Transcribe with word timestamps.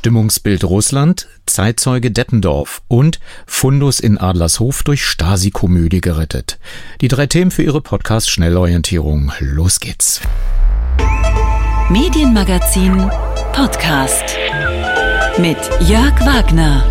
Stimmungsbild 0.00 0.64
Russland, 0.64 1.28
Zeitzeuge 1.44 2.10
Deppendorf 2.10 2.80
und 2.88 3.20
Fundus 3.46 4.00
in 4.00 4.16
Adlershof 4.16 4.82
durch 4.82 5.04
Stasi-Komödie 5.04 6.00
gerettet. 6.00 6.58
Die 7.02 7.08
drei 7.08 7.26
Themen 7.26 7.50
für 7.50 7.62
Ihre 7.62 7.82
Podcast-Schnellorientierung. 7.82 9.30
Los 9.40 9.78
geht's. 9.78 10.22
Medienmagazin 11.90 13.10
Podcast 13.52 14.24
mit 15.36 15.58
Jörg 15.86 16.18
Wagner. 16.20 16.82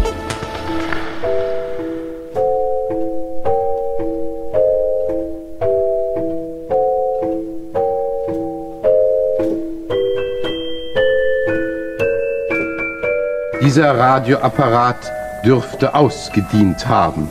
Dieser 13.62 13.98
Radioapparat 13.98 15.12
dürfte 15.46 15.94
ausgedient 15.94 16.88
haben. 16.88 17.28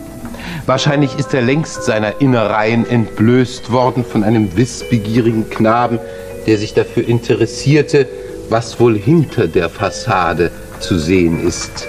Wahrscheinlich 0.66 1.18
ist 1.18 1.32
er 1.32 1.40
längst 1.40 1.84
seiner 1.84 2.20
Innereien 2.20 2.88
entblößt 2.88 3.72
worden 3.72 4.04
von 4.04 4.22
einem 4.22 4.54
wissbegierigen 4.54 5.48
Knaben, 5.48 5.98
der 6.46 6.58
sich 6.58 6.74
dafür 6.74 7.08
interessierte, 7.08 8.06
was 8.50 8.78
wohl 8.78 8.98
hinter 8.98 9.46
der 9.46 9.70
Fassade 9.70 10.50
zu 10.80 10.98
sehen 10.98 11.46
ist. 11.46 11.88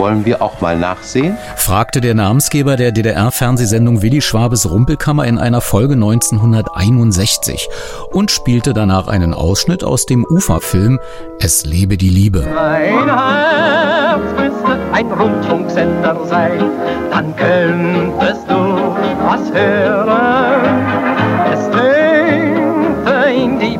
Wollen 0.00 0.24
wir 0.24 0.40
auch 0.40 0.62
mal 0.62 0.78
nachsehen? 0.78 1.36
fragte 1.56 2.00
der 2.00 2.14
Namensgeber 2.14 2.76
der 2.76 2.90
DDR-Fernsehsendung 2.90 4.00
Willi 4.00 4.22
Schwabes 4.22 4.70
Rumpelkammer 4.70 5.26
in 5.26 5.38
einer 5.38 5.60
Folge 5.60 5.92
1961 5.92 7.68
und 8.10 8.30
spielte 8.30 8.72
danach 8.72 9.08
einen 9.08 9.34
Ausschnitt 9.34 9.84
aus 9.84 10.06
dem 10.06 10.24
Ufa-Film 10.24 11.00
Es 11.38 11.66
lebe 11.66 11.98
die 11.98 12.08
Liebe. 12.08 12.48
Mein 12.54 13.14
Herz 13.14 14.22
müsste 14.38 14.78
ein 14.90 15.12
Rundfunksender 15.12 16.16
sein, 16.24 16.64
dann 17.10 17.36
könntest 17.36 18.48
du 18.48 18.96
was 19.26 19.52
hören. 19.52 21.09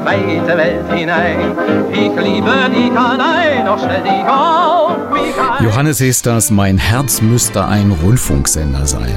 Weite 0.05 0.57
Welt 0.57 0.93
hinein. 0.93 1.53
Ich 1.93 2.25
liebe 2.25 2.53
dich 2.75 2.99
allein, 2.99 3.67
doch 3.67 3.79
stell 3.79 4.03
dich 4.03 4.27
auf. 4.29 4.71
Johannes 5.63 6.01
Hesters 6.01 6.51
Mein 6.51 6.79
Herz 6.79 7.21
müsste 7.21 7.67
ein 7.67 7.91
Rundfunksender 7.91 8.87
sein. 8.87 9.15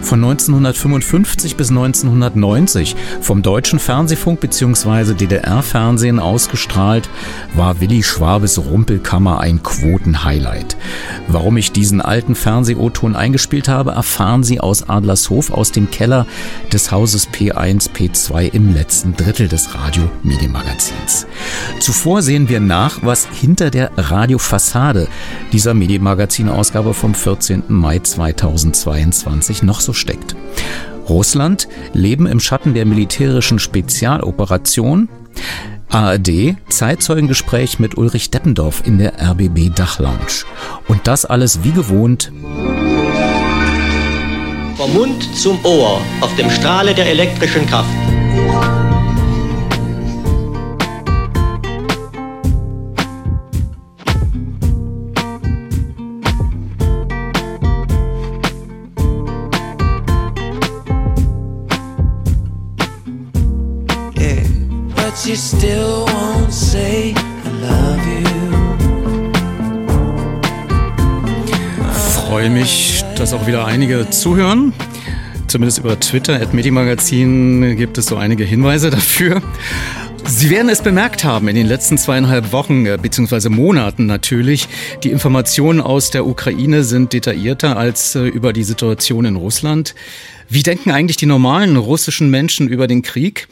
Von 0.00 0.24
1955 0.24 1.56
bis 1.56 1.70
1990 1.70 2.96
vom 3.20 3.42
Deutschen 3.42 3.78
Fernsehfunk 3.78 4.40
bzw. 4.40 5.14
DDR-Fernsehen 5.14 6.18
ausgestrahlt, 6.18 7.08
war 7.54 7.80
Willi 7.80 8.02
Schwabes 8.02 8.58
Rumpelkammer 8.58 9.40
ein 9.40 9.62
Quotenhighlight. 9.62 10.76
Warum 11.28 11.56
ich 11.56 11.72
diesen 11.72 12.00
alten 12.00 12.34
Fernseh-O-Ton 12.34 13.14
eingespielt 13.14 13.68
habe, 13.68 13.92
erfahren 13.92 14.42
Sie 14.44 14.60
aus 14.60 14.88
Adlershof 14.88 15.50
aus 15.50 15.72
dem 15.72 15.90
Keller 15.90 16.26
des 16.72 16.90
Hauses 16.90 17.28
P1, 17.28 17.90
P2 17.90 18.52
im 18.52 18.74
letzten 18.74 19.14
Drittel 19.14 19.48
des 19.48 19.74
Radio-Medienmagazins. 20.22 21.26
Zuvor 21.80 22.22
sehen 22.22 22.48
wir 22.48 22.60
nach, 22.60 23.00
was 23.02 23.26
hinter 23.26 23.70
der 23.70 23.90
Radiofassade 23.96 25.08
dieser 25.52 25.74
Medienmagazin-Ausgabe 25.74 26.94
vom 26.94 27.14
14. 27.14 27.64
Mai 27.68 27.98
2022 27.98 29.62
noch 29.62 29.80
so 29.80 29.92
steckt. 29.92 30.36
Russland, 31.08 31.68
Leben 31.92 32.26
im 32.26 32.40
Schatten 32.40 32.74
der 32.74 32.86
militärischen 32.86 33.58
Spezialoperation, 33.58 35.08
ARD, 35.88 36.56
Zeitzeugengespräch 36.68 37.78
mit 37.78 37.98
Ulrich 37.98 38.30
Deppendorf 38.30 38.82
in 38.86 38.98
der 38.98 39.14
RBB 39.20 39.74
Dachlounge. 39.74 40.44
Und 40.88 41.06
das 41.06 41.24
alles 41.24 41.64
wie 41.64 41.72
gewohnt 41.72 42.32
Vom 44.76 44.94
Mund 44.94 45.36
zum 45.36 45.62
Ohr 45.64 46.00
auf 46.20 46.34
dem 46.36 46.50
Strahle 46.50 46.94
der 46.94 47.06
elektrischen 47.06 47.66
Kraft. 47.66 47.90
You 65.32 65.38
still 65.38 66.04
won't 66.08 66.52
say 66.52 67.14
I 67.14 67.48
love 67.62 68.06
you. 68.06 68.22
freue 72.26 72.50
mich, 72.50 73.02
dass 73.16 73.32
auch 73.32 73.46
wieder 73.46 73.64
einige 73.64 74.10
zuhören. 74.10 74.74
Zumindest 75.46 75.78
über 75.78 75.98
Twitter, 75.98 76.34
at 76.34 76.52
gibt 76.52 77.98
es 77.98 78.06
so 78.06 78.16
einige 78.16 78.44
Hinweise 78.44 78.90
dafür. 78.90 79.40
Sie 80.26 80.50
werden 80.50 80.68
es 80.68 80.82
bemerkt 80.82 81.24
haben 81.24 81.48
in 81.48 81.56
den 81.56 81.66
letzten 81.66 81.96
zweieinhalb 81.96 82.52
Wochen 82.52 82.84
äh, 82.84 82.98
beziehungsweise 83.00 83.48
Monaten 83.48 84.04
natürlich. 84.04 84.68
Die 85.02 85.10
Informationen 85.10 85.80
aus 85.80 86.10
der 86.10 86.26
Ukraine 86.26 86.84
sind 86.84 87.14
detaillierter 87.14 87.76
als 87.78 88.14
äh, 88.14 88.26
über 88.26 88.52
die 88.52 88.64
Situation 88.64 89.24
in 89.24 89.36
Russland. 89.36 89.94
Wie 90.48 90.62
denken 90.62 90.90
eigentlich 90.90 91.16
die 91.16 91.26
normalen 91.26 91.76
russischen 91.76 92.30
Menschen 92.30 92.68
über 92.68 92.86
den 92.86 93.00
Krieg? 93.00 93.48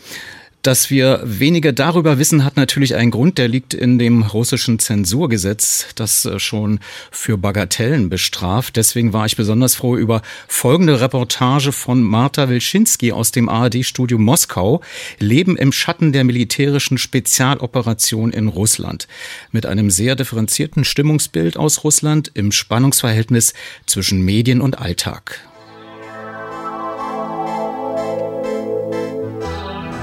Dass 0.62 0.91
wir 0.91 1.22
weniger 1.25 1.72
darüber 1.72 2.19
wissen, 2.19 2.44
hat 2.44 2.59
natürlich 2.59 2.94
einen 2.94 3.10
Grund, 3.10 3.38
der 3.38 3.48
liegt 3.48 3.72
in 3.72 3.98
dem 3.98 4.22
russischen 4.22 4.78
Zensurgesetz, 4.78 5.87
das 5.94 6.26
äh, 6.26 6.38
schon 6.38 6.81
für 7.10 7.38
Bagatellen 7.38 8.10
bestraft. 8.10 8.76
Deswegen 8.76 9.15
war 9.15 9.25
ich 9.25 9.37
besonders 9.37 9.75
froh 9.75 9.97
über 9.97 10.21
folgende 10.48 11.00
Reportage 11.00 11.72
von 11.72 12.03
Marta 12.03 12.50
Wilczynski 12.50 13.10
aus 13.12 13.32
dem 13.32 13.48
ARD-Studio 13.48 14.19
Moskau, 14.19 14.82
Leben 15.19 15.56
im 15.56 15.72
Schatten 15.72 16.12
der 16.12 16.25
militärischen 16.25 16.98
Spezialoperation 16.98 18.31
in 18.31 18.48
Russland, 18.48 19.09
mit 19.53 19.65
einem 19.65 19.91
sehr 19.91 20.15
differenzierten 20.15 20.84
Stimmungsbild 20.84 21.56
aus 21.56 21.84
Russland 21.84 22.32
im 22.34 22.53
Spannungsverhältnis 22.53 23.54
zwischen 23.87 24.22
Medien 24.22 24.60
und 24.60 24.78
Alltag. 24.78 25.41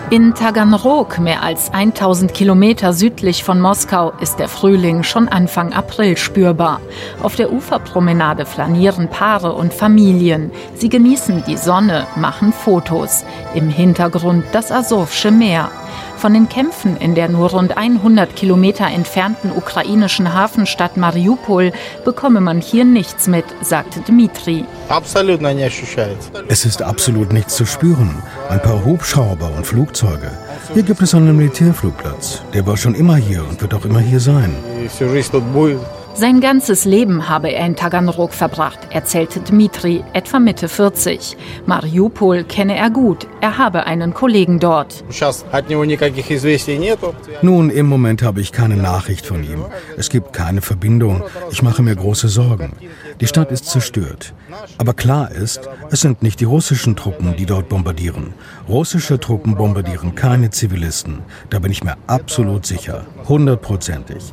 In 0.10 0.34
Taganrog, 0.34 1.20
mehr 1.20 1.44
als 1.44 1.74
1000 1.74 2.34
Kilometer 2.34 2.94
südlich 2.94 3.44
von 3.44 3.60
Moskau, 3.60 4.14
ist 4.22 4.40
der 4.40 4.48
Frühling 4.48 5.04
schon 5.04 5.28
Anfang 5.28 5.74
April 5.74 6.16
spürbar. 6.16 6.80
Auf 7.22 7.36
der 7.36 7.52
Uferpromenade 7.52 8.46
flanieren 8.46 9.10
Paare 9.10 9.52
und 9.52 9.74
Familien. 9.74 10.50
Sie 10.76 10.88
genießen 10.88 11.44
die 11.46 11.58
Sonne, 11.58 12.08
machen 12.16 12.54
Fotos. 12.54 13.26
Im 13.54 13.68
Hintergrund 13.68 14.46
das 14.54 14.72
Asowsche 14.72 15.30
Meer. 15.30 15.70
Von 16.18 16.34
den 16.34 16.50
Kämpfen 16.50 16.98
in 16.98 17.14
der 17.14 17.30
nur 17.30 17.52
rund 17.52 17.78
100 17.78 18.36
Kilometer 18.36 18.88
entfernten 18.88 19.52
ukrainischen 19.52 20.34
Hafenstadt 20.34 20.98
Mariupol 20.98 21.72
bekomme 22.06 22.42
man 22.42 22.60
hier 22.60 22.86
nichts 22.86 23.28
mit, 23.28 23.46
sagte 23.62 24.00
Dmitri. 24.02 24.66
Es 26.48 26.66
ist 26.66 26.82
absolut 26.82 27.32
nichts 27.34 27.56
zu 27.56 27.66
spüren. 27.66 28.16
Ein 28.50 28.62
paar 28.62 28.84
Hubschrauber 28.84 29.52
und 29.56 29.68
Flugzeuge. 29.68 30.32
Hier 30.74 30.84
gibt 30.84 31.04
es 31.04 31.14
einen 31.14 31.38
Militärflugplatz. 31.38 32.42
Der 32.52 32.66
war 32.66 32.78
schon 32.78 32.96
immer 32.96 33.16
hier 33.16 33.48
und 33.48 33.62
wird 33.62 33.76
auch 33.76 33.86
immer 33.86 34.00
hier 34.00 34.20
sein. 34.20 34.56
Sein 36.20 36.42
ganzes 36.42 36.84
Leben 36.86 37.30
habe 37.30 37.50
er 37.52 37.64
in 37.64 37.76
Taganrog 37.76 38.34
verbracht, 38.34 38.80
erzählte 38.90 39.40
Dmitri, 39.40 40.04
etwa 40.14 40.40
Mitte 40.40 40.68
40. 40.68 41.38
Mariupol 41.68 42.44
kenne 42.44 42.76
er 42.76 42.90
gut, 42.90 43.28
er 43.40 43.60
habe 43.60 43.86
einen 43.86 44.16
Kollegen 44.16 44.60
dort. 44.60 45.04
Nun, 47.44 47.70
im 47.70 47.86
Moment 47.86 48.24
habe 48.24 48.42
ich 48.42 48.52
keine 48.52 48.78
Nachricht 48.78 49.28
von 49.28 49.44
ihm. 49.44 49.66
Es 49.96 50.10
gibt 50.10 50.34
keine 50.34 50.62
Verbindung. 50.62 51.22
Ich 51.52 51.62
mache 51.62 51.84
mir 51.84 51.96
große 51.96 52.30
Sorgen. 52.30 52.72
Die 53.20 53.28
Stadt 53.28 53.52
ist 53.52 53.66
zerstört. 53.66 54.34
Aber 54.78 54.94
klar 54.94 55.32
ist, 55.32 55.62
es 55.90 56.02
sind 56.02 56.22
nicht 56.22 56.40
die 56.40 56.46
russischen 56.46 56.96
Truppen, 56.96 57.36
die 57.36 57.46
dort 57.46 57.68
bombardieren. 57.70 58.34
Russische 58.70 59.20
Truppen 59.20 59.56
bombardieren 59.56 60.14
keine 60.14 60.52
Zivilisten. 60.52 61.20
Da 61.50 61.60
bin 61.60 61.72
ich 61.72 61.84
mir 61.84 61.98
absolut 62.06 62.66
sicher. 62.66 63.06
Hundertprozentig. 63.28 64.24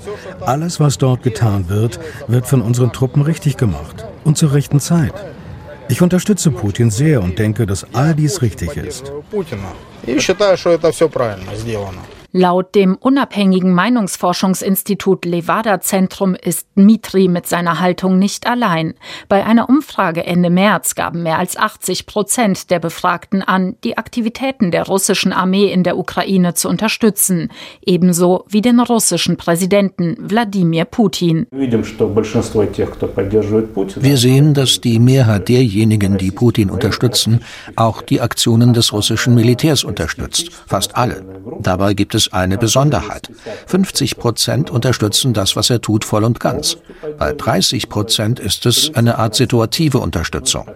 Alles, 0.40 0.80
was 0.80 0.98
dort 0.98 1.22
getan 1.22 1.68
wird, 1.68 1.98
wird 2.28 2.46
von 2.46 2.60
unseren 2.60 2.92
Truppen 2.92 3.22
richtig 3.22 3.56
gemacht. 3.56 4.04
Und 4.24 4.36
zur 4.36 4.52
rechten 4.52 4.80
Zeit. 4.80 5.14
Ich 5.88 6.02
unterstütze 6.02 6.50
Putin 6.50 6.90
sehr 6.90 7.22
und 7.22 7.38
denke, 7.38 7.66
dass 7.66 7.86
all 7.94 8.14
dies 8.14 8.42
richtig 8.42 8.76
ist. 8.76 9.12
Ich 10.06 10.26
denke, 10.26 10.38
dass 10.38 11.02
alles 11.02 11.22
richtig 11.22 11.66
ist. 11.66 12.23
Laut 12.36 12.74
dem 12.74 12.96
unabhängigen 12.96 13.72
Meinungsforschungsinstitut 13.74 15.24
Levada 15.24 15.80
Zentrum 15.80 16.34
ist 16.34 16.66
Dmitri 16.76 17.28
mit 17.28 17.46
seiner 17.46 17.78
Haltung 17.78 18.18
nicht 18.18 18.48
allein. 18.48 18.94
Bei 19.28 19.46
einer 19.46 19.68
Umfrage 19.68 20.26
Ende 20.26 20.50
März 20.50 20.96
gaben 20.96 21.22
mehr 21.22 21.38
als 21.38 21.56
80 21.56 22.06
Prozent 22.06 22.72
der 22.72 22.80
Befragten 22.80 23.42
an, 23.42 23.76
die 23.84 23.98
Aktivitäten 23.98 24.72
der 24.72 24.82
russischen 24.82 25.32
Armee 25.32 25.72
in 25.72 25.84
der 25.84 25.96
Ukraine 25.96 26.54
zu 26.54 26.68
unterstützen, 26.68 27.52
ebenso 27.86 28.44
wie 28.48 28.62
den 28.62 28.80
russischen 28.80 29.36
Präsidenten 29.36 30.16
Wladimir 30.18 30.86
Putin. 30.86 31.46
Wir 31.52 31.84
sehen, 34.16 34.54
dass 34.54 34.80
die 34.80 34.98
Mehrheit 34.98 35.48
derjenigen, 35.48 36.18
die 36.18 36.32
Putin 36.32 36.70
unterstützen, 36.70 37.42
auch 37.76 38.02
die 38.02 38.20
Aktionen 38.20 38.72
des 38.72 38.92
russischen 38.92 39.36
Militärs 39.36 39.84
unterstützt. 39.84 40.50
Fast 40.66 40.96
alle. 40.96 41.24
Dabei 41.60 41.94
gibt 41.94 42.16
es 42.16 42.23
eine 42.32 42.58
Besonderheit. 42.58 43.30
50 43.66 44.16
Prozent 44.16 44.70
unterstützen 44.70 45.32
das, 45.32 45.56
was 45.56 45.70
er 45.70 45.80
tut, 45.80 46.04
voll 46.04 46.24
und 46.24 46.40
ganz. 46.40 46.78
Bei 47.18 47.32
30 47.32 47.88
Prozent 47.88 48.40
ist 48.40 48.66
es 48.66 48.94
eine 48.94 49.18
Art 49.18 49.34
situative 49.34 49.98
Unterstützung. 49.98 50.66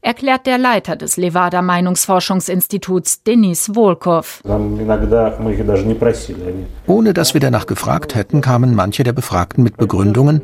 Erklärt 0.00 0.46
der 0.46 0.58
Leiter 0.58 0.96
des 0.96 1.16
Levada 1.16 1.62
Meinungsforschungsinstituts, 1.62 3.22
Denis 3.22 3.70
Volkov. 3.74 4.42
Ohne 6.86 7.14
dass 7.14 7.34
wir 7.34 7.40
danach 7.40 7.66
gefragt 7.66 8.14
hätten, 8.14 8.40
kamen 8.40 8.74
manche 8.74 9.02
der 9.02 9.12
Befragten 9.12 9.62
mit 9.62 9.76
Begründungen, 9.76 10.42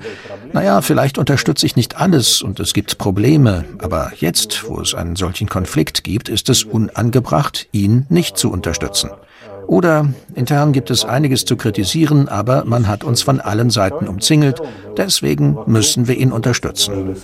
naja, 0.53 0.81
vielleicht 0.83 1.19
unterstütze 1.19 1.67
ich 1.67 1.77
nicht 1.77 1.97
alles 1.97 2.43
und 2.43 2.61
es 2.61 2.73
gibt 2.73 2.99
Probleme, 2.99 3.65
aber 3.79 4.13
jetzt, 4.17 4.69
wo 4.69 4.81
es 4.81 4.95
einen 4.95 5.17
solchen 5.17 5.49
Konflikt 5.49 6.05
gibt, 6.05 6.29
ist 6.29 6.49
es 6.49 6.65
unangebracht, 6.65 7.69
ihn 7.73 8.07
nicht 8.09 8.37
zu 8.37 8.51
unterstützen. 8.51 9.11
Oder 9.69 10.09
intern 10.35 10.73
gibt 10.73 10.91
es 10.91 11.05
einiges 11.05 11.45
zu 11.45 11.55
kritisieren, 11.59 12.27
aber 12.27 12.65
man 12.65 12.89
hat 12.89 13.05
uns 13.05 13.21
von 13.21 13.39
allen 13.39 13.69
Seiten 13.69 14.09
umzingelt, 14.09 14.63
deswegen 14.97 15.59
müssen 15.67 16.09
wir 16.09 16.17
ihn 16.17 16.33
unterstützen. 16.33 17.15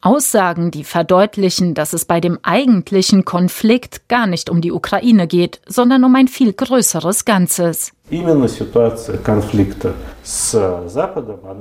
Aussagen, 0.00 0.70
die 0.70 0.84
verdeutlichen, 0.84 1.74
dass 1.74 1.92
es 1.92 2.06
bei 2.06 2.18
dem 2.18 2.38
eigentlichen 2.42 3.26
Konflikt 3.26 4.08
gar 4.08 4.26
nicht 4.26 4.48
um 4.48 4.62
die 4.62 4.72
Ukraine 4.72 5.26
geht, 5.26 5.60
sondern 5.68 6.02
um 6.02 6.16
ein 6.16 6.28
viel 6.28 6.54
größeres 6.54 7.26
Ganzes. 7.26 7.92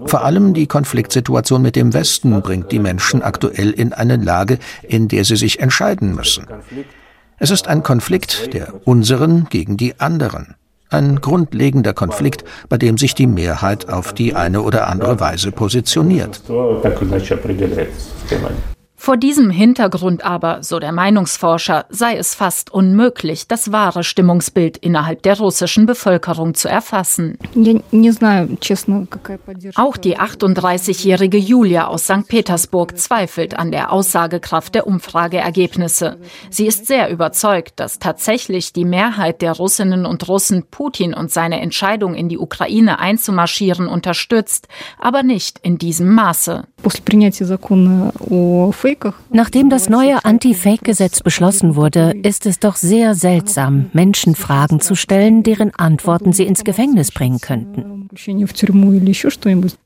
Vor 0.05 0.23
allem 0.23 0.53
die 0.53 0.67
Konfliktsituation 0.67 1.61
mit 1.61 1.75
dem 1.75 1.93
Westen 1.93 2.41
bringt 2.41 2.71
die 2.71 2.79
Menschen 2.79 3.21
aktuell 3.21 3.71
in 3.71 3.91
eine 3.91 4.15
Lage, 4.15 4.59
in 4.81 5.09
der 5.09 5.25
sie 5.25 5.35
sich 5.35 5.59
entscheiden 5.59 6.15
müssen. 6.15 6.47
Es 7.43 7.49
ist 7.49 7.67
ein 7.67 7.81
Konflikt 7.81 8.53
der 8.53 8.71
unseren 8.85 9.47
gegen 9.49 9.75
die 9.75 9.99
anderen. 9.99 10.53
Ein 10.91 11.21
grundlegender 11.21 11.91
Konflikt, 11.91 12.43
bei 12.69 12.77
dem 12.77 12.99
sich 12.99 13.15
die 13.15 13.25
Mehrheit 13.25 13.89
auf 13.89 14.13
die 14.13 14.35
eine 14.35 14.61
oder 14.61 14.87
andere 14.87 15.19
Weise 15.19 15.51
positioniert. 15.51 16.43
Vor 19.03 19.17
diesem 19.17 19.49
Hintergrund 19.49 20.23
aber, 20.23 20.61
so 20.61 20.77
der 20.77 20.91
Meinungsforscher, 20.91 21.85
sei 21.89 22.17
es 22.17 22.35
fast 22.35 22.71
unmöglich, 22.71 23.47
das 23.47 23.71
wahre 23.71 24.03
Stimmungsbild 24.03 24.77
innerhalb 24.77 25.23
der 25.23 25.39
russischen 25.39 25.87
Bevölkerung 25.87 26.53
zu 26.53 26.69
erfassen. 26.69 27.39
Auch 29.73 29.97
die 29.97 30.19
38-jährige 30.19 31.39
Julia 31.39 31.87
aus 31.87 32.03
St. 32.03 32.27
Petersburg 32.27 32.95
zweifelt 32.95 33.57
an 33.57 33.71
der 33.71 33.91
Aussagekraft 33.91 34.75
der 34.75 34.85
Umfrageergebnisse. 34.85 36.17
Sie 36.51 36.67
ist 36.67 36.85
sehr 36.85 37.09
überzeugt, 37.09 37.79
dass 37.79 37.97
tatsächlich 37.97 38.71
die 38.71 38.85
Mehrheit 38.85 39.41
der 39.41 39.53
Russinnen 39.53 40.05
und 40.05 40.27
Russen 40.27 40.65
Putin 40.69 41.15
und 41.15 41.31
seine 41.31 41.59
Entscheidung, 41.59 42.13
in 42.13 42.29
die 42.29 42.37
Ukraine 42.37 42.99
einzumarschieren, 42.99 43.87
unterstützt, 43.87 44.67
aber 44.99 45.23
nicht 45.23 45.57
in 45.63 45.79
diesem 45.79 46.13
Maße. 46.13 46.65
Nachdem 49.31 49.69
das 49.69 49.89
neue 49.89 50.23
Anti-Fake-Gesetz 50.25 51.21
beschlossen 51.21 51.75
wurde, 51.75 52.13
ist 52.23 52.45
es 52.45 52.59
doch 52.59 52.75
sehr 52.75 53.15
seltsam, 53.15 53.89
Menschen 53.93 54.35
Fragen 54.35 54.79
zu 54.79 54.95
stellen, 54.95 55.43
deren 55.43 55.73
Antworten 55.75 56.33
sie 56.33 56.45
ins 56.45 56.63
Gefängnis 56.63 57.11
bringen 57.11 57.39
könnten. 57.39 58.00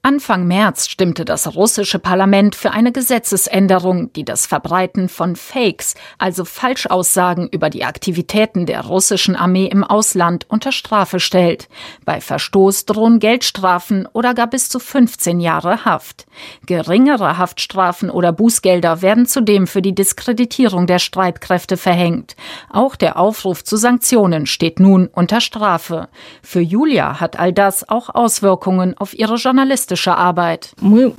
Anfang 0.02 0.48
März 0.48 0.88
stimmte 0.88 1.26
das 1.26 1.56
russische 1.56 2.00
Parlament 2.00 2.56
für 2.56 2.72
eine 2.72 2.92
Gesetzesänderung, 2.92 4.14
die 4.14 4.24
das 4.24 4.46
Verbreiten 4.46 5.10
von 5.10 5.36
Fakes, 5.36 5.96
also 6.18 6.46
Falschaussagen 6.46 7.48
über 7.50 7.70
die 7.70 7.84
Aktivitäten 7.84 8.66
der 8.66 8.82
russischen 8.86 9.36
Armee 9.36 9.66
im 9.66 9.84
Ausland, 9.84 10.46
unter 10.50 10.72
Strafe 10.72 11.20
stellt. 11.20 11.68
Bei 12.06 12.22
Verstoß 12.22 12.86
drohen 12.86 13.20
Geldstrafen 13.20 14.08
oder 14.14 14.34
gar 14.34 14.48
bis 14.48 14.70
zu 14.70 14.80
15 14.80 15.40
Jahre 15.40 15.86
Haft. 15.86 16.26
Geringere 16.66 17.38
Haftstrafen 17.38 18.10
oder 18.10 18.32
Bußgelder 18.32 19.02
werden 19.02 19.26
zudem 19.26 19.68
für 19.68 19.82
die 19.82 19.96
Diskreditierung 19.96 20.88
der 20.88 21.00
Streitkräfte 21.00 21.78
verhängt. 21.78 22.36
Auch 22.70 22.96
der 22.96 23.18
Aufruf 23.18 23.64
zu 23.64 23.78
Sanktionen 23.78 24.46
steht 24.46 24.80
nun 24.80 25.08
unter 25.08 25.42
Strafe. 25.42 26.10
Für 26.42 26.62
Julia 26.62 27.20
hat 27.20 27.40
all 27.40 27.54
das 27.54 27.88
auch 27.88 28.05
Auswirkungen 28.10 28.96
auf 28.98 29.14
ihre 29.18 29.36
journalistische 29.36 30.16
Arbeit. 30.16 30.74
Wir 30.82 31.14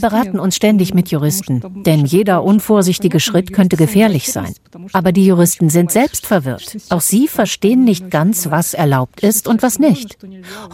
beraten 0.00 0.38
uns 0.38 0.56
ständig 0.56 0.94
mit 0.94 1.10
Juristen, 1.10 1.62
denn 1.84 2.04
jeder 2.04 2.44
unvorsichtige 2.44 3.20
Schritt 3.20 3.52
könnte 3.52 3.76
gefährlich 3.76 4.32
sein. 4.32 4.54
Aber 4.92 5.12
die 5.12 5.26
Juristen 5.26 5.70
sind 5.70 5.92
selbst 5.92 6.26
verwirrt. 6.26 6.76
Auch 6.90 7.00
sie 7.00 7.28
verstehen 7.28 7.84
nicht 7.84 8.10
ganz, 8.10 8.50
was 8.50 8.74
erlaubt 8.74 9.20
ist 9.20 9.46
und 9.48 9.62
was 9.62 9.78
nicht. 9.78 10.18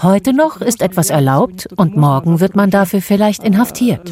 Heute 0.02 0.32
noch 0.32 0.60
ist 0.60 0.82
etwas 0.82 1.10
erlaubt 1.10 1.68
und 1.76 1.96
morgen 1.96 2.40
wird 2.40 2.56
man 2.56 2.70
dafür 2.70 3.00
vielleicht 3.00 3.44
inhaftiert. 3.44 4.10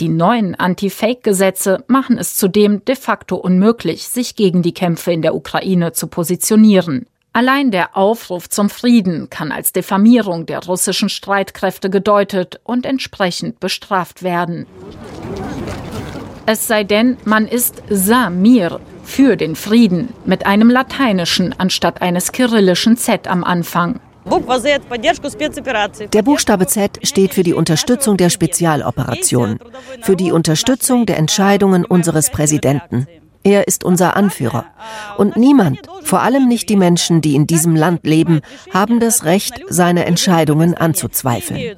Die 0.00 0.08
neuen 0.08 0.54
Anti-Fake-Gesetze 0.54 1.84
machen 1.86 2.18
es 2.18 2.34
zudem 2.34 2.84
de 2.84 2.96
facto 2.96 3.36
unmöglich, 3.36 4.08
sich 4.08 4.34
gegen 4.36 4.62
die 4.62 4.72
Kämpfe 4.72 5.12
in 5.12 5.22
der 5.22 5.34
Ukraine 5.34 5.92
zu 5.92 6.06
positionieren. 6.06 7.06
Allein 7.34 7.70
der 7.70 7.96
Aufruf 7.96 8.50
zum 8.50 8.68
Frieden 8.68 9.30
kann 9.30 9.52
als 9.52 9.72
Diffamierung 9.72 10.44
der 10.44 10.62
russischen 10.64 11.08
Streitkräfte 11.08 11.88
gedeutet 11.88 12.60
und 12.62 12.84
entsprechend 12.84 13.58
bestraft 13.58 14.22
werden. 14.22 14.66
Es 16.44 16.66
sei 16.66 16.84
denn, 16.84 17.16
man 17.24 17.46
ist 17.46 17.82
Samir 17.88 18.80
für 19.04 19.36
den 19.36 19.56
Frieden 19.56 20.12
mit 20.26 20.44
einem 20.44 20.68
lateinischen 20.68 21.54
anstatt 21.58 22.02
eines 22.02 22.32
kyrillischen 22.32 22.98
Z 22.98 23.26
am 23.26 23.44
Anfang. 23.44 24.00
Der 26.12 26.22
Buchstabe 26.22 26.66
Z 26.66 26.98
steht 27.02 27.34
für 27.34 27.42
die 27.42 27.54
Unterstützung 27.54 28.16
der 28.16 28.30
Spezialoperationen, 28.30 29.58
für 30.02 30.16
die 30.16 30.32
Unterstützung 30.32 31.06
der 31.06 31.16
Entscheidungen 31.16 31.84
unseres 31.84 32.30
Präsidenten. 32.30 33.06
Er 33.44 33.66
ist 33.66 33.84
unser 33.84 34.16
Anführer. 34.16 34.66
Und 35.16 35.36
niemand, 35.36 35.80
vor 36.02 36.22
allem 36.22 36.48
nicht 36.48 36.68
die 36.68 36.76
Menschen, 36.76 37.20
die 37.20 37.34
in 37.34 37.46
diesem 37.46 37.74
Land 37.74 38.06
leben, 38.06 38.40
haben 38.72 39.00
das 39.00 39.24
Recht, 39.24 39.60
seine 39.68 40.04
Entscheidungen 40.04 40.74
anzuzweifeln. 40.74 41.76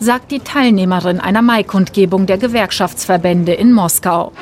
Sagt 0.00 0.30
die 0.30 0.40
Teilnehmerin 0.40 1.20
einer 1.20 1.42
Maikundgebung 1.42 2.26
der 2.26 2.38
Gewerkschaftsverbände 2.38 3.52
in 3.52 3.72
Moskau. 3.72 4.32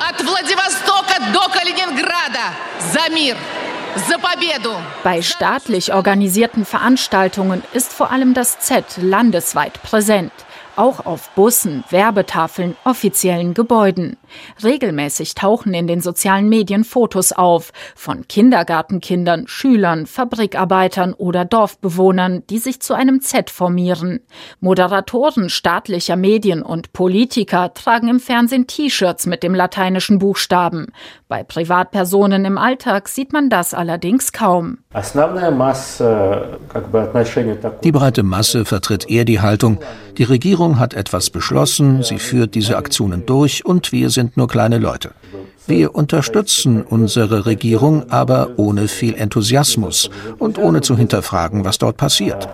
Bei 5.03 5.21
staatlich 5.21 5.93
organisierten 5.93 6.65
Veranstaltungen 6.65 7.63
ist 7.73 7.93
vor 7.93 8.11
allem 8.11 8.33
das 8.33 8.59
Z 8.59 8.85
landesweit 9.01 9.81
präsent 9.83 10.31
auch 10.75 11.05
auf 11.05 11.29
Bussen, 11.31 11.83
Werbetafeln, 11.89 12.75
offiziellen 12.83 13.53
Gebäuden. 13.53 14.17
Regelmäßig 14.63 15.35
tauchen 15.35 15.73
in 15.73 15.87
den 15.87 16.01
sozialen 16.01 16.49
Medien 16.49 16.83
Fotos 16.83 17.31
auf 17.31 17.71
von 17.95 18.27
Kindergartenkindern, 18.27 19.47
Schülern, 19.47 20.05
Fabrikarbeitern 20.05 21.13
oder 21.13 21.45
Dorfbewohnern, 21.45 22.43
die 22.49 22.57
sich 22.57 22.81
zu 22.81 22.93
einem 22.93 23.21
Z 23.21 23.49
formieren. 23.49 24.21
Moderatoren 24.59 25.49
staatlicher 25.49 26.15
Medien 26.15 26.61
und 26.61 26.93
Politiker 26.93 27.73
tragen 27.73 28.07
im 28.07 28.19
Fernsehen 28.19 28.67
T-Shirts 28.67 29.25
mit 29.25 29.43
dem 29.43 29.55
lateinischen 29.55 30.19
Buchstaben. 30.19 30.87
Bei 31.27 31.43
Privatpersonen 31.43 32.45
im 32.45 32.57
Alltag 32.57 33.07
sieht 33.07 33.33
man 33.33 33.49
das 33.49 33.73
allerdings 33.73 34.31
kaum. 34.31 34.77
Die 37.83 37.91
breite 37.91 38.23
Masse 38.23 38.65
vertritt 38.65 39.09
eher 39.09 39.25
die 39.25 39.41
Haltung, 39.41 39.79
die 40.17 40.23
Regierung 40.23 40.77
hat 40.77 40.93
etwas 40.93 41.31
beschlossen, 41.31 42.03
sie 42.03 42.19
führt 42.19 42.53
diese 42.53 42.77
Aktionen 42.77 43.25
durch 43.25 43.65
und 43.65 43.91
wir 43.91 44.11
sind 44.11 44.22
nur 44.35 44.47
kleine 44.47 44.77
Leute. 44.77 45.11
Wir 45.65 45.95
unterstützen 45.95 46.81
unsere 46.81 47.45
Regierung, 47.45 48.09
aber 48.09 48.49
ohne 48.57 48.89
viel 48.89 49.15
Enthusiasmus 49.15 50.09
und 50.37 50.57
ohne 50.57 50.81
zu 50.81 50.97
hinterfragen, 50.97 51.63
was 51.63 51.77
dort 51.77 51.95
passiert. 51.95 52.49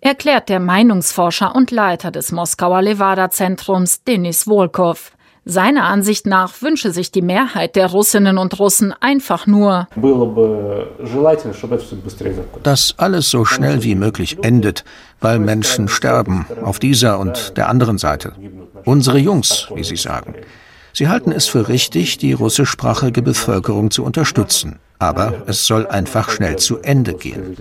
Erklärt 0.00 0.48
der 0.50 0.60
Meinungsforscher 0.60 1.54
und 1.54 1.70
Leiter 1.70 2.10
des 2.10 2.30
Moskauer 2.30 2.82
Levada-Zentrums 2.82 4.04
Denis 4.04 4.44
Volkov. 4.44 5.12
Seiner 5.46 5.84
Ansicht 5.84 6.26
nach 6.26 6.62
wünsche 6.62 6.90
sich 6.90 7.12
die 7.12 7.20
Mehrheit 7.20 7.76
der 7.76 7.88
Russinnen 7.88 8.38
und 8.38 8.58
Russen 8.58 8.94
einfach 8.98 9.46
nur, 9.46 9.88
dass 12.62 12.94
alles 12.96 13.30
so 13.30 13.44
schnell 13.44 13.82
wie 13.82 13.94
möglich 13.94 14.38
endet, 14.42 14.84
weil 15.20 15.38
Menschen 15.38 15.88
sterben, 15.88 16.46
auf 16.62 16.78
dieser 16.78 17.18
und 17.18 17.58
der 17.58 17.68
anderen 17.68 17.98
Seite. 17.98 18.32
Unsere 18.86 19.18
Jungs, 19.18 19.68
wie 19.74 19.84
sie 19.84 19.96
sagen. 19.96 20.34
Sie 20.94 21.08
halten 21.08 21.32
es 21.32 21.46
für 21.46 21.68
richtig, 21.68 22.16
die 22.18 22.32
russischsprachige 22.32 23.20
Bevölkerung 23.20 23.90
zu 23.90 24.02
unterstützen. 24.02 24.78
Aber 24.98 25.42
es 25.46 25.66
soll 25.66 25.86
einfach 25.88 26.30
schnell 26.30 26.56
zu 26.56 26.78
Ende 26.78 27.14
gehen. 27.14 27.56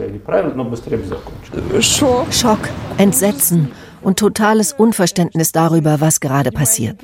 Schock, 1.81 2.69
Entsetzen 2.97 3.71
und 4.03 4.19
totales 4.19 4.73
Unverständnis 4.73 5.51
darüber, 5.51 6.01
was 6.01 6.19
gerade 6.19 6.51
passiert. 6.51 6.97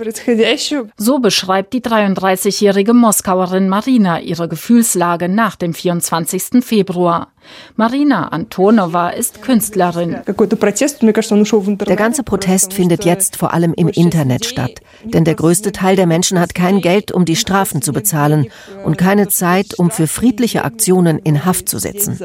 So 0.97 1.19
beschreibt 1.19 1.73
die 1.73 1.81
33-jährige 1.81 2.93
Moskauerin 2.93 3.69
Marina 3.69 4.19
ihre 4.19 4.47
Gefühlslage 4.47 5.29
nach 5.29 5.55
dem 5.55 5.73
24. 5.73 6.63
Februar. 6.63 7.31
Marina 7.75 8.29
Antonova 8.29 9.09
ist 9.09 9.41
Künstlerin. 9.41 10.17
Der 10.25 11.95
ganze 11.95 12.23
Protest 12.23 12.73
findet 12.73 13.05
jetzt 13.05 13.35
vor 13.37 13.53
allem 13.53 13.73
im 13.73 13.87
Internet 13.87 14.45
statt. 14.45 14.81
Denn 15.03 15.23
der 15.23 15.35
größte 15.35 15.71
Teil 15.71 15.95
der 15.95 16.07
Menschen 16.07 16.39
hat 16.39 16.53
kein 16.53 16.81
Geld, 16.81 17.11
um 17.11 17.25
die 17.25 17.35
Strafen 17.35 17.81
zu 17.81 17.93
bezahlen 17.93 18.47
und 18.83 18.97
keine 18.97 19.27
Zeit, 19.29 19.77
um 19.77 19.91
für 19.91 20.07
friedliche 20.07 20.63
Aktionen 20.65 21.19
in 21.19 21.45
Haft 21.45 21.69
zu 21.69 21.79
sitzen. 21.79 22.19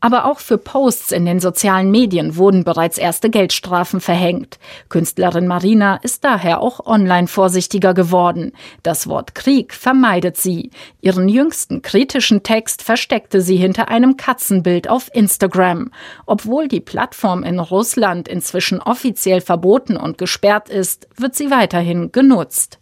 Aber 0.00 0.24
auch 0.26 0.38
für 0.38 0.58
Posts 0.58 1.12
in 1.12 1.26
den 1.26 1.40
sozialen 1.40 1.90
Medien 1.90 2.36
wurden 2.36 2.64
bereits 2.64 2.98
erste 2.98 3.30
Geldstrafen 3.30 4.00
verhängt. 4.00 4.58
Künstlerin 4.88 5.46
Marina 5.46 5.96
ist 5.96 6.24
daher 6.24 6.60
auch 6.60 6.86
online 6.86 7.26
vorsichtiger 7.26 7.94
geworden. 7.94 8.52
Das 8.82 9.08
Wort 9.08 9.34
Krieg 9.34 9.74
vermeidet 9.74 10.36
sie. 10.36 10.70
Ihren 11.00 11.28
jüngsten 11.28 11.82
kritischen 11.82 12.42
Text 12.42 12.82
versteckte 12.82 13.39
sie 13.42 13.56
hinter 13.56 13.88
einem 13.88 14.16
Katzenbild 14.16 14.88
auf 14.88 15.10
Instagram. 15.12 15.90
Obwohl 16.26 16.68
die 16.68 16.80
Plattform 16.80 17.42
in 17.42 17.58
Russland 17.58 18.28
inzwischen 18.28 18.80
offiziell 18.80 19.40
verboten 19.40 19.96
und 19.96 20.18
gesperrt 20.18 20.68
ist, 20.68 21.08
wird 21.16 21.34
sie 21.34 21.50
weiterhin 21.50 22.12
genutzt. 22.12 22.80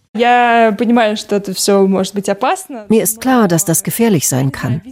Mir 2.89 3.03
ist 3.03 3.21
klar, 3.21 3.47
dass 3.47 3.65
das 3.65 3.83
gefährlich 3.83 4.27
sein 4.29 4.53
kann. 4.53 4.83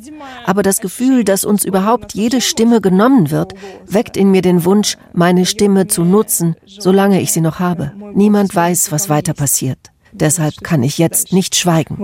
Aber 0.44 0.62
das 0.62 0.80
Gefühl, 0.80 1.25
dass 1.25 1.44
uns 1.44 1.64
überhaupt 1.64 2.14
jede 2.14 2.40
Stimme 2.40 2.80
genommen 2.80 3.30
wird, 3.30 3.54
weckt 3.87 4.16
in 4.16 4.30
mir 4.30 4.42
den 4.42 4.64
Wunsch, 4.64 4.96
meine 5.12 5.46
Stimme 5.46 5.88
zu 5.88 6.04
nutzen, 6.04 6.54
solange 6.66 7.20
ich 7.20 7.32
sie 7.32 7.40
noch 7.40 7.58
habe. 7.58 7.92
Niemand 8.14 8.54
weiß, 8.54 8.92
was 8.92 9.08
weiter 9.08 9.35
passiert. 9.35 9.90
Deshalb 10.18 10.62
kann 10.62 10.82
ich 10.82 10.96
jetzt 10.96 11.35
nicht 11.35 11.56
schweigen. 11.56 11.99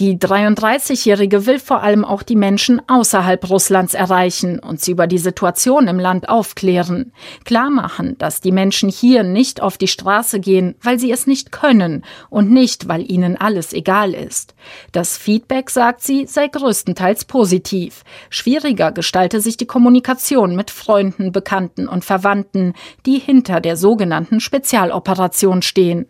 Die 0.00 0.16
33-Jährige 0.16 1.46
will 1.46 1.60
vor 1.60 1.82
allem 1.84 2.04
auch 2.04 2.24
die 2.24 2.34
Menschen 2.34 2.82
außerhalb 2.88 3.48
Russlands 3.48 3.94
erreichen 3.94 4.58
und 4.58 4.80
sie 4.80 4.90
über 4.90 5.06
die 5.06 5.18
Situation 5.18 5.86
im 5.86 6.00
Land 6.00 6.28
aufklären. 6.28 7.12
Klar 7.44 7.70
machen, 7.70 8.16
dass 8.18 8.40
die 8.40 8.50
Menschen 8.50 8.88
hier 8.88 9.22
nicht 9.22 9.62
auf 9.62 9.78
die 9.78 9.86
Straße 9.86 10.40
gehen, 10.40 10.74
weil 10.82 10.98
sie 10.98 11.12
es 11.12 11.28
nicht 11.28 11.52
können 11.52 12.04
und 12.30 12.50
nicht, 12.50 12.88
weil 12.88 13.08
ihnen 13.08 13.36
alles 13.36 13.72
egal 13.72 14.12
ist. 14.12 14.56
Das 14.90 15.16
Feedback, 15.16 15.70
sagt 15.70 16.02
sie, 16.02 16.26
sei 16.26 16.48
größtenteils 16.48 17.26
positiv. 17.26 18.02
Schwieriger 18.28 18.90
gestalte 18.90 19.40
sich 19.40 19.56
die 19.56 19.66
Kommunikation 19.66 20.56
mit 20.56 20.72
Freunden, 20.72 21.30
Bekannten 21.30 21.86
und 21.86 22.04
Verwandten, 22.04 22.74
die 23.06 23.20
hinter 23.20 23.60
der 23.60 23.76
sogenannten 23.76 24.40
Spezialoperation 24.40 25.62
stehen. 25.62 26.06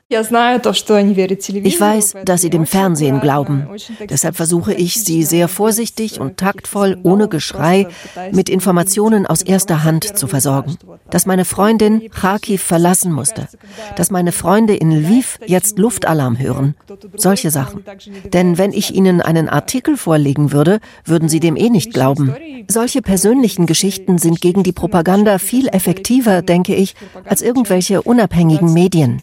Ich 1.65 1.81
weiß, 1.81 2.15
dass 2.25 2.41
Sie 2.41 2.51
dem 2.51 2.67
Fernsehen 2.67 3.21
glauben. 3.21 3.69
Deshalb 4.09 4.37
versuche 4.37 4.75
ich, 4.75 5.05
Sie 5.05 5.23
sehr 5.23 5.49
vorsichtig 5.49 6.21
und 6.21 6.37
taktvoll, 6.37 6.99
ohne 7.03 7.29
Geschrei, 7.29 7.89
mit 8.33 8.49
Informationen 8.49 9.27
aus 9.27 9.43
erster 9.43 9.85
Hand 9.85 10.17
zu 10.17 10.27
versorgen. 10.27 10.77
Dass 11.11 11.27
meine 11.27 11.45
Freundin 11.45 12.11
Kharkiv 12.11 12.63
verlassen 12.63 13.13
musste. 13.13 13.49
Dass 13.97 14.11
meine 14.11 14.33
Freunde 14.33 14.75
in 14.77 14.91
Lviv 14.91 15.39
jetzt 15.47 15.79
Luftalarm 15.79 16.39
hören. 16.39 16.75
Solche 17.17 17.51
Sachen. 17.51 17.85
Denn 18.33 18.59
wenn 18.59 18.73
ich 18.73 18.95
Ihnen 18.95 19.21
einen 19.21 19.49
Artikel 19.49 19.97
vorlegen 19.97 20.53
würde, 20.53 20.81
würden 21.05 21.29
Sie 21.29 21.41
dem 21.41 21.57
eh 21.57 21.71
nicht 21.71 21.93
glauben. 21.93 22.35
Solche 22.69 23.03
persönlichen 23.03 23.67
Geschichten 23.67 24.19
sind 24.19 24.41
gegen 24.41 24.63
die 24.63 24.73
Propaganda 24.73 25.39
viel 25.39 25.69
effektiver, 25.69 26.43
denke 26.43 26.75
ich, 26.75 26.95
als 27.25 27.43
irgendwelche 27.43 28.03
unabhängigen 28.03 28.73
Medien 28.73 29.23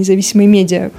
независимые 0.00 0.48
медиа. 0.48 0.90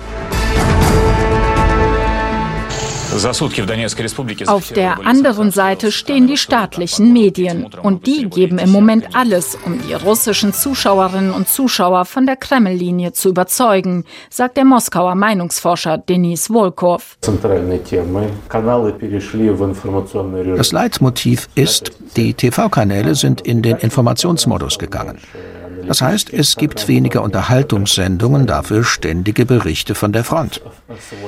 Auf 4.45 4.71
der 4.73 5.07
anderen 5.07 5.51
Seite 5.51 5.91
stehen 5.91 6.27
die 6.27 6.37
staatlichen 6.37 7.13
Medien. 7.13 7.67
Und 7.81 8.05
die 8.05 8.29
geben 8.29 8.59
im 8.59 8.69
Moment 8.69 9.15
alles, 9.15 9.57
um 9.65 9.79
die 9.81 9.93
russischen 9.93 10.53
Zuschauerinnen 10.53 11.31
und 11.31 11.47
Zuschauer 11.47 12.05
von 12.05 12.27
der 12.27 12.35
Kreml-Linie 12.35 13.13
zu 13.13 13.29
überzeugen, 13.29 14.03
sagt 14.29 14.57
der 14.57 14.65
Moskauer 14.65 15.15
Meinungsforscher 15.15 15.97
Denis 15.97 16.47
Volkov. 16.47 17.17
Das 20.55 20.71
Leitmotiv 20.71 21.49
ist, 21.55 21.91
die 22.15 22.33
TV-Kanäle 22.33 23.15
sind 23.15 23.41
in 23.41 23.61
den 23.63 23.77
Informationsmodus 23.77 24.77
gegangen. 24.77 25.17
Das 25.86 26.02
heißt, 26.02 26.32
es 26.32 26.56
gibt 26.56 26.88
weniger 26.88 27.22
Unterhaltungssendungen, 27.22 28.46
dafür 28.46 28.84
ständige 28.84 29.46
Berichte 29.46 29.94
von 29.94 30.12
der 30.12 30.24
Front. 30.24 30.62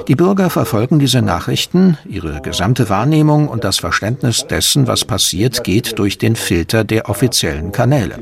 Die 0.08 0.14
Bürger 0.14 0.50
verfolgen 0.50 0.98
diese 0.98 1.22
Nachrichten, 1.22 1.98
ihre 2.04 2.40
gesamte 2.40 2.88
Wahrnehmung 2.88 3.48
und 3.48 3.64
das 3.64 3.78
Verständnis 3.78 4.46
dessen, 4.46 4.86
was 4.86 5.04
passiert, 5.04 5.64
geht 5.64 5.98
durch 5.98 6.18
den 6.18 6.36
Filter 6.36 6.84
der 6.84 7.08
offiziellen 7.08 7.72
Kanäle. 7.72 8.18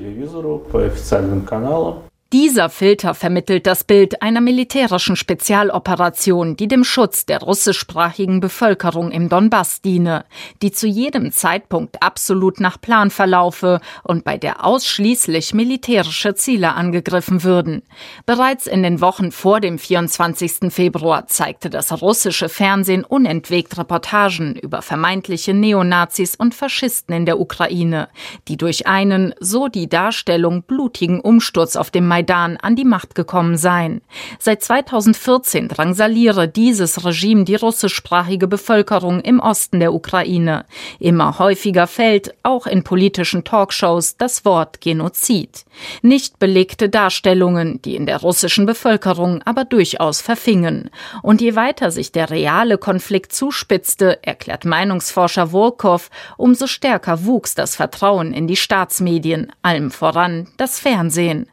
Dieser 2.33 2.71
Filter 2.71 3.13
vermittelt 3.13 3.67
das 3.67 3.85
Bild 3.85 4.23
einer 4.23 4.41
militärischen 4.41 5.17
Spezialoperation, 5.17 6.57
die 6.57 6.67
dem 6.67 6.83
Schutz 6.83 7.27
der 7.27 7.41
russischsprachigen 7.41 8.41
Bevölkerung 8.41 9.11
im 9.11 9.29
Donbass 9.29 9.83
diene, 9.83 10.25
die 10.63 10.73
zu 10.73 10.87
jedem 10.87 11.31
Zeitpunkt 11.31 12.03
absolut 12.03 12.59
nach 12.59 12.81
Plan 12.81 13.11
verlaufe 13.11 13.83
und 14.03 14.25
bei 14.25 14.39
der 14.39 14.65
ausschließlich 14.65 15.53
militärische 15.53 16.35
Ziele 16.35 16.73
angegriffen 16.73 17.43
würden. 17.45 17.83
Bereits 18.25 18.67
in 18.67 18.83
den 18.83 19.03
Wochen 19.03 19.31
vor 19.31 19.61
dem 19.61 19.79
24. 19.79 20.73
Februar 20.73 21.27
zeigte 21.27 21.69
das 21.69 22.01
russische 22.01 22.49
Fernsehen 22.49 23.05
unentwegt 23.05 23.77
Reportagen 23.77 24.57
über 24.57 24.81
vermeintliche 24.81 25.53
Neonazis 25.53 26.35
und 26.37 26.55
Faschisten 26.55 27.15
in 27.15 27.27
der 27.27 27.39
Ukraine, 27.39 28.09
die 28.49 28.57
durch 28.57 28.87
einen, 28.87 29.35
so 29.39 29.69
die 29.69 29.91
Darstellung, 29.91 30.63
blutigen 30.63 31.21
Umsturz 31.21 31.77
auf 31.77 31.91
dem 31.91 32.09
Maidan 32.09 32.22
Maidan 32.23 32.57
an 32.57 32.77
die 32.77 32.85
Macht 32.85 33.15
gekommen 33.15 33.57
seien. 33.57 34.01
Seit 34.39 34.63
2014 34.63 35.69
drangsaliere 35.69 36.47
dieses 36.47 37.05
Regime 37.05 37.45
die 37.45 37.57
russischsprachige 37.57 38.47
Bevölkerung 38.47 39.21
im 39.21 39.41
Osten 39.41 39.81
der 39.81 39.93
Ukraine. 39.93 40.65
Immer 41.01 41.39
häufiger 41.41 41.87
fällt, 41.89 42.35
auch 42.45 42.67
in 42.67 42.85
politischen 42.85 43.43
Talkshows, 43.43 44.17
das 44.17 44.45
Wort 44.45 44.81
Genozid. 44.81 45.65
Nicht 46.03 46.39
belegte 46.39 46.89
Darstellungen, 46.89 47.83
die 47.83 47.97
in 47.97 48.07
der 48.07 48.19
russischen 48.19 48.67
Bevölkerung 48.67 49.43
aber 49.43 49.65
durchaus 49.65 50.21
verfingen. 50.21 50.91
Und 51.23 51.41
je 51.41 51.57
weiter 51.57 51.91
sich 51.91 52.13
der 52.13 52.31
reale 52.31 52.79
Konflikt 52.79 53.33
zuspitzte, 53.33 54.21
erklärt 54.23 54.65
Meinungsforscher 54.65 55.49
Volkov, 55.49 56.11
umso 56.37 56.67
stärker 56.67 57.25
wuchs 57.25 57.55
das 57.55 57.75
Vertrauen 57.75 58.33
in 58.33 58.47
die 58.47 58.57
Staatsmedien, 58.57 59.51
allem 59.63 59.91
voran 59.91 60.47
das 60.57 60.79
Fernsehen. 60.79 61.47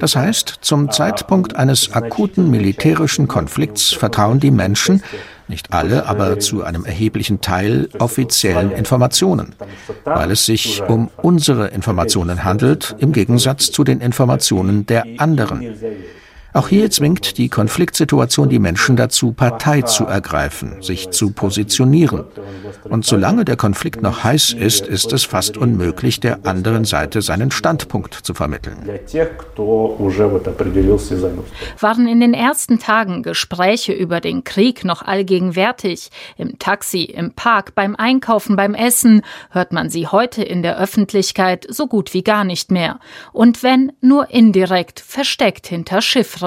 Das 0.00 0.16
heißt, 0.16 0.58
zum 0.60 0.90
Zeitpunkt 0.90 1.56
eines 1.56 1.92
akuten 1.92 2.50
militärischen 2.50 3.28
Konflikts 3.28 3.92
vertrauen 3.92 4.40
die 4.40 4.50
Menschen, 4.50 5.02
nicht 5.48 5.72
alle, 5.72 6.06
aber 6.06 6.38
zu 6.38 6.64
einem 6.64 6.84
erheblichen 6.84 7.40
Teil 7.40 7.88
offiziellen 7.98 8.70
Informationen, 8.70 9.54
weil 10.04 10.30
es 10.30 10.46
sich 10.46 10.82
um 10.88 11.10
unsere 11.20 11.68
Informationen 11.68 12.44
handelt, 12.44 12.96
im 12.98 13.12
Gegensatz 13.12 13.70
zu 13.70 13.84
den 13.84 14.00
Informationen 14.00 14.86
der 14.86 15.04
anderen. 15.18 15.74
Auch 16.54 16.68
hier 16.68 16.88
zwingt 16.88 17.36
die 17.36 17.48
Konfliktsituation 17.48 18.48
die 18.48 18.60
Menschen 18.60 18.94
dazu, 18.94 19.32
Partei 19.32 19.82
zu 19.82 20.04
ergreifen, 20.04 20.80
sich 20.82 21.10
zu 21.10 21.32
positionieren. 21.32 22.26
Und 22.84 23.04
solange 23.04 23.44
der 23.44 23.56
Konflikt 23.56 24.02
noch 24.02 24.22
heiß 24.22 24.52
ist, 24.52 24.86
ist 24.86 25.12
es 25.12 25.24
fast 25.24 25.56
unmöglich, 25.56 26.20
der 26.20 26.46
anderen 26.46 26.84
Seite 26.84 27.22
seinen 27.22 27.50
Standpunkt 27.50 28.14
zu 28.14 28.34
vermitteln. 28.34 28.88
Waren 31.80 32.06
in 32.06 32.20
den 32.20 32.34
ersten 32.34 32.78
Tagen 32.78 33.24
Gespräche 33.24 33.92
über 33.92 34.20
den 34.20 34.44
Krieg 34.44 34.84
noch 34.84 35.02
allgegenwärtig? 35.02 36.10
Im 36.36 36.60
Taxi, 36.60 37.02
im 37.02 37.32
Park, 37.32 37.74
beim 37.74 37.96
Einkaufen, 37.96 38.54
beim 38.54 38.74
Essen 38.74 39.22
hört 39.50 39.72
man 39.72 39.90
sie 39.90 40.06
heute 40.06 40.44
in 40.44 40.62
der 40.62 40.78
Öffentlichkeit 40.78 41.66
so 41.68 41.88
gut 41.88 42.14
wie 42.14 42.22
gar 42.22 42.44
nicht 42.44 42.70
mehr. 42.70 43.00
Und 43.32 43.64
wenn, 43.64 43.90
nur 44.00 44.30
indirekt, 44.30 45.00
versteckt 45.00 45.66
hinter 45.66 46.00
Chiffren. 46.00 46.43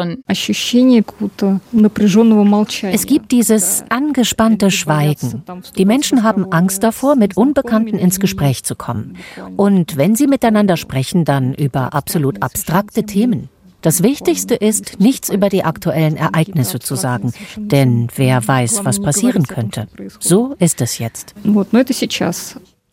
Es 2.93 3.05
gibt 3.05 3.31
dieses 3.31 3.83
angespannte 3.89 4.71
Schweigen. 4.71 5.43
Die 5.77 5.85
Menschen 5.85 6.23
haben 6.23 6.51
Angst 6.51 6.83
davor, 6.83 7.15
mit 7.15 7.37
Unbekannten 7.37 7.97
ins 7.97 8.19
Gespräch 8.19 8.63
zu 8.63 8.75
kommen. 8.75 9.17
Und 9.55 9.97
wenn 9.97 10.15
sie 10.15 10.27
miteinander 10.27 10.77
sprechen, 10.77 11.25
dann 11.25 11.53
über 11.53 11.93
absolut 11.93 12.41
abstrakte 12.41 13.03
Themen. 13.03 13.49
Das 13.81 14.01
Wichtigste 14.01 14.55
ist, 14.55 14.99
nichts 14.99 15.29
über 15.29 15.49
die 15.49 15.63
aktuellen 15.63 16.17
Ereignisse 16.17 16.79
zu 16.79 16.95
sagen, 16.95 17.31
denn 17.57 18.07
wer 18.15 18.45
weiß, 18.45 18.83
was 18.85 18.99
passieren 18.99 19.45
könnte. 19.45 19.87
So 20.19 20.55
ist 20.59 20.81
es 20.81 20.97
jetzt. 20.97 21.35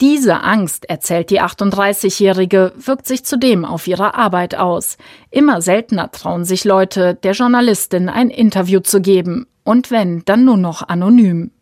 Diese 0.00 0.42
Angst, 0.42 0.88
erzählt 0.90 1.30
die 1.30 1.40
38-Jährige, 1.40 2.72
wirkt 2.76 3.06
sich 3.06 3.24
zudem 3.24 3.64
auf 3.64 3.86
ihre 3.86 4.14
Arbeit 4.14 4.56
aus. 4.56 4.96
Immer 5.30 5.62
seltener 5.62 6.10
trauen 6.10 6.44
sich 6.44 6.64
Leute, 6.64 7.14
der 7.14 7.32
Journalistin 7.32 8.08
ein 8.08 8.30
Interview 8.30 8.80
zu 8.80 9.00
geben. 9.00 9.46
Und 9.62 9.90
wenn, 9.90 10.22
dann 10.24 10.44
nur 10.44 10.56
noch 10.56 10.86
anonym. 10.88 11.52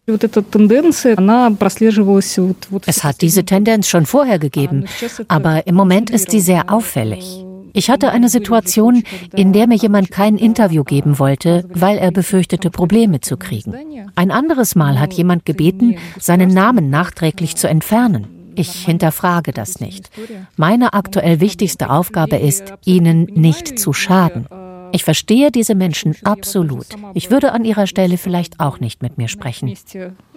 Es 2.87 3.05
hat 3.05 3.21
diese 3.21 3.45
Tendenz 3.45 3.89
schon 3.89 4.07
vorher 4.07 4.39
gegeben, 4.39 4.87
aber 5.29 5.67
im 5.67 5.75
Moment 5.77 6.11
ist 6.11 6.31
sie 6.31 6.41
sehr 6.41 6.73
auffällig. 6.73 7.45
Ich 7.73 7.91
hatte 7.91 8.11
eine 8.11 8.29
Situation, 8.29 9.03
in 9.35 9.53
der 9.53 9.67
mir 9.67 9.77
jemand 9.77 10.11
kein 10.11 10.37
Interview 10.37 10.85
geben 10.85 11.19
wollte, 11.19 11.69
weil 11.73 11.99
er 11.99 12.11
befürchtete, 12.11 12.71
Probleme 12.71 13.21
zu 13.21 13.37
kriegen. 13.37 13.75
Ein 14.15 14.31
anderes 14.31 14.75
Mal 14.75 15.01
hat 15.01 15.13
jemand 15.15 15.45
gebeten, 15.45 15.97
seinen 16.19 16.51
Namen 16.51 16.91
nachträglich 16.91 17.57
zu 17.57 17.69
entfernen. 17.69 18.27
Ich 18.55 18.85
hinterfrage 18.85 19.53
das 19.53 19.81
nicht. 19.81 20.11
Meine 20.57 20.93
aktuell 20.93 21.41
wichtigste 21.41 21.91
Aufgabe 21.91 22.37
ist, 22.37 22.75
ihnen 22.85 23.25
nicht 23.25 23.79
zu 23.79 23.93
schaden. 23.93 24.47
Ich 24.93 25.05
verstehe 25.05 25.51
diese 25.51 25.75
Menschen 25.75 26.15
absolut. 26.23 26.87
Ich 27.15 27.31
würde 27.31 27.53
an 27.53 27.65
ihrer 27.65 27.87
Stelle 27.87 28.19
vielleicht 28.19 28.61
auch 28.61 28.79
nicht 28.79 29.03
mit 29.03 29.17
mir 29.17 29.29
sprechen. 29.29 29.75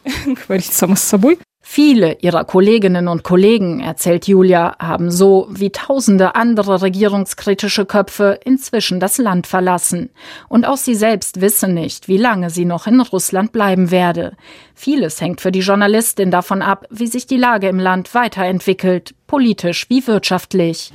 Viele 1.75 2.19
ihrer 2.21 2.45
Kolleginnen 2.45 3.09
und 3.09 3.23
Kollegen, 3.23 3.81
erzählt 3.81 4.29
Julia, 4.29 4.77
haben 4.79 5.11
so 5.11 5.49
wie 5.49 5.71
tausende 5.71 6.33
andere 6.33 6.81
regierungskritische 6.81 7.85
Köpfe 7.85 8.39
inzwischen 8.45 9.01
das 9.01 9.17
Land 9.17 9.45
verlassen. 9.45 10.09
Und 10.47 10.65
auch 10.65 10.77
sie 10.77 10.95
selbst 10.95 11.41
wissen 11.41 11.73
nicht, 11.73 12.07
wie 12.07 12.15
lange 12.15 12.49
sie 12.49 12.63
noch 12.63 12.87
in 12.87 13.01
Russland 13.01 13.51
bleiben 13.51 13.91
werde. 13.91 14.37
Vieles 14.73 15.19
hängt 15.19 15.41
für 15.41 15.51
die 15.51 15.59
Journalistin 15.59 16.31
davon 16.31 16.61
ab, 16.61 16.85
wie 16.91 17.07
sich 17.07 17.27
die 17.27 17.35
Lage 17.35 17.67
im 17.67 17.79
Land 17.79 18.15
weiterentwickelt, 18.15 19.13
politisch 19.27 19.89
wie 19.89 20.07
wirtschaftlich. 20.07 20.93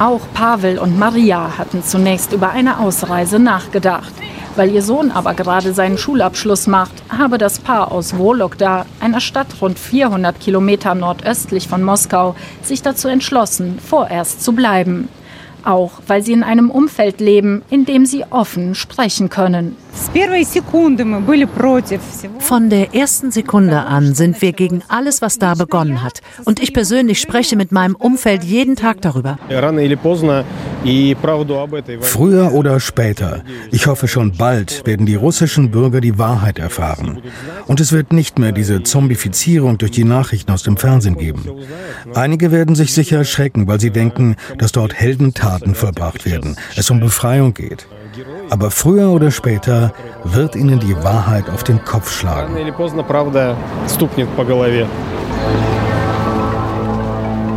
Auch 0.00 0.22
Pavel 0.34 0.76
und 0.76 0.98
Maria 0.98 1.56
hatten 1.56 1.84
zunächst 1.84 2.32
über 2.32 2.50
eine 2.50 2.80
Ausreise 2.80 3.38
nachgedacht. 3.38 4.12
Weil 4.56 4.70
ihr 4.72 4.82
Sohn 4.82 5.10
aber 5.10 5.34
gerade 5.34 5.72
seinen 5.72 5.98
Schulabschluss 5.98 6.66
macht, 6.66 6.92
habe 7.08 7.38
das 7.38 7.58
Paar 7.58 7.92
aus 7.92 8.16
Wologda, 8.18 8.86
einer 9.00 9.20
Stadt 9.20 9.48
rund 9.60 9.78
400 9.78 10.40
Kilometer 10.40 10.94
nordöstlich 10.94 11.68
von 11.68 11.82
Moskau, 11.82 12.34
sich 12.62 12.82
dazu 12.82 13.08
entschlossen, 13.08 13.78
vorerst 13.78 14.42
zu 14.42 14.52
bleiben. 14.52 15.08
Auch 15.68 16.00
weil 16.06 16.22
sie 16.22 16.32
in 16.32 16.42
einem 16.42 16.70
Umfeld 16.70 17.20
leben, 17.20 17.60
in 17.68 17.84
dem 17.84 18.06
sie 18.06 18.24
offen 18.30 18.74
sprechen 18.74 19.28
können. 19.28 19.76
Von 22.38 22.70
der 22.70 22.94
ersten 22.94 23.30
Sekunde 23.30 23.80
an 23.80 24.14
sind 24.14 24.40
wir 24.40 24.52
gegen 24.52 24.82
alles, 24.88 25.20
was 25.20 25.38
da 25.38 25.54
begonnen 25.54 26.02
hat. 26.02 26.20
Und 26.46 26.62
ich 26.62 26.72
persönlich 26.72 27.20
spreche 27.20 27.56
mit 27.56 27.70
meinem 27.72 27.96
Umfeld 27.96 28.44
jeden 28.44 28.76
Tag 28.76 29.02
darüber. 29.02 29.38
Früher 32.00 32.52
oder 32.54 32.80
später, 32.80 33.42
ich 33.70 33.86
hoffe 33.86 34.08
schon 34.08 34.32
bald, 34.38 34.86
werden 34.86 35.04
die 35.04 35.16
russischen 35.16 35.70
Bürger 35.70 36.00
die 36.00 36.18
Wahrheit 36.18 36.58
erfahren. 36.58 37.20
Und 37.66 37.80
es 37.80 37.92
wird 37.92 38.12
nicht 38.12 38.38
mehr 38.38 38.52
diese 38.52 38.82
Zombifizierung 38.84 39.76
durch 39.76 39.90
die 39.90 40.04
Nachrichten 40.04 40.52
aus 40.52 40.62
dem 40.62 40.76
Fernsehen 40.76 41.18
geben. 41.18 41.44
Einige 42.14 42.52
werden 42.52 42.74
sich 42.74 42.94
sicher 42.94 43.18
erschrecken, 43.18 43.66
weil 43.66 43.80
sie 43.80 43.90
denken, 43.90 44.36
dass 44.56 44.72
dort 44.72 44.94
Heldentaten 44.94 45.57
vollbracht 45.74 46.24
werden, 46.24 46.56
es 46.76 46.90
um 46.90 47.00
Befreiung 47.00 47.54
geht. 47.54 47.86
Aber 48.50 48.70
früher 48.70 49.10
oder 49.10 49.30
später 49.30 49.92
wird 50.24 50.56
ihnen 50.56 50.80
die 50.80 50.96
Wahrheit 51.04 51.48
auf 51.50 51.62
den 51.64 51.84
Kopf 51.84 52.10
schlagen. 52.10 52.56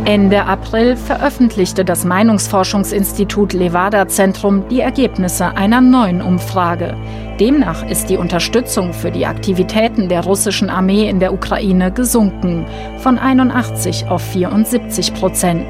Ende 0.04 0.44
April 0.46 0.96
veröffentlichte 0.96 1.84
das 1.84 2.04
Meinungsforschungsinstitut 2.04 3.52
Levada 3.52 4.08
Zentrum 4.08 4.68
die 4.68 4.80
Ergebnisse 4.80 5.56
einer 5.56 5.80
neuen 5.80 6.20
Umfrage. 6.20 6.96
Demnach 7.38 7.88
ist 7.88 8.10
die 8.10 8.16
Unterstützung 8.16 8.92
für 8.92 9.12
die 9.12 9.26
Aktivitäten 9.26 10.08
der 10.08 10.24
russischen 10.24 10.70
Armee 10.70 11.08
in 11.08 11.20
der 11.20 11.32
Ukraine 11.32 11.92
gesunken, 11.92 12.66
von 12.98 13.16
81 13.16 14.06
auf 14.08 14.22
74 14.22 15.14
Prozent. 15.14 15.66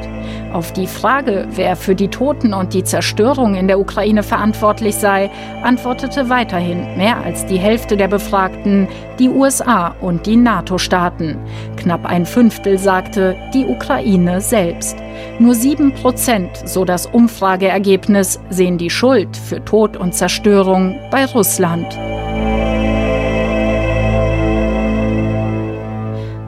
Auf 0.52 0.70
die 0.72 0.86
Frage, 0.86 1.48
wer 1.54 1.76
für 1.76 1.94
die 1.94 2.08
Toten 2.08 2.52
und 2.52 2.74
die 2.74 2.84
Zerstörung 2.84 3.54
in 3.54 3.68
der 3.68 3.80
Ukraine 3.80 4.22
verantwortlich 4.22 4.96
sei, 4.96 5.30
antwortete 5.62 6.28
weiterhin 6.28 6.98
mehr 6.98 7.16
als 7.24 7.46
die 7.46 7.56
Hälfte 7.56 7.96
der 7.96 8.08
Befragten 8.08 8.86
die 9.18 9.30
USA 9.30 9.94
und 10.02 10.26
die 10.26 10.36
NATO-Staaten. 10.36 11.38
Knapp 11.76 12.04
ein 12.04 12.26
Fünftel 12.26 12.76
sagte 12.76 13.34
die 13.54 13.64
Ukraine 13.64 14.42
selbst. 14.42 14.98
Nur 15.38 15.54
sieben 15.54 15.94
Prozent, 15.94 16.50
so 16.66 16.84
das 16.84 17.06
Umfrageergebnis, 17.06 18.38
sehen 18.50 18.76
die 18.76 18.90
Schuld 18.90 19.34
für 19.34 19.64
Tod 19.64 19.96
und 19.96 20.14
Zerstörung 20.14 20.98
bei 21.10 21.24
Russland. 21.24 21.98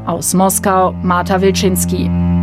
Aus 0.05 0.35
Moskau, 0.35 0.93
Marta 1.03 1.41
Wilczynski. 1.41 2.34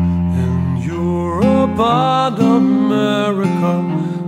About 1.73 2.39
America. 2.39 3.73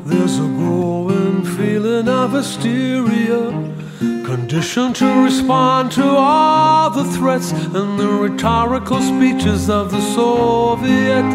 There's 0.05 0.37
a 0.37 0.49
growing 0.61 1.43
feeling 1.43 2.07
of 2.07 2.31
hysteria, 2.31 3.51
conditioned 3.99 4.95
to 4.97 5.23
respond 5.23 5.91
to 5.93 6.05
all 6.05 6.89
the 6.89 7.05
threats 7.15 7.51
and 7.51 7.99
the 7.99 8.07
rhetorical 8.07 9.01
speeches 9.01 9.69
of 9.69 9.91
the 9.91 10.01
Soviet. 10.15 11.27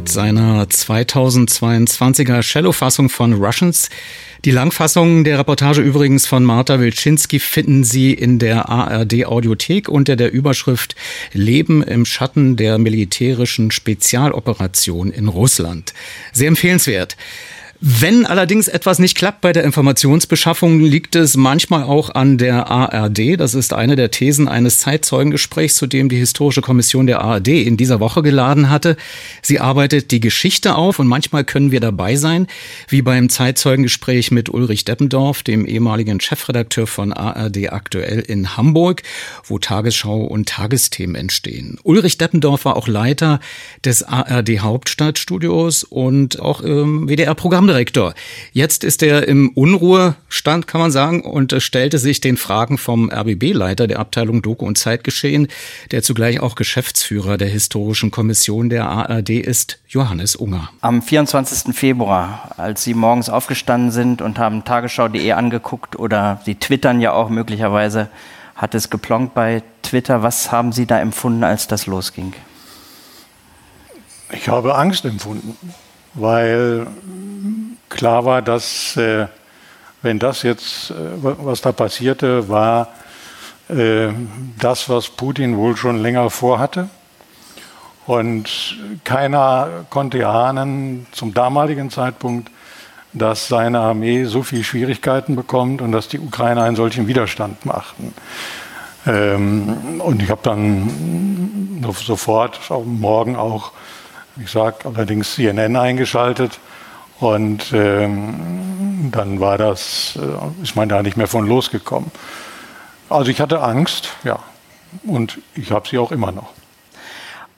Mit 0.00 0.08
seiner 0.08 0.64
2022er 0.64 2.40
Cello-Fassung 2.40 3.10
von 3.10 3.34
Russians. 3.34 3.90
Die 4.46 4.50
Langfassung 4.50 5.24
der 5.24 5.38
Reportage 5.38 5.82
übrigens 5.82 6.26
von 6.26 6.42
Marta 6.42 6.80
Wilczynski 6.80 7.38
finden 7.38 7.84
Sie 7.84 8.14
in 8.14 8.38
der 8.38 8.70
ARD 8.70 9.26
Audiothek 9.26 9.90
unter 9.90 10.16
der 10.16 10.32
Überschrift 10.32 10.96
Leben 11.34 11.82
im 11.82 12.06
Schatten 12.06 12.56
der 12.56 12.78
militärischen 12.78 13.70
Spezialoperation 13.70 15.10
in 15.10 15.28
Russland. 15.28 15.92
Sehr 16.32 16.48
empfehlenswert. 16.48 17.18
Wenn 17.82 18.26
allerdings 18.26 18.68
etwas 18.68 18.98
nicht 18.98 19.16
klappt 19.16 19.40
bei 19.40 19.54
der 19.54 19.64
Informationsbeschaffung, 19.64 20.80
liegt 20.80 21.16
es 21.16 21.38
manchmal 21.38 21.84
auch 21.84 22.14
an 22.14 22.36
der 22.36 22.70
ARD. 22.70 23.40
Das 23.40 23.54
ist 23.54 23.72
eine 23.72 23.96
der 23.96 24.10
Thesen 24.10 24.48
eines 24.48 24.76
Zeitzeugengesprächs, 24.76 25.76
zu 25.76 25.86
dem 25.86 26.10
die 26.10 26.18
Historische 26.18 26.60
Kommission 26.60 27.06
der 27.06 27.22
ARD 27.22 27.48
in 27.48 27.78
dieser 27.78 27.98
Woche 27.98 28.20
geladen 28.20 28.68
hatte. 28.68 28.98
Sie 29.40 29.60
arbeitet 29.60 30.10
die 30.10 30.20
Geschichte 30.20 30.74
auf 30.74 30.98
und 30.98 31.06
manchmal 31.06 31.44
können 31.44 31.70
wir 31.70 31.80
dabei 31.80 32.16
sein, 32.16 32.48
wie 32.88 33.00
beim 33.00 33.30
Zeitzeugengespräch 33.30 34.30
mit 34.30 34.50
Ulrich 34.50 34.84
Deppendorf, 34.84 35.42
dem 35.42 35.64
ehemaligen 35.64 36.20
Chefredakteur 36.20 36.86
von 36.86 37.14
ARD 37.14 37.72
aktuell 37.72 38.20
in 38.20 38.58
Hamburg, 38.58 39.02
wo 39.44 39.58
Tagesschau 39.58 40.20
und 40.20 40.50
Tagesthemen 40.50 41.14
entstehen. 41.14 41.78
Ulrich 41.82 42.18
Deppendorf 42.18 42.66
war 42.66 42.76
auch 42.76 42.88
Leiter 42.88 43.40
des 43.86 44.02
ARD 44.02 44.58
Hauptstadtstudios 44.58 45.82
und 45.84 46.40
auch 46.40 46.62
ähm, 46.62 47.08
WDR-Programm 47.08 47.69
Programmdirektor. 47.70 48.14
Jetzt 48.52 48.84
ist 48.84 49.02
er 49.02 49.28
im 49.28 49.50
Unruhestand, 49.50 50.66
kann 50.66 50.80
man 50.80 50.90
sagen, 50.90 51.22
und 51.22 51.54
stellte 51.62 51.98
sich 51.98 52.20
den 52.20 52.36
Fragen 52.36 52.78
vom 52.78 53.10
RBB-Leiter 53.10 53.86
der 53.86 54.00
Abteilung 54.00 54.42
Doku 54.42 54.66
und 54.66 54.76
Zeitgeschehen, 54.76 55.48
der 55.92 56.02
zugleich 56.02 56.40
auch 56.40 56.56
Geschäftsführer 56.56 57.38
der 57.38 57.48
Historischen 57.48 58.10
Kommission 58.10 58.70
der 58.70 58.88
ARD 58.88 59.30
ist, 59.30 59.78
Johannes 59.88 60.36
Unger. 60.36 60.70
Am 60.80 61.00
24. 61.02 61.74
Februar, 61.74 62.50
als 62.56 62.82
Sie 62.82 62.94
morgens 62.94 63.28
aufgestanden 63.28 63.92
sind 63.92 64.20
und 64.20 64.38
haben 64.38 64.64
tagesschau.de 64.64 65.32
angeguckt 65.32 65.96
oder 65.96 66.40
Sie 66.44 66.56
twittern 66.56 67.00
ja 67.00 67.12
auch 67.12 67.30
möglicherweise, 67.30 68.08
hat 68.56 68.74
es 68.74 68.90
geplonkt 68.90 69.34
bei 69.34 69.62
Twitter. 69.82 70.22
Was 70.22 70.52
haben 70.52 70.72
Sie 70.72 70.86
da 70.86 71.00
empfunden, 71.00 71.44
als 71.44 71.66
das 71.66 71.86
losging? 71.86 72.34
Ich 74.32 74.48
habe 74.48 74.76
Angst 74.76 75.04
empfunden, 75.04 75.56
weil 76.14 76.86
klar 77.90 78.24
war, 78.24 78.40
dass 78.40 78.96
äh, 78.96 79.26
wenn 80.02 80.18
das 80.18 80.42
jetzt, 80.42 80.90
äh, 80.90 80.94
was 81.20 81.60
da 81.60 81.72
passierte, 81.72 82.48
war 82.48 82.88
äh, 83.68 84.08
das, 84.58 84.88
was 84.88 85.10
Putin 85.10 85.56
wohl 85.56 85.76
schon 85.76 85.98
länger 85.98 86.30
vorhatte. 86.30 86.88
Und 88.06 88.78
keiner 89.04 89.84
konnte 89.90 90.26
ahnen 90.26 91.06
zum 91.12 91.34
damaligen 91.34 91.90
Zeitpunkt, 91.90 92.50
dass 93.12 93.48
seine 93.48 93.80
Armee 93.80 94.24
so 94.24 94.42
viele 94.42 94.64
Schwierigkeiten 94.64 95.36
bekommt 95.36 95.82
und 95.82 95.92
dass 95.92 96.08
die 96.08 96.18
Ukrainer 96.18 96.62
einen 96.62 96.76
solchen 96.76 97.06
Widerstand 97.08 97.66
machten. 97.66 98.14
Ähm, 99.06 100.00
und 100.00 100.22
ich 100.22 100.30
habe 100.30 100.40
dann 100.42 101.84
sofort 102.04 102.58
Morgen 102.84 103.36
auch, 103.36 103.72
ich 104.42 104.50
sage 104.50 104.76
allerdings 104.84 105.34
CNN 105.34 105.76
eingeschaltet 105.76 106.58
und 107.20 107.72
ähm, 107.72 109.10
dann 109.12 109.40
war 109.40 109.58
das, 109.58 110.18
äh, 110.20 110.62
ist 110.62 110.76
man 110.76 110.88
da 110.88 111.02
nicht 111.02 111.16
mehr 111.16 111.28
von 111.28 111.46
losgekommen. 111.46 112.10
Also 113.08 113.30
ich 113.30 113.40
hatte 113.40 113.60
Angst, 113.62 114.10
ja. 114.24 114.38
Und 115.04 115.38
ich 115.54 115.70
habe 115.70 115.88
sie 115.88 115.98
auch 115.98 116.12
immer 116.12 116.32
noch. 116.32 116.50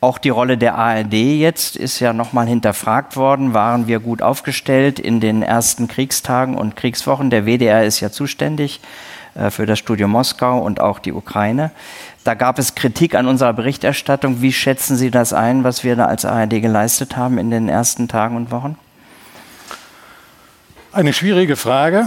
Auch 0.01 0.19
die 0.19 0.31
Rolle 0.31 0.59
der 0.59 0.75
ARD 0.75 1.15
jetzt 1.15 1.77
ist 1.77 2.01
ja 2.01 2.13
nochmal 2.13 2.49
hinterfragt 2.49 3.17
worden. 3.17 3.55
Waren 3.55 3.87
wir 3.87 4.01
gut 4.01 4.21
aufgestellt 4.21 4.99
in 4.99 5.21
den 5.21 5.43
ersten 5.43 5.87
Kriegstagen 5.87 6.57
und 6.57 6.75
Kriegswochen? 6.75 7.31
Der 7.31 7.47
WDR 7.47 7.85
ist 7.85 8.01
ja 8.01 8.11
zuständig 8.11 8.81
äh, 9.35 9.51
für 9.51 9.65
das 9.65 9.79
Studio 9.79 10.09
Moskau 10.09 10.59
und 10.59 10.81
auch 10.81 10.99
die 10.99 11.13
Ukraine. 11.13 11.71
Da 12.25 12.35
gab 12.35 12.59
es 12.59 12.75
Kritik 12.75 13.15
an 13.15 13.29
unserer 13.29 13.53
Berichterstattung. 13.53 14.43
Wie 14.43 14.53
schätzen 14.53 14.97
Sie 14.97 15.13
das 15.13 15.33
ein, 15.33 15.63
was 15.63 15.85
wir 15.85 15.95
da 15.95 16.07
als 16.07 16.25
ARD 16.25 16.61
geleistet 16.61 17.17
haben 17.17 17.39
in 17.39 17.53
den 17.53 17.69
ersten 17.69 18.09
Tagen 18.09 18.37
und 18.37 18.51
Wochen? 18.51 18.77
Eine 20.95 21.15
schwierige 21.15 21.57
Frage. 21.57 22.07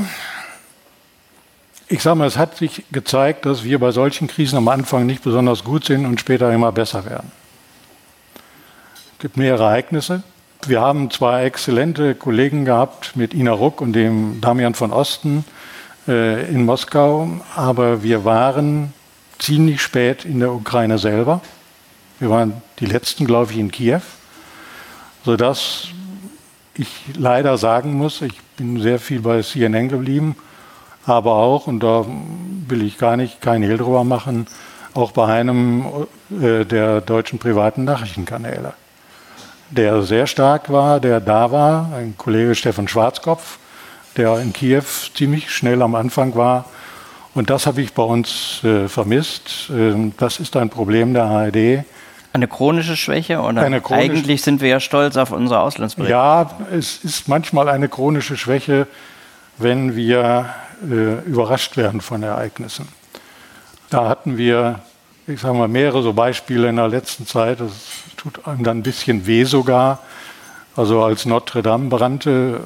Ich 1.87 2.03
sage 2.03 2.17
mal, 2.17 2.27
es 2.27 2.37
hat 2.37 2.55
sich 2.55 2.83
gezeigt, 2.91 3.47
dass 3.47 3.63
wir 3.63 3.79
bei 3.79 3.89
solchen 3.89 4.27
Krisen 4.27 4.57
am 4.57 4.67
Anfang 4.67 5.07
nicht 5.07 5.23
besonders 5.23 5.63
gut 5.63 5.85
sind 5.85 6.05
und 6.05 6.19
später 6.19 6.53
immer 6.53 6.71
besser 6.71 7.03
werden. 7.03 7.31
Es 9.13 9.19
gibt 9.19 9.37
mehrere 9.37 9.63
Ereignisse. 9.63 10.21
Wir 10.67 10.81
haben 10.81 11.09
zwei 11.09 11.45
exzellente 11.45 12.13
Kollegen 12.13 12.63
gehabt 12.63 13.15
mit 13.15 13.33
Ina 13.33 13.53
Ruck 13.53 13.81
und 13.81 13.93
dem 13.93 14.39
Damian 14.39 14.75
von 14.75 14.93
Osten 14.93 15.45
äh, 16.07 16.47
in 16.47 16.63
Moskau, 16.63 17.41
aber 17.55 18.03
wir 18.03 18.23
waren 18.23 18.93
ziemlich 19.39 19.81
spät 19.81 20.25
in 20.25 20.41
der 20.41 20.53
Ukraine 20.53 20.99
selber. 20.99 21.41
Wir 22.19 22.29
waren 22.29 22.61
die 22.79 22.85
letzten, 22.85 23.25
glaube 23.25 23.51
ich, 23.51 23.57
in 23.57 23.71
Kiew, 23.71 24.01
sodass 25.23 25.87
ich 26.77 27.03
leider 27.15 27.57
sagen 27.57 27.93
muss, 27.93 28.21
ich 28.21 28.39
bin 28.57 28.81
sehr 28.81 28.99
viel 28.99 29.21
bei 29.21 29.41
CNN 29.41 29.89
geblieben, 29.89 30.35
aber 31.05 31.33
auch, 31.35 31.67
und 31.67 31.81
da 31.81 32.05
will 32.67 32.83
ich 32.83 32.97
gar 32.97 33.17
nicht 33.17 33.41
kein 33.41 33.61
Hehl 33.61 33.77
drüber 33.77 34.03
machen, 34.03 34.47
auch 34.93 35.11
bei 35.11 35.25
einem 35.27 35.85
äh, 36.41 36.65
der 36.65 37.01
deutschen 37.01 37.39
privaten 37.39 37.83
Nachrichtenkanäle, 37.83 38.73
der 39.69 40.01
sehr 40.03 40.27
stark 40.27 40.71
war, 40.71 40.99
der 40.99 41.19
da 41.19 41.51
war, 41.51 41.91
ein 41.93 42.15
Kollege 42.17 42.55
Stefan 42.55 42.87
Schwarzkopf, 42.87 43.57
der 44.17 44.39
in 44.39 44.53
Kiew 44.53 44.83
ziemlich 45.15 45.51
schnell 45.51 45.81
am 45.81 45.95
Anfang 45.95 46.35
war. 46.35 46.65
Und 47.33 47.49
das 47.49 47.67
habe 47.67 47.81
ich 47.81 47.93
bei 47.93 48.03
uns 48.03 48.63
äh, 48.63 48.87
vermisst. 48.87 49.69
Ähm, 49.69 50.13
das 50.17 50.39
ist 50.39 50.55
ein 50.55 50.69
Problem 50.69 51.13
der 51.13 51.25
ARD 51.25 51.83
eine 52.35 52.47
chronische 52.47 52.95
Schwäche? 52.95 53.39
Oder 53.39 53.61
eine 53.61 53.81
chronische, 53.81 54.11
eigentlich 54.11 54.41
sind 54.41 54.61
wir 54.61 54.69
ja 54.69 54.79
stolz 54.79 55.17
auf 55.17 55.31
unsere 55.31 55.61
Auslandsberichte. 55.61 56.11
Ja, 56.11 56.51
es 56.71 57.03
ist 57.03 57.27
manchmal 57.27 57.69
eine 57.69 57.89
chronische 57.89 58.37
Schwäche, 58.37 58.87
wenn 59.57 59.95
wir 59.95 60.49
äh, 60.83 61.21
überrascht 61.25 61.77
werden 61.77 62.01
von 62.01 62.21
Ereignissen. 62.21 62.87
Da 63.89 64.09
hatten 64.09 64.37
wir, 64.37 64.81
ich 65.27 65.39
sage 65.39 65.55
mal, 65.55 65.69
mehrere 65.69 66.03
so 66.03 66.13
Beispiele 66.13 66.67
in 66.67 66.75
der 66.75 66.89
letzten 66.89 67.25
Zeit. 67.25 67.61
Das 67.61 67.71
tut 68.17 68.45
einem 68.45 68.63
dann 68.63 68.79
ein 68.79 68.83
bisschen 68.83 69.25
weh 69.25 69.45
sogar. 69.45 69.99
Also 70.75 71.03
als 71.03 71.25
Notre 71.25 71.63
Dame 71.63 71.87
brannte, 71.87 72.59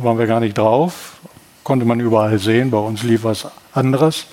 waren 0.00 0.18
wir 0.18 0.26
gar 0.26 0.40
nicht 0.40 0.56
drauf. 0.56 1.14
Konnte 1.64 1.84
man 1.84 1.98
überall 1.98 2.38
sehen. 2.38 2.70
Bei 2.70 2.78
uns 2.78 3.02
lief 3.02 3.24
was 3.24 3.48
anderes. 3.72 4.26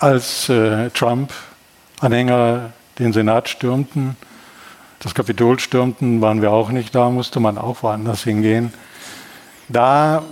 Als 0.00 0.48
äh, 0.48 0.90
Trump 0.90 1.32
Anhänger 2.00 2.72
den 3.00 3.12
Senat 3.12 3.48
stürmten, 3.48 4.16
das 5.00 5.14
Kapitol 5.14 5.58
stürmten, 5.58 6.20
waren 6.20 6.42
wir 6.42 6.52
auch 6.52 6.70
nicht 6.70 6.94
da, 6.94 7.10
musste 7.10 7.40
man 7.40 7.58
auch 7.58 7.82
woanders 7.82 8.22
hingehen. 8.22 8.72
Da 9.68 10.22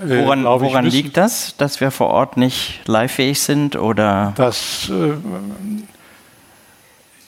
äh, 0.00 0.24
woran, 0.24 0.40
ich, 0.40 0.44
woran 0.44 0.86
liegt 0.86 1.16
das, 1.16 1.56
dass 1.56 1.80
wir 1.80 1.90
vor 1.90 2.08
Ort 2.08 2.36
nicht 2.36 2.80
leihfähig 2.86 3.40
sind 3.40 3.76
oder? 3.76 4.32
Das, 4.36 4.90
äh, 4.90 5.14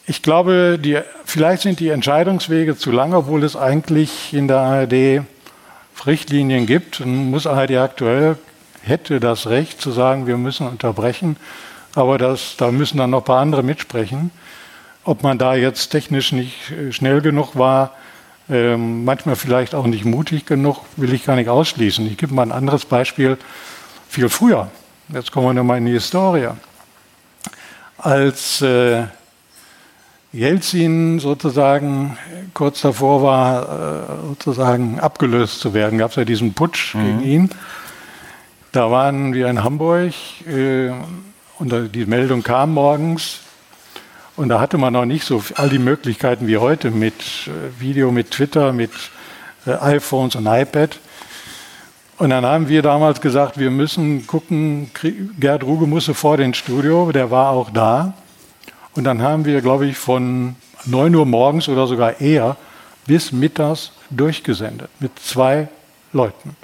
ich 0.06 0.22
glaube, 0.22 0.78
die, 0.82 0.98
vielleicht 1.24 1.62
sind 1.62 1.80
die 1.80 1.88
Entscheidungswege 1.88 2.76
zu 2.76 2.90
lang, 2.90 3.14
obwohl 3.14 3.44
es 3.44 3.56
eigentlich 3.56 4.32
in 4.34 4.48
der 4.48 4.58
ARD 4.58 5.22
Richtlinien 6.06 6.66
gibt. 6.66 7.00
Und 7.00 7.30
muss 7.30 7.46
ARD 7.46 7.72
aktuell 7.76 8.36
hätte 8.82 9.20
das 9.20 9.48
Recht 9.48 9.80
zu 9.80 9.90
sagen, 9.90 10.26
wir 10.26 10.36
müssen 10.36 10.66
unterbrechen, 10.66 11.36
aber 11.94 12.18
das, 12.18 12.56
da 12.56 12.70
müssen 12.70 12.98
dann 12.98 13.10
noch 13.10 13.22
ein 13.22 13.24
paar 13.24 13.40
andere 13.40 13.62
mitsprechen. 13.62 14.30
Ob 15.04 15.22
man 15.22 15.38
da 15.38 15.54
jetzt 15.54 15.88
technisch 15.88 16.32
nicht 16.32 16.70
äh, 16.70 16.92
schnell 16.92 17.20
genug 17.20 17.56
war, 17.56 17.92
ähm, 18.50 19.04
manchmal 19.04 19.36
vielleicht 19.36 19.74
auch 19.74 19.86
nicht 19.86 20.04
mutig 20.04 20.46
genug, 20.46 20.80
will 20.96 21.12
ich 21.12 21.24
gar 21.24 21.36
nicht 21.36 21.48
ausschließen. 21.48 22.06
Ich 22.06 22.16
gebe 22.16 22.34
mal 22.34 22.42
ein 22.42 22.52
anderes 22.52 22.84
Beispiel 22.84 23.36
viel 24.08 24.28
früher. 24.28 24.70
Jetzt 25.08 25.32
kommen 25.32 25.46
wir 25.46 25.54
nochmal 25.54 25.78
in 25.78 25.86
die 25.86 25.92
Historie. 25.92 26.48
Als 27.98 28.62
äh, 28.62 29.04
Jelzin 30.32 31.18
sozusagen 31.18 32.18
kurz 32.54 32.82
davor 32.82 33.22
war, 33.22 33.62
äh, 33.62 34.26
sozusagen 34.28 35.00
abgelöst 35.00 35.60
zu 35.60 35.74
werden, 35.74 35.98
gab 35.98 36.10
es 36.10 36.16
ja 36.16 36.24
diesen 36.24 36.54
Putsch 36.54 36.94
mhm. 36.94 37.04
gegen 37.04 37.22
ihn. 37.22 37.50
Da 38.72 38.90
waren 38.90 39.32
wir 39.32 39.48
in 39.48 39.64
Hamburg 39.64 40.12
äh, 40.46 40.90
und 41.58 41.94
die 41.94 42.06
Meldung 42.06 42.42
kam 42.42 42.74
morgens, 42.74 43.40
und 44.38 44.50
da 44.50 44.60
hatte 44.60 44.78
man 44.78 44.92
noch 44.92 45.04
nicht 45.04 45.24
so 45.24 45.42
all 45.56 45.68
die 45.68 45.80
Möglichkeiten 45.80 46.46
wie 46.46 46.58
heute 46.58 46.92
mit 46.92 47.14
äh, 47.48 47.80
Video, 47.80 48.12
mit 48.12 48.30
Twitter, 48.30 48.72
mit 48.72 48.92
äh, 49.66 49.72
iPhones 49.72 50.36
und 50.36 50.46
iPad. 50.46 51.00
Und 52.18 52.30
dann 52.30 52.46
haben 52.46 52.68
wir 52.68 52.82
damals 52.82 53.20
gesagt, 53.20 53.58
wir 53.58 53.72
müssen 53.72 54.28
gucken, 54.28 54.92
Gerd 55.40 55.64
Ruge 55.64 55.88
musste 55.88 56.14
vor 56.14 56.36
den 56.36 56.54
Studio, 56.54 57.10
der 57.10 57.32
war 57.32 57.50
auch 57.50 57.70
da. 57.70 58.14
Und 58.94 59.02
dann 59.02 59.22
haben 59.22 59.44
wir, 59.44 59.60
glaube 59.60 59.86
ich, 59.86 59.96
von 59.96 60.54
9 60.84 61.16
Uhr 61.16 61.26
morgens 61.26 61.68
oder 61.68 61.88
sogar 61.88 62.20
eher 62.20 62.56
bis 63.06 63.32
mittags 63.32 63.90
durchgesendet 64.08 64.90
mit 65.00 65.18
zwei 65.18 65.66
Leuten. 66.12 66.56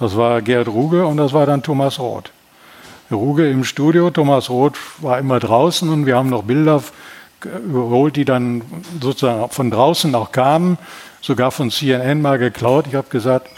Das 0.00 0.16
war 0.16 0.40
Gerd 0.40 0.68
Ruge 0.68 1.06
und 1.06 1.18
das 1.18 1.34
war 1.34 1.44
dann 1.44 1.62
Thomas 1.62 1.98
Roth. 1.98 2.32
Ruge 3.10 3.50
im 3.50 3.64
Studio, 3.64 4.10
Thomas 4.10 4.50
Roth 4.50 4.76
war 4.98 5.18
immer 5.18 5.38
draußen 5.38 5.88
und 5.88 6.06
wir 6.06 6.16
haben 6.16 6.28
noch 6.28 6.42
Bilder 6.42 6.82
überholt, 7.64 8.16
die 8.16 8.24
dann 8.24 8.62
sozusagen 9.00 9.48
von 9.50 9.70
draußen 9.70 10.14
auch 10.14 10.32
kamen, 10.32 10.76
sogar 11.20 11.50
von 11.50 11.70
CNN 11.70 12.20
mal 12.20 12.38
geklaut. 12.38 12.86
Ich 12.88 12.94
habe 12.94 13.08
gesagt, 13.08 13.48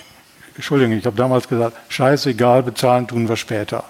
Entschuldigung, 0.54 0.96
ich 0.96 1.06
habe 1.06 1.16
damals 1.16 1.48
gesagt, 1.48 1.76
scheißegal, 1.88 2.62
bezahlen 2.62 3.08
tun 3.08 3.28
wir 3.28 3.36
später. 3.36 3.84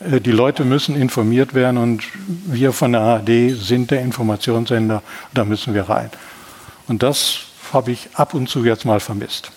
Äh, 0.00 0.20
die 0.20 0.32
Leute 0.32 0.64
müssen 0.64 0.96
informiert 0.96 1.54
werden 1.54 1.78
und 1.78 2.02
wir 2.26 2.72
von 2.72 2.92
der 2.92 3.02
ARD 3.02 3.54
sind 3.54 3.90
der 3.90 4.00
Informationssender, 4.00 5.02
da 5.32 5.44
müssen 5.44 5.74
wir 5.74 5.88
rein. 5.88 6.10
Und 6.88 7.02
das 7.02 7.40
habe 7.72 7.92
ich 7.92 8.10
ab 8.14 8.34
und 8.34 8.48
zu 8.48 8.64
jetzt 8.64 8.84
mal 8.84 9.00
vermisst. 9.00 9.52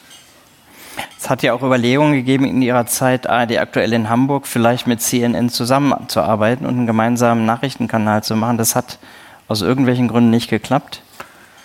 Es 1.18 1.30
hat 1.30 1.44
ja 1.44 1.54
auch 1.54 1.64
Überlegungen 1.64 2.14
gegeben 2.14 2.46
in 2.46 2.62
Ihrer 2.62 2.86
Zeit, 2.86 3.28
ARD 3.28 3.58
aktuell 3.58 3.94
in 3.94 4.10
Hamburg, 4.10 4.48
vielleicht 4.48 4.88
mit 4.88 5.02
CNN 5.02 5.50
zusammenzuarbeiten 5.50 6.66
und 6.66 6.78
einen 6.78 6.88
gemeinsamen 6.88 7.46
Nachrichtenkanal 7.46 8.24
zu 8.24 8.36
machen. 8.36 8.58
Das 8.58 8.76
hat 8.76 9.00
aus 9.48 9.62
irgendwelchen 9.62 10.08
Gründen 10.08 10.30
nicht 10.30 10.50
geklappt. 10.50 11.02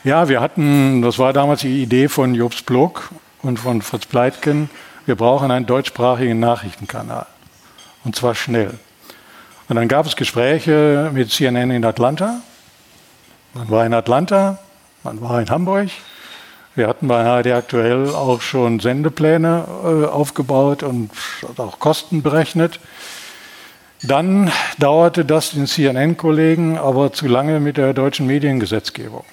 Ja, 0.02 0.28
wir 0.28 0.40
hatten, 0.40 1.02
das 1.02 1.18
war 1.18 1.32
damals 1.32 1.60
die 1.60 1.82
Idee 1.82 2.08
von 2.08 2.34
Jobs 2.34 2.62
Blog 2.62 3.10
und 3.42 3.58
von 3.58 3.82
Fritz 3.82 4.06
Pleitgen, 4.06 4.70
wir 5.06 5.14
brauchen 5.16 5.50
einen 5.50 5.66
deutschsprachigen 5.66 6.40
Nachrichtenkanal. 6.40 7.26
Und 8.04 8.16
zwar 8.16 8.34
schnell. 8.34 8.78
Und 9.68 9.76
dann 9.76 9.88
gab 9.88 10.06
es 10.06 10.16
Gespräche 10.16 11.10
mit 11.12 11.30
CNN 11.30 11.70
in 11.70 11.84
Atlanta. 11.84 12.40
Man 13.54 13.68
war 13.70 13.84
in 13.84 13.94
Atlanta, 13.94 14.58
man 15.02 15.20
war 15.20 15.40
in 15.40 15.50
Hamburg. 15.50 15.90
Wir 16.76 16.86
hatten 16.86 17.08
bei 17.08 17.24
HD 17.24 17.48
aktuell 17.48 18.10
auch 18.10 18.40
schon 18.40 18.78
Sendepläne 18.78 19.64
äh, 19.82 20.06
aufgebaut 20.06 20.84
und 20.84 21.10
auch 21.56 21.80
Kosten 21.80 22.22
berechnet. 22.22 22.78
Dann 24.04 24.52
dauerte 24.78 25.24
das 25.24 25.50
den 25.50 25.66
CNN-Kollegen 25.66 26.78
aber 26.78 27.12
zu 27.12 27.26
lange 27.26 27.58
mit 27.58 27.76
der 27.76 27.92
deutschen 27.92 28.28
Mediengesetzgebung. 28.28 29.24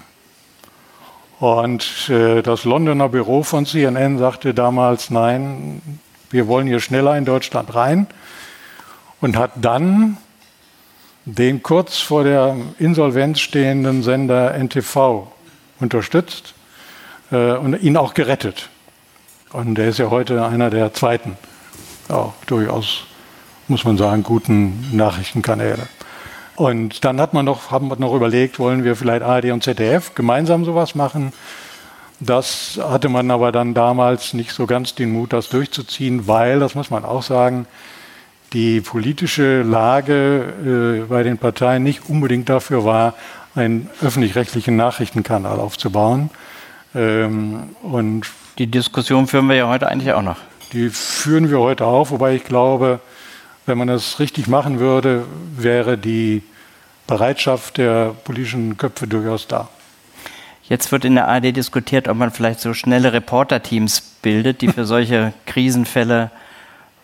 Und 1.39 2.10
äh, 2.10 2.41
das 2.41 2.63
Londoner 2.63 3.08
Büro 3.08 3.43
von 3.43 3.67
CNN 3.67 4.17
sagte 4.17 4.56
damals, 4.56 5.12
nein, 5.12 6.00
wir 6.32 6.47
wollen 6.47 6.65
hier 6.65 6.80
schneller 6.80 7.15
in 7.17 7.26
Deutschland 7.26 7.76
rein 7.76 8.08
und 9.21 9.38
hat 9.38 9.52
dann 9.58 10.17
den 11.26 11.62
kurz 11.62 12.00
vor 12.00 12.23
der 12.23 12.58
Insolvenz 12.80 13.39
stehenden 13.41 14.02
Sender 14.02 14.56
NTV 14.58 15.32
unterstützt 15.80 16.56
äh, 17.32 17.54
und 17.54 17.82
ihn 17.82 17.98
auch 17.98 18.13
gerettet. 18.13 18.70
Und 19.54 19.76
der 19.76 19.90
ist 19.90 20.00
ja 20.00 20.10
heute 20.10 20.46
einer 20.46 20.70
der 20.70 20.94
zweiten, 20.94 21.38
auch 22.10 22.34
durchaus, 22.46 23.06
muss 23.68 23.86
man 23.86 23.98
sagen, 23.98 24.24
guten 24.24 24.96
Nachrichtenkanäle. 24.96 25.88
Und 26.56 27.06
dann 27.06 27.22
hat 27.22 27.34
man 27.34 27.46
noch, 27.46 27.72
haben 27.72 27.88
wir 27.88 27.98
noch 27.98 28.13
überlegt, 28.13 28.60
wollen 28.60 28.84
wir 28.84 28.96
vielleicht 28.96 29.22
ARD 29.22 29.52
und 29.52 29.63
ZDF 29.63 30.16
gemeinsam 30.16 30.66
sowas 30.66 30.96
machen. 30.96 31.32
Das 32.20 32.80
hatte 32.82 33.10
man 33.10 33.30
aber 33.30 33.52
dann 33.52 33.76
damals 33.76 34.34
nicht 34.34 34.52
so 34.52 34.66
ganz 34.66 34.96
den 34.96 35.12
Mut, 35.12 35.34
das 35.34 35.50
durchzuziehen, 35.50 36.28
weil, 36.28 36.60
das 36.60 36.74
muss 36.74 36.90
man 36.90 37.06
auch 37.06 37.22
sagen, 37.22 37.68
die 38.54 38.82
politische 38.82 39.62
Lage 39.62 41.04
äh, 41.06 41.06
bei 41.08 41.22
den 41.22 41.38
Parteien 41.38 41.84
nicht 41.84 42.10
unbedingt 42.10 42.50
dafür 42.50 42.84
war, 42.86 43.13
einen 43.54 43.90
öffentlich-rechtlichen 44.02 44.76
Nachrichtenkanal 44.76 45.60
aufzubauen. 45.60 46.32
Ähm, 46.97 47.75
und 47.83 48.23
die 48.57 48.67
Diskussion 48.67 49.27
führen 49.27 49.47
wir 49.47 49.55
ja 49.55 49.67
heute 49.67 49.88
eigentlich 49.88 50.13
auch 50.13 50.23
noch. 50.23 50.38
Die 50.73 50.89
führen 50.89 51.49
wir 51.49 51.60
heute 51.60 51.86
auf, 51.86 52.12
wobei 52.12 52.36
ich 52.36 52.43
glaube, 52.43 52.99
wenn 53.67 53.77
man 53.77 53.88
das 53.88 54.19
richtig 54.19 54.47
machen 54.47 54.79
würde, 54.79 55.25
wäre 55.55 55.97
die 55.97 56.41
Bereitschaft 57.05 57.77
der 57.77 58.15
politischen 58.23 58.77
Köpfe 58.77 59.07
durchaus 59.07 59.47
da. 59.47 59.69
Jetzt 60.63 60.91
wird 60.91 61.05
in 61.05 61.15
der 61.15 61.27
ARD 61.27 61.55
diskutiert, 61.55 62.10
ob 62.10 62.17
man 62.17 62.31
vielleicht 62.31 62.60
so 62.60 62.73
schnelle 62.73 63.13
Reporterteams 63.13 64.01
bildet, 64.21 64.62
die 64.62 64.69
für 64.69 64.86
solche 64.86 65.33
Krisenfälle 65.45 66.31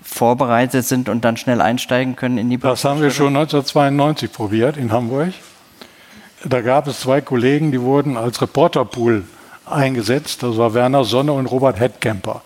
vorbereitet 0.01 0.86
sind 0.86 1.08
und 1.08 1.23
dann 1.23 1.38
schnell 1.38 1.62
einsteigen 1.62 2.17
können 2.17 2.38
in 2.38 2.49
die 2.49 2.58
Das 2.58 2.84
haben 2.84 3.01
wir 3.01 3.12
schon 3.12 3.27
1992 3.27 4.34
probiert 4.34 4.75
in 4.75 4.91
Hamburg. 4.91 5.34
Da 6.43 6.60
gab 6.60 6.88
es 6.88 6.99
zwei 6.99 7.21
Kollegen, 7.21 7.71
die 7.71 7.79
wurden 7.79 8.17
als 8.17 8.41
Reporterpool 8.41 9.23
eingesetzt. 9.74 10.44
Das 10.44 10.58
war 10.58 10.74
Werner 10.74 11.04
Sonne 11.04 11.34
und 11.34 11.48
Robert 11.48 11.80
Headkemper. 11.80 12.42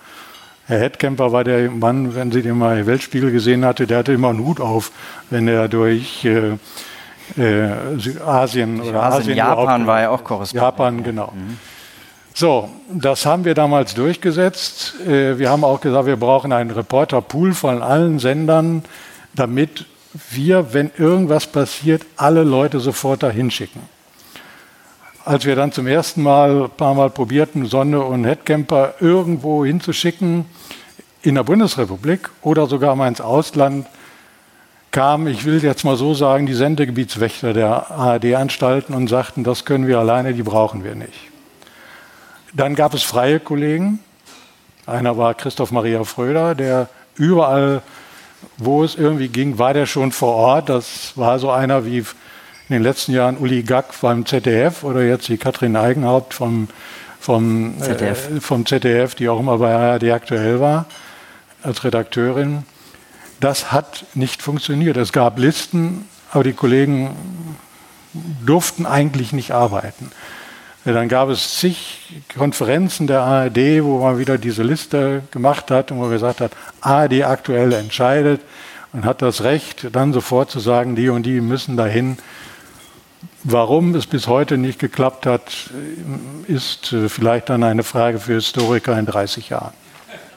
Herr 0.68 0.80
Headkemper 0.80 1.32
war 1.32 1.44
der 1.44 1.72
Mann, 1.72 2.14
wenn 2.16 2.32
Sie 2.32 2.42
den 2.42 2.58
mal 2.58 2.80
im 2.80 2.86
Weltspiegel 2.86 3.32
gesehen 3.32 3.64
hatte, 3.64 3.88
der 3.88 4.00
hatte 4.00 4.12
immer 4.12 4.30
einen 4.30 4.46
Hut 4.46 4.60
auf, 4.60 4.92
wenn 5.30 5.48
er 5.48 5.70
durch 5.70 6.26
äh, 6.26 6.58
äh, 7.38 7.72
Asien 8.26 8.82
oder 8.82 9.04
Asien, 9.04 9.22
Asien 9.22 9.38
Japan 9.38 9.88
war 9.88 10.02
ja 10.02 10.10
auch 10.10 10.24
Korrespondent. 10.24 10.64
Japan, 10.64 11.04
genau. 11.04 11.32
Mhm. 11.34 11.58
So, 12.34 12.70
das 12.90 13.26
haben 13.26 13.46
wir 13.46 13.56
damals 13.56 13.96
durchgesetzt. 13.96 14.96
Äh, 15.08 15.40
wir 15.40 15.50
haben 15.50 15.64
auch 15.64 15.82
gesagt, 15.82 16.06
wir 16.06 16.18
brauchen 16.18 16.52
einen 16.52 16.72
Reporterpool 16.72 17.54
von 17.54 17.82
allen 17.82 18.20
Sendern, 18.20 18.84
damit 19.34 19.86
wir, 20.30 20.74
wenn 20.74 20.92
irgendwas 20.98 21.48
passiert, 21.48 22.06
alle 22.16 22.44
Leute 22.44 22.80
sofort 22.80 23.24
dahin 23.24 23.52
schicken. 23.52 23.82
Als 25.28 25.44
wir 25.44 25.58
dann 25.58 25.74
zum 25.74 25.88
ersten 25.88 26.24
Mal 26.24 26.64
ein 26.64 26.70
paar 26.70 26.94
Mal 26.94 27.10
probierten, 27.10 27.66
Sonne 27.66 28.00
und 28.00 28.24
Headcamper 28.24 28.94
irgendwo 29.02 29.66
hinzuschicken, 29.66 30.46
in 31.22 31.36
der 31.36 31.44
Bundesrepublik 31.44 32.30
oder 32.44 32.66
sogar 32.68 32.96
mal 32.96 33.10
ins 33.10 33.20
Ausland, 33.20 33.88
kamen, 34.92 35.28
ich 35.28 35.44
will 35.44 35.62
jetzt 35.62 35.84
mal 35.84 35.98
so 35.98 36.14
sagen, 36.14 36.46
die 36.46 36.54
Sendegebietswächter 36.54 37.52
der 37.52 37.92
ARD-Anstalten 37.92 38.96
und 38.96 39.10
sagten, 39.10 39.44
das 39.44 39.66
können 39.66 39.86
wir 39.86 40.00
alleine, 40.00 40.34
die 40.34 40.44
brauchen 40.44 40.86
wir 40.86 40.96
nicht. 40.96 41.20
Dann 42.54 42.74
gab 42.76 42.94
es 42.94 43.04
freie 43.04 43.42
Kollegen. 43.42 44.00
Einer 44.86 45.18
war 45.18 45.34
Christoph 45.34 45.74
Maria 45.74 46.06
Fröder, 46.06 46.56
der 46.56 46.88
überall, 47.16 47.82
wo 48.56 48.82
es 48.82 48.96
irgendwie 48.96 49.28
ging, 49.28 49.60
war 49.60 49.74
der 49.74 49.88
schon 49.88 50.14
vor 50.14 50.36
Ort. 50.36 50.70
Das 50.70 51.12
war 51.18 51.38
so 51.38 51.52
einer 51.52 51.84
wie 51.86 52.06
in 52.70 52.74
den 52.74 52.84
letzten 52.84 53.14
Jahren 53.14 53.38
Uli 53.38 53.64
Gack 53.64 54.00
beim 54.02 54.26
ZDF 54.26 54.84
oder 54.84 55.02
jetzt 55.02 55.30
die 55.30 55.38
Katrin 55.38 55.78
Eigenhaupt 55.78 56.34
vom, 56.34 56.68
vom, 57.20 57.76
ZDF. 57.80 58.30
Äh, 58.30 58.42
vom 58.42 58.66
ZDF, 58.66 59.16
die 59.16 59.30
auch 59.30 59.40
immer 59.40 59.58
bei 59.58 59.74
ARD 59.74 60.12
aktuell 60.12 60.60
war, 60.60 60.86
als 61.64 61.86
Redakteurin. 61.86 62.64
Das 63.40 63.72
hat 63.72 64.06
nicht 64.16 64.42
funktioniert. 64.42 64.98
Es 64.98 65.14
gab 65.14 65.40
Listen, 65.40 66.10
aber 66.32 66.44
die 66.44 66.54
Kollegen 66.54 67.16
durften 68.46 68.86
eigentlich 68.86 69.32
nicht 69.32 69.52
arbeiten. 69.52 70.12
Dann 70.84 71.10
gab 71.10 71.30
es 71.30 71.60
zig 71.60 72.24
Konferenzen 72.38 73.08
der 73.08 73.22
ARD, 73.22 73.84
wo 73.84 74.00
man 74.00 74.18
wieder 74.20 74.38
diese 74.38 74.64
Liste 74.64 75.24
gemacht 75.32 75.70
hat 75.72 75.92
und 75.92 76.00
wo 76.00 76.08
gesagt 76.08 76.42
hat, 76.42 76.52
ARD 76.82 77.24
aktuell 77.24 77.74
entscheidet 77.74 78.42
und 78.94 79.06
hat 79.06 79.22
das 79.22 79.44
Recht, 79.44 79.88
dann 79.94 80.14
sofort 80.14 80.50
zu 80.50 80.60
sagen, 80.60 80.96
die 80.96 81.10
und 81.10 81.24
die 81.24 81.42
müssen 81.42 81.78
dahin. 81.78 82.18
Warum 83.50 83.96
es 83.96 84.08
bis 84.08 84.28
heute 84.28 84.58
nicht 84.58 84.78
geklappt 84.78 85.26
hat, 85.26 85.72
ist 86.50 86.94
vielleicht 87.08 87.48
dann 87.48 87.64
eine 87.64 87.84
Frage 87.84 88.20
für 88.20 88.34
Historiker 88.34 89.00
in 89.00 89.06
30 89.06 89.48
Jahren. 89.48 89.74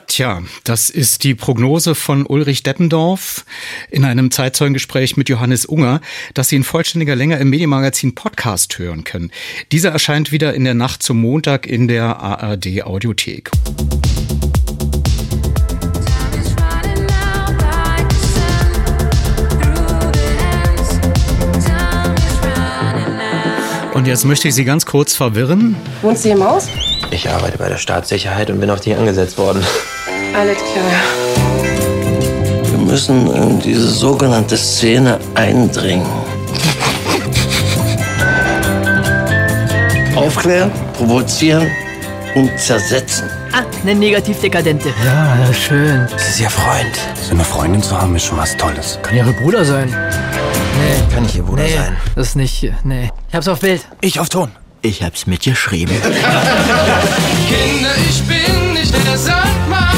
Tja, 0.07 0.45
das 0.63 0.91
ist 0.91 1.25
die 1.25 1.35
Prognose 1.35 1.97
von 1.97 2.25
Ulrich 2.25 2.63
Deppendorf 2.63 3.45
in 3.91 4.05
einem 4.05 4.31
Zeitzeugengespräch 4.31 5.17
mit 5.17 5.29
Johannes 5.29 5.67
Unger, 5.67 6.01
das 6.35 6.51
Sie 6.51 6.57
in 6.57 6.63
vollständiger 6.63 7.17
Länge 7.17 7.37
im 7.39 7.51
Medienmagazin 7.51 8.15
Podcast 8.15 8.79
hören 8.79 9.03
können. 9.03 9.33
Dieser 9.73 9.91
erscheint 9.91 10.31
wieder 10.31 10.55
in 10.55 10.63
der 10.63 10.75
Nacht 10.75 11.03
zum 11.03 11.21
Montag 11.21 11.67
in 11.67 11.89
der 11.89 12.21
ARD 12.21 12.85
Audiothek. 12.85 13.51
Und 23.95 24.07
jetzt 24.07 24.25
möchte 24.25 24.49
ich 24.49 24.55
Sie 24.55 24.65
ganz 24.65 24.87
kurz 24.87 25.15
verwirren. 25.15 25.77
Wohnst 26.03 26.25
du 26.25 26.29
hier 26.29 26.37
im 26.37 26.45
Haus? 26.45 26.69
Ich 27.11 27.29
arbeite 27.29 27.59
bei 27.59 27.69
der 27.69 27.77
Staatssicherheit 27.77 28.51
und 28.51 28.61
bin 28.61 28.71
auf 28.71 28.81
dich 28.81 28.97
angesetzt 28.97 29.37
worden. 29.37 29.65
Alles 30.35 30.59
klar. 30.59 30.85
Wir 32.63 32.79
müssen 32.79 33.27
in 33.35 33.61
diese 33.61 33.89
sogenannte 33.89 34.57
Szene 34.57 35.19
eindringen. 35.35 36.07
Aufklären, 40.15 40.71
provozieren 40.93 41.67
und 42.37 42.51
zersetzen. 42.59 43.29
Ah, 43.53 43.63
eine 43.83 43.95
Negativ-Dekadente. 43.97 44.91
Ja, 45.05 45.53
schön. 45.53 46.07
Sie 46.17 46.29
ist 46.29 46.41
ihr 46.41 46.51
Freund. 46.51 46.99
So 47.21 47.33
eine 47.33 47.45
Freundin 47.45 47.83
zu 47.83 48.01
haben, 48.01 48.15
ist 48.15 48.27
schon 48.27 48.39
was 48.39 48.57
Tolles. 48.57 48.99
Kann 49.03 49.17
ihre 49.17 49.33
Bruder 49.33 49.65
sein. 49.65 49.93
Kann 51.13 51.25
ich 51.25 51.37
ihr 51.37 51.43
Bruder 51.43 51.63
nee, 51.63 51.75
sein? 51.75 51.97
Das 52.15 52.29
ist 52.29 52.37
nicht. 52.37 52.73
Nee. 52.85 53.11
Ich 53.29 53.35
hab's 53.35 53.49
auf 53.49 53.61
Bild. 53.61 53.87
Ich 54.01 54.21
auf 54.21 54.29
Ton. 54.29 54.51
Ich 54.83 55.03
hab's 55.03 55.27
mitgeschrieben. 55.27 55.95
Kinder, 56.03 57.91
ich 58.09 58.23
bin 58.23 58.73
nicht 58.73 58.95
der 59.07 59.19
Sandmann. 59.19 59.97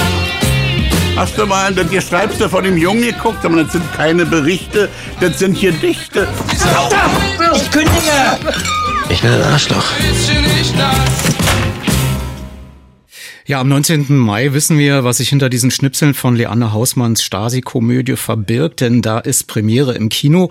Hast 1.16 1.36
du 1.36 1.46
mal 1.46 1.72
das 1.74 1.88
Geschreibste 1.90 2.48
von 2.48 2.64
dem 2.64 2.76
Jungen 2.76 3.02
geguckt? 3.02 3.44
Aber 3.44 3.62
das 3.62 3.72
sind 3.72 3.92
keine 3.94 4.24
Berichte, 4.24 4.88
das 5.20 5.38
sind 5.38 5.60
Gedichte. 5.60 6.26
Ich 7.54 7.70
kündige! 7.70 8.38
Ich 9.10 9.20
bin 9.20 9.30
ein 9.30 9.42
Arschloch. 9.42 9.84
Ja, 13.44 13.60
am 13.60 13.68
19. 13.68 14.16
Mai 14.18 14.52
wissen 14.52 14.78
wir, 14.78 15.02
was 15.02 15.16
sich 15.16 15.30
hinter 15.30 15.48
diesen 15.48 15.72
Schnipseln 15.72 16.14
von 16.14 16.36
Leander 16.36 16.72
Hausmanns 16.72 17.24
Stasi-Komödie 17.24 18.14
verbirgt, 18.14 18.80
denn 18.80 19.02
da 19.02 19.18
ist 19.18 19.48
Premiere 19.48 19.94
im 19.94 20.10
Kino. 20.10 20.50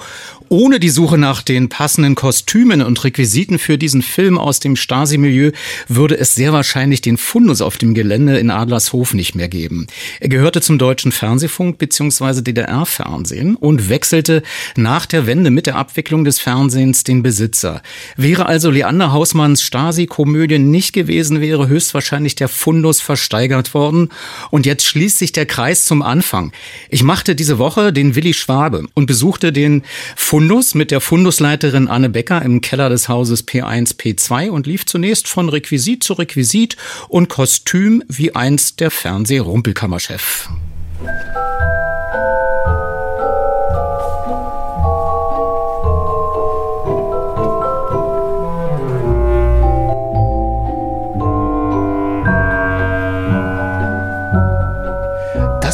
Ohne 0.49 0.77
die 0.77 0.89
Suche 0.89 1.17
nach 1.17 1.41
den 1.41 1.69
passenden 1.69 2.15
Kostümen 2.15 2.81
und 2.81 3.01
Requisiten 3.01 3.59
für 3.59 3.77
diesen 3.77 4.01
Film 4.01 4.37
aus 4.37 4.59
dem 4.59 4.75
Stasi-Milieu 4.75 5.51
würde 5.87 6.17
es 6.17 6.35
sehr 6.35 6.51
wahrscheinlich 6.51 6.99
den 6.99 7.15
Fundus 7.15 7.61
auf 7.61 7.77
dem 7.77 7.93
Gelände 7.93 8.37
in 8.37 8.49
Adlershof 8.49 9.13
nicht 9.13 9.35
mehr 9.35 9.47
geben. 9.47 9.87
Er 10.19 10.27
gehörte 10.27 10.59
zum 10.59 10.77
deutschen 10.77 11.13
Fernsehfunk 11.13 11.77
bzw. 11.77 12.41
DDR-Fernsehen 12.41 13.55
und 13.55 13.87
wechselte 13.87 14.43
nach 14.75 15.05
der 15.05 15.27
Wende 15.27 15.49
mit 15.49 15.65
der 15.65 15.77
Abwicklung 15.77 16.25
des 16.25 16.39
Fernsehens 16.39 17.05
den 17.05 17.23
Besitzer. 17.23 17.81
Wäre 18.17 18.47
also 18.47 18.69
Leander 18.69 19.13
Hausmanns 19.13 19.63
Stasi-Komödie 19.63 20.59
nicht 20.59 20.91
gewesen, 20.91 21.39
wäre 21.39 21.69
höchstwahrscheinlich 21.69 22.35
der 22.35 22.49
Fundus 22.49 22.80
kostenlos 22.81 23.01
versteigert 23.01 23.73
worden. 23.73 24.09
Und 24.49 24.65
jetzt 24.65 24.85
schließt 24.85 25.17
sich 25.17 25.31
der 25.31 25.45
Kreis 25.45 25.85
zum 25.85 26.01
Anfang. 26.01 26.51
Ich 26.89 27.03
machte 27.03 27.35
diese 27.35 27.57
Woche 27.57 27.93
den 27.93 28.15
Willi 28.15 28.33
Schwabe 28.33 28.85
und 28.93 29.05
besuchte 29.05 29.51
den 29.51 29.83
Fundus 30.15 30.75
mit 30.75 30.91
der 30.91 31.01
Fundusleiterin 31.01 31.87
Anne 31.87 32.09
Becker 32.09 32.41
im 32.41 32.61
Keller 32.61 32.89
des 32.89 33.07
Hauses 33.07 33.47
P1, 33.47 33.97
P2 33.97 34.49
und 34.49 34.67
lief 34.67 34.85
zunächst 34.85 35.27
von 35.27 35.49
Requisit 35.49 36.03
zu 36.03 36.13
Requisit 36.13 36.75
und 37.07 37.29
Kostüm 37.29 38.03
wie 38.07 38.35
einst 38.35 38.79
der 38.79 38.91
Fernseh-Rumpelkammerchef. 38.91 40.49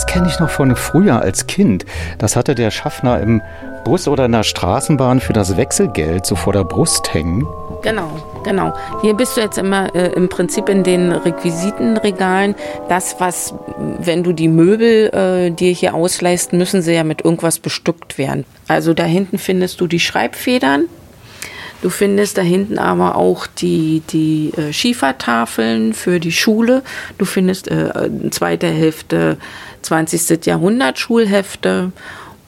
Kenne 0.05 0.27
ich 0.27 0.39
noch 0.39 0.49
von 0.49 0.75
früher 0.75 1.21
als 1.21 1.47
Kind. 1.47 1.85
Das 2.17 2.35
hatte 2.35 2.55
der 2.55 2.71
Schaffner 2.71 3.19
im 3.19 3.41
Bus 3.83 4.07
oder 4.07 4.25
in 4.25 4.33
der 4.33 4.43
Straßenbahn 4.43 5.21
für 5.21 5.33
das 5.33 5.55
Wechselgeld 5.55 6.25
so 6.25 6.35
vor 6.35 6.53
der 6.53 6.65
Brust 6.65 7.13
hängen. 7.13 7.47
Genau, 7.83 8.41
genau. 8.43 8.73
Hier 9.01 9.13
bist 9.13 9.37
du 9.37 9.41
jetzt 9.41 9.57
immer 9.57 9.95
äh, 9.95 10.11
im 10.13 10.29
Prinzip 10.29 10.67
in 10.67 10.83
den 10.83 11.11
Requisitenregalen. 11.11 12.55
Das, 12.89 13.15
was, 13.19 13.53
wenn 13.99 14.23
du 14.23 14.33
die 14.33 14.49
Möbel 14.49 15.07
äh, 15.13 15.51
dir 15.51 15.71
hier 15.71 15.93
ausleist, 15.93 16.53
müssen 16.53 16.81
sie 16.81 16.93
ja 16.93 17.03
mit 17.03 17.23
irgendwas 17.23 17.59
bestückt 17.59 18.17
werden. 18.17 18.45
Also 18.67 18.93
da 18.93 19.03
hinten 19.03 19.37
findest 19.37 19.79
du 19.79 19.87
die 19.87 19.99
Schreibfedern. 19.99 20.85
Du 21.81 21.89
findest 21.89 22.37
da 22.37 22.41
hinten 22.41 22.79
aber 22.79 23.15
auch 23.15 23.45
die, 23.45 24.01
die 24.09 24.51
äh, 24.57 24.73
Schiefertafeln 24.73 25.93
für 25.93 26.19
die 26.19 26.31
Schule. 26.31 26.81
Du 27.19 27.25
findest 27.25 27.69
äh, 27.69 27.91
eine 27.93 28.31
zweite 28.31 28.67
Hälfte 28.67 29.37
20. 29.87 30.45
Jahrhundert 30.45 30.99
Schulhefte. 30.99 31.91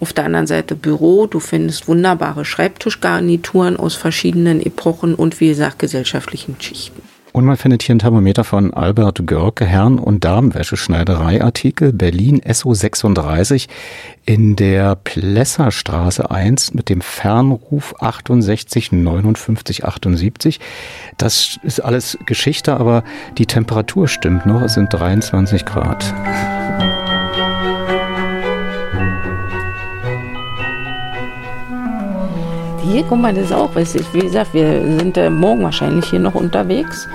Auf 0.02 0.14
der 0.14 0.26
anderen 0.26 0.48
Seite 0.48 0.76
Büro. 0.76 1.26
Du 1.26 1.40
findest 1.40 1.88
wunderbare 1.88 2.46
Schreibtischgarnituren 2.46 3.76
aus 3.76 3.96
verschiedenen 3.96 4.62
Epochen 4.62 5.14
und 5.14 5.40
wie 5.42 5.50
gesagt 5.50 5.80
gesellschaftlichen 5.80 6.56
Schichten. 6.60 7.02
Und 7.32 7.46
man 7.46 7.58
findet 7.58 7.84
hier 7.84 7.96
ein 7.96 8.00
Thermometer 8.00 8.44
von 8.44 8.74
Albert 8.74 9.26
Görke, 9.28 9.66
Herren- 9.66 10.00
und 10.00 10.24
Damenwäscheschneiderei-Artikel, 10.24 11.94
Berlin 11.94 12.42
SO 12.52 12.74
36 12.74 13.70
in 14.26 14.56
der 14.56 14.96
Plesserstraße 14.96 16.32
1 16.32 16.74
mit 16.74 16.90
dem 16.90 17.02
Fernruf 17.02 17.94
68 18.00 18.92
59 18.92 19.86
78. 19.86 20.60
Das 21.18 21.60
ist 21.62 21.80
alles 21.80 22.18
Geschichte, 22.26 22.78
aber 22.78 23.04
die 23.38 23.46
Temperatur 23.46 24.08
stimmt 24.08 24.46
noch, 24.46 24.62
es 24.62 24.74
sind 24.74 24.92
23 24.92 25.66
Grad. 25.66 26.14
Hier, 32.84 33.04
guck 33.04 33.20
mal, 33.20 33.34
das 33.34 33.46
ist 33.46 33.54
auch, 33.54 33.70
wie 33.76 34.20
gesagt, 34.20 34.54
wir 34.54 34.82
sind 34.98 35.18
äh, 35.18 35.30
morgen 35.30 35.64
wahrscheinlich 35.64 36.06
hier 36.10 36.20
noch 36.20 36.36
unterwegs. 36.36 37.08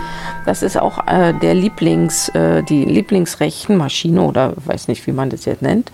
Das 0.44 0.62
ist 0.62 0.76
auch 0.76 1.06
äh, 1.06 1.32
der 1.32 1.54
Lieblings, 1.54 2.28
äh, 2.30 2.62
die 2.62 2.84
Lieblingsrechenmaschine 2.84 4.20
oder 4.20 4.52
weiß 4.56 4.88
nicht, 4.88 5.06
wie 5.06 5.12
man 5.12 5.30
das 5.30 5.46
jetzt 5.46 5.62
nennt. 5.62 5.90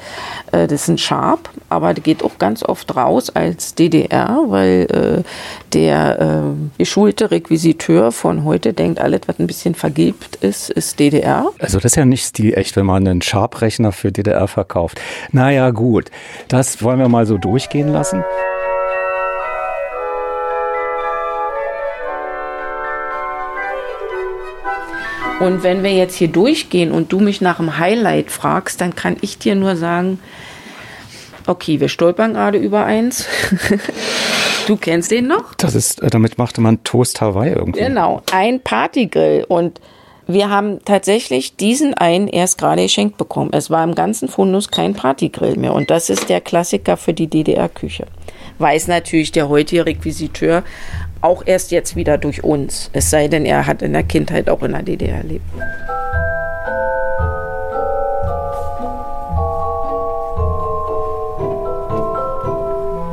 Äh, 0.51 0.67
das 0.67 0.83
ist 0.83 0.89
ein 0.89 0.99
Sharp, 0.99 1.51
aber 1.69 1.95
der 1.95 2.03
geht 2.03 2.25
auch 2.25 2.39
ganz 2.39 2.65
oft 2.65 2.95
raus 2.97 3.31
als 3.31 3.75
DDR, 3.77 4.41
weil 4.49 4.87
äh, 4.91 5.23
der 5.73 6.21
äh, 6.21 6.79
geschulte 6.79 7.31
Requisiteur 7.31 8.11
von 8.11 8.45
heute 8.45 8.73
denkt, 8.73 9.01
alles, 9.01 9.21
was 9.27 9.39
ein 9.39 9.47
bisschen 9.47 9.77
vergilbt 9.77 10.37
ist, 10.37 10.71
ist 10.71 10.99
DDR. 10.99 11.47
Also 11.61 11.79
das 11.79 11.93
ist 11.93 11.97
ja 11.97 12.05
nicht 12.05 12.27
stilecht, 12.27 12.75
wenn 12.77 12.87
man 12.87 13.07
einen 13.07 13.23
Sharp-Rechner 13.23 13.93
für 13.93 14.11
DDR 14.11 14.49
verkauft. 14.49 15.01
Naja, 15.31 15.71
gut, 15.71 16.11
das 16.49 16.83
wollen 16.83 16.99
wir 16.99 17.09
mal 17.09 17.25
so 17.25 17.39
durchgehen 17.39 17.89
lassen. 17.89 18.25
Und 25.41 25.63
wenn 25.63 25.83
wir 25.83 25.93
jetzt 25.93 26.17
hier 26.17 26.29
durchgehen 26.29 26.93
und 26.93 27.13
du 27.13 27.19
mich 27.19 27.41
nach 27.41 27.57
dem 27.57 27.79
Highlight 27.79 28.31
fragst, 28.31 28.81
dann 28.81 28.95
kann 28.95 29.17
ich 29.23 29.39
dir 29.39 29.55
nur 29.55 29.75
sagen, 29.75 30.21
okay, 31.47 31.81
wir 31.81 31.89
stolpern 31.89 32.35
gerade 32.35 32.59
über 32.59 32.85
eins. 32.85 33.27
du 34.67 34.77
kennst 34.77 35.11
den 35.11 35.27
noch? 35.27 35.55
Das 35.55 35.75
ist, 35.75 36.03
äh, 36.03 36.11
damit 36.11 36.37
machte 36.37 36.61
man 36.61 36.85
Toast 36.85 37.23
Hawaii 37.23 37.55
irgendwie. 37.55 37.81
Genau, 37.81 38.23
ein 38.31 38.61
Partygrill 38.61 39.47
und 39.49 39.81
wir 40.27 40.49
haben 40.51 40.85
tatsächlich 40.85 41.57
diesen 41.57 41.95
einen 41.95 42.29
erst 42.29 42.59
gerade 42.59 42.83
geschenkt 42.83 43.17
bekommen. 43.17 43.51
Es 43.53 43.71
war 43.71 43.83
im 43.83 43.97
ganzen 43.97 44.29
Fundus 44.29 44.71
kein 44.71 44.95
Partygrill 44.95 45.57
mehr. 45.57 45.75
Und 45.75 45.91
das 45.91 46.09
ist 46.09 46.29
der 46.29 46.41
Klassiker 46.41 46.97
für 46.97 47.13
die 47.13 47.27
DDR-Küche. 47.27 48.07
Weiß 48.59 48.87
natürlich 48.87 49.33
der 49.33 49.49
heutige 49.49 49.87
Requisiteur 49.87 50.63
auch 51.21 51.43
erst 51.45 51.71
jetzt 51.71 51.97
wieder 51.97 52.19
durch 52.19 52.45
uns. 52.45 52.91
Es 52.93 53.11
sei 53.11 53.29
denn, 53.29 53.45
er 53.45 53.67
hat 53.67 53.83
in 53.83 53.93
der 53.93 54.03
Kindheit 54.03 54.49
auch 54.49 54.63
in 54.63 54.73
der 54.73 54.83
DDR 54.83 55.19
erlebt. 55.19 55.45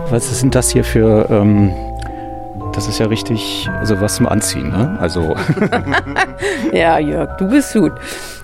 Was 0.10 0.40
sind 0.40 0.56
das 0.56 0.70
hier 0.70 0.86
für, 0.86 1.30
ähm, 1.30 1.74
das 2.74 2.88
ist 2.88 3.00
ja 3.00 3.08
richtig, 3.08 3.68
also 3.80 4.00
was 4.00 4.16
zum 4.16 4.28
Anziehen, 4.28 4.70
ne? 4.70 4.98
Also. 5.02 5.36
ja, 6.72 6.98
Jörg, 6.98 7.36
du 7.38 7.50
bist 7.50 7.74
gut. 7.74 7.92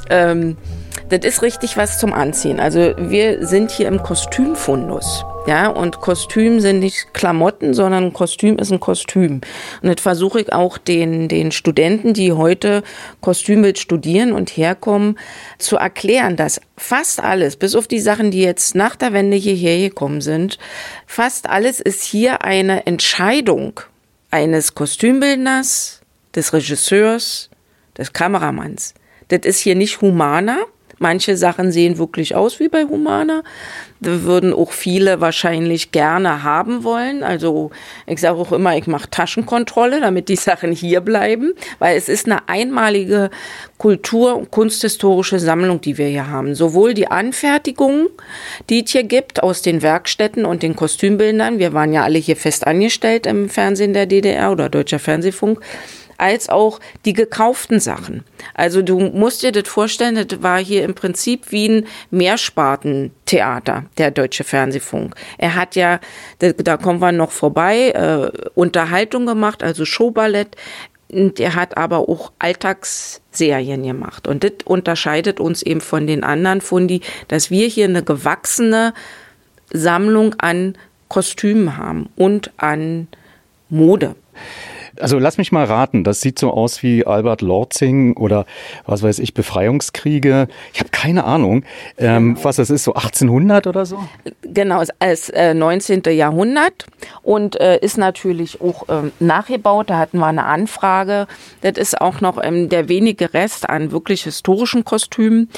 Ähm, 0.10 0.58
das 1.10 1.23
ist 1.23 1.41
richtig 1.41 1.78
was 1.78 1.99
zum 1.99 2.12
Anziehen. 2.12 2.60
Also 2.60 2.93
wir 2.97 3.45
sind 3.47 3.71
hier 3.71 3.88
im 3.88 4.04
Kostümfundus. 4.04 5.23
Ja, 5.45 5.67
und 5.67 5.99
Kostüm 5.99 6.62
sind 6.62 6.79
nicht 6.79 7.13
Klamotten, 7.13 7.73
sondern 7.73 8.13
Kostüm 8.13 8.58
ist 8.58 8.71
ein 8.71 8.79
Kostüm. 8.79 9.41
Und 9.82 9.89
das 9.89 10.01
versuche 10.01 10.39
ich 10.39 10.53
auch 10.53 10.77
den, 10.77 11.27
den 11.27 11.51
Studenten, 11.51 12.13
die 12.13 12.32
heute 12.32 12.82
Kostümbild 13.19 13.77
studieren 13.77 14.32
und 14.32 14.51
herkommen, 14.51 15.19
zu 15.58 15.75
erklären, 15.75 16.38
dass 16.38 16.62
fast 16.77 17.21
alles, 17.21 17.58
bis 17.58 17.75
auf 17.75 17.88
die 17.88 17.99
Sachen, 17.99 18.32
die 18.32 18.41
jetzt 18.41 18.73
nach 18.73 18.95
der 18.95 19.12
Wende 19.12 19.36
hierher 19.36 19.89
gekommen 19.89 20.21
sind, 20.21 20.60
fast 21.08 21.49
alles 21.49 21.82
ist 21.82 22.03
hier 22.03 22.43
eine 22.45 22.86
Entscheidung 22.86 23.82
eines 24.32 24.75
Kostümbildners, 24.75 26.03
des 26.36 26.53
Regisseurs, 26.53 27.49
des 27.97 28.13
Kameramanns. 28.13 28.93
Das 29.27 29.41
ist 29.43 29.60
hier 29.60 29.75
nicht 29.75 30.01
humaner, 30.01 30.60
Manche 31.04 31.36
Sachen 31.36 31.74
sehen 31.74 31.98
wirklich 31.98 32.34
aus 32.34 32.62
wie 32.62 32.70
bei 32.70 32.86
Humana. 32.86 33.44
Da 34.00 34.24
würden 34.24 34.54
auch 34.54 34.72
viele 34.72 35.20
wahrscheinlich 35.20 35.92
gerne 35.92 36.44
haben 36.44 36.86
wollen. 36.86 37.24
Also 37.24 37.72
ich 38.08 38.22
sage 38.22 38.38
auch 38.38 38.54
immer, 38.54 38.78
ich 38.78 38.88
mache 38.88 39.10
Taschenkontrolle, 39.10 40.00
damit 40.00 40.30
die 40.30 40.38
Sachen 40.38 40.72
hier 40.72 41.02
bleiben, 41.02 41.56
weil 41.80 41.98
es 41.98 42.08
ist 42.08 42.26
eine 42.26 42.48
einmalige 42.48 43.32
Kultur- 43.78 44.38
und 44.38 44.50
kunsthistorische 44.50 45.39
Sammlung, 45.39 45.82
die 45.82 45.98
wir 45.98 46.08
hier 46.08 46.30
haben. 46.30 46.56
Sowohl 46.56 46.94
die 46.94 47.08
Anfertigungen, 47.08 48.08
die 48.70 48.86
es 48.86 48.92
hier 48.92 49.04
gibt 49.04 49.44
aus 49.44 49.62
den 49.62 49.82
Werkstätten 49.82 50.46
und 50.46 50.63
den 50.63 50.74
Kostümbildern. 50.78 51.60
Wir 51.60 51.74
waren 51.74 51.92
ja 51.92 52.04
alle 52.04 52.18
hier 52.18 52.38
fest 52.38 52.66
angestellt 52.66 53.26
im 53.26 53.50
Fernsehen 53.50 53.92
der 53.92 54.06
DDR 54.06 54.54
oder 54.54 54.70
Deutscher 54.70 55.00
Fernsehfunk 55.00 55.60
als 56.23 56.47
auch 56.47 56.79
die 57.03 57.12
gekauften 57.12 57.81
Sachen. 57.81 58.23
Also 58.53 58.81
du 58.81 58.97
musst 58.97 59.43
dir 59.43 59.51
das 59.51 59.67
vorstellen, 59.67 60.15
das 60.15 60.41
war 60.41 60.57
hier 60.57 60.86
im 60.86 60.95
Prinzip 60.95 61.51
wie 61.51 61.67
ein 61.67 61.88
Mehrspartentheater, 62.12 63.83
der 63.97 64.12
Deutsche 64.12 64.45
Fernsehfunk. 64.45 65.15
Er 65.38 65.55
hat 65.55 65.75
ja, 65.75 65.99
da 66.39 66.77
kommen 66.77 67.01
wir 67.01 67.12
noch 67.12 67.31
vorbei, 67.31 67.89
äh, 67.89 68.49
Unterhaltung 68.55 69.25
gemacht, 69.25 69.63
also 69.63 69.83
Showballett. 69.83 70.55
Und 71.09 71.41
er 71.41 71.55
hat 71.55 71.75
aber 71.77 72.07
auch 72.07 72.31
Alltagsserien 72.39 73.83
gemacht. 73.83 74.25
Und 74.25 74.45
das 74.45 74.53
unterscheidet 74.63 75.41
uns 75.41 75.62
eben 75.62 75.81
von 75.81 76.07
den 76.07 76.23
anderen 76.23 76.62
Fundi, 76.62 77.01
dass 77.27 77.51
wir 77.51 77.67
hier 77.67 77.86
eine 77.86 78.01
gewachsene 78.01 78.93
Sammlung 79.71 80.36
an 80.39 80.77
Kostümen 81.09 81.75
haben 81.75 82.07
und 82.15 82.51
an 82.57 83.09
Mode. 83.69 84.15
Also 84.99 85.19
lass 85.19 85.38
mich 85.38 85.51
mal 85.51 85.65
raten, 85.65 86.03
das 86.03 86.21
sieht 86.21 86.38
so 86.38 86.51
aus 86.51 86.84
wie 86.84 87.06
Albert 87.06 87.41
Lorzing 87.41 88.15
oder 88.15 88.45
was 88.86 89.01
weiß 89.01 89.19
ich, 89.19 89.34
Befreiungskriege. 89.34 90.47
Ich 90.73 90.79
habe 90.79 90.89
keine 90.91 91.23
Ahnung, 91.23 91.63
ähm, 91.97 92.38
was 92.43 92.58
das 92.58 92.69
ist, 92.69 92.84
so 92.84 92.93
1800 92.93 93.67
oder 93.67 93.86
so? 93.86 93.97
Genau, 94.41 94.82
es 94.82 94.89
ist 95.23 95.29
äh, 95.34 95.53
19. 95.53 96.03
Jahrhundert 96.12 96.86
und 97.21 97.60
äh, 97.60 97.79
ist 97.79 97.97
natürlich 97.97 98.62
auch 98.62 98.86
ähm, 98.89 99.12
nachgebaut. 99.19 99.89
Da 99.89 99.97
hatten 99.97 100.19
wir 100.19 100.27
eine 100.27 100.45
Anfrage. 100.45 101.27
Das 101.62 101.77
ist 101.77 101.99
auch 101.99 102.21
noch 102.21 102.41
ähm, 102.41 102.69
der 102.69 102.89
wenige 102.89 103.34
Rest 103.34 103.69
an 103.69 103.91
wirklich 103.91 104.23
historischen 104.23 104.86
Kostümen. 104.86 105.49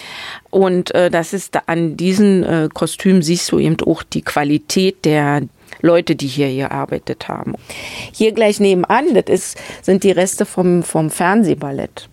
Und 0.49 0.93
äh, 0.95 1.09
das 1.09 1.33
ist 1.33 1.57
an 1.67 1.97
diesen 1.97 2.43
äh, 2.43 2.69
Kostümen 2.73 3.21
siehst 3.21 3.51
du 3.51 3.59
eben 3.59 3.77
auch 3.85 4.03
die 4.03 4.21
Qualität 4.21 5.03
der 5.03 5.41
Leute, 5.85 6.15
die 6.15 6.27
hier 6.27 6.53
gearbeitet 6.53 7.27
haben. 7.27 7.53
Hier 8.11 8.31
gleich 8.33 8.59
nebenan, 8.59 9.13
das 9.13 9.25
ist, 9.27 9.57
sind 9.81 10.03
die 10.03 10.11
Reste 10.11 10.45
vom, 10.45 10.83
vom 10.83 11.09
Fernsehballett. 11.09 12.09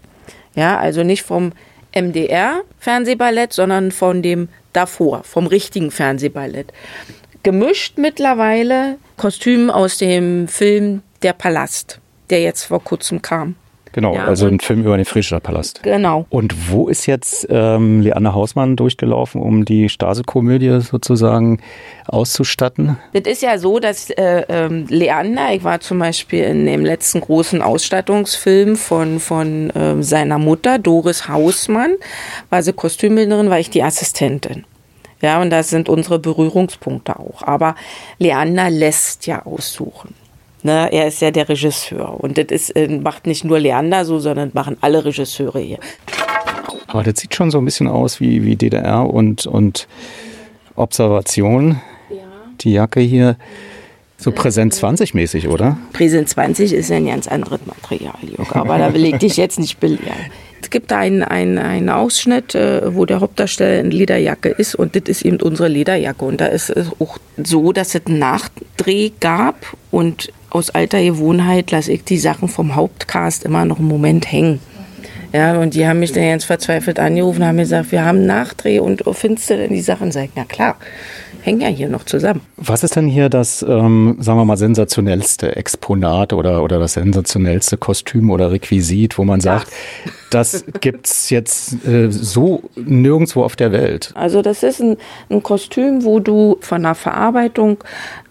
Ja, 0.55 0.79
also 0.79 1.03
nicht 1.03 1.23
vom 1.23 1.53
MDR-Fernsehballett, 1.95 3.53
sondern 3.53 3.91
von 3.91 4.23
dem 4.23 4.49
davor, 4.73 5.25
vom 5.25 5.47
richtigen 5.47 5.91
Fernsehballett. 5.91 6.73
Gemischt 7.43 7.99
mittlerweile 7.99 8.99
Kostümen 9.17 9.71
aus 9.71 9.99
dem 9.99 10.49
Film 10.49 11.03
Der 11.23 11.33
Palast, 11.33 11.99
der 12.31 12.43
jetzt 12.43 12.65
vor 12.65 12.85
kurzem 12.85 13.23
kam. 13.23 13.57
Genau, 13.93 14.15
Ja, 14.15 14.25
also 14.27 14.47
ein 14.47 14.53
und- 14.53 14.63
Film 14.63 14.81
über 14.81 14.97
den 14.97 15.05
Friedrichstadtpalast. 15.05 15.83
Genau. 15.83 16.27
Und 16.31 16.71
wo 16.71 16.89
ist 16.89 17.07
jetzt 17.07 17.47
ähm, 17.51 18.01
Leander 18.01 18.35
Hausmann 18.35 18.77
durchgelaufen, 18.77 19.41
um 19.41 19.65
die 19.65 19.89
Stasi-Komödie 19.89 20.81
sozusagen 20.81 21.61
auszustatten? 22.09 22.97
Das 23.13 23.23
ist 23.31 23.43
ja 23.43 23.59
so, 23.59 23.79
dass 23.79 24.11
äh, 24.11 24.45
ähm, 24.49 24.87
Leander, 24.89 25.53
ich 25.55 25.65
war 25.65 25.81
zum 25.81 25.99
Beispiel 25.99 26.45
in 26.45 26.67
dem 26.67 26.85
letzten 26.85 27.21
großen 27.21 27.63
Ausstattungsfilm 27.63 28.77
von, 28.77 29.21
von 29.21 29.73
ähm, 29.75 30.03
seiner 30.03 30.39
Mutter, 30.39 30.79
Doris 30.79 31.29
Hausmann, 31.29 31.93
war 32.51 32.63
sie 32.63 32.73
Kostümbildnerin, 32.73 33.51
war 33.51 33.59
ich 33.59 33.71
die 33.71 33.83
Assistentin. 33.83 34.65
Ja, 35.21 35.41
und 35.41 35.51
das 35.51 35.71
sind 35.71 35.89
unsere 35.89 36.19
Berührungspunkte 36.19 37.19
auch. 37.19 37.43
Aber 37.43 37.77
Leander 38.19 38.71
lässt 38.71 39.27
ja 39.27 39.47
aussuchen. 39.47 40.15
Ne, 40.65 40.93
er 40.93 41.09
ist 41.09 41.21
ja 41.21 41.31
der 41.31 41.49
Regisseur. 41.49 42.21
Und 42.21 42.39
das 42.39 42.47
ist, 42.51 42.71
äh, 42.71 42.87
macht 42.89 43.27
nicht 43.27 43.45
nur 43.45 43.59
Leander 43.59 44.05
so, 44.05 44.21
sondern 44.21 44.51
machen 44.55 44.77
alle 44.81 45.05
Regisseure 45.05 45.59
hier. 45.59 45.79
Aber 46.87 47.03
das 47.03 47.19
sieht 47.19 47.35
schon 47.35 47.51
so 47.51 47.59
ein 47.59 47.65
bisschen 47.65 47.89
aus 47.89 48.21
wie, 48.21 48.45
wie 48.45 48.55
DDR 48.55 49.09
und, 49.09 49.47
und 49.47 49.89
Observation. 50.77 51.81
Die 52.61 52.73
Jacke 52.73 53.01
hier. 53.01 53.37
So 54.19 54.31
Präsent 54.31 54.73
20 54.73 55.15
mäßig, 55.15 55.49
oder? 55.49 55.79
Präsent 55.93 56.29
20 56.29 56.73
ist 56.73 56.91
ja 56.91 56.97
ein 56.97 57.07
ganz 57.07 57.27
anderes 57.27 57.59
Material, 57.67 58.15
Jörg, 58.23 58.55
aber 58.55 58.79
da 58.79 58.95
will 58.95 59.05
ich 59.05 59.17
dich 59.17 59.37
jetzt 59.37 59.59
nicht 59.59 59.81
belehren. 59.81 60.31
Es 60.63 60.71
gibt 60.71 60.93
einen, 60.93 61.25
einen, 61.25 61.59
einen 61.59 61.89
Ausschnitt, 61.89 62.55
äh, 62.55 62.95
wo 62.95 63.05
der 63.05 63.19
Hauptdarsteller 63.19 63.81
in 63.81 63.91
Lederjacke 63.91 64.49
ist 64.51 64.77
und 64.77 64.95
das 64.95 65.03
ist 65.09 65.23
eben 65.23 65.43
unsere 65.43 65.69
Lederjacke. 65.69 66.25
Und 66.25 66.41
da 66.41 66.47
ist 66.47 66.71
es 66.71 66.89
auch 67.01 67.19
so, 67.43 67.73
dass 67.73 67.97
es 67.97 68.07
einen 68.07 68.21
Nachdreh 68.21 69.11
gab 69.19 69.57
und 69.91 70.33
aus 70.53 70.71
alter 70.71 71.03
Gewohnheit 71.03 71.71
lasse 71.71 71.93
ich 71.93 72.05
die 72.05 72.19
Sachen 72.19 72.49
vom 72.49 72.75
Hauptcast 72.75 73.45
immer 73.45 73.65
noch 73.65 73.79
einen 73.79 73.89
Moment 73.89 74.31
hängen. 74.31 74.61
Ja, 75.33 75.59
und 75.59 75.73
die 75.73 75.87
haben 75.87 76.01
mich 76.01 76.13
dann 76.13 76.25
ganz 76.29 76.45
verzweifelt 76.45 76.99
angerufen 76.99 77.41
und 77.41 77.49
haben 77.49 77.57
gesagt, 77.57 77.91
wir 77.91 78.05
haben 78.05 78.27
Nachdreh 78.27 78.81
und 78.81 79.03
findest 79.13 79.49
du 79.49 79.57
denn 79.57 79.73
die 79.73 79.81
Sachen? 79.81 80.13
Sag 80.13 80.25
ich, 80.25 80.31
na 80.35 80.45
klar, 80.45 80.77
hängen 81.43 81.61
ja 81.61 81.69
hier 81.69 81.89
noch 81.89 82.05
zusammen. 82.05 82.41
Was 82.57 82.85
ist 82.85 82.97
denn 82.97 83.09
hier 83.09 83.29
das, 83.29 83.63
ähm, 83.63 84.17
sagen 84.21 84.39
wir 84.39 84.45
mal, 84.45 84.57
sensationellste 84.57 85.57
Exponat 85.57 86.33
oder, 86.33 86.63
oder 86.63 86.79
das 86.79 86.95
sensationellste 86.95 87.77
Kostüm 87.77 88.31
oder 88.31 88.51
Requisit, 88.51 89.19
wo 89.19 89.25
man 89.25 89.41
sagt, 89.41 89.67
das 90.31 90.65
gibt's 90.81 91.31
jetzt 91.31 91.85
äh, 91.85 92.11
so 92.11 92.63
nirgendwo 92.77 93.43
auf 93.43 93.57
der 93.57 93.73
Welt? 93.73 94.13
Also 94.15 94.41
das 94.41 94.63
ist 94.63 94.81
ein, 94.81 94.97
ein 95.29 95.43
Kostüm, 95.43 96.05
wo 96.05 96.21
du 96.21 96.57
von 96.61 96.83
der 96.83 96.95
Verarbeitung 96.95 97.79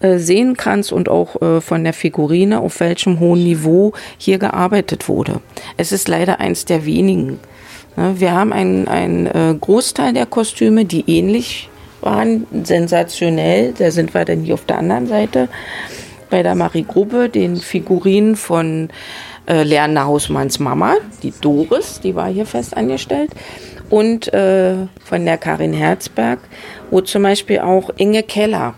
äh, 0.00 0.18
sehen 0.18 0.56
kannst 0.56 0.90
und 0.90 1.08
auch 1.08 1.40
äh, 1.42 1.60
von 1.60 1.84
der 1.84 1.92
Figurine, 1.92 2.60
auf 2.60 2.80
welchem 2.80 3.20
hohen 3.20 3.44
Niveau 3.44 3.92
hier 4.16 4.38
gearbeitet 4.38 5.08
wurde. 5.08 5.40
Es 5.76 5.92
ist 5.92 6.08
leider 6.08 6.40
eins 6.40 6.64
der 6.64 6.86
wenigen. 6.86 7.38
Ne, 7.96 8.14
Wir 8.18 8.32
haben 8.32 8.52
einen, 8.52 8.88
einen 8.88 9.26
äh, 9.26 9.54
Großteil 9.60 10.14
der 10.14 10.26
Kostüme, 10.26 10.86
die 10.86 11.04
ähnlich 11.06 11.68
waren, 12.02 12.46
sensationell. 12.64 13.74
Da 13.76 13.90
sind 13.90 14.14
wir 14.14 14.24
dann 14.24 14.40
hier 14.40 14.54
auf 14.54 14.64
der 14.64 14.78
anderen 14.78 15.06
Seite 15.06 15.48
bei 16.30 16.42
der 16.42 16.54
Marie 16.54 16.84
Grubbe, 16.84 17.28
den 17.28 17.56
Figurinen 17.56 18.36
von 18.36 18.88
äh, 19.46 19.64
Leander 19.64 20.06
Hausmanns 20.06 20.58
Mama, 20.58 20.94
die 21.22 21.32
Doris, 21.40 22.00
die 22.00 22.14
war 22.14 22.28
hier 22.28 22.46
fest 22.46 22.76
angestellt, 22.76 23.30
und 23.90 24.32
äh, 24.32 24.74
von 25.04 25.24
der 25.24 25.36
Karin 25.36 25.74
Herzberg, 25.74 26.38
wo 26.90 27.00
zum 27.02 27.24
Beispiel 27.24 27.58
auch 27.58 27.90
Inge 27.96 28.22
Keller 28.22 28.74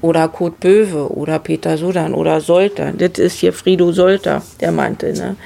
oder 0.00 0.28
Kurt 0.28 0.58
Böwe 0.60 1.14
oder 1.14 1.38
Peter 1.38 1.76
Sudan 1.76 2.14
oder 2.14 2.40
Solter, 2.40 2.92
das 2.92 3.18
ist 3.18 3.38
hier 3.38 3.52
Frido 3.52 3.92
Solter, 3.92 4.42
der 4.60 4.72
Mantel, 4.72 5.12
ne? 5.12 5.36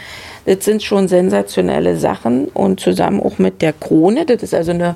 Das 0.46 0.62
sind 0.66 0.82
schon 0.82 1.08
sensationelle 1.08 1.96
Sachen 1.96 2.48
und 2.48 2.78
zusammen 2.78 3.20
auch 3.20 3.38
mit 3.38 3.62
der 3.62 3.72
Krone, 3.72 4.26
das 4.26 4.42
ist 4.42 4.54
also 4.54 4.72
eine 4.72 4.94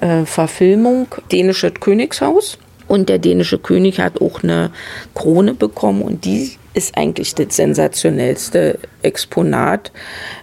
äh, 0.00 0.24
Verfilmung 0.24 1.06
Dänisches 1.30 1.74
Königshaus. 1.80 2.58
Und 2.86 3.10
der 3.10 3.18
dänische 3.18 3.58
König 3.58 4.00
hat 4.00 4.22
auch 4.22 4.42
eine 4.42 4.70
Krone 5.14 5.52
bekommen 5.52 6.00
und 6.00 6.24
die 6.24 6.52
ist 6.72 6.96
eigentlich 6.96 7.34
das 7.34 7.54
sensationellste 7.54 8.78
Exponat. 9.02 9.92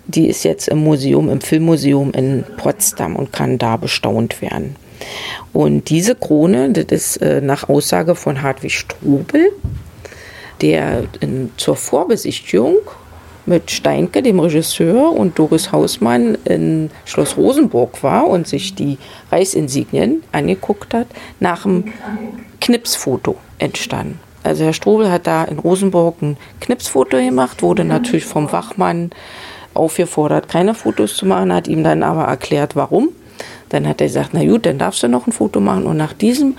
Die 0.06 0.28
ist 0.28 0.44
jetzt 0.44 0.68
im 0.68 0.84
Museum, 0.84 1.30
im 1.30 1.42
Filmmuseum 1.42 2.12
in 2.12 2.44
Potsdam 2.58 3.16
und 3.16 3.34
kann 3.34 3.58
da 3.58 3.78
bestaunt 3.78 4.44
werden. 4.44 4.76
Und 5.54 5.90
diese 5.90 6.16
Krone, 6.16 6.72
das 6.72 6.86
ist 6.86 7.18
äh, 7.18 7.42
nach 7.42 7.68
Aussage 7.68 8.16
von 8.16 8.42
Hartwig 8.42 8.74
Strobel, 8.74 9.52
der 10.62 11.06
in, 11.22 11.52
zur 11.58 11.76
Vorbesichtigung 11.76 12.78
mit 13.46 13.72
Steinke, 13.72 14.22
dem 14.22 14.40
Regisseur, 14.40 15.12
und 15.12 15.38
Doris 15.38 15.72
Hausmann 15.72 16.38
in 16.46 16.90
Schloss 17.06 17.38
Rosenburg 17.38 18.02
war 18.04 18.28
und 18.28 18.48
sich 18.48 18.76
die 18.76 18.98
Reichsinsignien 19.32 20.24
angeguckt 20.32 20.94
hat, 20.94 21.08
nach 21.40 21.66
einem 21.66 21.86
Knipsfoto 22.62 23.36
entstanden. 23.60 24.20
Also 24.44 24.64
Herr 24.64 24.74
Strobel 24.74 25.12
hat 25.12 25.26
da 25.28 25.44
in 25.44 25.60
Rosenburg 25.60 26.22
ein 26.22 26.38
Knipsfoto 26.62 27.18
gemacht, 27.18 27.64
wurde 27.64 27.84
natürlich 27.84 28.26
vom 28.26 28.52
Wachmann 28.52 29.10
aufgefordert, 29.74 30.48
keine 30.50 30.76
Fotos 30.76 31.18
zu 31.18 31.26
machen, 31.26 31.54
hat 31.54 31.68
ihm 31.68 31.84
dann 31.84 32.04
aber 32.04 32.26
erklärt, 32.26 32.76
warum. 32.76 33.10
Dann 33.70 33.88
hat 33.88 34.02
er 34.02 34.08
gesagt, 34.08 34.30
na 34.34 34.46
gut, 34.46 34.66
dann 34.66 34.78
darfst 34.78 35.02
du 35.04 35.08
noch 35.08 35.28
ein 35.28 35.32
Foto 35.32 35.60
machen. 35.60 35.86
Und 35.86 35.98
nach 35.98 36.14
diesem 36.14 36.58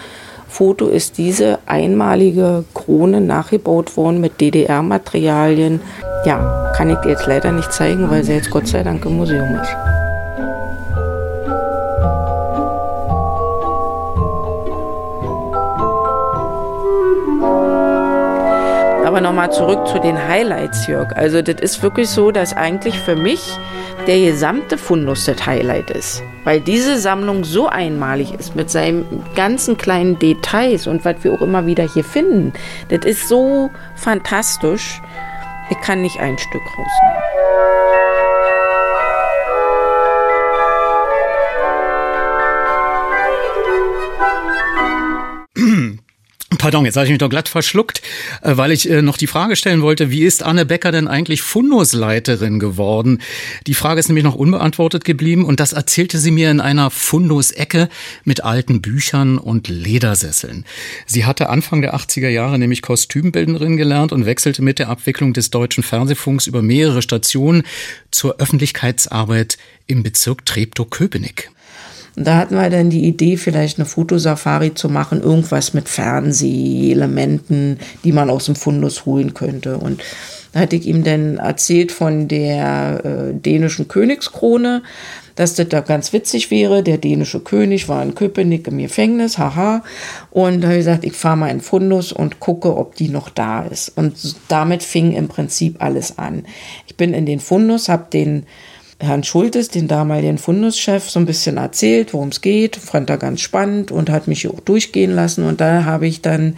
Foto 0.56 0.86
ist 0.86 1.18
diese 1.18 1.58
einmalige 1.66 2.64
Krone 2.72 3.20
nachgebaut 3.20 3.94
worden 3.98 4.22
mit 4.22 4.40
DDR-Materialien. 4.40 5.82
Ja, 6.24 6.72
kann 6.74 6.88
ich 6.88 6.96
dir 7.00 7.10
jetzt 7.10 7.26
leider 7.26 7.52
nicht 7.52 7.70
zeigen, 7.74 8.10
weil 8.10 8.24
sie 8.24 8.32
jetzt 8.32 8.50
Gott 8.50 8.66
sei 8.66 8.82
Dank 8.82 9.04
im 9.04 9.18
Museum 9.18 9.54
ist. 9.54 9.76
Aber 19.04 19.20
nochmal 19.20 19.52
zurück 19.52 19.86
zu 19.88 19.98
den 19.98 20.16
Highlights, 20.16 20.86
Jörg. 20.86 21.14
Also 21.16 21.42
das 21.42 21.60
ist 21.60 21.82
wirklich 21.82 22.08
so, 22.08 22.30
dass 22.30 22.56
eigentlich 22.56 22.98
für 22.98 23.14
mich 23.14 23.58
der 24.06 24.20
gesamte 24.20 24.78
Fundus 24.78 25.24
das 25.24 25.44
Highlight 25.44 25.90
ist. 25.90 26.22
Weil 26.44 26.60
diese 26.60 26.98
Sammlung 26.98 27.44
so 27.44 27.68
einmalig 27.68 28.32
ist 28.32 28.54
mit 28.54 28.70
seinen 28.70 29.04
ganzen 29.34 29.76
kleinen 29.76 30.18
Details 30.18 30.86
und 30.86 31.04
was 31.04 31.16
wir 31.22 31.32
auch 31.32 31.42
immer 31.42 31.66
wieder 31.66 31.84
hier 31.92 32.04
finden. 32.04 32.52
Das 32.88 33.04
ist 33.04 33.28
so 33.28 33.70
fantastisch. 33.96 35.00
Ich 35.70 35.80
kann 35.80 36.02
nicht 36.02 36.20
ein 36.20 36.38
Stück 36.38 36.62
rausnehmen. 36.62 37.35
Pardon, 46.58 46.84
jetzt 46.84 46.96
habe 46.96 47.06
ich 47.06 47.10
mich 47.10 47.18
doch 47.18 47.28
glatt 47.28 47.48
verschluckt, 47.48 48.02
äh, 48.42 48.56
weil 48.56 48.72
ich 48.72 48.88
äh, 48.88 49.02
noch 49.02 49.16
die 49.16 49.26
Frage 49.26 49.56
stellen 49.56 49.82
wollte, 49.82 50.10
wie 50.10 50.24
ist 50.24 50.42
Anne 50.42 50.66
Becker 50.66 50.92
denn 50.92 51.08
eigentlich 51.08 51.42
Fundusleiterin 51.42 52.58
geworden? 52.58 53.20
Die 53.66 53.74
Frage 53.74 54.00
ist 54.00 54.08
nämlich 54.08 54.24
noch 54.24 54.34
unbeantwortet 54.34 55.04
geblieben 55.04 55.44
und 55.44 55.60
das 55.60 55.72
erzählte 55.72 56.18
sie 56.18 56.30
mir 56.30 56.50
in 56.50 56.60
einer 56.60 56.90
Fundusecke 56.90 57.88
mit 58.24 58.44
alten 58.44 58.80
Büchern 58.80 59.38
und 59.38 59.68
Ledersesseln. 59.68 60.64
Sie 61.06 61.24
hatte 61.24 61.48
Anfang 61.48 61.82
der 61.82 61.94
80er 61.94 62.28
Jahre 62.28 62.58
nämlich 62.58 62.82
Kostümbildnerin 62.82 63.76
gelernt 63.76 64.12
und 64.12 64.26
wechselte 64.26 64.62
mit 64.62 64.78
der 64.78 64.88
Abwicklung 64.88 65.32
des 65.32 65.50
deutschen 65.50 65.82
Fernsehfunks 65.82 66.46
über 66.46 66.62
mehrere 66.62 67.02
Stationen 67.02 67.64
zur 68.10 68.36
Öffentlichkeitsarbeit 68.38 69.58
im 69.86 70.02
Bezirk 70.02 70.44
Treptow-Köpenick. 70.46 71.50
Und 72.16 72.26
da 72.26 72.38
hatten 72.38 72.54
wir 72.54 72.70
dann 72.70 72.90
die 72.90 73.06
Idee, 73.06 73.36
vielleicht 73.36 73.78
eine 73.78 73.84
Fotosafari 73.86 74.74
zu 74.74 74.88
machen, 74.88 75.20
irgendwas 75.22 75.74
mit 75.74 75.88
Fernsehelementen, 75.88 77.78
die 78.04 78.12
man 78.12 78.30
aus 78.30 78.46
dem 78.46 78.56
Fundus 78.56 79.04
holen 79.04 79.34
könnte. 79.34 79.76
Und 79.76 80.02
Da 80.56 80.62
hatte 80.62 80.76
ich 80.76 80.86
ihm 80.86 81.04
dann 81.04 81.36
erzählt 81.36 81.92
von 81.92 82.28
der 82.28 83.04
äh, 83.04 83.34
dänischen 83.34 83.88
Königskrone, 83.88 84.82
dass 85.34 85.52
das 85.52 85.68
da 85.68 85.80
ganz 85.80 86.14
witzig 86.14 86.50
wäre. 86.50 86.82
Der 86.82 86.96
dänische 86.96 87.40
König 87.40 87.90
war 87.90 88.02
in 88.02 88.14
Köpenick 88.14 88.66
im 88.66 88.78
Gefängnis, 88.78 89.36
haha. 89.36 89.82
Und 90.30 90.62
da 90.62 90.68
habe 90.68 90.78
ich 90.78 90.86
gesagt, 90.86 91.04
ich 91.04 91.12
fahre 91.12 91.36
mal 91.36 91.50
in 91.50 91.60
Fundus 91.60 92.10
und 92.10 92.40
gucke, 92.40 92.74
ob 92.74 92.94
die 92.94 93.10
noch 93.10 93.28
da 93.28 93.64
ist. 93.64 93.92
Und 93.96 94.16
damit 94.48 94.82
fing 94.82 95.12
im 95.12 95.28
Prinzip 95.28 95.82
alles 95.82 96.16
an. 96.16 96.46
Ich 96.86 96.96
bin 96.96 97.12
in 97.12 97.26
den 97.26 97.40
Fundus, 97.40 97.90
habe 97.90 98.06
den 98.10 98.46
Herrn 98.98 99.24
Schultes, 99.24 99.68
den 99.68 99.88
damaligen 99.88 100.38
Funduschef, 100.38 101.10
so 101.10 101.20
ein 101.20 101.26
bisschen 101.26 101.58
erzählt, 101.58 102.14
worum 102.14 102.28
es 102.28 102.40
geht, 102.40 102.76
fand 102.76 103.10
er 103.10 103.18
ganz 103.18 103.42
spannend 103.42 103.90
und 103.90 104.08
hat 104.08 104.26
mich 104.26 104.48
auch 104.48 104.60
durchgehen 104.60 105.14
lassen. 105.14 105.44
Und 105.44 105.60
da 105.60 105.84
habe 105.84 106.06
ich 106.06 106.22
dann 106.22 106.56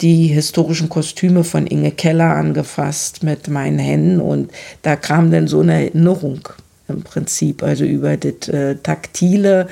die 0.00 0.26
historischen 0.26 0.88
Kostüme 0.88 1.44
von 1.44 1.66
Inge 1.66 1.92
Keller 1.92 2.34
angefasst 2.34 3.22
mit 3.22 3.48
meinen 3.48 3.78
Händen. 3.78 4.20
Und 4.20 4.50
da 4.82 4.96
kam 4.96 5.30
dann 5.30 5.46
so 5.46 5.60
eine 5.60 5.74
Erinnerung 5.74 6.48
im 6.88 7.02
Prinzip, 7.02 7.62
also 7.62 7.84
über 7.84 8.16
das 8.16 8.48
äh, 8.48 8.76
Taktile. 8.76 9.68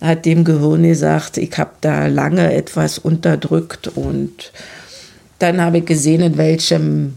Hat 0.00 0.26
dem 0.26 0.44
Gehirn 0.44 0.84
gesagt, 0.84 1.38
ich 1.38 1.56
habe 1.58 1.72
da 1.80 2.06
lange 2.06 2.52
etwas 2.52 2.98
unterdrückt. 2.98 3.88
Und 3.88 4.52
dann 5.38 5.60
habe 5.60 5.78
ich 5.78 5.86
gesehen, 5.86 6.20
in 6.20 6.36
welchem 6.36 7.16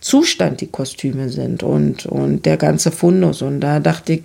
Zustand 0.00 0.60
die 0.60 0.68
Kostüme 0.68 1.28
sind 1.28 1.62
und, 1.62 2.06
und 2.06 2.46
der 2.46 2.56
ganze 2.56 2.90
Fundus. 2.90 3.42
Und 3.42 3.60
da 3.60 3.80
dachte 3.80 4.14
ich, 4.14 4.22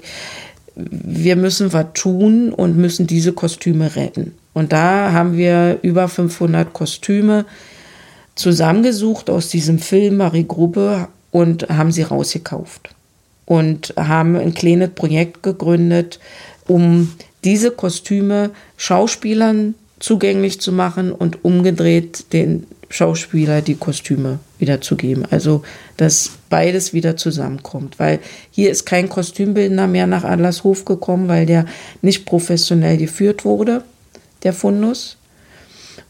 wir 0.75 1.35
müssen 1.35 1.73
was 1.73 1.87
tun 1.93 2.51
und 2.51 2.77
müssen 2.77 3.07
diese 3.07 3.33
Kostüme 3.33 3.95
retten. 3.95 4.33
Und 4.53 4.71
da 4.71 5.11
haben 5.11 5.35
wir 5.37 5.79
über 5.81 6.07
500 6.07 6.73
Kostüme 6.73 7.45
zusammengesucht 8.35 9.29
aus 9.29 9.49
diesem 9.49 9.79
Film 9.79 10.17
Marie 10.17 10.45
Gruppe 10.47 11.07
und 11.31 11.69
haben 11.69 11.91
sie 11.91 12.03
rausgekauft. 12.03 12.89
Und 13.45 13.93
haben 13.97 14.35
ein 14.35 14.53
kleines 14.53 14.91
Projekt 14.91 15.43
gegründet, 15.43 16.19
um 16.67 17.11
diese 17.43 17.71
Kostüme 17.71 18.51
Schauspielern 18.77 19.75
zugänglich 19.99 20.61
zu 20.61 20.71
machen 20.71 21.11
und 21.11 21.43
umgedreht 21.43 22.31
den 22.33 22.65
Schauspieler 22.93 23.63
die 23.63 23.73
Kostüme 23.73 24.37
wiederzugeben. 24.59 25.25
Also, 25.31 25.63
dass 25.97 26.29
beides 26.49 26.93
wieder 26.93 27.17
zusammenkommt. 27.17 27.97
Weil 27.97 28.19
hier 28.51 28.69
ist 28.69 28.85
kein 28.85 29.09
Kostümbildner 29.09 29.87
mehr 29.87 30.05
nach 30.05 30.23
Adlershof 30.23 30.85
gekommen, 30.85 31.27
weil 31.27 31.47
der 31.47 31.65
nicht 32.03 32.25
professionell 32.25 32.97
geführt 32.97 33.45
wurde, 33.45 33.83
der 34.43 34.53
Fundus. 34.53 35.17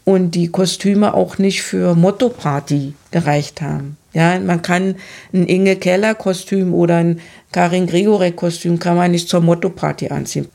Und 0.04 0.32
die 0.32 0.48
Kostüme 0.48 1.14
auch 1.14 1.38
nicht 1.38 1.62
für 1.62 1.94
Motto-Party 1.94 2.92
gereicht 3.10 3.62
haben. 3.62 3.96
Ja, 4.12 4.38
man 4.38 4.60
kann 4.60 4.96
ein 5.32 5.46
Inge 5.46 5.76
Keller 5.76 6.14
Kostüm 6.14 6.74
oder 6.74 6.96
ein 6.96 7.20
Karin 7.50 7.86
Gregorek 7.86 8.36
Kostüm 8.36 8.78
kann 8.78 8.96
man 8.96 9.10
nicht 9.10 9.30
zur 9.30 9.40
Motto-Party 9.40 10.10
anziehen. 10.10 10.48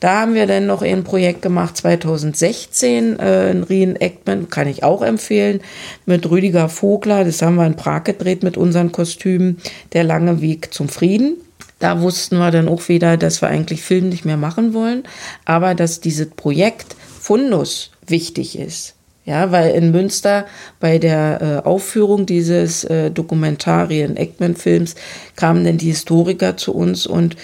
Da 0.00 0.20
haben 0.20 0.34
wir 0.34 0.46
dann 0.46 0.66
noch 0.66 0.80
ein 0.80 1.04
Projekt 1.04 1.42
gemacht, 1.42 1.76
2016, 1.76 3.18
äh, 3.18 3.50
ein 3.50 3.62
Reenactment, 3.62 4.50
kann 4.50 4.66
ich 4.66 4.82
auch 4.82 5.02
empfehlen, 5.02 5.60
mit 6.06 6.28
Rüdiger 6.30 6.70
Vogler. 6.70 7.24
Das 7.24 7.42
haben 7.42 7.56
wir 7.56 7.66
in 7.66 7.76
Prag 7.76 8.04
gedreht 8.04 8.42
mit 8.42 8.56
unseren 8.56 8.92
Kostümen, 8.92 9.58
Der 9.92 10.04
lange 10.04 10.40
Weg 10.40 10.72
zum 10.72 10.88
Frieden. 10.88 11.36
Da 11.80 12.00
wussten 12.00 12.38
wir 12.38 12.50
dann 12.50 12.68
auch 12.68 12.88
wieder, 12.88 13.16
dass 13.16 13.42
wir 13.42 13.48
eigentlich 13.48 13.82
Film 13.82 14.08
nicht 14.08 14.24
mehr 14.24 14.36
machen 14.36 14.74
wollen, 14.74 15.04
aber 15.44 15.74
dass 15.74 16.00
dieses 16.00 16.28
Projekt 16.30 16.96
Fundus 17.20 17.90
wichtig 18.06 18.58
ist. 18.58 18.94
Ja, 19.26 19.52
weil 19.52 19.74
in 19.74 19.92
Münster 19.92 20.46
bei 20.80 20.98
der 20.98 21.62
äh, 21.64 21.68
Aufführung 21.68 22.26
dieses 22.26 22.84
äh, 22.84 23.10
Dokumentarien-Eckman-Films 23.10 24.94
kamen 25.36 25.64
dann 25.64 25.78
die 25.78 25.88
Historiker 25.88 26.56
zu 26.56 26.74
uns 26.74 27.06
und 27.06 27.36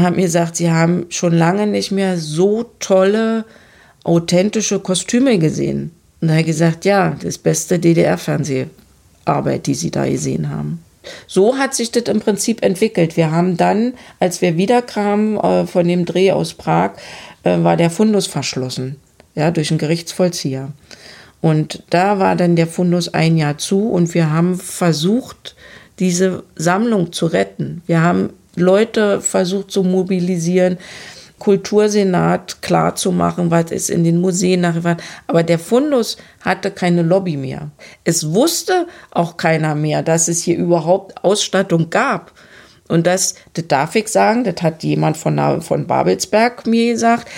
haben 0.00 0.16
mir 0.16 0.22
gesagt, 0.22 0.56
sie 0.56 0.70
haben 0.70 1.06
schon 1.08 1.32
lange 1.32 1.66
nicht 1.66 1.90
mehr 1.90 2.18
so 2.18 2.64
tolle, 2.78 3.44
authentische 4.02 4.80
Kostüme 4.80 5.38
gesehen. 5.38 5.92
Und 6.20 6.28
da 6.28 6.36
ich 6.36 6.46
gesagt, 6.46 6.84
ja, 6.84 7.16
das 7.22 7.38
beste 7.38 7.78
DDR-Fernseharbeit, 7.78 9.66
die 9.66 9.74
sie 9.74 9.90
da 9.90 10.06
gesehen 10.06 10.50
haben. 10.50 10.82
So 11.26 11.58
hat 11.58 11.74
sich 11.74 11.90
das 11.90 12.04
im 12.04 12.20
Prinzip 12.20 12.64
entwickelt. 12.64 13.16
Wir 13.16 13.30
haben 13.30 13.56
dann, 13.56 13.94
als 14.20 14.40
wir 14.40 14.56
wiederkamen 14.56 15.36
äh, 15.36 15.66
von 15.66 15.86
dem 15.86 16.04
Dreh 16.04 16.32
aus 16.32 16.54
Prag, 16.54 16.92
äh, 17.42 17.62
war 17.62 17.76
der 17.76 17.90
Fundus 17.90 18.26
verschlossen, 18.26 18.96
ja, 19.34 19.50
durch 19.50 19.70
einen 19.70 19.78
Gerichtsvollzieher. 19.78 20.72
Und 21.40 21.82
da 21.90 22.18
war 22.18 22.36
dann 22.36 22.56
der 22.56 22.66
Fundus 22.66 23.12
ein 23.12 23.36
Jahr 23.36 23.58
zu 23.58 23.90
und 23.90 24.14
wir 24.14 24.30
haben 24.30 24.56
versucht, 24.56 25.56
diese 25.98 26.42
Sammlung 26.56 27.12
zu 27.12 27.26
retten. 27.26 27.82
Wir 27.86 28.00
haben 28.00 28.30
Leute 28.56 29.20
versucht 29.20 29.70
zu 29.70 29.82
mobilisieren, 29.82 30.78
Kultursenat 31.38 32.62
klar 32.62 32.94
zu 32.96 33.12
machen, 33.12 33.50
was 33.50 33.70
ist 33.70 33.90
in 33.90 34.04
den 34.04 34.20
Museen 34.20 34.62
nachher. 34.62 34.96
Aber 35.26 35.42
der 35.42 35.58
Fundus 35.58 36.16
hatte 36.40 36.70
keine 36.70 37.02
Lobby 37.02 37.36
mehr. 37.36 37.70
Es 38.04 38.32
wusste 38.32 38.86
auch 39.10 39.36
keiner 39.36 39.74
mehr, 39.74 40.02
dass 40.02 40.28
es 40.28 40.42
hier 40.42 40.56
überhaupt 40.56 41.22
Ausstattung 41.22 41.90
gab. 41.90 42.32
Und 42.88 43.06
das, 43.06 43.34
das 43.54 43.66
darf 43.68 43.94
ich 43.94 44.08
sagen, 44.08 44.44
das 44.44 44.62
hat 44.62 44.82
jemand 44.84 45.16
von, 45.16 45.60
von 45.62 45.86
Babelsberg 45.86 46.66
mir 46.66 46.92
gesagt. 46.92 47.28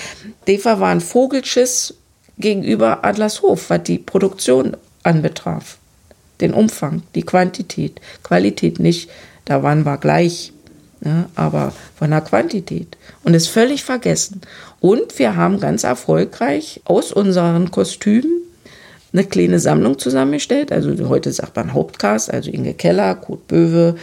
Defa 0.46 0.78
war 0.80 0.90
ein 0.90 1.00
Vogelschiss 1.00 1.94
gegenüber 2.38 3.04
Adlershof, 3.04 3.70
was 3.70 3.82
die 3.84 3.98
Produktion 3.98 4.76
anbetraf. 5.02 5.78
Den 6.40 6.52
Umfang, 6.52 7.02
die 7.14 7.22
Quantität, 7.22 8.00
Qualität 8.22 8.78
nicht. 8.78 9.10
Da 9.46 9.62
waren 9.62 9.84
wir 9.84 9.96
gleich 9.96 10.52
ja, 11.06 11.30
aber 11.36 11.72
von 11.94 12.10
der 12.10 12.20
Quantität. 12.20 12.96
Und 13.22 13.34
ist 13.34 13.48
völlig 13.48 13.84
vergessen. 13.84 14.40
Und 14.80 15.18
wir 15.18 15.36
haben 15.36 15.60
ganz 15.60 15.84
erfolgreich 15.84 16.80
aus 16.84 17.12
unseren 17.12 17.70
Kostümen 17.70 18.42
eine 19.12 19.24
kleine 19.24 19.60
Sammlung 19.60 19.98
zusammengestellt. 19.98 20.72
Also 20.72 21.08
heute 21.08 21.32
sagt 21.32 21.56
man 21.56 21.72
Hauptcast, 21.72 22.30
also 22.30 22.50
Inge 22.50 22.74
Keller, 22.74 23.14
Kurt 23.14 23.46
Böwe, 23.46 23.96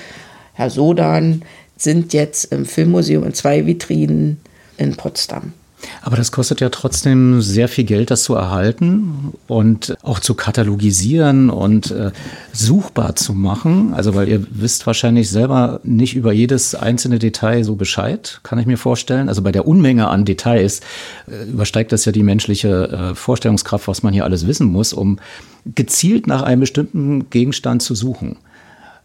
Herr 0.54 0.70
Sodan 0.70 1.44
sind 1.78 2.14
jetzt 2.14 2.52
im 2.54 2.66
Filmmuseum 2.66 3.24
in 3.26 3.34
zwei 3.34 3.66
Vitrinen 3.66 4.40
in 4.78 4.96
Potsdam. 4.96 5.54
Aber 6.02 6.18
das 6.18 6.32
kostet 6.32 6.62
ja 6.62 6.70
trotzdem 6.70 7.42
sehr 7.42 7.68
viel 7.68 7.84
Geld, 7.84 8.12
das 8.12 8.24
zu 8.24 8.36
erhalten 8.36 9.34
und 9.48 9.96
auch 10.02 10.20
zu 10.20 10.34
katalogisieren 10.34 11.50
und 11.50 11.92
äh, 11.92 12.12
suchbar 12.52 13.16
zu 13.16 13.34
machen. 13.34 13.94
Also, 13.94 14.16
weil 14.16 14.28
ihr 14.28 14.46
wisst 14.50 14.86
wahrscheinlich 14.88 15.30
selber 15.30 15.80
nicht 15.84 16.16
über 16.16 16.34
jedes 16.34 16.76
einzelne 16.76 17.20
Detail 17.20 17.64
so 17.64 17.76
Bescheid, 17.76 18.40
kann 18.44 18.60
ich 18.60 18.66
mir 18.66 18.78
vorstellen. 18.78 19.30
Also 19.30 19.42
bei 19.42 19.52
der 19.52 19.68
Unmenge 19.68 20.08
an 20.08 20.26
Details 20.26 20.82
äh, 21.28 21.50
übersteigt 21.50 21.92
das 21.92 22.06
ja 22.06 22.12
die 22.12 22.24
menschliche 22.24 22.90
äh, 22.90 23.16
Vorstellungskraft, 23.16 23.88
was 23.88 24.04
man 24.04 24.14
hier 24.14 24.26
alles 24.26 24.48
wissen 24.48 24.68
muss, 24.68 24.94
um 24.94 25.20
gezielt 25.66 26.28
nach 26.28 26.42
einem 26.42 26.62
bestimmten 26.62 27.30
Gegenstand 27.30 27.82
zu 27.82 27.96
suchen 27.96 28.38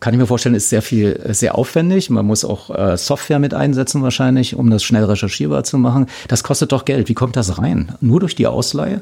kann 0.01 0.15
ich 0.15 0.21
mir 0.21 0.27
vorstellen, 0.27 0.55
ist 0.55 0.71
sehr 0.71 0.83
viel, 0.83 1.21
sehr 1.31 1.57
aufwendig. 1.57 2.09
Man 2.09 2.25
muss 2.25 2.45
auch 2.45 2.71
äh, 2.71 2.97
Software 2.97 3.39
mit 3.39 3.53
einsetzen 3.53 4.03
wahrscheinlich, 4.03 4.55
um 4.55 4.71
das 4.71 4.85
schnell 4.85 5.05
recherchierbar 5.05 5.65
zu 5.65 5.77
machen. 5.77 6.07
Das 6.29 6.45
kostet 6.45 6.73
doch 6.73 6.85
Geld. 6.85 7.09
Wie 7.09 7.15
kommt 7.15 7.37
das 7.37 7.59
rein? 7.59 7.93
Nur 8.01 8.21
durch 8.21 8.37
die 8.37 8.47
Ausleihe? 8.47 9.01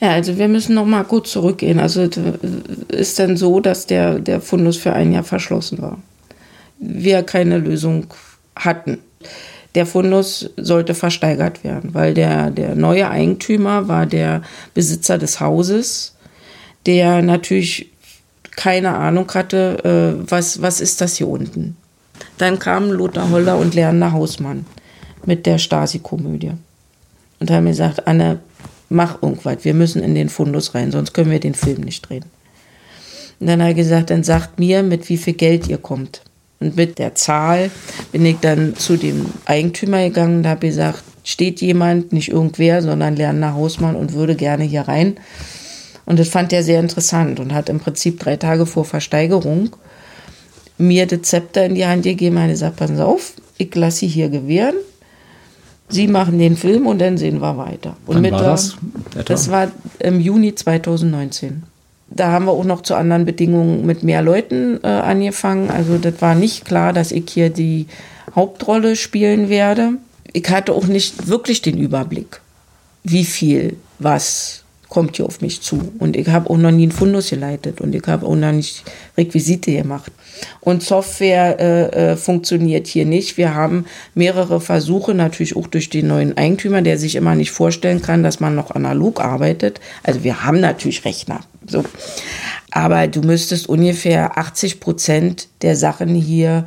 Ja, 0.00 0.10
also 0.10 0.36
wir 0.36 0.48
müssen 0.48 0.74
noch 0.74 0.86
mal 0.86 1.04
gut 1.04 1.28
zurückgehen. 1.28 1.78
Also 1.78 2.08
ist 2.88 3.18
dann 3.18 3.36
so, 3.36 3.60
dass 3.60 3.86
der, 3.86 4.18
der 4.18 4.40
Fundus 4.40 4.76
für 4.76 4.92
ein 4.92 5.12
Jahr 5.12 5.24
verschlossen 5.24 5.80
war. 5.80 5.98
Wir 6.78 7.22
keine 7.22 7.58
Lösung 7.58 8.08
hatten. 8.56 8.98
Der 9.76 9.86
Fundus 9.86 10.50
sollte 10.56 10.94
versteigert 10.94 11.64
werden, 11.64 11.94
weil 11.94 12.14
der, 12.14 12.50
der 12.50 12.74
neue 12.74 13.08
Eigentümer 13.08 13.88
war 13.88 14.06
der 14.06 14.42
Besitzer 14.72 15.18
des 15.18 15.40
Hauses, 15.40 16.14
der 16.86 17.22
natürlich 17.22 17.93
keine 18.56 18.96
Ahnung 18.96 19.30
hatte, 19.32 20.18
äh, 20.24 20.30
was, 20.30 20.62
was 20.62 20.80
ist 20.80 21.00
das 21.00 21.16
hier 21.16 21.28
unten. 21.28 21.76
Dann 22.38 22.58
kamen 22.58 22.90
Lothar 22.90 23.30
Holler 23.30 23.58
und 23.58 23.74
Lerner 23.74 24.12
Hausmann 24.12 24.66
mit 25.26 25.46
der 25.46 25.58
Stasi-Komödie. 25.58 26.52
Und 27.40 27.50
haben 27.50 27.66
gesagt, 27.66 28.06
Anne, 28.06 28.40
mach 28.88 29.22
irgendwas, 29.22 29.64
wir 29.64 29.74
müssen 29.74 30.02
in 30.02 30.14
den 30.14 30.28
Fundus 30.28 30.74
rein, 30.74 30.92
sonst 30.92 31.12
können 31.12 31.30
wir 31.30 31.40
den 31.40 31.54
Film 31.54 31.80
nicht 31.82 32.08
drehen. 32.08 32.24
Und 33.40 33.48
dann 33.48 33.60
hat 33.60 33.68
er 33.68 33.74
gesagt, 33.74 34.10
dann 34.10 34.22
sagt 34.22 34.58
mir, 34.58 34.82
mit 34.82 35.08
wie 35.08 35.16
viel 35.16 35.34
Geld 35.34 35.68
ihr 35.68 35.78
kommt. 35.78 36.22
Und 36.60 36.76
mit 36.76 36.98
der 36.98 37.14
Zahl 37.14 37.70
bin 38.12 38.24
ich 38.24 38.38
dann 38.40 38.76
zu 38.76 38.96
dem 38.96 39.26
Eigentümer 39.44 40.02
gegangen 40.04 40.38
und 40.38 40.46
habe 40.46 40.68
gesagt, 40.68 41.02
steht 41.24 41.60
jemand, 41.60 42.12
nicht 42.12 42.28
irgendwer, 42.28 42.80
sondern 42.82 43.16
Lerner 43.16 43.54
Hausmann 43.54 43.96
und 43.96 44.12
würde 44.12 44.36
gerne 44.36 44.64
hier 44.64 44.82
rein. 44.82 45.16
Und 46.06 46.18
das 46.18 46.28
fand 46.28 46.52
er 46.52 46.62
sehr 46.62 46.80
interessant 46.80 47.40
und 47.40 47.54
hat 47.54 47.68
im 47.68 47.80
Prinzip 47.80 48.20
drei 48.20 48.36
Tage 48.36 48.66
vor 48.66 48.84
Versteigerung 48.84 49.70
mir 50.76 51.06
das 51.06 51.22
Zepter 51.22 51.64
in 51.64 51.74
die 51.74 51.86
Hand 51.86 52.02
gegeben 52.02 52.36
und 52.36 52.42
hat 52.42 52.50
gesagt, 52.50 52.76
passen 52.76 52.96
Sie 52.96 53.04
auf, 53.04 53.34
ich 53.58 53.74
lasse 53.74 53.98
Sie 53.98 54.08
hier 54.08 54.28
gewähren. 54.28 54.76
Sie 55.88 56.08
machen 56.08 56.38
den 56.38 56.56
Film 56.56 56.86
und 56.86 56.98
dann 56.98 57.18
sehen 57.18 57.40
wir 57.40 57.56
weiter. 57.56 57.96
Und 58.06 58.16
Wann 58.16 58.22
mit 58.22 58.32
war 58.32 58.40
der, 58.40 58.50
das? 58.50 58.76
Das 59.26 59.50
war 59.50 59.70
im 59.98 60.18
Juni 60.18 60.54
2019. 60.54 61.62
Da 62.08 62.30
haben 62.30 62.46
wir 62.46 62.52
auch 62.52 62.64
noch 62.64 62.82
zu 62.82 62.94
anderen 62.94 63.24
Bedingungen 63.24 63.84
mit 63.84 64.02
mehr 64.02 64.22
Leuten 64.22 64.80
äh, 64.82 64.86
angefangen. 64.86 65.70
Also 65.70 65.98
das 65.98 66.20
war 66.20 66.34
nicht 66.34 66.64
klar, 66.64 66.92
dass 66.92 67.12
ich 67.12 67.24
hier 67.28 67.50
die 67.50 67.86
Hauptrolle 68.34 68.96
spielen 68.96 69.48
werde. 69.48 69.94
Ich 70.32 70.48
hatte 70.48 70.72
auch 70.72 70.86
nicht 70.86 71.28
wirklich 71.28 71.62
den 71.62 71.78
Überblick, 71.78 72.40
wie 73.04 73.24
viel 73.24 73.76
was 73.98 74.63
kommt 74.94 75.16
hier 75.16 75.26
auf 75.26 75.40
mich 75.40 75.60
zu. 75.60 75.92
Und 75.98 76.16
ich 76.16 76.28
habe 76.28 76.48
auch 76.48 76.56
noch 76.56 76.70
nie 76.70 76.84
einen 76.84 76.92
Fundus 76.92 77.30
geleitet 77.30 77.80
und 77.80 77.96
ich 77.96 78.06
habe 78.06 78.24
auch 78.24 78.36
noch 78.36 78.52
nicht 78.52 78.84
Requisite 79.18 79.72
gemacht. 79.72 80.12
Und 80.60 80.84
Software 80.84 81.58
äh, 81.58 82.12
äh, 82.12 82.16
funktioniert 82.16 82.86
hier 82.86 83.04
nicht. 83.04 83.36
Wir 83.36 83.56
haben 83.56 83.86
mehrere 84.14 84.60
Versuche, 84.60 85.12
natürlich 85.12 85.56
auch 85.56 85.66
durch 85.66 85.90
den 85.90 86.06
neuen 86.06 86.36
Eigentümer, 86.36 86.80
der 86.80 86.96
sich 86.96 87.16
immer 87.16 87.34
nicht 87.34 87.50
vorstellen 87.50 88.02
kann, 88.02 88.22
dass 88.22 88.38
man 88.38 88.54
noch 88.54 88.70
analog 88.70 89.20
arbeitet. 89.20 89.80
Also 90.04 90.22
wir 90.22 90.44
haben 90.44 90.60
natürlich 90.60 91.04
Rechner. 91.04 91.40
So. 91.66 91.82
Aber 92.70 93.08
du 93.08 93.20
müsstest 93.22 93.68
ungefähr 93.68 94.38
80 94.38 94.78
Prozent 94.78 95.48
der 95.62 95.74
Sachen 95.74 96.14
hier 96.14 96.66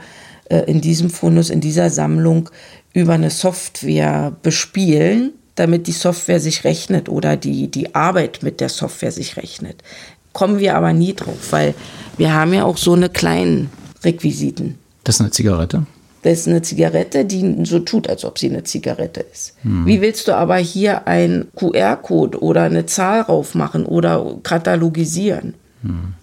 äh, 0.49 0.69
in 0.69 0.81
diesem 0.81 1.09
Fundus, 1.09 1.49
in 1.49 1.61
dieser 1.61 1.89
Sammlung 1.89 2.49
über 2.93 3.13
eine 3.13 3.29
Software 3.29 4.35
bespielen 4.43 5.31
damit 5.57 5.87
die 5.87 5.91
Software 5.91 6.39
sich 6.39 6.63
rechnet 6.63 7.09
oder 7.09 7.35
die, 7.35 7.67
die 7.67 7.93
Arbeit 7.93 8.39
mit 8.43 8.61
der 8.61 8.69
Software 8.69 9.11
sich 9.11 9.35
rechnet. 9.35 9.83
Kommen 10.31 10.59
wir 10.59 10.75
aber 10.75 10.93
nie 10.93 11.13
drauf, 11.13 11.51
weil 11.51 11.73
wir 12.15 12.33
haben 12.33 12.53
ja 12.53 12.63
auch 12.63 12.77
so 12.77 12.93
eine 12.93 13.09
kleinen 13.09 13.69
Requisiten. 14.03 14.77
Das 15.03 15.15
ist 15.15 15.21
eine 15.21 15.31
Zigarette? 15.31 15.85
Das 16.21 16.39
ist 16.39 16.47
eine 16.47 16.61
Zigarette, 16.61 17.25
die 17.25 17.65
so 17.65 17.79
tut, 17.79 18.07
als 18.07 18.23
ob 18.23 18.37
sie 18.37 18.49
eine 18.49 18.63
Zigarette 18.63 19.25
ist. 19.31 19.55
Hm. 19.63 19.85
Wie 19.85 20.01
willst 20.01 20.27
du 20.27 20.35
aber 20.35 20.57
hier 20.57 21.07
einen 21.07 21.47
QR-Code 21.55 22.41
oder 22.41 22.63
eine 22.63 22.85
Zahl 22.85 23.21
raufmachen 23.21 23.85
oder 23.85 24.37
katalogisieren? 24.43 25.55
Hm. 25.81 26.13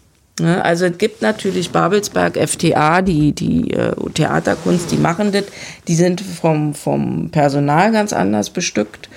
Ne, 0.41 0.64
also 0.64 0.87
es 0.87 0.99
gibt 0.99 1.22
natürlich 1.22 1.70
Babelsberg 1.70 2.37
FTA, 2.37 3.03
die, 3.03 3.32
die 3.32 3.70
äh, 3.70 3.93
Theaterkunst, 4.14 4.91
die 4.91 4.97
machen 4.97 5.30
das. 5.30 5.45
Die 5.87 5.95
sind 5.95 6.20
vom, 6.20 6.74
vom 6.74 7.30
Personal 7.30 7.93
ganz 7.93 8.12
anders 8.12 8.51
bestückt. 8.51 9.09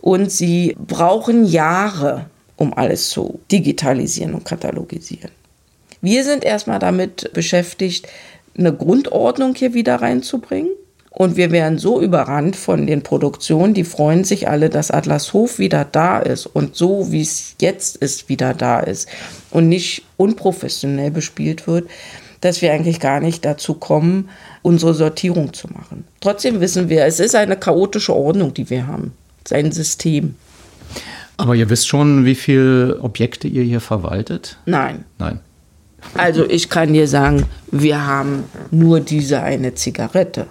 Und 0.00 0.30
sie 0.30 0.74
brauchen 0.78 1.44
Jahre, 1.44 2.26
um 2.56 2.72
alles 2.72 3.10
zu 3.10 3.40
digitalisieren 3.50 4.34
und 4.34 4.44
katalogisieren. 4.44 5.30
Wir 6.00 6.24
sind 6.24 6.44
erstmal 6.44 6.78
damit 6.78 7.32
beschäftigt, 7.32 8.06
eine 8.56 8.72
Grundordnung 8.72 9.54
hier 9.54 9.74
wieder 9.74 9.96
reinzubringen. 9.96 10.70
Und 11.16 11.36
wir 11.36 11.52
werden 11.52 11.78
so 11.78 12.00
überrannt 12.00 12.56
von 12.56 12.88
den 12.88 13.02
Produktionen, 13.02 13.72
die 13.72 13.84
freuen 13.84 14.24
sich 14.24 14.48
alle, 14.48 14.68
dass 14.68 14.90
Atlashof 14.90 15.60
wieder 15.60 15.84
da 15.84 16.18
ist 16.18 16.46
und 16.46 16.74
so, 16.74 17.12
wie 17.12 17.20
es 17.20 17.54
jetzt 17.60 17.96
ist, 17.96 18.28
wieder 18.28 18.52
da 18.52 18.80
ist 18.80 19.08
und 19.50 19.68
nicht 19.68 20.02
unprofessionell 20.16 21.12
bespielt 21.12 21.68
wird, 21.68 21.88
dass 22.40 22.62
wir 22.62 22.72
eigentlich 22.72 22.98
gar 22.98 23.20
nicht 23.20 23.44
dazu 23.44 23.74
kommen, 23.74 24.28
unsere 24.62 24.92
Sortierung 24.92 25.52
zu 25.52 25.68
machen. 25.68 26.04
Trotzdem 26.20 26.60
wissen 26.60 26.88
wir, 26.88 27.04
es 27.04 27.20
ist 27.20 27.36
eine 27.36 27.56
chaotische 27.56 28.14
Ordnung, 28.14 28.52
die 28.52 28.68
wir 28.68 28.88
haben. 28.88 29.12
Es 29.44 29.52
ist 29.52 29.56
ein 29.56 29.70
System. 29.70 30.34
Aber 31.36 31.54
ihr 31.54 31.70
wisst 31.70 31.86
schon, 31.86 32.24
wie 32.24 32.34
viele 32.34 33.00
Objekte 33.00 33.46
ihr 33.46 33.62
hier 33.62 33.80
verwaltet? 33.80 34.58
Nein. 34.66 35.04
Nein. 35.18 35.38
Also 36.14 36.48
ich 36.48 36.68
kann 36.68 36.92
dir 36.92 37.08
sagen, 37.08 37.46
wir 37.70 38.04
haben 38.04 38.44
nur 38.70 39.00
diese 39.00 39.40
eine 39.40 39.74
Zigarette. 39.74 40.46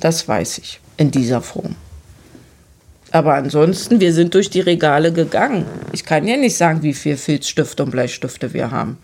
Das 0.00 0.26
weiß 0.26 0.58
ich 0.58 0.80
in 0.96 1.10
dieser 1.10 1.40
Form. 1.40 1.76
Aber 3.12 3.34
ansonsten, 3.34 4.00
wir 4.00 4.12
sind 4.12 4.34
durch 4.34 4.50
die 4.50 4.60
Regale 4.60 5.12
gegangen. 5.12 5.66
Ich 5.92 6.04
kann 6.04 6.26
ja 6.26 6.36
nicht 6.36 6.56
sagen, 6.56 6.82
wie 6.82 6.94
viel 6.94 7.16
Filzstifte 7.16 7.82
und 7.82 7.90
Bleistifte 7.90 8.52
wir 8.54 8.70
haben. 8.70 8.98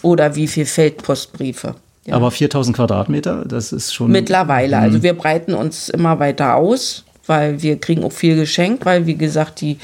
Oder 0.00 0.34
wie 0.34 0.48
viel 0.48 0.66
Feldpostbriefe. 0.66 1.74
Ja. 2.06 2.14
Aber 2.14 2.30
4000 2.30 2.74
Quadratmeter, 2.76 3.44
das 3.46 3.72
ist 3.72 3.94
schon. 3.94 4.10
Mittlerweile. 4.10 4.78
Also 4.78 4.98
mhm. 4.98 5.02
wir 5.02 5.12
breiten 5.12 5.54
uns 5.54 5.88
immer 5.88 6.18
weiter 6.18 6.56
aus, 6.56 7.04
weil 7.26 7.62
wir 7.62 7.78
kriegen 7.78 8.02
auch 8.02 8.12
viel 8.12 8.34
geschenkt, 8.34 8.84
weil, 8.84 9.06
wie 9.06 9.16
gesagt, 9.16 9.60
die 9.60 9.78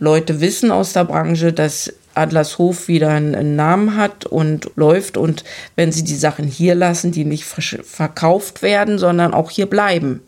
Leute 0.00 0.40
wissen 0.40 0.70
aus 0.70 0.92
der 0.92 1.04
Branche, 1.04 1.52
dass 1.52 1.92
Adlershof 2.18 2.88
wieder 2.88 3.08
einen 3.08 3.56
Namen 3.56 3.96
hat 3.96 4.26
und 4.26 4.70
läuft 4.76 5.16
und 5.16 5.44
wenn 5.76 5.92
sie 5.92 6.04
die 6.04 6.16
Sachen 6.16 6.46
hier 6.46 6.74
lassen, 6.74 7.12
die 7.12 7.24
nicht 7.24 7.44
verkauft 7.44 8.62
werden, 8.62 8.98
sondern 8.98 9.32
auch 9.32 9.50
hier 9.50 9.66
bleiben 9.66 10.20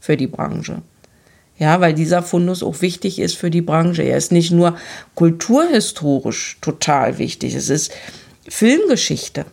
für 0.00 0.16
die 0.16 0.26
Branche. 0.26 0.82
Ja, 1.58 1.80
weil 1.80 1.94
dieser 1.94 2.22
Fundus 2.22 2.62
auch 2.62 2.80
wichtig 2.80 3.20
ist 3.20 3.36
für 3.36 3.50
die 3.50 3.62
Branche. 3.62 4.02
Er 4.02 4.16
ist 4.16 4.32
nicht 4.32 4.50
nur 4.50 4.76
kulturhistorisch 5.14 6.58
total 6.60 7.18
wichtig, 7.18 7.54
es 7.54 7.68
ist 7.68 7.92
Filmgeschichte. 8.48 9.46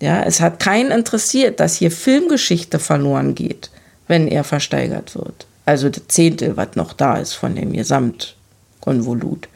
Ja, 0.00 0.22
es 0.22 0.40
hat 0.40 0.60
keinen 0.60 0.90
interessiert, 0.90 1.60
dass 1.60 1.76
hier 1.76 1.90
Filmgeschichte 1.90 2.78
verloren 2.78 3.34
geht, 3.34 3.70
wenn 4.08 4.28
er 4.28 4.44
versteigert 4.44 5.14
wird. 5.14 5.46
Also 5.66 5.88
das 5.88 6.08
Zehntel, 6.08 6.56
was 6.56 6.74
noch 6.74 6.92
da 6.94 7.16
ist 7.16 7.34
von 7.34 7.54
dem 7.54 7.72
Gesamtkonvolut. 7.72 9.48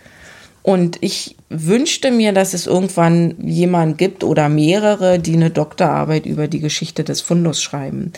Und 0.63 0.99
ich 1.03 1.37
wünschte 1.55 2.11
mir, 2.11 2.33
dass 2.33 2.55
es 2.55 2.67
irgendwann 2.67 3.35
jemand 3.43 3.99
gibt 3.99 4.25
oder 4.25 4.49
mehrere, 4.49 5.19
die 5.19 5.35
eine 5.35 5.51
Doktorarbeit 5.51 6.27
über 6.27 6.49
die 6.49 6.61
Geschichte 6.61 7.05
des 7.05 7.21
Fundus 7.21 7.63
schreiben. 7.63 8.13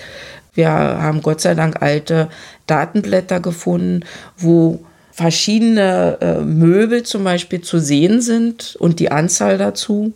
Wir 0.54 0.70
haben 0.70 1.22
Gott 1.22 1.40
sei 1.40 1.54
Dank 1.54 1.82
alte 1.82 2.28
Datenblätter 2.66 3.40
gefunden, 3.40 4.04
wo 4.36 4.80
verschiedene 5.12 6.18
äh, 6.20 6.40
Möbel 6.40 7.02
zum 7.02 7.24
Beispiel 7.24 7.60
zu 7.60 7.78
sehen 7.78 8.20
sind 8.20 8.76
und 8.78 9.00
die 9.00 9.10
Anzahl 9.10 9.58
dazu, 9.58 10.12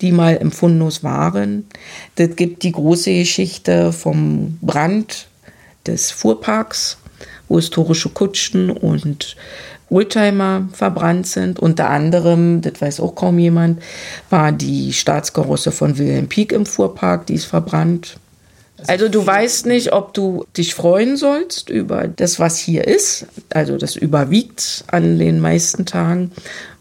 die 0.00 0.12
mal 0.12 0.36
im 0.36 0.52
Fundus 0.52 1.02
waren. 1.02 1.66
Das 2.16 2.36
gibt 2.36 2.62
die 2.62 2.72
große 2.72 3.12
Geschichte 3.12 3.92
vom 3.92 4.58
Brand 4.60 5.28
des 5.86 6.10
Fuhrparks, 6.10 6.98
wo 7.48 7.56
historische 7.56 8.10
Kutschen 8.10 8.70
und 8.70 9.36
Oldtimer 9.90 10.68
verbrannt 10.72 11.26
sind. 11.26 11.58
Unter 11.58 11.90
anderem, 11.90 12.60
das 12.60 12.80
weiß 12.80 13.00
auch 13.00 13.14
kaum 13.14 13.38
jemand, 13.38 13.82
war 14.30 14.52
die 14.52 14.92
Staatskarosse 14.92 15.72
von 15.72 15.98
Wilhelm 15.98 16.28
Pieck 16.28 16.52
im 16.52 16.66
Fuhrpark, 16.66 17.26
die 17.26 17.34
ist 17.34 17.46
verbrannt. 17.46 18.18
Also 18.86 19.08
du 19.08 19.26
weißt 19.26 19.66
nicht, 19.66 19.92
ob 19.92 20.14
du 20.14 20.44
dich 20.56 20.74
freuen 20.74 21.16
sollst 21.16 21.68
über 21.68 22.06
das, 22.06 22.38
was 22.38 22.58
hier 22.58 22.86
ist, 22.86 23.26
also 23.50 23.76
das 23.76 23.96
überwiegt 23.96 24.84
an 24.86 25.18
den 25.18 25.40
meisten 25.40 25.84
Tagen, 25.84 26.30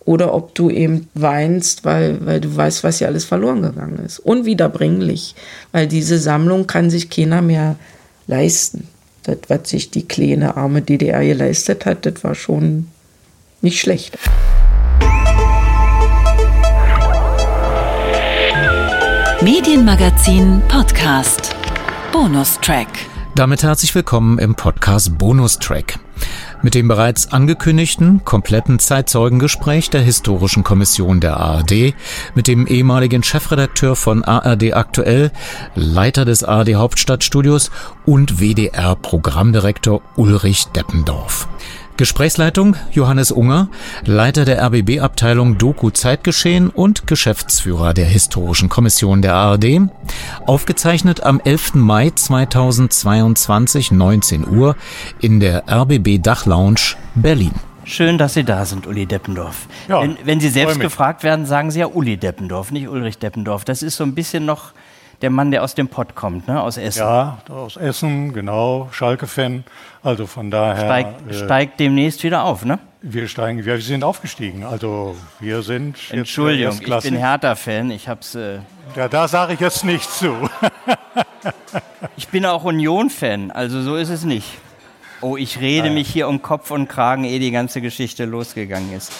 oder 0.05 0.33
ob 0.33 0.55
du 0.55 0.69
eben 0.69 1.09
weinst, 1.15 1.83
weil, 1.83 2.25
weil 2.25 2.39
du 2.39 2.55
weißt, 2.55 2.83
was 2.83 2.99
hier 2.99 3.07
alles 3.07 3.25
verloren 3.25 3.61
gegangen 3.61 3.99
ist. 4.05 4.19
Unwiederbringlich, 4.19 5.35
weil 5.73 5.87
diese 5.87 6.17
Sammlung 6.17 6.65
kann 6.65 6.89
sich 6.89 7.09
keiner 7.09 7.41
mehr 7.41 7.75
leisten. 8.27 8.87
Das, 9.23 9.37
was 9.49 9.69
sich 9.69 9.91
die 9.91 10.07
kleine 10.07 10.55
arme 10.55 10.81
DDR 10.81 11.25
geleistet 11.25 11.85
hat, 11.85 12.05
das 12.05 12.23
war 12.23 12.35
schon 12.35 12.87
nicht 13.61 13.79
schlecht. 13.79 14.17
Medienmagazin 19.41 20.61
Podcast. 20.67 21.55
Bonustrack. 22.11 22.87
Damit 23.35 23.61
herzlich 23.61 23.93
willkommen 23.93 24.39
im 24.39 24.55
Podcast 24.55 25.17
Bonustrack. 25.17 25.99
Mit 26.63 26.73
dem 26.73 26.87
bereits 26.87 27.31
angekündigten, 27.31 28.25
kompletten 28.25 28.79
Zeitzeugengespräch 28.79 29.91
der 29.91 30.01
Historischen 30.01 30.63
Kommission 30.63 31.19
der 31.19 31.37
ARD, 31.37 31.93
mit 32.33 32.47
dem 32.47 32.65
ehemaligen 32.65 33.21
Chefredakteur 33.21 33.95
von 33.95 34.23
ARD 34.23 34.73
Aktuell, 34.73 35.31
Leiter 35.75 36.25
des 36.25 36.43
ARD 36.43 36.73
Hauptstadtstudios 36.73 37.69
und 38.07 38.41
WDR-Programmdirektor 38.41 40.01
Ulrich 40.15 40.65
Deppendorf. 40.75 41.47
Gesprächsleitung 41.97 42.75
Johannes 42.91 43.31
Unger, 43.31 43.69
Leiter 44.05 44.45
der 44.45 44.63
RBB-Abteilung 44.63 45.57
Doku 45.57 45.89
Zeitgeschehen 45.89 46.69
und 46.69 47.07
Geschäftsführer 47.07 47.95
der 47.95 48.05
Historischen 48.05 48.69
Kommission 48.69 49.23
der 49.23 49.33
ARD. 49.33 49.89
Aufgezeichnet 50.45 51.23
am 51.23 51.41
11. 51.43 51.73
Mai 51.73 52.11
2022, 52.11 53.91
19 53.91 54.47
Uhr 54.47 54.75
in 55.19 55.39
der 55.39 55.63
RBB 55.67 56.21
Dachlounge 56.21 56.95
Berlin. 57.15 57.53
Schön, 57.83 58.17
dass 58.17 58.35
Sie 58.35 58.43
da 58.43 58.65
sind, 58.65 58.85
Uli 58.85 59.05
Deppendorf. 59.05 59.65
Ja, 59.87 60.01
wenn, 60.01 60.17
wenn 60.23 60.39
Sie 60.39 60.49
selbst 60.49 60.79
gefragt 60.79 61.23
werden, 61.23 61.45
sagen 61.45 61.71
Sie 61.71 61.79
ja 61.79 61.87
Uli 61.87 62.17
Deppendorf, 62.17 62.71
nicht 62.71 62.87
Ulrich 62.87 63.17
Deppendorf. 63.17 63.65
Das 63.65 63.81
ist 63.81 63.95
so 63.95 64.03
ein 64.03 64.13
bisschen 64.13 64.45
noch 64.45 64.73
der 65.21 65.29
Mann, 65.29 65.51
der 65.51 65.63
aus 65.63 65.73
dem 65.73 65.87
Pott 65.87 66.15
kommt, 66.15 66.47
ne? 66.47 66.61
aus 66.61 66.77
Essen. 66.77 66.99
Ja, 66.99 67.39
aus 67.49 67.77
Essen, 67.77 68.33
genau, 68.33 68.89
Schalke-Fan. 68.91 69.63
Also 70.07 70.25
von 70.25 70.49
daher. 70.49 70.85
Steig, 70.85 71.07
äh, 71.29 71.33
steigt 71.33 71.79
demnächst 71.81 72.23
wieder 72.23 72.45
auf, 72.45 72.63
ne? 72.63 72.79
Wir 73.01 73.27
steigen, 73.27 73.65
wir 73.65 73.81
sind 73.81 74.05
aufgestiegen. 74.05 74.63
Also 74.63 75.17
wir 75.41 75.61
sind. 75.63 75.97
Entschuldigung, 76.11 76.79
ich 76.79 77.03
bin 77.03 77.17
Hertha-Fan. 77.17 77.91
Ich 77.91 78.07
hab's. 78.07 78.33
Äh 78.33 78.59
ja, 78.95 79.09
da 79.09 79.27
sage 79.27 79.55
ich 79.55 79.59
jetzt 79.59 79.83
nichts 79.83 80.19
zu. 80.19 80.49
ich 82.15 82.29
bin 82.29 82.45
auch 82.45 82.63
Union-Fan, 82.63 83.51
also 83.51 83.81
so 83.81 83.97
ist 83.97 84.07
es 84.07 84.23
nicht. 84.23 84.47
Oh, 85.19 85.35
ich 85.35 85.59
rede 85.59 85.87
Nein. 85.87 85.95
mich 85.95 86.07
hier 86.07 86.29
um 86.29 86.41
Kopf 86.41 86.71
und 86.71 86.87
Kragen, 86.87 87.25
ehe 87.25 87.41
die 87.41 87.51
ganze 87.51 87.81
Geschichte 87.81 88.23
losgegangen 88.23 88.93
ist. 88.93 89.11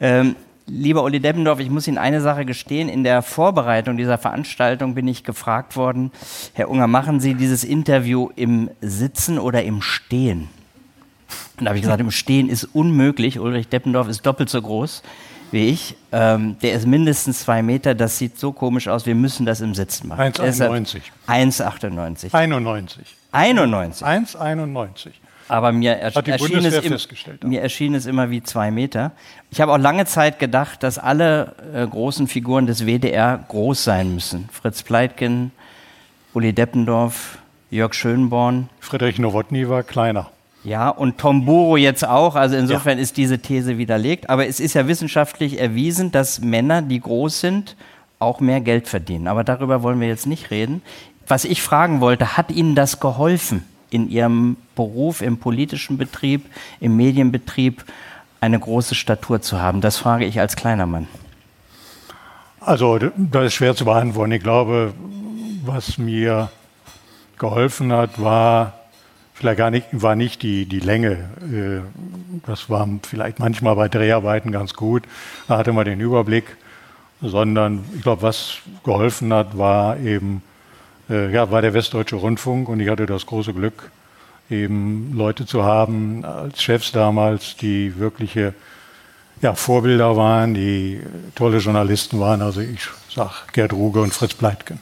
Ähm, 0.00 0.34
Lieber 0.68 1.02
Uli 1.02 1.18
Deppendorf, 1.18 1.60
ich 1.60 1.70
muss 1.70 1.88
Ihnen 1.88 1.98
eine 1.98 2.20
Sache 2.20 2.44
gestehen. 2.44 2.88
In 2.88 3.02
der 3.02 3.22
Vorbereitung 3.22 3.96
dieser 3.96 4.18
Veranstaltung 4.18 4.94
bin 4.94 5.08
ich 5.08 5.24
gefragt 5.24 5.76
worden, 5.76 6.12
Herr 6.52 6.68
Unger, 6.68 6.86
machen 6.86 7.20
Sie 7.20 7.34
dieses 7.34 7.64
Interview 7.64 8.28
im 8.36 8.70
Sitzen 8.82 9.38
oder 9.38 9.62
im 9.62 9.80
Stehen? 9.80 10.48
Und 11.58 11.64
da 11.64 11.70
habe 11.70 11.78
ich 11.78 11.82
gesagt, 11.82 12.00
im 12.00 12.10
Stehen 12.10 12.48
ist 12.48 12.64
unmöglich. 12.64 13.38
Ulrich 13.38 13.68
Deppendorf 13.68 14.08
ist 14.08 14.26
doppelt 14.26 14.50
so 14.50 14.60
groß 14.60 15.02
wie 15.50 15.68
ich. 15.68 15.96
Ähm, 16.12 16.56
der 16.60 16.74
ist 16.74 16.86
mindestens 16.86 17.40
zwei 17.40 17.62
Meter. 17.62 17.94
Das 17.94 18.18
sieht 18.18 18.38
so 18.38 18.52
komisch 18.52 18.88
aus. 18.88 19.06
Wir 19.06 19.14
müssen 19.14 19.46
das 19.46 19.60
im 19.60 19.74
Sitzen 19.74 20.08
machen. 20.08 20.20
1,91. 20.20 21.00
1,98. 21.26 22.34
91. 22.34 23.16
91. 23.32 24.06
1,91. 24.06 25.10
Aber 25.48 25.72
mir, 25.72 25.96
die 26.24 26.30
erschien, 26.30 26.64
es 26.64 26.76
im, 26.84 27.48
mir 27.48 27.62
erschien 27.62 27.94
es 27.94 28.06
immer 28.06 28.30
wie 28.30 28.42
zwei 28.42 28.70
Meter. 28.70 29.12
Ich 29.50 29.60
habe 29.60 29.72
auch 29.72 29.78
lange 29.78 30.04
Zeit 30.04 30.38
gedacht, 30.38 30.82
dass 30.82 30.98
alle 30.98 31.54
äh, 31.74 31.86
großen 31.86 32.28
Figuren 32.28 32.66
des 32.66 32.86
WDR 32.86 33.44
groß 33.48 33.82
sein 33.82 34.14
müssen. 34.14 34.48
Fritz 34.52 34.82
Pleitgen, 34.82 35.52
Uli 36.34 36.52
Deppendorf, 36.52 37.38
Jörg 37.70 37.94
Schönborn. 37.94 38.68
Friedrich 38.80 39.18
Nowotny 39.18 39.68
war 39.68 39.82
kleiner. 39.82 40.30
Ja, 40.64 40.90
und 40.90 41.18
Tom 41.18 41.44
Buro 41.44 41.76
jetzt 41.76 42.06
auch. 42.06 42.34
Also 42.34 42.56
insofern 42.56 42.98
ist 42.98 43.16
diese 43.16 43.38
These 43.38 43.78
widerlegt. 43.78 44.28
Aber 44.28 44.46
es 44.46 44.60
ist 44.60 44.74
ja 44.74 44.86
wissenschaftlich 44.86 45.58
erwiesen, 45.60 46.10
dass 46.12 46.40
Männer, 46.40 46.82
die 46.82 47.00
groß 47.00 47.40
sind, 47.40 47.76
auch 48.18 48.40
mehr 48.40 48.60
Geld 48.60 48.88
verdienen. 48.88 49.28
Aber 49.28 49.44
darüber 49.44 49.82
wollen 49.82 50.00
wir 50.00 50.08
jetzt 50.08 50.26
nicht 50.26 50.50
reden. 50.50 50.82
Was 51.26 51.44
ich 51.44 51.62
fragen 51.62 52.00
wollte, 52.00 52.36
hat 52.36 52.50
Ihnen 52.50 52.74
das 52.74 53.00
geholfen, 53.00 53.64
in 53.90 54.08
Ihrem 54.08 54.56
Beruf, 54.74 55.22
im 55.22 55.38
politischen 55.38 55.98
Betrieb, 55.98 56.46
im 56.80 56.96
Medienbetrieb 56.96 57.84
eine 58.40 58.58
große 58.58 58.94
Statur 58.94 59.40
zu 59.40 59.60
haben? 59.60 59.80
Das 59.80 59.96
frage 59.96 60.24
ich 60.24 60.40
als 60.40 60.56
kleiner 60.56 60.86
Mann. 60.86 61.08
Also, 62.60 62.98
das 62.98 63.46
ist 63.46 63.54
schwer 63.54 63.74
zu 63.74 63.84
beantworten. 63.84 64.32
Ich 64.32 64.42
glaube, 64.42 64.92
was 65.64 65.98
mir 65.98 66.50
geholfen 67.38 67.92
hat, 67.92 68.20
war 68.20 68.74
vielleicht 69.34 69.58
gar 69.58 69.70
nicht, 69.70 69.86
war 69.92 70.16
nicht 70.16 70.42
die, 70.42 70.66
die 70.66 70.80
Länge. 70.80 71.30
Äh, 71.40 71.80
Das 72.46 72.68
war 72.68 72.88
vielleicht 73.02 73.38
manchmal 73.38 73.76
bei 73.76 73.88
Dreharbeiten 73.88 74.52
ganz 74.52 74.74
gut. 74.74 75.04
Da 75.46 75.58
hatte 75.58 75.72
man 75.72 75.84
den 75.84 76.00
Überblick. 76.00 76.56
Sondern 77.20 77.84
ich 77.96 78.02
glaube, 78.02 78.22
was 78.22 78.58
geholfen 78.84 79.32
hat, 79.32 79.58
war 79.58 79.98
eben, 79.98 80.42
äh, 81.10 81.32
ja, 81.32 81.50
war 81.50 81.62
der 81.62 81.74
Westdeutsche 81.74 82.16
Rundfunk 82.16 82.68
und 82.68 82.80
ich 82.80 82.88
hatte 82.88 83.06
das 83.06 83.26
große 83.26 83.52
Glück, 83.54 83.90
eben 84.50 85.12
Leute 85.14 85.46
zu 85.46 85.64
haben 85.64 86.24
als 86.24 86.62
Chefs 86.62 86.92
damals, 86.92 87.56
die 87.56 87.98
wirkliche 87.98 88.54
ja, 89.40 89.54
Vorbilder 89.54 90.16
waren, 90.16 90.54
die 90.54 91.00
tolle 91.34 91.58
Journalisten 91.58 92.20
waren. 92.20 92.42
Also 92.42 92.60
ich 92.60 92.88
sag 93.14 93.52
Gerd 93.52 93.72
Ruge 93.72 94.00
und 94.00 94.12
Fritz 94.12 94.34
Pleitgen. 94.34 94.80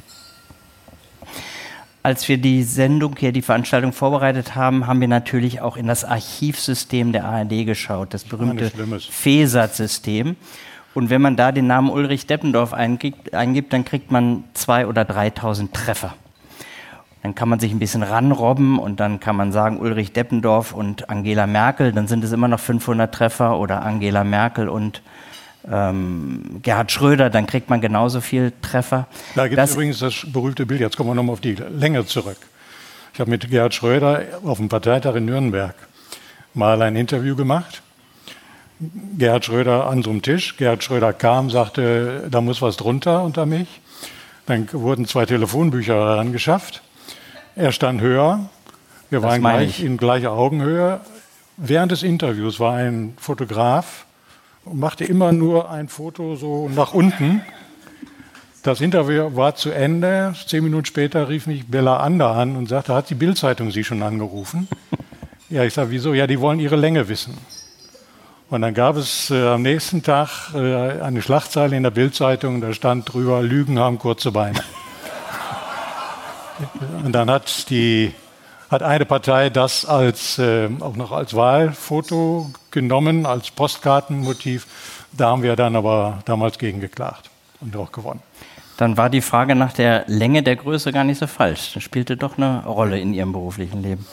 Als 2.03 2.29
wir 2.29 2.39
die 2.39 2.63
Sendung 2.63 3.17
hier, 3.19 3.33
die 3.33 3.43
Veranstaltung 3.43 3.93
vorbereitet 3.93 4.55
haben, 4.55 4.87
haben 4.87 5.01
wir 5.01 5.09
natürlich 5.09 5.61
auch 5.61 5.77
in 5.77 5.89
das 5.89 6.05
Archivsystem 6.05 7.11
der 7.11 7.25
ARD 7.25 7.67
geschaut, 7.67 8.15
das 8.15 8.23
berühmte. 8.23 8.71
FESAT-System. 9.11 10.37
Und 10.97 11.11
wenn 11.11 11.21
man 11.21 11.37
da 11.37 11.53
den 11.53 11.67
Namen 11.67 11.91
Ulrich 11.91 12.27
Deppendorf 12.27 12.73
eingibt, 12.73 13.35
eingibt 13.35 13.75
dann 13.75 13.85
kriegt 13.85 14.11
man 14.11 14.45
2.000 14.57 14.87
oder 14.87 15.03
3.000 15.03 15.73
Treffer. 15.73 16.15
Dann 17.23 17.35
kann 17.35 17.51
man 17.51 17.59
sich 17.61 17.71
ein 17.71 17.79
bisschen 17.79 18.03
ranrobben 18.03 18.79
und 18.79 18.99
dann 18.99 19.21
kann 19.21 19.37
man 19.37 19.53
sagen 19.53 19.79
Ulrich 19.79 20.13
Deppendorf 20.15 20.73
und 20.73 21.11
Angela 21.11 21.47
Merkel, 21.47 21.93
dann 21.93 22.09
sind 22.09 22.25
es 22.25 22.33
immer 22.33 22.49
noch 22.49 22.61
500 22.61 23.13
Treffer 23.15 23.59
oder 23.59 23.83
Angela 23.83 24.25
Merkel 24.25 24.71
und 24.71 25.03
ähm, 25.71 26.61
Gerhard 26.63 26.91
Schröder, 26.91 27.29
dann 27.29 27.47
kriegt 27.47 27.69
man 27.69 27.83
genauso 27.83 28.23
viel 28.23 28.55
Treffer. 28.63 29.07
Da 29.35 29.49
gibt 29.49 29.59
Das- 29.59 29.71
es 29.71 29.77
übrigens 29.77 29.99
das 29.99 30.25
berühmte 30.33 30.65
Bild, 30.65 30.81
jetzt 30.81 30.97
kommen 30.97 31.11
wir 31.11 31.15
nochmal 31.15 31.35
auf 31.35 31.41
die 31.43 31.57
Länge 31.57 32.07
zurück. 32.07 32.39
Ich 33.13 33.21
habe 33.21 33.29
mit 33.31 33.51
Gerhard 33.51 33.75
Schröder 33.75 34.23
auf 34.45 34.57
dem 34.57 34.71
Parteitag 34.71 35.15
in 35.17 35.27
Nürnberg 35.27 35.75
mal 36.55 36.81
ein 36.81 36.97
Interview 36.97 37.37
gemacht. 37.37 37.83
Gerhard 39.17 39.45
Schröder 39.45 39.87
an 39.87 40.03
so 40.03 40.11
einem 40.11 40.23
Tisch. 40.23 40.57
Gerhard 40.57 40.85
Schröder 40.85 41.13
kam, 41.13 41.51
sagte, 41.51 42.29
da 42.31 42.41
muss 42.41 42.61
was 42.61 42.77
drunter 42.77 43.23
unter 43.23 43.47
mich. 43.47 43.69
Dann 44.47 44.69
wurden 44.73 45.07
zwei 45.07 45.27
Telefonbücher 45.27 45.95
daran 45.95 46.33
geschafft. 46.33 46.83
Er 47.57 47.73
stand 47.73 48.01
höher. 48.01 48.49
Wir 49.09 49.21
Das 49.21 49.31
waren 49.31 49.41
gleich 49.41 49.81
ich. 49.81 49.85
in 49.85 49.97
gleicher 49.97 50.33
Augenhöhe. 50.33 51.01
Während 51.57 51.91
des 51.91 52.03
Interviews 52.03 52.61
war 52.61 52.75
ein 52.75 53.15
Fotograf 53.19 54.05
und 54.65 54.79
machte 54.79 55.05
immer 55.05 55.33
nur 55.33 55.71
ein 55.71 55.89
Foto 55.89 56.37
so 56.37 56.69
nach 56.69 56.93
unten. 56.93 57.41
Das 58.63 58.81
Interview 58.81 59.35
war 59.37 59.55
zu 59.55 59.71
Ende. 59.71 60.35
Zehn 60.47 60.65
Minuten 60.65 60.85
später 60.85 61.29
rief 61.29 61.47
mich 61.47 61.67
Bella 61.67 61.99
Ander 61.99 62.33
an 62.33 62.57
und 62.57 62.69
sagte, 62.69 62.95
hat 62.95 63.09
die 63.09 63.15
Bildzeitung 63.15 63.71
Sie 63.71 63.85
schon 63.85 64.03
angerufen? 64.03 64.69
ja, 65.49 65.65
ich 65.65 65.73
sage, 65.73 65.91
wieso? 65.93 66.13
Ja, 66.13 66.27
die 66.27 66.41
wollen 66.41 66.61
Ihre 66.61 66.77
Länge 66.77 67.09
wissen. 67.09 67.39
Und 68.49 68.63
dann 68.63 68.75
gab 68.75 68.97
es 68.97 69.31
äh, 69.31 69.49
am 69.49 69.63
nächsten 69.63 70.05
Tag 70.05 70.55
äh, 70.55 71.01
eine 71.01 71.21
Schlagzeile 71.21 71.77
in 71.77 71.83
der 71.83 71.91
Bildzeitung, 71.91 72.61
da 72.61 72.73
stand 72.73 73.13
drüber, 73.13 73.43
Lügen 73.43 73.79
haben 73.79 73.99
kurze 73.99 74.31
Beine. 74.31 74.61
und 77.05 77.13
dann 77.13 77.29
hat 77.29 77.69
die 77.71 78.13
hat 78.71 78.83
eine 78.83 79.05
Partei 79.05 79.51
das 79.51 79.85
als, 79.85 80.39
äh, 80.39 80.69
auch 80.81 80.97
noch 80.97 81.13
als 81.13 81.35
Wahlfoto 81.35 82.51
genommen, 82.71 83.27
als 83.27 83.51
Postkartenmotiv. 83.51 84.67
Da 85.13 85.29
haben 85.29 85.43
wir 85.43 85.57
dann 85.57 85.77
aber 85.77 86.19
damals 86.25 86.59
gegen 86.59 86.81
geklagt 86.81 87.31
und 87.61 87.77
auch 87.77 87.93
gewonnen. 87.93 88.23
Dann 88.77 88.97
war 88.97 89.09
die 89.09 89.23
Frage 89.23 89.55
nach 89.55 89.73
der 89.73 90.05
Länge 90.07 90.43
der 90.43 90.57
Größe 90.57 90.93
gar 90.93 91.05
nicht 91.05 91.19
so 91.19 91.27
falsch. 91.27 91.73
Das 91.75 91.83
spielte 91.83 92.17
doch 92.17 92.37
eine 92.37 92.65
Rolle 92.65 93.01
in 93.01 93.15
Ihrem 93.15 93.33
beruflichen 93.33 93.83
Leben. 93.83 94.07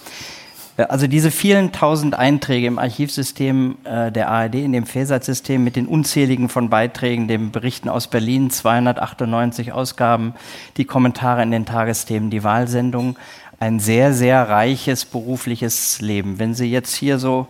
Äh, 0.78 0.84
Also 0.84 1.08
diese 1.08 1.32
vielen 1.32 1.72
tausend 1.72 2.16
Einträge 2.16 2.68
im 2.68 2.80
Archivsystem 2.80 3.78
äh, 3.84 4.12
der 4.12 4.30
ARD, 4.30 4.56
in 4.56 4.74
dem 4.74 4.86
FESAT-System 4.86 5.64
mit 5.64 5.76
den 5.76 5.88
unzähligen 5.88 6.50
von 6.50 6.70
Beiträgen, 6.70 7.28
den 7.28 7.52
Berichten 7.52 7.90
aus 7.90 8.08
Berlin, 8.08 8.50
298 8.50 9.72
Ausgaben, 9.72 10.34
die 10.78 10.86
Kommentare 10.86 11.44
in 11.44 11.52
den 11.52 11.66
Tagesthemen, 11.66 12.30
die 12.30 12.44
Wahlsendungen, 12.44 13.16
ein 13.60 13.80
sehr, 13.80 14.14
sehr 14.14 14.50
reiches 14.50 15.06
berufliches 15.06 16.02
Leben. 16.02 16.38
Wenn 16.40 16.54
Sie 16.54 16.70
jetzt 16.70 16.96
hier 16.96 17.18
so 17.18 17.48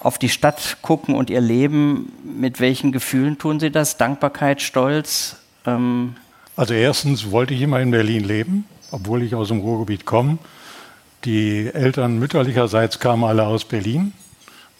auf 0.00 0.18
die 0.18 0.28
Stadt 0.28 0.78
gucken 0.82 1.16
und 1.16 1.30
Ihr 1.30 1.40
Leben, 1.40 2.12
mit 2.22 2.60
welchen 2.60 2.92
Gefühlen 2.92 3.38
tun 3.38 3.58
Sie 3.58 3.70
das? 3.70 3.96
Dankbarkeit, 3.96 4.62
Stolz? 4.62 5.36
Ähm, 5.66 6.14
Also 6.54 6.74
erstens 6.74 7.30
wollte 7.32 7.54
ich 7.54 7.62
immer 7.62 7.80
in 7.80 7.90
Berlin 7.90 8.22
leben, 8.24 8.64
obwohl 8.92 9.22
ich 9.22 9.34
aus 9.34 9.48
dem 9.48 9.60
Ruhrgebiet 9.60 10.04
komme. 10.04 10.38
Die 11.24 11.68
Eltern 11.74 12.20
mütterlicherseits 12.20 13.00
kamen 13.00 13.24
alle 13.24 13.44
aus 13.44 13.64
Berlin. 13.64 14.12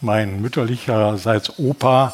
Mein 0.00 0.40
mütterlicherseits 0.40 1.58
Opa 1.58 2.12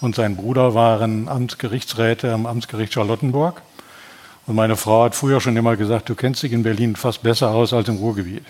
und 0.00 0.14
sein 0.14 0.34
Bruder 0.34 0.74
waren 0.74 1.28
Amtsgerichtsräte 1.28 2.32
am 2.32 2.46
Amtsgericht 2.46 2.94
Charlottenburg. 2.94 3.60
Und 4.46 4.54
meine 4.54 4.76
Frau 4.76 5.04
hat 5.04 5.14
früher 5.14 5.42
schon 5.42 5.58
immer 5.58 5.76
gesagt, 5.76 6.08
du 6.08 6.14
kennst 6.14 6.42
dich 6.42 6.52
in 6.52 6.62
Berlin 6.62 6.96
fast 6.96 7.22
besser 7.22 7.50
aus 7.50 7.74
als 7.74 7.88
im 7.88 7.96
Ruhrgebiet. 7.96 8.44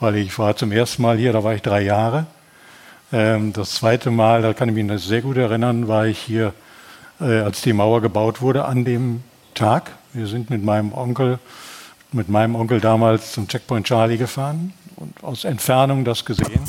Weil 0.00 0.16
ich 0.16 0.38
war 0.38 0.56
zum 0.56 0.72
ersten 0.72 1.02
Mal 1.02 1.18
hier, 1.18 1.34
da 1.34 1.44
war 1.44 1.54
ich 1.54 1.62
drei 1.62 1.82
Jahre. 1.82 2.26
Ähm, 3.12 3.52
Das 3.52 3.72
zweite 3.72 4.10
Mal, 4.10 4.40
da 4.40 4.54
kann 4.54 4.70
ich 4.70 4.74
mich 4.74 5.02
sehr 5.02 5.20
gut 5.20 5.36
erinnern, 5.36 5.88
war 5.88 6.06
ich 6.06 6.18
hier, 6.18 6.54
äh, 7.20 7.40
als 7.40 7.60
die 7.60 7.74
Mauer 7.74 8.00
gebaut 8.00 8.40
wurde, 8.40 8.64
an 8.64 8.86
dem 8.86 9.24
Tag. 9.54 9.92
Wir 10.14 10.26
sind 10.26 10.48
mit 10.48 10.64
meinem 10.64 10.94
Onkel, 10.94 11.38
mit 12.14 12.28
meinem 12.28 12.54
Onkel 12.54 12.80
damals 12.80 13.32
zum 13.32 13.48
Checkpoint 13.48 13.86
Charlie 13.86 14.16
gefahren 14.16 14.72
und 14.96 15.22
aus 15.24 15.44
Entfernung 15.44 16.04
das 16.04 16.24
gesehen. 16.24 16.62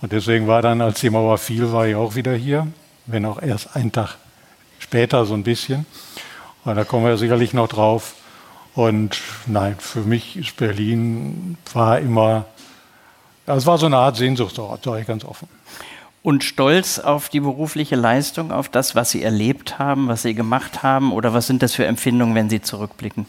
Und 0.00 0.12
deswegen 0.12 0.46
war 0.46 0.62
dann, 0.62 0.80
als 0.80 1.00
die 1.00 1.10
Mauer 1.10 1.38
fiel, 1.38 1.70
war 1.70 1.86
ich 1.86 1.94
auch 1.94 2.14
wieder 2.14 2.34
hier, 2.34 2.66
wenn 3.06 3.26
auch 3.26 3.42
erst 3.42 3.76
einen 3.76 3.92
Tag 3.92 4.16
später 4.78 5.26
so 5.26 5.34
ein 5.34 5.42
bisschen. 5.42 5.86
Und 6.64 6.76
da 6.76 6.84
kommen 6.84 7.04
wir 7.04 7.18
sicherlich 7.18 7.52
noch 7.52 7.68
drauf. 7.68 8.14
Und 8.74 9.20
nein, 9.46 9.76
für 9.78 10.00
mich 10.00 10.36
ist 10.36 10.56
Berlin 10.56 11.58
war 11.74 11.98
immer, 11.98 12.46
es 13.44 13.66
war 13.66 13.76
so 13.76 13.86
eine 13.86 13.98
Art 13.98 14.16
Sehnsuchtsort, 14.16 14.84
sage 14.84 15.00
ich 15.02 15.06
ganz 15.06 15.24
offen. 15.24 15.48
Und 16.22 16.42
stolz 16.42 16.98
auf 16.98 17.28
die 17.28 17.40
berufliche 17.40 17.96
Leistung, 17.96 18.50
auf 18.50 18.68
das, 18.68 18.94
was 18.94 19.10
Sie 19.10 19.22
erlebt 19.22 19.78
haben, 19.78 20.08
was 20.08 20.22
Sie 20.22 20.34
gemacht 20.34 20.82
haben? 20.82 21.12
Oder 21.12 21.34
was 21.34 21.46
sind 21.46 21.62
das 21.62 21.74
für 21.74 21.86
Empfindungen, 21.86 22.34
wenn 22.34 22.50
Sie 22.50 22.60
zurückblicken? 22.60 23.26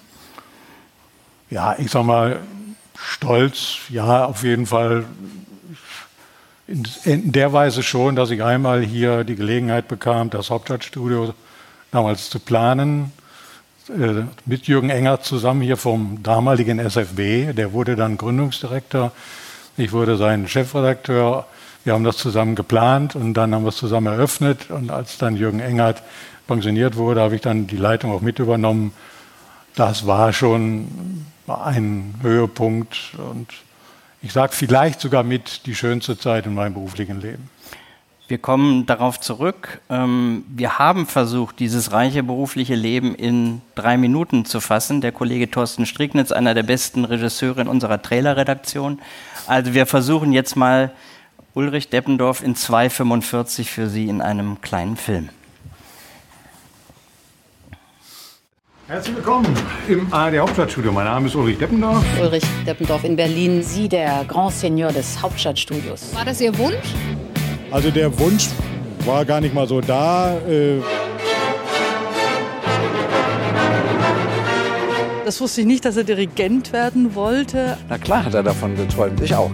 Ja, 1.51 1.75
ich 1.79 1.89
sag 1.89 2.03
mal, 2.03 2.41
stolz, 2.95 3.77
ja, 3.89 4.25
auf 4.25 4.43
jeden 4.43 4.67
Fall. 4.67 5.05
In, 6.67 6.87
in 7.05 7.31
der 7.31 7.51
Weise 7.53 7.81
schon, 7.81 8.15
dass 8.15 8.29
ich 8.29 8.43
einmal 8.43 8.83
hier 8.83 9.23
die 9.23 9.35
Gelegenheit 9.35 9.87
bekam, 9.87 10.29
das 10.29 10.51
Hauptstadtstudio 10.51 11.33
damals 11.91 12.29
zu 12.29 12.39
planen, 12.39 13.11
äh, 13.89 14.25
mit 14.45 14.67
Jürgen 14.67 14.91
Enger 14.91 15.21
zusammen 15.21 15.61
hier 15.61 15.77
vom 15.77 16.21
damaligen 16.21 16.77
SFB. 16.77 17.53
Der 17.53 17.73
wurde 17.73 17.95
dann 17.95 18.17
Gründungsdirektor. 18.17 19.11
Ich 19.75 19.91
wurde 19.91 20.17
sein 20.17 20.47
Chefredakteur. 20.47 21.47
Wir 21.83 21.93
haben 21.93 22.03
das 22.03 22.17
zusammen 22.17 22.53
geplant 22.53 23.15
und 23.15 23.33
dann 23.33 23.55
haben 23.55 23.63
wir 23.63 23.69
es 23.69 23.77
zusammen 23.77 24.05
eröffnet. 24.05 24.69
Und 24.69 24.91
als 24.91 25.17
dann 25.17 25.35
Jürgen 25.35 25.61
Engert 25.61 26.03
pensioniert 26.45 26.95
wurde, 26.95 27.21
habe 27.21 27.33
ich 27.33 27.41
dann 27.41 27.65
die 27.65 27.77
Leitung 27.77 28.11
auch 28.11 28.21
mit 28.21 28.37
übernommen. 28.37 28.93
Das 29.73 30.05
war 30.05 30.31
schon 30.33 31.25
ein 31.49 32.15
Höhepunkt 32.21 33.13
und 33.17 33.47
ich 34.21 34.33
sage 34.33 34.53
vielleicht 34.53 34.99
sogar 34.99 35.23
mit 35.23 35.65
die 35.65 35.75
schönste 35.75 36.17
Zeit 36.17 36.45
in 36.45 36.53
meinem 36.53 36.73
beruflichen 36.73 37.21
Leben. 37.21 37.49
Wir 38.27 38.37
kommen 38.37 38.85
darauf 38.85 39.19
zurück. 39.19 39.81
Ähm, 39.89 40.43
wir 40.49 40.77
haben 40.77 41.07
versucht, 41.07 41.59
dieses 41.59 41.93
reiche 41.93 42.21
berufliche 42.21 42.75
Leben 42.75 43.15
in 43.15 43.61
drei 43.73 43.97
Minuten 43.97 44.45
zu 44.45 44.59
fassen. 44.59 45.01
Der 45.01 45.11
Kollege 45.11 45.49
Thorsten 45.49 45.87
Stricknitz, 45.87 46.31
einer 46.31 46.53
der 46.53 46.61
besten 46.61 47.05
Regisseure 47.05 47.61
in 47.61 47.67
unserer 47.67 47.99
Trailerredaktion. 47.99 48.99
Also 49.47 49.73
wir 49.73 49.87
versuchen 49.87 50.31
jetzt 50.31 50.55
mal 50.55 50.91
Ulrich 51.55 51.89
Deppendorf 51.89 52.43
in 52.43 52.53
2,45 52.53 53.63
für 53.63 53.89
Sie 53.89 54.07
in 54.07 54.21
einem 54.21 54.61
kleinen 54.61 54.95
Film. 54.95 55.29
Herzlich 58.89 59.17
willkommen 59.17 59.45
im 59.87 60.11
ARD 60.11 60.39
Hauptstadtstudio. 60.39 60.91
Mein 60.91 61.05
Name 61.05 61.27
ist 61.27 61.35
Ulrich 61.35 61.59
Deppendorf. 61.59 62.03
Ulrich 62.19 62.43
Deppendorf 62.65 63.03
in 63.03 63.15
Berlin, 63.15 63.61
Sie 63.61 63.87
der 63.87 64.25
Grand 64.27 64.51
Seigneur 64.51 64.91
des 64.91 65.21
Hauptstadtstudios. 65.21 66.15
War 66.15 66.25
das 66.25 66.41
Ihr 66.41 66.57
Wunsch? 66.57 66.95
Also 67.69 67.91
der 67.91 68.17
Wunsch 68.17 68.47
war 69.05 69.25
gar 69.25 69.41
nicht 69.41 69.53
mal 69.53 69.67
so 69.67 69.79
da. 69.79 70.35
Äh 70.39 70.81
Das 75.23 75.39
wusste 75.39 75.61
ich 75.61 75.67
nicht, 75.67 75.85
dass 75.85 75.95
er 75.95 76.03
Dirigent 76.03 76.73
werden 76.73 77.13
wollte. 77.13 77.77
Na 77.89 77.99
klar 77.99 78.25
hat 78.25 78.33
er 78.33 78.41
davon 78.41 78.75
geträumt, 78.75 79.21
ich 79.21 79.35
auch. 79.35 79.51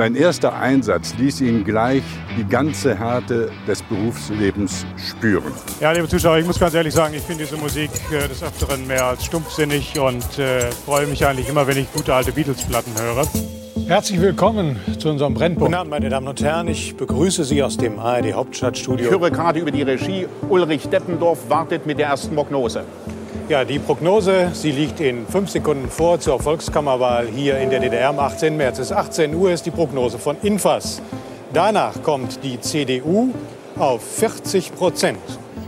Sein 0.00 0.14
erster 0.14 0.54
Einsatz 0.54 1.14
ließ 1.18 1.42
ihn 1.42 1.62
gleich 1.62 2.02
die 2.38 2.48
ganze 2.48 2.98
Härte 2.98 3.50
des 3.68 3.82
Berufslebens 3.82 4.86
spüren. 4.96 5.52
Ja, 5.78 5.92
liebe 5.92 6.08
Zuschauer, 6.08 6.38
ich 6.38 6.46
muss 6.46 6.58
ganz 6.58 6.72
ehrlich 6.72 6.94
sagen, 6.94 7.12
ich 7.12 7.20
finde 7.20 7.44
diese 7.44 7.58
Musik 7.58 7.90
äh, 8.10 8.26
des 8.26 8.42
Öfteren 8.42 8.86
mehr 8.86 9.04
als 9.04 9.26
stumpfsinnig 9.26 10.00
und 10.00 10.38
äh, 10.38 10.70
freue 10.86 11.06
mich 11.06 11.26
eigentlich 11.26 11.50
immer, 11.50 11.66
wenn 11.66 11.76
ich 11.76 11.92
gute 11.92 12.14
alte 12.14 12.32
Beatles-Platten 12.32 12.92
höre. 12.98 13.26
Herzlich 13.88 14.22
willkommen 14.22 14.80
zu 14.98 15.10
unserem 15.10 15.34
Brennpunkt. 15.34 15.66
Guten 15.66 15.74
Abend, 15.74 15.90
meine 15.90 16.08
Damen 16.08 16.28
und 16.28 16.42
Herren. 16.42 16.68
Ich 16.68 16.96
begrüße 16.96 17.44
Sie 17.44 17.62
aus 17.62 17.76
dem 17.76 17.98
ARD 17.98 18.32
Hauptstadtstudio. 18.32 19.04
Ich 19.04 19.10
höre 19.10 19.30
gerade 19.30 19.58
über 19.58 19.70
die 19.70 19.82
Regie. 19.82 20.26
Ulrich 20.48 20.88
Deppendorf 20.88 21.50
wartet 21.50 21.84
mit 21.84 21.98
der 21.98 22.06
ersten 22.06 22.34
Prognose. 22.34 22.84
Ja, 23.50 23.64
die 23.64 23.80
Prognose, 23.80 24.50
sie 24.52 24.70
liegt 24.70 25.00
in 25.00 25.26
fünf 25.26 25.50
Sekunden 25.50 25.90
vor 25.90 26.20
zur 26.20 26.38
Volkskammerwahl 26.38 27.26
hier 27.26 27.58
in 27.58 27.68
der 27.68 27.80
DDR 27.80 28.10
am 28.10 28.20
18. 28.20 28.56
März. 28.56 28.78
Es 28.78 28.92
ist 28.92 28.96
18 28.96 29.34
Uhr, 29.34 29.50
ist 29.50 29.66
die 29.66 29.72
Prognose 29.72 30.20
von 30.20 30.36
Infas. 30.42 31.02
Danach 31.52 32.00
kommt 32.04 32.44
die 32.44 32.60
CDU 32.60 33.34
auf 33.76 34.04
40 34.04 34.72
Prozent. 34.76 35.18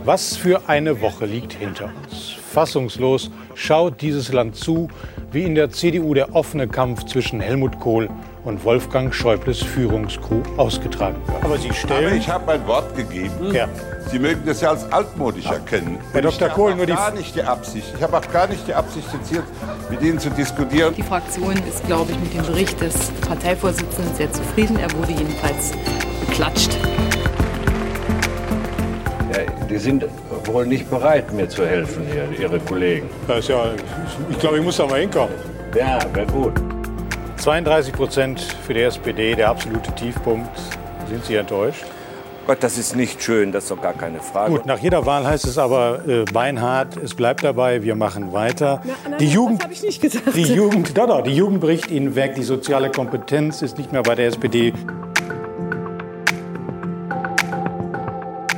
Was 0.05 0.37
für 0.37 0.61
eine 0.69 1.01
Woche 1.01 1.25
liegt 1.25 1.51
hinter 1.51 1.91
uns. 2.05 2.37
Fassungslos 2.53 3.29
schaut 3.53 3.99
dieses 3.99 4.31
Land 4.31 4.55
zu, 4.55 4.87
wie 5.33 5.43
in 5.43 5.53
der 5.53 5.69
CDU 5.69 6.13
der 6.13 6.33
offene 6.33 6.69
Kampf 6.69 7.03
zwischen 7.03 7.41
Helmut 7.41 7.81
Kohl 7.81 8.09
und 8.45 8.63
Wolfgang 8.63 9.13
Schäubles 9.13 9.61
Führungscrew 9.61 10.41
ausgetragen 10.55 11.17
wird. 11.27 11.43
Aber 11.43 11.57
Sie 11.57 11.73
stellen. 11.73 12.05
Aber 12.05 12.15
ich 12.15 12.29
habe 12.29 12.45
mein 12.45 12.65
Wort 12.65 12.95
gegeben. 12.95 13.53
Ja. 13.53 13.67
Sie 14.11 14.19
mögen 14.19 14.41
das 14.45 14.61
ja 14.61 14.69
als 14.69 14.91
altmodisch 14.91 15.45
erkennen. 15.45 15.97
Herr 16.11 16.21
Dr. 16.21 16.49
Kohl, 16.49 16.75
nur 16.75 16.85
die. 16.85 16.91
Ich 16.93 16.97
habe 16.97 17.11
gar 17.11 17.19
nicht 17.19 17.35
die 17.35 17.43
Absicht. 17.43 17.93
Ich 17.95 18.03
habe 18.03 18.17
auch 18.17 18.31
gar 18.31 18.47
nicht 18.47 18.67
die 18.67 18.73
Absicht, 18.73 19.07
jetzt 19.11 19.29
hier 19.29 19.43
mit 19.89 20.01
Ihnen 20.01 20.19
zu 20.19 20.29
diskutieren. 20.29 20.93
Die 20.95 21.03
Fraktion 21.03 21.53
ist, 21.67 21.85
glaube 21.87 22.11
ich, 22.11 22.19
mit 22.19 22.33
dem 22.33 22.45
Bericht 22.45 22.79
des 22.79 22.93
Parteivorsitzenden 23.27 24.15
sehr 24.15 24.31
zufrieden. 24.31 24.77
Er 24.79 24.91
wurde 24.93 25.11
jedenfalls 25.13 25.71
beklatscht. 26.27 26.71
Ja, 29.31 29.39
die 29.67 29.77
sind 29.77 30.05
wohl 30.45 30.67
nicht 30.67 30.89
bereit, 30.89 31.31
mir 31.33 31.49
zu 31.49 31.65
helfen, 31.65 32.05
hier, 32.11 32.27
Ihre 32.39 32.59
Kollegen. 32.59 33.09
Das 33.27 33.39
ist 33.39 33.49
ja, 33.49 33.71
ich 34.29 34.37
glaube, 34.37 34.57
ich 34.57 34.63
muss 34.63 34.77
da 34.77 34.85
mal 34.85 34.99
hinkommen. 34.99 35.33
Ja, 35.75 35.99
wäre 36.13 36.27
gut. 36.27 36.53
32 37.37 37.93
Prozent 37.93 38.41
für 38.65 38.73
die 38.73 38.81
SPD, 38.81 39.35
der 39.35 39.49
absolute 39.49 39.91
Tiefpunkt. 39.95 40.49
Sind 41.09 41.25
Sie 41.25 41.35
enttäuscht? 41.35 41.83
Gott, 42.45 42.57
das 42.61 42.77
ist 42.77 42.95
nicht 42.97 43.23
schön, 43.23 43.53
das 43.53 43.63
ist 43.63 43.71
doch 43.71 43.81
gar 43.81 43.93
keine 43.93 44.19
Frage. 44.19 44.51
Gut, 44.51 44.65
nach 44.65 44.79
jeder 44.79 45.05
Wahl 45.05 45.25
heißt 45.25 45.45
es 45.45 45.57
aber 45.57 46.05
äh, 46.05 46.25
beinhart, 46.25 46.97
es 46.97 47.15
bleibt 47.15 47.41
dabei, 47.41 47.83
wir 47.83 47.95
machen 47.95 48.33
weiter. 48.33 48.81
Na, 48.83 48.93
nein, 49.11 49.19
die 49.19 49.27
Jugend, 49.27 49.63
habe 49.63 49.71
ich 49.71 49.81
nicht 49.81 50.01
gesagt. 50.01 50.35
die 50.35 50.53
Jugend, 50.53 50.97
doch, 50.97 51.07
doch, 51.07 51.21
die 51.21 51.33
Jugend 51.33 51.61
bricht 51.61 51.89
Ihnen 51.89 52.15
weg, 52.15 52.35
die 52.35 52.43
soziale 52.43 52.91
Kompetenz 52.91 53.61
ist 53.61 53.77
nicht 53.77 53.93
mehr 53.93 54.03
bei 54.03 54.15
der 54.15 54.27
SPD. 54.27 54.73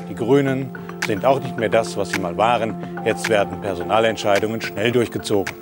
Die 0.10 0.16
Grünen 0.16 0.72
sind 1.06 1.24
auch 1.24 1.40
nicht 1.40 1.56
mehr 1.58 1.70
das, 1.70 1.96
was 1.96 2.10
sie 2.10 2.20
mal 2.20 2.36
waren. 2.38 3.04
Jetzt 3.06 3.30
werden 3.30 3.62
Personalentscheidungen 3.62 4.62
schnell 4.62 4.92
durchgezogen. 4.92 5.54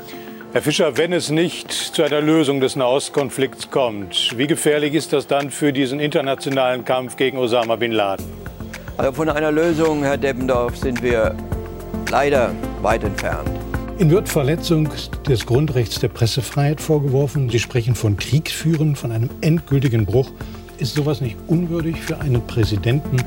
Herr 0.54 0.62
Fischer, 0.62 0.98
wenn 0.98 1.14
es 1.14 1.32
nicht 1.32 1.72
zu 1.72 2.04
einer 2.04 2.22
Lösung 2.22 2.62
des 2.62 2.76
Nahostkonflikts 2.76 3.72
kommt, 3.72 4.38
wie 4.38 4.46
gefährlich 4.46 4.94
ist 4.94 5.12
das 5.12 5.26
dann 5.26 5.50
für 5.50 5.74
diesen 5.74 6.00
internationalen 6.00 6.86
Kampf 6.86 7.18
gegen 7.18 7.40
Osama 7.40 7.76
bin 7.76 7.92
Laden? 7.92 8.24
Also 8.96 9.14
von 9.14 9.30
einer 9.30 9.52
Lösung, 9.52 10.04
Herr 10.04 10.16
Deppendorf, 10.16 10.78
sind 10.78 11.02
wir 11.02 11.36
leider 12.12 12.52
weit 12.84 13.04
entfernt. 13.04 13.50
Ihnen 13.98 14.12
wird 14.12 14.30
Verletzung 14.30 14.90
des 15.28 15.44
Grundrechts 15.48 16.00
der 16.00 16.10
Pressefreiheit 16.10 16.80
vorgeworfen. 16.80 17.50
Sie 17.50 17.58
sprechen 17.58 17.96
von 17.96 18.16
Kriegsführen, 18.16 18.96
von 18.96 19.12
einem 19.12 19.32
endgültigen 19.42 20.06
Bruch. 20.06 20.30
Ist 20.78 20.94
sowas 20.94 21.20
nicht 21.20 21.36
unwürdig 21.48 22.00
für 22.00 22.22
einen 22.22 22.46
Präsidenten, 22.46 23.18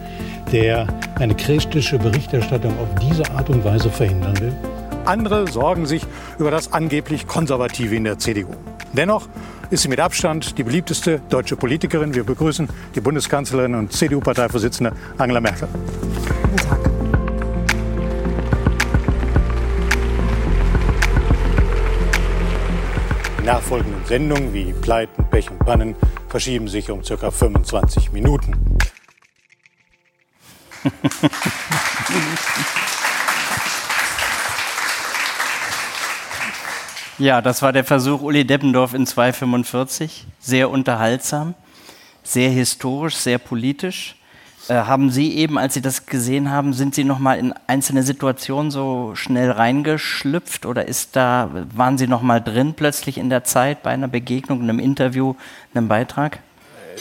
der 0.53 0.87
eine 1.17 1.35
kritische 1.35 1.99
Berichterstattung 1.99 2.79
auf 2.79 2.89
diese 3.03 3.29
Art 3.33 3.51
und 3.51 3.65
Weise 3.65 3.91
verhindern 3.91 4.39
will? 4.39 4.76
Andere 5.07 5.51
sorgen 5.51 5.87
sich 5.87 6.05
über 6.39 6.51
das 6.51 6.73
angeblich 6.73 7.29
Konservative 7.29 7.95
in 7.95 8.05
der 8.05 8.19
CDU. 8.19 8.55
Dennoch 8.93 9.29
ist 9.71 9.83
sie 9.83 9.89
mit 9.89 10.01
Abstand 10.01 10.59
die 10.59 10.65
beliebteste 10.65 11.21
deutsche 11.29 11.55
Politikerin. 11.57 12.15
Wir 12.15 12.25
begrüßen 12.25 12.69
die 12.95 13.01
Bundeskanzlerin 13.01 13.75
und 13.77 13.93
CDU-Parteivorsitzende 13.93 14.93
Angela 15.17 15.41
Merkel. 15.41 15.69
Guten 16.51 16.57
Tag. 16.57 16.79
Die 23.41 23.47
nachfolgenden 23.47 24.05
Sendungen 24.07 24.53
wie 24.53 24.73
Pleiten, 24.73 25.25
Pech 25.31 25.53
und 25.53 25.61
Pannen 25.61 25.95
verschieben 26.29 26.67
sich 26.67 26.91
um 26.91 27.03
ca. 27.03 27.31
25 27.31 28.11
Minuten. 28.11 28.57
Ja, 37.19 37.41
das 37.41 37.63
war 37.63 37.73
der 37.73 37.85
Versuch 37.85 38.21
Uli 38.21 38.45
Deppendorf 38.45 38.93
in 38.93 39.07
245. 39.07 40.27
Sehr 40.39 40.69
unterhaltsam, 40.71 41.55
sehr 42.23 42.51
historisch, 42.51 43.17
sehr 43.17 43.39
politisch. 43.39 44.17
Äh, 44.69 44.75
haben 44.75 45.11
Sie 45.11 45.35
eben, 45.35 45.59
als 45.59 45.75
Sie 45.75 45.81
das 45.81 46.07
gesehen 46.07 46.51
haben, 46.51 46.75
sind 46.75 46.95
Sie 46.95 47.05
noch 47.05 47.19
mal 47.19 47.39
in 47.39 47.55
einzelne 47.67 48.03
Situationen 48.03 48.71
so 48.71 49.13
schnell 49.15 49.51
reingeschlüpft 49.51 50.67
oder 50.67 50.87
ist 50.87 51.17
da 51.17 51.51
waren 51.75 51.97
Sie 51.97 52.07
noch 52.07 52.21
mal 52.21 52.41
drin 52.41 52.75
plötzlich 52.75 53.17
in 53.17 53.31
der 53.31 53.45
Zeit 53.45 53.83
bei 53.83 53.91
einer 53.91 54.09
Begegnung, 54.09 54.61
einem 54.61 54.79
Interview, 54.79 55.37
einem 55.73 55.89
Beitrag? 55.89 56.41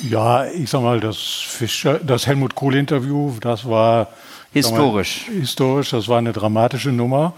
Ja, 0.01 0.45
ich 0.45 0.69
sag 0.69 0.81
mal, 0.81 0.99
das, 0.99 1.17
Fischer, 1.17 1.99
das 1.99 2.27
Helmut 2.27 2.55
Kohl-Interview, 2.55 3.33
das 3.41 3.67
war 3.67 4.09
Historisch. 4.55 5.27
Mal, 5.27 5.39
historisch, 5.41 5.89
das 5.89 6.07
war 6.07 6.17
eine 6.17 6.31
dramatische 6.31 6.89
Nummer. 6.89 7.33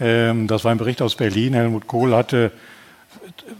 Ähm, 0.00 0.46
das 0.46 0.64
war 0.64 0.72
ein 0.72 0.78
Bericht 0.78 1.02
aus 1.02 1.14
Berlin. 1.14 1.54
Helmut 1.54 1.86
Kohl 1.86 2.14
hatte, 2.14 2.52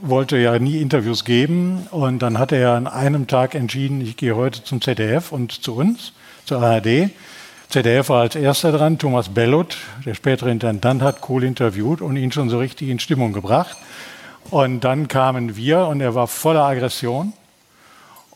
wollte 0.00 0.36
ja 0.38 0.58
nie 0.58 0.80
Interviews 0.80 1.24
geben 1.24 1.86
und 1.90 2.20
dann 2.20 2.38
hat 2.38 2.52
er 2.52 2.72
an 2.72 2.86
einem 2.86 3.26
Tag 3.26 3.54
entschieden, 3.54 4.00
ich 4.00 4.16
gehe 4.16 4.36
heute 4.36 4.62
zum 4.62 4.80
ZDF 4.80 5.32
und 5.32 5.52
zu 5.52 5.76
uns, 5.76 6.12
zur 6.44 6.62
ARD. 6.62 7.10
ZDF 7.68 8.08
war 8.08 8.22
als 8.22 8.34
erster 8.34 8.72
dran, 8.72 8.98
Thomas 8.98 9.28
Bellot, 9.28 9.76
der 10.06 10.14
spätere 10.14 10.50
Intendant, 10.50 11.02
hat 11.02 11.20
Kohl 11.20 11.44
interviewt 11.44 12.00
und 12.00 12.16
ihn 12.16 12.32
schon 12.32 12.48
so 12.48 12.58
richtig 12.58 12.88
in 12.88 12.98
Stimmung 12.98 13.32
gebracht. 13.32 13.76
Und 14.50 14.84
dann 14.84 15.08
kamen 15.08 15.56
wir 15.56 15.86
und 15.86 16.00
er 16.00 16.14
war 16.14 16.26
voller 16.26 16.64
Aggression. 16.64 17.34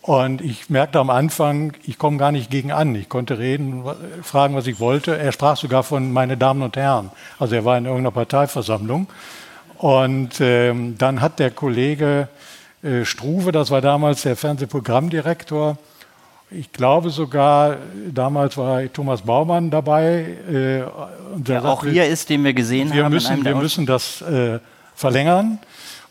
Und 0.03 0.41
ich 0.41 0.69
merkte 0.69 0.99
am 0.99 1.11
Anfang, 1.11 1.75
ich 1.85 1.97
komme 1.97 2.17
gar 2.19 2.33
nicht 2.33 2.51
gegen 2.51 2.73
an. 2.73 2.95
Ich 2.97 3.09
konnte 3.09 3.39
reden, 3.39 3.85
fragen, 4.23 4.55
was 4.57 4.67
ich 4.67 4.81
wollte. 4.81 5.17
Er 5.17 5.31
sprach 5.31 5.57
sogar 5.57 5.85
von 5.85 6.13
meine 6.13 6.37
Damen 6.37 6.63
und 6.63 6.77
Herren. 6.77 7.11
Also 7.39 7.55
er 7.55 7.65
war 7.65 7.79
in 7.79 7.85
irgendeiner 7.85 8.11
Parteiversammlung. 8.11 9.07
Und 9.79 10.41
ähm, 10.41 10.99
dann 10.99 11.21
hat 11.21 11.39
der 11.39 11.53
Kollege 11.53 12.29
äh, 12.83 13.05
Struve, 13.05 13.53
das 13.53 13.71
war 13.71 13.81
damals 13.81 14.23
der 14.23 14.37
Fernsehprogrammdirektor, 14.37 15.79
ich 16.55 16.71
glaube 16.71 17.11
sogar, 17.11 17.79
damals 18.13 18.57
war 18.59 18.83
Thomas 18.93 19.23
Baumann 19.23 19.71
dabei. 19.71 20.37
Äh, 20.51 20.83
der 21.37 21.65
auch 21.65 21.85
hier 21.85 22.07
ist, 22.07 22.29
den 22.29 22.45
wir 22.45 22.53
gesehen 22.53 22.93
wir 22.93 23.05
haben. 23.05 23.13
Müssen, 23.13 23.45
wir 23.45 23.55
müssen 23.55 23.87
das 23.87 24.21
äh, 24.21 24.59
verlängern. 24.95 25.59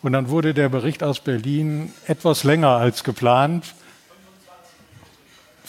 Und 0.01 0.13
dann 0.13 0.29
wurde 0.29 0.55
der 0.55 0.69
Bericht 0.69 1.03
aus 1.03 1.19
Berlin 1.19 1.93
etwas 2.07 2.43
länger 2.43 2.69
als 2.69 3.03
geplant. 3.03 3.75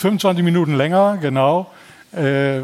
25 0.03 0.43
Minuten 0.43 0.75
länger, 0.75 1.19
genau. 1.21 1.71
Äh, 2.11 2.63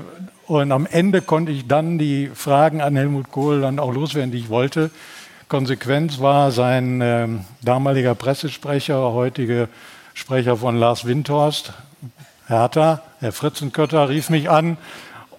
und 0.49 0.73
am 0.73 0.87
Ende 0.87 1.23
konnte 1.23 1.53
ich 1.53 1.69
dann 1.69 1.97
die 1.97 2.33
Fragen 2.35 2.81
an 2.81 2.97
Helmut 2.97 3.31
Kohl 3.31 3.61
dann 3.61 3.79
auch 3.79 3.95
loswerden, 3.95 4.33
die 4.33 4.39
ich 4.39 4.49
wollte. 4.49 4.91
Konsequenz 5.47 6.19
war 6.19 6.51
sein 6.51 7.01
äh, 7.01 7.29
damaliger 7.63 8.17
Pressesprecher, 8.17 9.13
heutige 9.13 9.69
Sprecher 10.15 10.57
von 10.57 10.77
Lars 10.77 11.05
Windhorst, 11.05 11.75
Hertha, 12.49 13.03
Herr 13.21 13.31
Fritzenkötter, 13.31 14.09
rief 14.09 14.31
mich 14.31 14.51
an 14.51 14.77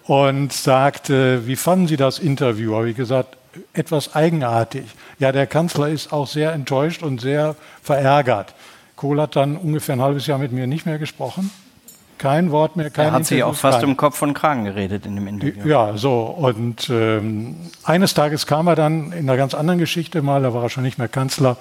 und 0.05 0.53
sagte, 0.53 1.47
wie 1.47 1.57
fanden 1.57 1.87
Sie 1.87 1.97
das 1.97 2.17
Interview? 2.17 2.75
Habe 2.75 2.91
ich 2.91 2.95
gesagt, 2.95 3.35
etwas 3.73 4.15
eigenartig. 4.15 4.85
Ja, 5.19 5.33
der 5.33 5.47
Kanzler 5.47 5.89
ist 5.89 6.13
auch 6.13 6.27
sehr 6.27 6.53
enttäuscht 6.53 7.03
und 7.03 7.19
sehr 7.19 7.57
verärgert. 7.83 8.55
Kohl 8.95 9.19
hat 9.19 9.35
dann 9.35 9.57
ungefähr 9.57 9.97
ein 9.97 10.01
halbes 10.01 10.27
Jahr 10.27 10.37
mit 10.39 10.53
mir 10.53 10.65
nicht 10.65 10.85
mehr 10.85 10.97
gesprochen. 10.97 11.51
Kein 12.19 12.51
Wort 12.51 12.75
mehr, 12.75 12.91
kein 12.91 13.07
Er 13.07 13.13
hat 13.13 13.25
sich 13.25 13.41
auch 13.43 13.55
fast 13.55 13.79
kein. 13.79 13.89
um 13.89 13.97
Kopf 13.97 14.21
und 14.21 14.35
Kragen 14.35 14.65
geredet 14.65 15.07
in 15.07 15.15
dem 15.15 15.25
Interview. 15.25 15.65
Ja, 15.65 15.97
so. 15.97 16.21
Und 16.21 16.87
ähm, 16.89 17.55
eines 17.83 18.13
Tages 18.13 18.45
kam 18.45 18.67
er 18.67 18.75
dann 18.75 19.11
in 19.13 19.27
einer 19.27 19.37
ganz 19.37 19.55
anderen 19.55 19.79
Geschichte 19.79 20.21
mal, 20.21 20.43
da 20.43 20.53
war 20.53 20.61
er 20.63 20.69
schon 20.69 20.83
nicht 20.83 20.99
mehr 20.99 21.07
Kanzler, 21.07 21.57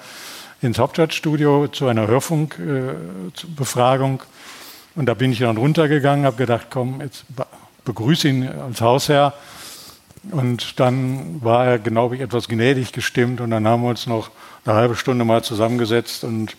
ins 0.61 0.77
Hauptstadtstudio 0.77 1.69
zu 1.69 1.87
einer 1.87 2.05
Hörfunkbefragung. 2.07 4.19
Äh, 4.19 4.23
und 4.99 5.05
da 5.05 5.13
bin 5.13 5.31
ich 5.31 5.39
dann 5.39 5.57
runtergegangen, 5.57 6.25
habe 6.25 6.35
gedacht, 6.35 6.67
komm, 6.69 7.01
jetzt 7.01 7.23
begrüße 7.85 8.27
ihn 8.27 8.47
als 8.47 8.81
Hausherr. 8.81 9.33
Und 10.31 10.79
dann 10.81 11.41
war 11.41 11.65
er, 11.65 11.79
glaube 11.79 12.15
ich, 12.15 12.21
etwas 12.21 12.49
gnädig 12.49 12.91
gestimmt 12.91 13.39
und 13.39 13.51
dann 13.51 13.65
haben 13.65 13.83
wir 13.83 13.89
uns 13.89 14.05
noch 14.05 14.29
eine 14.65 14.75
halbe 14.75 14.97
Stunde 14.97 15.23
mal 15.23 15.41
zusammengesetzt 15.43 16.25
und 16.25 16.57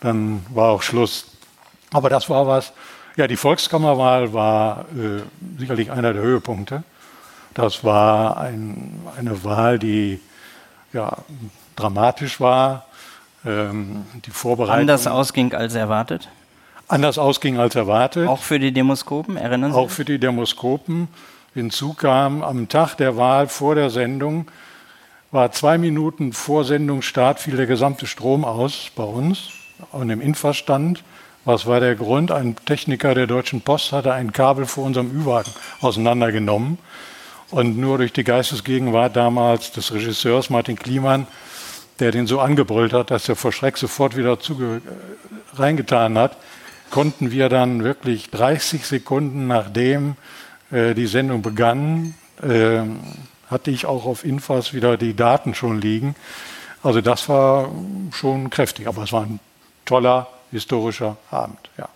dann 0.00 0.44
war 0.48 0.70
auch 0.70 0.82
Schluss. 0.82 1.26
Aber 1.92 2.08
das 2.08 2.30
war 2.30 2.46
was, 2.46 2.72
ja, 3.16 3.26
die 3.26 3.36
Volkskammerwahl 3.36 4.32
war 4.32 4.86
äh, 4.96 5.22
sicherlich 5.58 5.90
einer 5.90 6.12
der 6.12 6.22
Höhepunkte. 6.22 6.82
Das 7.54 7.84
war 7.84 8.38
ein, 8.38 9.00
eine 9.18 9.44
Wahl, 9.44 9.78
die 9.78 10.20
ja, 10.92 11.18
dramatisch 11.76 12.40
war. 12.40 12.86
Ähm, 13.44 14.06
die 14.24 14.30
Vorbereitung. 14.30 14.80
Anders 14.80 15.06
ausging 15.06 15.52
als 15.52 15.74
erwartet? 15.74 16.28
Anders 16.88 17.18
ausging 17.18 17.58
als 17.58 17.74
erwartet. 17.74 18.28
Auch 18.28 18.42
für 18.42 18.58
die 18.58 18.72
Demoskopen, 18.72 19.36
erinnern 19.36 19.72
Sie 19.72 19.78
Auch 19.78 19.90
für 19.90 20.04
die 20.04 20.18
Demoskopen. 20.18 21.08
Hinzu 21.54 21.92
kam 21.94 22.42
am 22.42 22.68
Tag 22.68 22.94
der 22.96 23.16
Wahl 23.16 23.48
vor 23.48 23.74
der 23.74 23.90
Sendung, 23.90 24.46
war 25.32 25.52
zwei 25.52 25.76
Minuten 25.76 26.32
vor 26.32 26.64
Sendungsstart, 26.64 27.40
fiel 27.40 27.56
der 27.56 27.66
gesamte 27.66 28.06
Strom 28.06 28.44
aus 28.44 28.90
bei 28.94 29.04
uns 29.04 29.50
und 29.90 30.08
im 30.08 30.20
Infastand. 30.20 31.02
Was 31.44 31.66
war 31.66 31.80
der 31.80 31.96
Grund? 31.96 32.30
Ein 32.30 32.54
Techniker 32.66 33.16
der 33.16 33.26
Deutschen 33.26 33.62
Post 33.62 33.90
hatte 33.90 34.12
ein 34.12 34.32
Kabel 34.32 34.64
vor 34.64 34.84
unserem 34.84 35.10
Ü-Wagen 35.10 35.50
auseinandergenommen. 35.80 36.78
Und 37.50 37.76
nur 37.76 37.98
durch 37.98 38.12
die 38.12 38.22
Geistesgegenwart 38.22 39.16
damals 39.16 39.72
des 39.72 39.92
Regisseurs 39.92 40.50
Martin 40.50 40.76
Kliemann, 40.76 41.26
der 41.98 42.12
den 42.12 42.28
so 42.28 42.38
angebrüllt 42.38 42.92
hat, 42.92 43.10
dass 43.10 43.28
er 43.28 43.34
vor 43.34 43.52
Schreck 43.52 43.76
sofort 43.76 44.16
wieder 44.16 44.38
zuge 44.38 44.82
reingetan 45.54 46.16
hat, 46.16 46.36
konnten 46.90 47.32
wir 47.32 47.48
dann 47.48 47.82
wirklich 47.82 48.30
30 48.30 48.86
Sekunden 48.86 49.48
nachdem 49.48 50.14
äh, 50.70 50.94
die 50.94 51.06
Sendung 51.06 51.42
begann, 51.42 52.14
äh, 52.40 52.82
hatte 53.50 53.72
ich 53.72 53.84
auch 53.86 54.06
auf 54.06 54.24
Infos 54.24 54.74
wieder 54.74 54.96
die 54.96 55.14
Daten 55.14 55.54
schon 55.54 55.80
liegen. 55.80 56.14
Also 56.84 57.00
das 57.00 57.28
war 57.28 57.68
schon 58.12 58.48
kräftig, 58.48 58.86
aber 58.86 59.02
es 59.02 59.12
war 59.12 59.22
ein 59.22 59.40
toller 59.84 60.28
historischer 60.52 61.16
Abend. 61.30 61.58
Ja. 61.76 61.88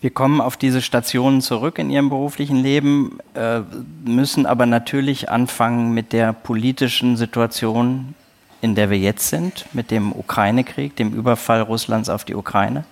Wir 0.00 0.10
kommen 0.10 0.40
auf 0.42 0.56
diese 0.58 0.82
Stationen 0.82 1.40
zurück 1.40 1.78
in 1.78 1.88
Ihrem 1.88 2.10
beruflichen 2.10 2.58
Leben, 2.58 3.18
äh, 3.32 3.60
müssen 4.04 4.44
aber 4.44 4.66
natürlich 4.66 5.30
anfangen 5.30 5.94
mit 5.94 6.12
der 6.12 6.34
politischen 6.34 7.16
Situation, 7.16 8.14
in 8.60 8.74
der 8.74 8.90
wir 8.90 8.98
jetzt 8.98 9.30
sind, 9.30 9.64
mit 9.72 9.90
dem 9.90 10.12
Ukraine-Krieg, 10.12 10.94
dem 10.96 11.14
Überfall 11.14 11.62
Russlands 11.62 12.10
auf 12.10 12.24
die 12.24 12.34
Ukraine. 12.34 12.84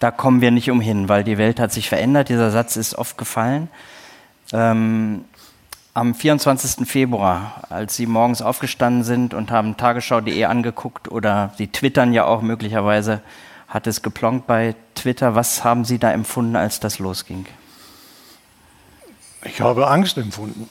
Da 0.00 0.10
kommen 0.10 0.42
wir 0.42 0.50
nicht 0.50 0.70
umhin, 0.70 1.08
weil 1.08 1.24
die 1.24 1.38
Welt 1.38 1.58
hat 1.58 1.72
sich 1.72 1.88
verändert. 1.88 2.28
Dieser 2.28 2.50
Satz 2.50 2.76
ist 2.76 2.94
oft 2.94 3.16
gefallen. 3.16 3.68
Ähm, 4.52 5.24
am 5.94 6.14
24. 6.14 6.88
Februar, 6.88 7.64
als 7.70 7.96
Sie 7.96 8.06
morgens 8.06 8.42
aufgestanden 8.42 9.04
sind 9.04 9.32
und 9.32 9.50
haben 9.50 9.76
tagesschau.de 9.76 10.44
angeguckt 10.44 11.10
oder 11.10 11.52
Sie 11.56 11.68
twittern 11.68 12.12
ja 12.12 12.24
auch 12.24 12.42
möglicherweise, 12.42 13.20
hat 13.72 13.86
es 13.86 14.02
geplonkt 14.02 14.46
bei 14.46 14.74
Twitter. 14.94 15.34
Was 15.34 15.64
haben 15.64 15.86
Sie 15.86 15.98
da 15.98 16.12
empfunden, 16.12 16.56
als 16.56 16.78
das 16.78 16.98
losging? 16.98 17.46
Ich 19.44 19.62
habe 19.62 19.88
Angst 19.88 20.18
empfunden, 20.18 20.68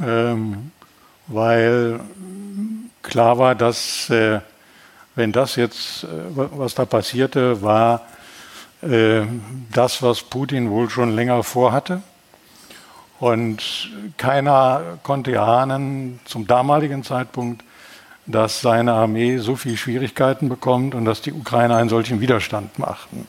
ähm, 0.00 0.70
weil 1.26 2.00
klar 3.02 3.38
war, 3.38 3.54
dass 3.54 4.10
äh, 4.10 4.40
wenn 5.14 5.32
das 5.32 5.56
jetzt, 5.56 6.04
äh, 6.04 6.08
was 6.34 6.74
da 6.74 6.84
passierte, 6.84 7.62
war 7.62 8.02
äh, 8.82 9.22
das, 9.72 10.02
was 10.02 10.22
Putin 10.22 10.70
wohl 10.70 10.90
schon 10.90 11.16
länger 11.16 11.42
vorhatte. 11.42 12.02
Und 13.20 13.90
keiner 14.18 14.98
konnte 15.02 15.40
ahnen 15.40 16.20
zum 16.26 16.46
damaligen 16.46 17.04
Zeitpunkt, 17.04 17.64
dass 18.26 18.60
seine 18.60 18.92
Armee 18.92 19.38
so 19.38 19.56
viele 19.56 19.76
Schwierigkeiten 19.76 20.48
bekommt 20.48 20.94
und 20.94 21.04
dass 21.04 21.20
die 21.20 21.32
Ukrainer 21.32 21.76
einen 21.76 21.88
solchen 21.88 22.20
Widerstand 22.20 22.78
machten. 22.78 23.26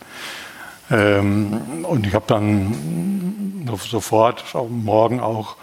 Ähm, 0.89 1.83
und 1.83 2.05
ich 2.05 2.13
habe 2.13 2.25
dann 2.27 3.67
sofort 3.89 4.43
morgen 4.69 5.19
auch, 5.19 5.55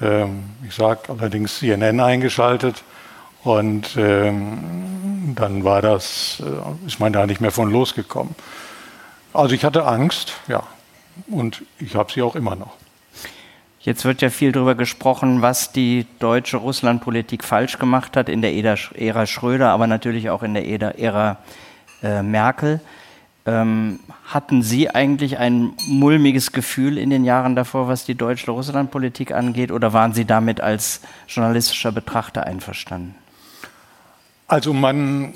ähm, 0.00 0.44
ich 0.66 0.74
sage 0.74 1.00
allerdings 1.08 1.58
CNN 1.58 2.00
eingeschaltet 2.00 2.82
und 3.44 3.96
ähm, 3.96 5.34
dann 5.34 5.64
war 5.64 5.82
das, 5.82 6.40
äh, 6.40 6.86
ist 6.86 7.00
man 7.00 7.12
da 7.12 7.26
nicht 7.26 7.40
mehr 7.40 7.50
von 7.50 7.70
losgekommen. 7.70 8.34
Also 9.32 9.54
ich 9.54 9.64
hatte 9.64 9.84
Angst, 9.84 10.34
ja, 10.46 10.62
und 11.28 11.62
ich 11.78 11.94
habe 11.94 12.12
sie 12.12 12.22
auch 12.22 12.36
immer 12.36 12.54
noch. 12.54 12.81
Jetzt 13.82 14.04
wird 14.04 14.22
ja 14.22 14.30
viel 14.30 14.52
darüber 14.52 14.76
gesprochen, 14.76 15.42
was 15.42 15.72
die 15.72 16.06
deutsche 16.20 16.56
Russlandpolitik 16.56 17.42
falsch 17.42 17.80
gemacht 17.80 18.16
hat 18.16 18.28
in 18.28 18.40
der 18.40 18.54
Ära 18.54 19.26
Schröder, 19.26 19.70
aber 19.70 19.88
natürlich 19.88 20.30
auch 20.30 20.44
in 20.44 20.54
der 20.54 20.68
Ära 20.68 21.38
äh, 22.00 22.22
Merkel. 22.22 22.80
Ähm, 23.44 23.98
hatten 24.24 24.62
Sie 24.62 24.88
eigentlich 24.88 25.38
ein 25.38 25.72
mulmiges 25.88 26.52
Gefühl 26.52 26.96
in 26.96 27.10
den 27.10 27.24
Jahren 27.24 27.56
davor, 27.56 27.88
was 27.88 28.04
die 28.04 28.14
deutsche 28.14 28.52
Russlandpolitik 28.52 29.32
angeht, 29.32 29.72
oder 29.72 29.92
waren 29.92 30.12
Sie 30.12 30.26
damit 30.26 30.60
als 30.60 31.00
journalistischer 31.26 31.90
Betrachter 31.90 32.46
einverstanden? 32.46 33.16
Also 34.46 34.72
man, 34.72 35.34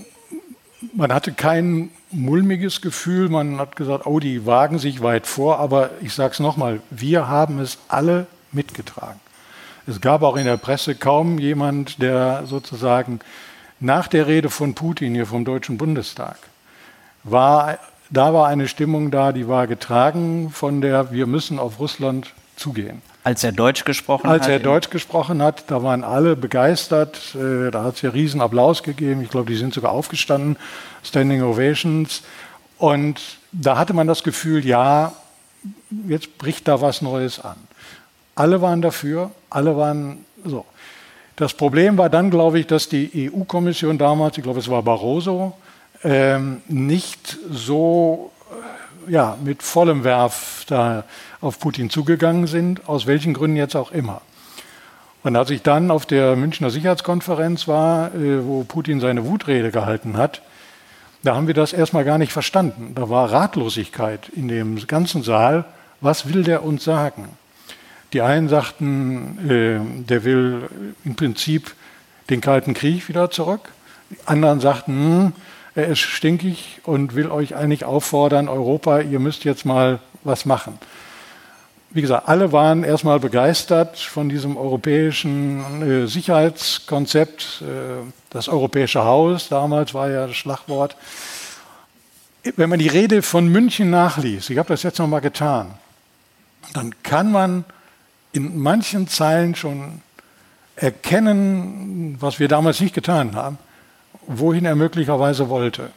man 0.95 1.13
hatte 1.13 1.33
kein 1.33 1.91
mulmiges 2.13 2.81
Gefühl, 2.81 3.29
man 3.29 3.59
hat 3.59 3.75
gesagt, 3.75 4.07
oh, 4.07 4.21
die 4.21 4.47
wagen 4.47 4.79
sich 4.79 5.03
weit 5.03 5.27
vor, 5.27 5.59
aber 5.59 5.91
ich 6.01 6.15
sage 6.15 6.35
es 6.35 6.39
nochmal, 6.39 6.81
wir 6.91 7.27
haben 7.27 7.59
es 7.59 7.79
alle 7.89 8.29
mitgetragen. 8.53 9.21
Es 9.87 10.01
gab 10.01 10.23
auch 10.23 10.37
in 10.37 10.45
der 10.45 10.57
Presse 10.57 10.95
kaum 10.95 11.39
jemand, 11.39 12.03
der 12.03 12.45
sozusagen 12.47 13.21
nach 13.79 14.09
der 14.09 14.27
Rede 14.27 14.51
von 14.51 14.75
Putin 14.75 15.15
hier 15.15 15.27
vom 15.27 15.45
Deutschen 15.45 15.79
Bundestag 15.79 16.39
war, 17.23 17.79
da 18.11 18.33
war 18.33 18.47
eine 18.49 18.69
Stimmung 18.69 19.11
da, 19.11 19.33
die 19.33 19.49
war 19.49 19.67
getragen 19.67 20.51
von 20.51 20.81
der, 20.81 21.13
wir 21.13 21.27
müssen 21.27 21.59
auf 21.59 21.79
Russland 21.79 22.33
zugehen. 22.57 23.03
Als 23.25 23.43
er 23.43 23.53
Deutsch 23.53 23.85
gesprochen 23.85 24.29
Als 24.29 24.45
hat? 24.45 24.53
Als 24.53 24.61
er 24.61 24.65
Deutsch 24.65 24.91
gesprochen 24.91 25.43
hat, 25.43 25.65
da 25.71 25.83
waren 25.83 26.05
alle 26.05 26.37
begeistert. 26.37 27.35
Äh, 27.35 27.71
da 27.71 27.83
hat 27.83 27.97
es 27.97 28.03
ja 28.03 28.11
riesen 28.11 28.41
Applaus 28.41 28.83
gegeben. 28.83 29.21
Ich 29.23 29.31
glaube, 29.31 29.51
die 29.51 29.57
sind 29.57 29.75
sogar 29.75 29.91
aufgestanden. 29.91 30.57
Standing 31.03 31.43
Ovations. 31.43 32.23
Und 32.79 33.21
da 33.51 33.79
hatte 33.79 33.95
man 33.95 34.07
das 34.07 34.23
Gefühl, 34.23 34.65
ja, 34.65 35.13
jetzt 36.07 36.39
bricht 36.39 36.69
da 36.69 36.81
was 36.81 37.03
Neues 37.03 37.41
an. 37.41 37.57
Alle 38.37 38.61
waren 38.61 38.83
dafür, 38.83 39.31
alle 39.49 39.77
waren 39.77 40.25
so. 40.45 40.67
Das 41.37 41.55
Problem 41.55 41.99
war 41.99 42.11
dann, 42.11 42.31
glaube 42.31 42.59
ich, 42.61 42.67
dass 42.67 42.89
die 42.89 43.31
EU-Kommission 43.35 43.99
damals, 43.99 44.37
ich 44.37 44.45
glaube, 44.45 44.59
es 44.61 44.69
war 44.71 44.83
Barroso, 44.83 45.55
ähm, 46.05 46.61
nicht 46.69 47.39
so 47.51 48.31
äh, 49.09 49.13
ja, 49.13 49.39
mit 49.43 49.63
vollem 49.63 50.05
Werf 50.05 50.65
da 50.67 51.05
auf 51.41 51.59
Putin 51.59 51.89
zugegangen 51.89 52.47
sind, 52.47 52.89
aus 52.89 53.07
welchen 53.07 53.33
Gründen 53.33 53.57
jetzt 53.57 53.75
auch 53.75 53.91
immer. 53.91 54.21
Und 55.23 55.35
als 55.35 55.49
ich 55.49 55.63
dann 55.63 55.91
auf 55.91 56.05
der 56.05 56.37
Münchner 56.37 56.71
Sicherheitskonferenz 56.71 57.67
war, 57.67 58.15
äh, 58.15 58.47
wo 58.47 58.65
Putin 58.65 59.01
seine 59.01 59.27
Wutrede 59.27 59.71
gehalten 59.71 60.19
hat, 60.19 60.43
da 61.23 61.35
haben 61.35 61.47
wir 61.47 61.55
das 61.55 61.73
erstmal 61.73 62.05
gar 62.05 62.19
nicht 62.19 62.33
verstanden. 62.33 62.93
Da 62.95 63.09
war 63.09 63.33
Ratlosigkeit 63.33 64.29
in 64.29 64.49
dem 64.49 64.87
ganzen 64.87 65.23
Saal. 65.23 65.65
Was 66.03 66.29
will 66.33 66.45
der 66.45 66.65
uns 66.65 66.85
sagen? 66.85 67.31
Die 68.13 68.21
einen 68.21 68.49
sagten, 68.49 69.39
äh, 69.49 70.05
der 70.05 70.25
will 70.25 70.69
im 71.05 71.17
Prinzip 71.17 71.75
den 72.31 72.41
Kalten 72.41 72.75
Krieg 72.75 73.09
wieder 73.09 73.31
zurück. 73.31 73.73
Die 74.11 74.19
anderen 74.27 74.61
sagten, 74.61 74.93
hm, 74.93 75.33
er 75.75 75.89
ist 75.89 76.01
stinkig 76.01 76.81
und 76.85 77.15
will 77.15 77.31
euch 77.31 77.55
eigentlich 77.55 77.85
auffordern, 77.85 78.49
Europa, 78.49 79.01
ihr 79.01 79.19
müsst 79.19 79.45
jetzt 79.45 79.65
mal 79.65 79.99
was 80.25 80.47
machen. 80.47 80.79
Wie 81.91 82.01
gesagt, 82.01 82.29
alle 82.29 82.53
waren 82.53 82.85
erstmal 82.85 83.21
begeistert 83.21 83.99
von 83.99 84.29
diesem 84.29 84.57
europäischen 84.57 86.05
äh, 86.05 86.07
Sicherheitskonzept. 86.07 87.63
Äh, 87.63 88.11
das 88.31 88.49
europäische 88.49 89.05
Haus 89.05 89.49
damals 89.49 89.95
war 89.95 90.11
ja 90.11 90.27
das 90.27 90.37
Schlagwort. 90.37 90.97
Wenn 92.57 92.71
man 92.71 92.79
die 92.79 92.89
Rede 92.89 93.23
von 93.23 93.49
München 93.49 93.91
nachliest, 93.91 94.51
ich 94.51 94.59
habe 94.59 94.69
das 94.69 94.83
jetzt 94.83 94.99
nochmal 94.99 95.21
getan, 95.21 95.75
dann 96.75 96.95
kann 97.03 97.33
man 97.33 97.65
in 98.37 98.59
manchen 98.59 99.09
Zeilen 99.09 99.55
schon 99.55 100.03
erkennen, 100.77 102.17
was 102.21 102.39
wir 102.39 102.49
damals 102.49 102.81
nicht 102.81 102.95
getan 102.95 103.35
haben, 103.35 103.59
wohin 104.27 104.65
er 104.67 104.77
möglicherweise 104.77 105.49
wollte. 105.49 105.91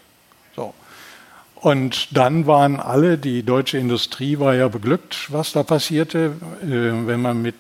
So. 0.56 0.74
Und 1.56 2.16
dann 2.16 2.48
waren 2.48 2.80
alle, 2.80 3.18
die 3.18 3.44
deutsche 3.44 3.78
Industrie 3.78 4.40
war 4.40 4.56
ja 4.56 4.70
beglückt, 4.70 5.32
was 5.32 5.52
da 5.52 5.64
passierte, 5.64 6.32
äh, 6.64 7.08
wenn 7.08 7.22
man 7.22 7.42
mit 7.42 7.56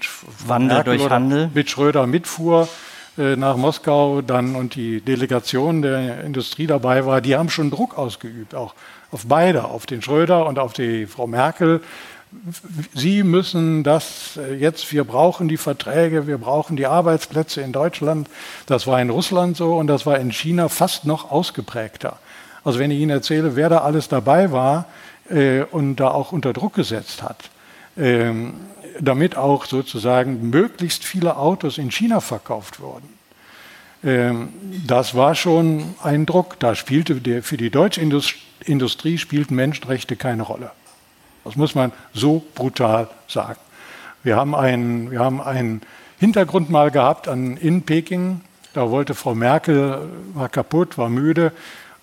Wandel 0.47 0.83
durch 0.83 1.09
Handel. 1.09 1.51
mit 1.53 1.69
Schröder 1.69 2.07
mitfuhr 2.07 2.69
äh, 3.17 3.35
nach 3.35 3.57
Moskau 3.57 4.21
dann 4.21 4.55
und 4.55 4.75
die 4.75 5.01
Delegation 5.01 5.81
der 5.81 6.23
Industrie 6.23 6.67
dabei 6.67 7.05
war, 7.05 7.19
die 7.19 7.35
haben 7.35 7.49
schon 7.49 7.71
Druck 7.71 7.97
ausgeübt, 7.97 8.55
auch 8.55 8.73
auf 9.11 9.25
beide, 9.27 9.65
auf 9.65 9.85
den 9.85 10.01
Schröder 10.01 10.45
und 10.45 10.59
auf 10.59 10.71
die 10.71 11.05
Frau 11.05 11.27
Merkel, 11.27 11.81
Sie 12.93 13.23
müssen 13.23 13.83
das 13.83 14.37
äh, 14.37 14.53
jetzt, 14.53 14.91
wir 14.91 15.03
brauchen 15.03 15.47
die 15.47 15.57
Verträge, 15.57 16.27
wir 16.27 16.37
brauchen 16.37 16.75
die 16.75 16.85
Arbeitsplätze 16.85 17.61
in 17.61 17.71
Deutschland. 17.71 18.29
Das 18.67 18.85
war 18.85 19.01
in 19.01 19.09
Russland 19.09 19.57
so 19.57 19.75
und 19.75 19.87
das 19.87 20.05
war 20.05 20.19
in 20.19 20.31
China 20.31 20.69
fast 20.69 21.05
noch 21.05 21.31
ausgeprägter. 21.31 22.19
Also 22.63 22.79
wenn 22.79 22.91
ich 22.91 22.99
Ihnen 22.99 23.11
erzähle, 23.11 23.55
wer 23.55 23.69
da 23.69 23.79
alles 23.79 24.09
dabei 24.09 24.51
war 24.51 24.85
äh, 25.29 25.63
und 25.63 25.95
da 25.95 26.09
auch 26.09 26.31
unter 26.31 26.53
Druck 26.53 26.75
gesetzt 26.75 27.23
hat, 27.23 27.49
äh, 27.95 28.31
damit 28.99 29.35
auch 29.35 29.65
sozusagen 29.65 30.49
möglichst 30.49 31.03
viele 31.03 31.37
Autos 31.37 31.77
in 31.77 31.89
China 31.89 32.21
verkauft 32.21 32.79
wurden. 32.79 33.09
Ähm, 34.03 34.49
das 34.85 35.15
war 35.15 35.33
schon 35.35 35.95
ein 36.03 36.25
Druck. 36.25 36.59
Da 36.59 36.75
spielte 36.75 37.41
für 37.41 37.57
die 37.57 37.69
deutsche 37.69 38.01
Industrie 38.01 39.17
spielten 39.17 39.55
Menschenrechte 39.55 40.15
keine 40.15 40.43
Rolle. 40.43 40.71
Das 41.43 41.55
muss 41.55 41.75
man 41.75 41.91
so 42.13 42.43
brutal 42.55 43.07
sagen. 43.27 43.59
Wir 44.23 44.35
haben 44.35 44.55
einen, 44.55 45.11
wir 45.11 45.19
haben 45.19 45.41
einen 45.41 45.81
Hintergrund 46.19 46.69
mal 46.69 46.91
gehabt 46.91 47.27
an, 47.27 47.57
in 47.57 47.83
Peking. 47.83 48.41
Da 48.73 48.89
wollte 48.91 49.15
Frau 49.15 49.33
Merkel, 49.33 50.09
war 50.33 50.49
kaputt, 50.49 50.97
war 50.97 51.09
müde. 51.09 51.51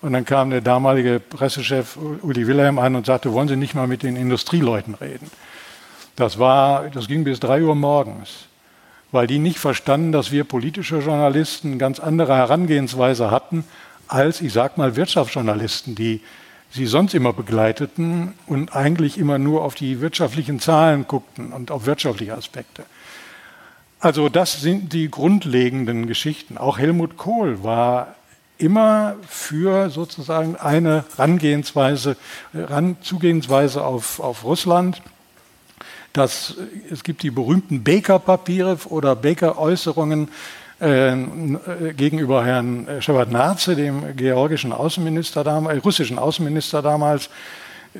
Und 0.01 0.13
dann 0.13 0.25
kam 0.25 0.49
der 0.49 0.61
damalige 0.61 1.19
Pressechef 1.19 1.97
Uli 2.21 2.47
Wilhelm 2.47 2.79
an 2.79 2.95
und 2.95 3.05
sagte, 3.05 3.33
wollen 3.33 3.47
Sie 3.47 3.55
nicht 3.55 3.75
mal 3.75 3.87
mit 3.87 4.03
den 4.03 4.15
Industrieleuten 4.15 4.95
reden? 4.95 5.29
Das, 6.15 6.39
war, 6.39 6.89
das 6.89 7.07
ging 7.07 7.23
bis 7.23 7.39
drei 7.39 7.61
Uhr 7.61 7.75
morgens, 7.75 8.45
weil 9.11 9.27
die 9.27 9.39
nicht 9.39 9.59
verstanden, 9.59 10.11
dass 10.11 10.31
wir 10.31 10.43
politische 10.43 10.99
Journalisten 10.99 11.69
eine 11.69 11.77
ganz 11.77 11.99
andere 11.99 12.35
Herangehensweise 12.35 13.31
hatten 13.31 13.63
als, 14.07 14.41
ich 14.41 14.53
sag 14.53 14.77
mal, 14.77 14.95
Wirtschaftsjournalisten, 14.95 15.95
die 15.95 16.21
sie 16.69 16.85
sonst 16.85 17.13
immer 17.13 17.33
begleiteten 17.33 18.33
und 18.45 18.75
eigentlich 18.75 19.17
immer 19.17 19.37
nur 19.37 19.63
auf 19.63 19.75
die 19.75 20.01
wirtschaftlichen 20.01 20.59
Zahlen 20.59 21.07
guckten 21.07 21.53
und 21.53 21.71
auf 21.71 21.85
wirtschaftliche 21.85 22.35
Aspekte. 22.35 22.83
Also 23.99 24.29
das 24.29 24.61
sind 24.61 24.93
die 24.93 25.09
grundlegenden 25.09 26.05
Geschichten. 26.07 26.57
Auch 26.57 26.77
Helmut 26.77 27.17
Kohl 27.17 27.63
war 27.63 28.15
immer 28.57 29.15
für 29.27 29.89
sozusagen 29.89 30.55
eine 30.55 31.05
Rangehensweise, 31.17 32.15
ran, 32.53 32.97
Zugehensweise 33.01 33.83
auf, 33.83 34.19
auf 34.19 34.43
Russland. 34.43 35.01
Das, 36.13 36.55
es 36.91 37.03
gibt 37.03 37.23
die 37.23 37.31
berühmten 37.31 37.83
Baker-Papiere 37.83 38.77
oder 38.89 39.15
Baker-Äußerungen, 39.15 40.29
äh, 40.79 41.15
gegenüber 41.93 42.45
Herrn 42.45 42.87
Shevardnadze, 42.99 43.75
dem 43.75 44.15
georgischen 44.15 44.71
Außenminister 44.71 45.43
damals, 45.43 45.77
äh, 45.77 45.79
russischen 45.79 46.19
Außenminister 46.19 46.81
damals, 46.81 47.29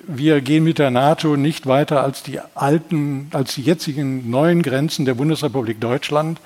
wir 0.06 0.42
gehen 0.42 0.64
mit 0.64 0.80
der 0.80 0.92
NATO 0.92 1.38
nicht 1.38 1.66
weiter 1.66 2.04
als 2.04 2.24
die 2.24 2.40
alten, 2.56 3.30
als 3.34 3.56
die 3.56 3.64
jetzigen 3.64 4.30
neuen 4.30 4.62
Grenzen 4.62 5.06
der 5.06 5.16
Bundesrepublik 5.16 5.80
Deutschland. 5.82 6.40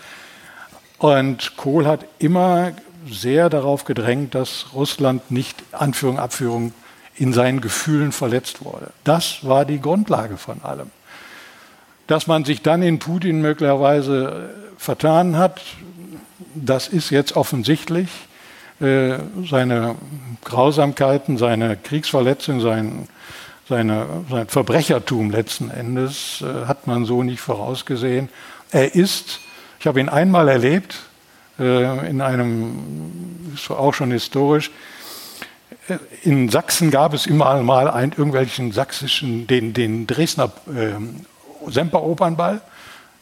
Und 0.99 1.57
Kohl 1.57 1.85
hat 1.87 2.05
immer 2.19 2.73
sehr 3.09 3.49
darauf 3.49 3.85
gedrängt, 3.85 4.35
dass 4.35 4.67
Russland 4.73 5.31
nicht 5.31 5.63
Anführung, 5.71 6.19
Abführung 6.19 6.73
in 7.15 7.33
seinen 7.33 7.61
Gefühlen 7.61 8.11
verletzt 8.11 8.63
wurde. 8.63 8.91
Das 9.03 9.39
war 9.43 9.65
die 9.65 9.81
Grundlage 9.81 10.37
von 10.37 10.63
allem. 10.63 10.91
Dass 12.07 12.27
man 12.27 12.45
sich 12.45 12.61
dann 12.61 12.83
in 12.83 12.99
Putin 12.99 13.41
möglicherweise 13.41 14.49
vertan 14.77 15.37
hat, 15.37 15.61
das 16.55 16.87
ist 16.87 17.09
jetzt 17.09 17.35
offensichtlich. 17.35 18.09
Äh, 18.79 19.19
seine 19.47 19.95
Grausamkeiten, 20.43 21.37
seine 21.37 21.77
Kriegsverletzung, 21.77 22.61
sein, 22.61 23.07
seine, 23.69 24.07
sein 24.29 24.47
Verbrechertum 24.47 25.29
letzten 25.29 25.69
Endes 25.69 26.41
äh, 26.41 26.65
hat 26.65 26.87
man 26.87 27.05
so 27.05 27.21
nicht 27.21 27.41
vorausgesehen. 27.41 28.29
Er 28.71 28.95
ist, 28.95 29.39
ich 29.79 29.85
habe 29.85 29.99
ihn 29.99 30.09
einmal 30.09 30.49
erlebt, 30.49 30.97
äh, 31.59 32.09
in 32.09 32.21
einem, 32.21 33.51
ist 33.53 33.69
auch 33.69 33.93
schon 33.93 34.11
historisch, 34.11 34.71
in 36.23 36.49
Sachsen 36.49 36.91
gab 36.91 37.13
es 37.13 37.25
immer 37.25 37.61
mal 37.61 37.89
einen, 37.89 38.11
irgendwelchen 38.11 38.71
sächsischen, 38.71 39.47
den, 39.47 39.73
den 39.73 40.07
Dresdner 40.07 40.51
äh, 40.67 41.69
Semperopernball, 41.69 42.61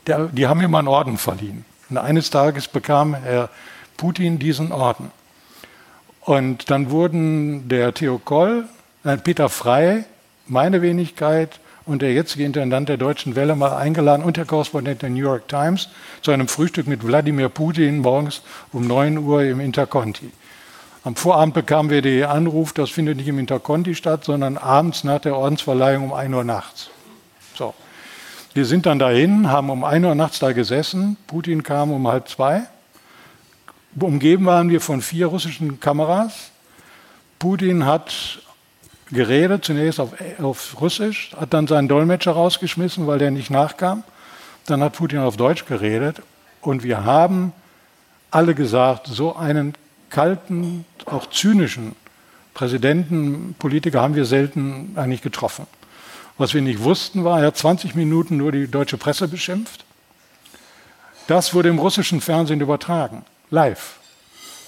der, 0.07 0.27
die 0.27 0.47
haben 0.47 0.61
ihm 0.61 0.75
einen 0.75 0.87
Orden 0.87 1.17
verliehen. 1.17 1.65
Und 1.89 1.97
eines 1.97 2.29
Tages 2.29 2.67
bekam 2.67 3.15
Herr 3.15 3.49
Putin 3.97 4.39
diesen 4.39 4.71
Orden. 4.71 5.11
Und 6.21 6.69
dann 6.69 6.91
wurden 6.91 7.69
der 7.69 7.93
Theo 7.93 8.19
Koll, 8.19 8.65
äh, 9.03 9.17
Peter 9.17 9.49
Frey, 9.49 10.03
meine 10.45 10.81
Wenigkeit 10.81 11.59
und 11.85 12.01
der 12.01 12.13
jetzige 12.13 12.45
Intendant 12.45 12.87
der 12.87 12.97
Deutschen 12.97 13.35
Welle 13.35 13.55
mal 13.55 13.75
eingeladen 13.75 14.23
und 14.23 14.37
der 14.37 14.45
Korrespondent 14.45 15.01
der 15.01 15.09
New 15.09 15.23
York 15.23 15.47
Times 15.47 15.89
zu 16.21 16.31
einem 16.31 16.47
Frühstück 16.47 16.87
mit 16.87 17.05
Wladimir 17.05 17.49
Putin 17.49 17.99
morgens 17.99 18.41
um 18.71 18.85
9 18.85 19.17
Uhr 19.17 19.43
im 19.43 19.59
Interconti. 19.59 20.31
Am 21.03 21.15
Vorabend 21.15 21.55
bekamen 21.55 21.89
wir 21.89 22.01
den 22.01 22.25
Anruf, 22.25 22.73
das 22.73 22.89
findet 22.89 23.17
nicht 23.17 23.27
im 23.27 23.39
Interconti 23.39 23.95
statt, 23.95 24.25
sondern 24.25 24.57
abends 24.57 25.03
nach 25.03 25.21
der 25.21 25.35
Ordensverleihung 25.35 26.05
um 26.05 26.13
1 26.13 26.33
Uhr 26.35 26.43
nachts. 26.43 26.89
Wir 28.53 28.65
sind 28.65 28.87
dann 28.87 28.97
dahin, 28.97 29.51
haben 29.51 29.69
um 29.69 29.83
1 29.83 30.03
Uhr 30.05 30.15
nachts 30.15 30.39
da 30.39 30.53
gesessen. 30.53 31.17
Putin 31.27 31.61
kam 31.61 31.91
um 31.91 32.07
halb 32.07 32.27
zwei. 32.27 32.63
Umgeben 33.99 34.45
waren 34.47 34.69
wir 34.69 34.81
von 34.81 35.01
vier 35.01 35.27
russischen 35.27 35.79
Kameras. 35.79 36.51
Putin 37.37 37.85
hat 37.85 38.39
geredet, 39.11 39.65
zunächst 39.65 39.99
auf, 39.99 40.13
auf 40.41 40.81
Russisch, 40.81 41.31
hat 41.39 41.53
dann 41.53 41.67
seinen 41.67 41.87
Dolmetscher 41.87 42.31
rausgeschmissen, 42.31 43.05
weil 43.05 43.19
der 43.19 43.29
nicht 43.29 43.51
nachkam. 43.51 44.03
Dann 44.65 44.81
hat 44.81 44.93
Putin 44.93 45.19
auf 45.19 45.37
Deutsch 45.37 45.65
geredet. 45.65 46.21
Und 46.61 46.83
wir 46.83 47.05
haben 47.05 47.53
alle 48.31 48.55
gesagt, 48.55 49.07
so 49.07 49.35
einen 49.35 49.73
kalten, 50.09 50.85
auch 51.05 51.29
zynischen 51.29 51.95
Präsidenten, 52.55 53.55
Politiker 53.59 54.01
haben 54.01 54.15
wir 54.15 54.25
selten 54.25 54.93
eigentlich 54.95 55.21
getroffen. 55.21 55.67
Was 56.39 56.53
wir 56.53 56.61
nicht 56.61 56.81
wussten 56.81 57.25
war, 57.25 57.41
er 57.41 57.47
hat 57.47 57.57
20 57.57 57.95
Minuten 57.95 58.37
nur 58.37 58.53
die 58.53 58.71
deutsche 58.71 58.97
Presse 58.97 59.27
beschimpft. 59.27 59.83
Das 61.27 61.53
wurde 61.53 61.67
im 61.67 61.77
russischen 61.77 62.21
Fernsehen 62.21 62.61
übertragen, 62.61 63.25
live. 63.51 63.99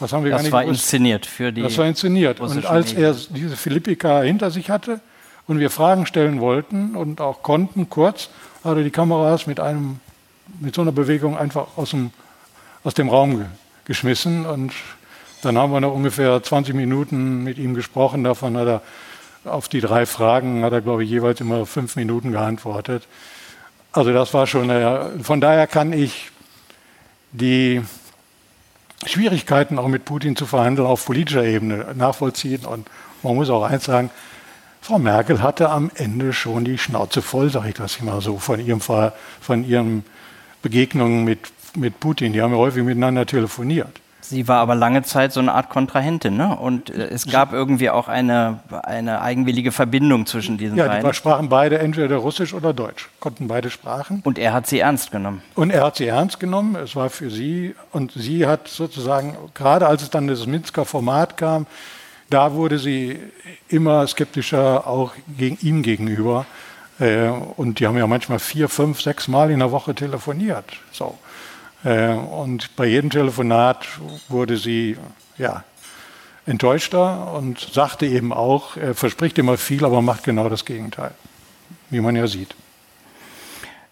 Das 0.02 0.12
haben 0.12 0.26
wir 0.26 0.32
das 0.32 0.40
gar 0.40 0.44
nicht 0.44 0.52
war 0.52 0.64
gewusst. 0.64 0.82
inszeniert 0.82 1.26
für 1.26 1.54
die. 1.54 1.62
Das 1.62 1.78
war 1.78 1.86
inszeniert. 1.86 2.42
Und 2.42 2.66
als 2.66 2.92
er 2.92 3.16
diese 3.30 3.56
Philippika 3.56 4.22
hinter 4.22 4.52
sich 4.52 4.70
hatte 4.70 5.00
und 5.48 5.60
wir 5.60 5.70
Fragen 5.70 6.06
stellen 6.06 6.42
wollten 6.42 6.96
und 6.98 7.22
auch 7.22 7.42
konnten, 7.42 7.90
kurz, 7.90 8.30
hat 8.66 8.76
er 8.76 8.84
die 8.84 8.92
Kameras 8.92 9.48
mit 9.48 9.62
einem, 9.62 10.02
mit 10.60 10.76
so 10.76 10.82
einer 10.82 10.92
Bewegung 10.92 11.38
einfach 11.38 11.78
aus 11.78 11.92
dem, 11.92 12.12
aus 12.84 12.96
dem 12.96 13.08
Raum 13.08 13.46
geschmissen. 13.86 14.46
Und 14.46 14.74
dann 15.42 15.58
haben 15.58 15.72
wir 15.72 15.80
noch 15.80 15.94
ungefähr 15.94 16.44
20 16.44 16.76
Minuten 16.76 17.46
mit 17.46 17.58
ihm 17.58 17.76
gesprochen. 17.76 18.26
Davon 18.26 18.58
hat 18.58 18.68
er 18.68 18.82
auf 19.46 19.70
die 19.70 19.82
drei 19.82 20.06
Fragen 20.06 20.64
hat 20.64 20.74
er, 20.74 20.82
glaube 20.82 21.04
ich, 21.04 21.10
jeweils 21.10 21.42
immer 21.42 21.66
fünf 21.66 21.96
Minuten 21.96 22.32
geantwortet. 22.32 23.08
Also 23.92 24.14
das 24.14 24.34
war 24.34 24.48
schon, 24.48 24.70
von 25.24 25.42
daher 25.42 25.68
kann 25.68 25.94
ich 25.94 26.32
die 27.32 27.82
Schwierigkeiten 29.06 29.80
auch 29.80 29.88
mit 29.88 30.06
Putin 30.06 30.36
zu 30.36 30.46
verhandeln 30.46 30.88
auf 30.88 31.06
politischer 31.06 31.44
Ebene 31.44 31.94
nachvollziehen. 31.96 32.66
Und 32.66 32.88
man 33.24 33.36
muss 33.36 33.50
auch 33.50 33.64
eins 33.64 33.86
sagen, 33.86 34.12
Frau 34.82 34.98
Merkel 34.98 35.42
hatte 35.42 35.70
am 35.70 35.92
Ende 35.96 36.34
schon 36.34 36.66
die 36.66 36.78
Schnauze 36.78 37.22
voll, 37.22 37.50
sage 37.50 37.70
ich 37.70 37.76
das 37.76 37.98
immer 37.98 38.22
so, 38.22 38.38
von 38.38 38.60
ihrem 38.60 38.82
von 38.82 39.64
ihren 39.64 40.04
Begegnungen 40.62 41.24
mit, 41.24 41.40
mit 41.76 42.00
Putin. 42.00 42.34
Die 42.34 42.42
haben 42.42 42.52
ja 42.52 42.58
häufig 42.58 42.84
miteinander 42.84 43.26
telefoniert. 43.26 44.02
Sie 44.22 44.48
war 44.48 44.60
aber 44.60 44.76
lange 44.76 45.04
Zeit 45.04 45.34
so 45.34 45.40
eine 45.40 45.54
Art 45.54 45.70
Kontrahentin, 45.70 46.38
ne? 46.38 46.56
Und 46.56 46.90
äh, 46.90 47.08
es 47.08 47.26
gab 47.28 47.54
irgendwie 47.54 47.90
auch 47.90 48.08
eine, 48.08 48.60
eine 48.84 49.22
eigenwillige 49.22 49.72
Verbindung 49.72 50.26
zwischen 50.26 50.58
diesen 50.58 50.78
ja, 50.78 50.88
beiden. 50.88 51.04
Ja, 51.04 51.12
die 51.12 51.16
sprachen 51.16 51.50
beide 51.50 51.80
entweder 51.80 52.18
Russisch 52.18 52.54
oder 52.54 52.74
Deutsch, 52.74 53.10
konnten 53.20 53.48
beide 53.48 53.70
Sprachen. 53.70 54.22
Und 54.24 54.38
er 54.38 54.54
hat 54.54 54.68
sie 54.68 54.80
ernst 54.80 55.12
genommen. 55.12 55.42
Und 55.56 55.72
er 55.72 55.84
hat 55.84 55.98
sie 55.98 56.08
ernst 56.08 56.40
genommen. 56.40 56.76
Es 56.76 56.96
war 56.96 57.10
für 57.10 57.30
sie 57.30 57.76
und 57.92 58.12
sie 58.14 58.46
hat 58.46 58.68
sozusagen 58.68 59.36
gerade 59.54 59.88
als 59.88 60.04
es 60.04 60.10
dann 60.10 60.28
das 60.28 60.46
Minsker 60.46 60.86
Format 60.86 61.38
kam, 61.38 61.66
da 62.30 62.54
wurde 62.54 62.80
sie 62.80 63.20
immer 63.68 64.08
skeptischer 64.08 64.88
auch 64.88 65.12
gegen 65.38 65.58
ihm 65.62 65.84
gegenüber. 65.84 66.46
Äh, 67.00 67.30
und 67.58 67.80
die 67.80 67.88
haben 67.88 67.98
ja 67.98 68.08
manchmal 68.08 68.40
vier, 68.40 68.70
fünf, 68.70 69.02
sechs 69.02 69.28
Mal 69.28 69.52
in 69.52 69.60
der 69.60 69.72
Woche 69.72 69.94
telefoniert. 69.94 70.66
So. 70.92 71.18
Äh, 71.84 72.14
und 72.14 72.76
bei 72.76 72.86
jedem 72.86 73.10
Telefonat 73.10 73.88
wurde 74.30 74.58
sie 74.58 74.98
ja, 75.38 75.64
enttäuschter 76.46 77.34
und 77.34 77.60
sagte 77.60 78.06
eben 78.06 78.34
auch, 78.34 78.78
er 78.78 78.96
verspricht 78.96 79.38
immer 79.38 79.58
viel, 79.58 79.86
aber 79.86 80.02
macht 80.02 80.24
genau 80.24 80.50
das 80.50 80.66
Gegenteil, 80.66 81.12
wie 81.90 82.00
man 82.00 82.16
ja 82.16 82.28
sieht. 82.28 82.56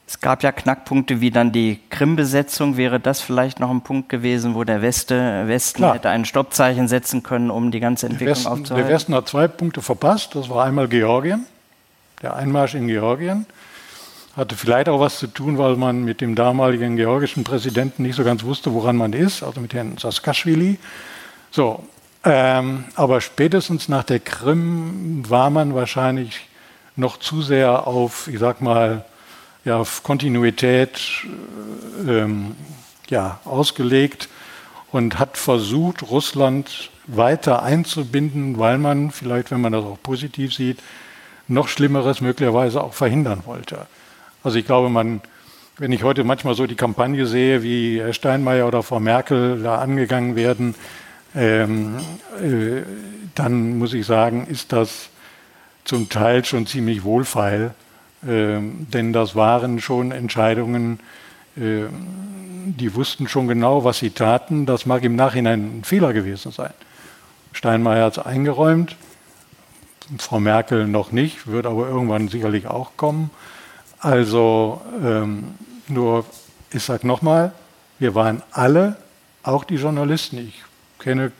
Es 0.09 0.19
gab 0.21 0.41
ja 0.41 0.51
Knackpunkte 0.51 1.21
wie 1.21 1.29
dann 1.29 1.51
die 1.51 1.79
Krim-Besetzung. 1.91 2.77
Wäre 2.77 2.99
das 2.99 3.21
vielleicht 3.21 3.59
noch 3.59 3.69
ein 3.69 3.81
Punkt 3.81 4.09
gewesen, 4.09 4.55
wo 4.55 4.63
der 4.63 4.81
Weste, 4.81 5.47
Westen 5.47 5.81
Klar. 5.81 5.93
hätte 5.93 6.09
ein 6.09 6.25
Stoppzeichen 6.25 6.87
setzen 6.87 7.21
können, 7.21 7.51
um 7.51 7.69
die 7.69 7.79
ganze 7.79 8.07
Entwicklung 8.07 8.35
Westen, 8.35 8.47
aufzuhalten? 8.47 8.87
Der 8.87 8.95
Westen 8.95 9.13
hat 9.13 9.27
zwei 9.27 9.47
Punkte 9.47 9.83
verpasst. 9.83 10.33
Das 10.33 10.49
war 10.49 10.65
einmal 10.65 10.87
Georgien, 10.87 11.45
der 12.23 12.35
Einmarsch 12.35 12.73
in 12.73 12.87
Georgien. 12.87 13.45
Hatte 14.35 14.55
vielleicht 14.55 14.89
auch 14.89 14.99
was 14.99 15.19
zu 15.19 15.27
tun, 15.27 15.57
weil 15.57 15.75
man 15.75 16.03
mit 16.03 16.21
dem 16.21 16.35
damaligen 16.35 16.95
georgischen 16.95 17.43
Präsidenten 17.43 18.03
nicht 18.03 18.15
so 18.15 18.23
ganz 18.23 18.43
wusste, 18.43 18.73
woran 18.73 18.95
man 18.95 19.13
ist, 19.13 19.43
also 19.43 19.59
mit 19.59 19.73
Herrn 19.73 19.97
Saakashvili. 19.97 20.77
So, 21.51 21.83
ähm, 22.23 22.85
aber 22.95 23.21
spätestens 23.21 23.89
nach 23.89 24.03
der 24.03 24.19
Krim 24.19 25.23
war 25.29 25.49
man 25.49 25.73
wahrscheinlich 25.73 26.47
noch 26.95 27.17
zu 27.17 27.41
sehr 27.41 27.87
auf, 27.87 28.27
ich 28.27 28.39
sag 28.39 28.61
mal, 28.61 29.05
ja, 29.65 29.77
auf 29.77 30.03
Kontinuität 30.03 31.01
äh, 32.05 32.11
ähm, 32.11 32.55
ja, 33.09 33.39
ausgelegt 33.45 34.29
und 34.91 35.19
hat 35.19 35.37
versucht, 35.37 36.03
Russland 36.03 36.91
weiter 37.07 37.63
einzubinden, 37.63 38.59
weil 38.59 38.77
man 38.77 39.11
vielleicht, 39.11 39.51
wenn 39.51 39.61
man 39.61 39.73
das 39.73 39.83
auch 39.83 39.97
positiv 40.01 40.53
sieht, 40.53 40.79
noch 41.47 41.67
Schlimmeres 41.67 42.21
möglicherweise 42.21 42.83
auch 42.83 42.93
verhindern 42.93 43.43
wollte. 43.45 43.87
Also 44.43 44.57
ich 44.57 44.65
glaube, 44.65 44.89
man, 44.89 45.21
wenn 45.77 45.91
ich 45.91 46.03
heute 46.03 46.23
manchmal 46.23 46.55
so 46.55 46.65
die 46.65 46.75
Kampagne 46.75 47.25
sehe, 47.25 47.61
wie 47.61 47.99
Herr 47.99 48.13
Steinmeier 48.13 48.67
oder 48.67 48.83
Frau 48.83 48.99
Merkel 48.99 49.61
da 49.61 49.79
angegangen 49.79 50.35
werden, 50.35 50.75
ähm, 51.35 51.97
äh, 52.41 52.83
dann 53.35 53.77
muss 53.77 53.93
ich 53.93 54.05
sagen, 54.05 54.47
ist 54.47 54.71
das 54.71 55.09
zum 55.83 56.09
Teil 56.09 56.45
schon 56.45 56.67
ziemlich 56.67 57.03
wohlfeil, 57.03 57.73
äh, 58.23 58.59
denn 58.59 59.13
das 59.13 59.35
waren 59.35 59.81
schon 59.81 60.11
Entscheidungen, 60.11 60.99
äh, 61.57 61.83
die 62.65 62.95
wussten 62.95 63.27
schon 63.27 63.47
genau, 63.47 63.83
was 63.83 63.99
sie 63.99 64.11
taten. 64.11 64.65
Das 64.65 64.85
mag 64.85 65.03
im 65.03 65.15
Nachhinein 65.15 65.79
ein 65.79 65.83
Fehler 65.83 66.13
gewesen 66.13 66.51
sein. 66.51 66.73
Steinmeier 67.53 68.05
hat 68.05 68.17
es 68.17 68.25
eingeräumt, 68.25 68.95
Frau 70.17 70.39
Merkel 70.39 70.87
noch 70.87 71.11
nicht, 71.11 71.47
wird 71.47 71.65
aber 71.65 71.87
irgendwann 71.87 72.29
sicherlich 72.29 72.67
auch 72.67 72.91
kommen. 72.97 73.29
Also 73.99 74.81
ähm, 75.03 75.55
nur, 75.87 76.25
ich 76.71 76.83
sage 76.83 77.05
nochmal, 77.05 77.51
wir 77.99 78.15
waren 78.15 78.41
alle, 78.51 78.95
auch 79.43 79.63
die 79.63 79.75
Journalisten, 79.75 80.37
ich 80.37 80.63
kenne, 80.99 81.31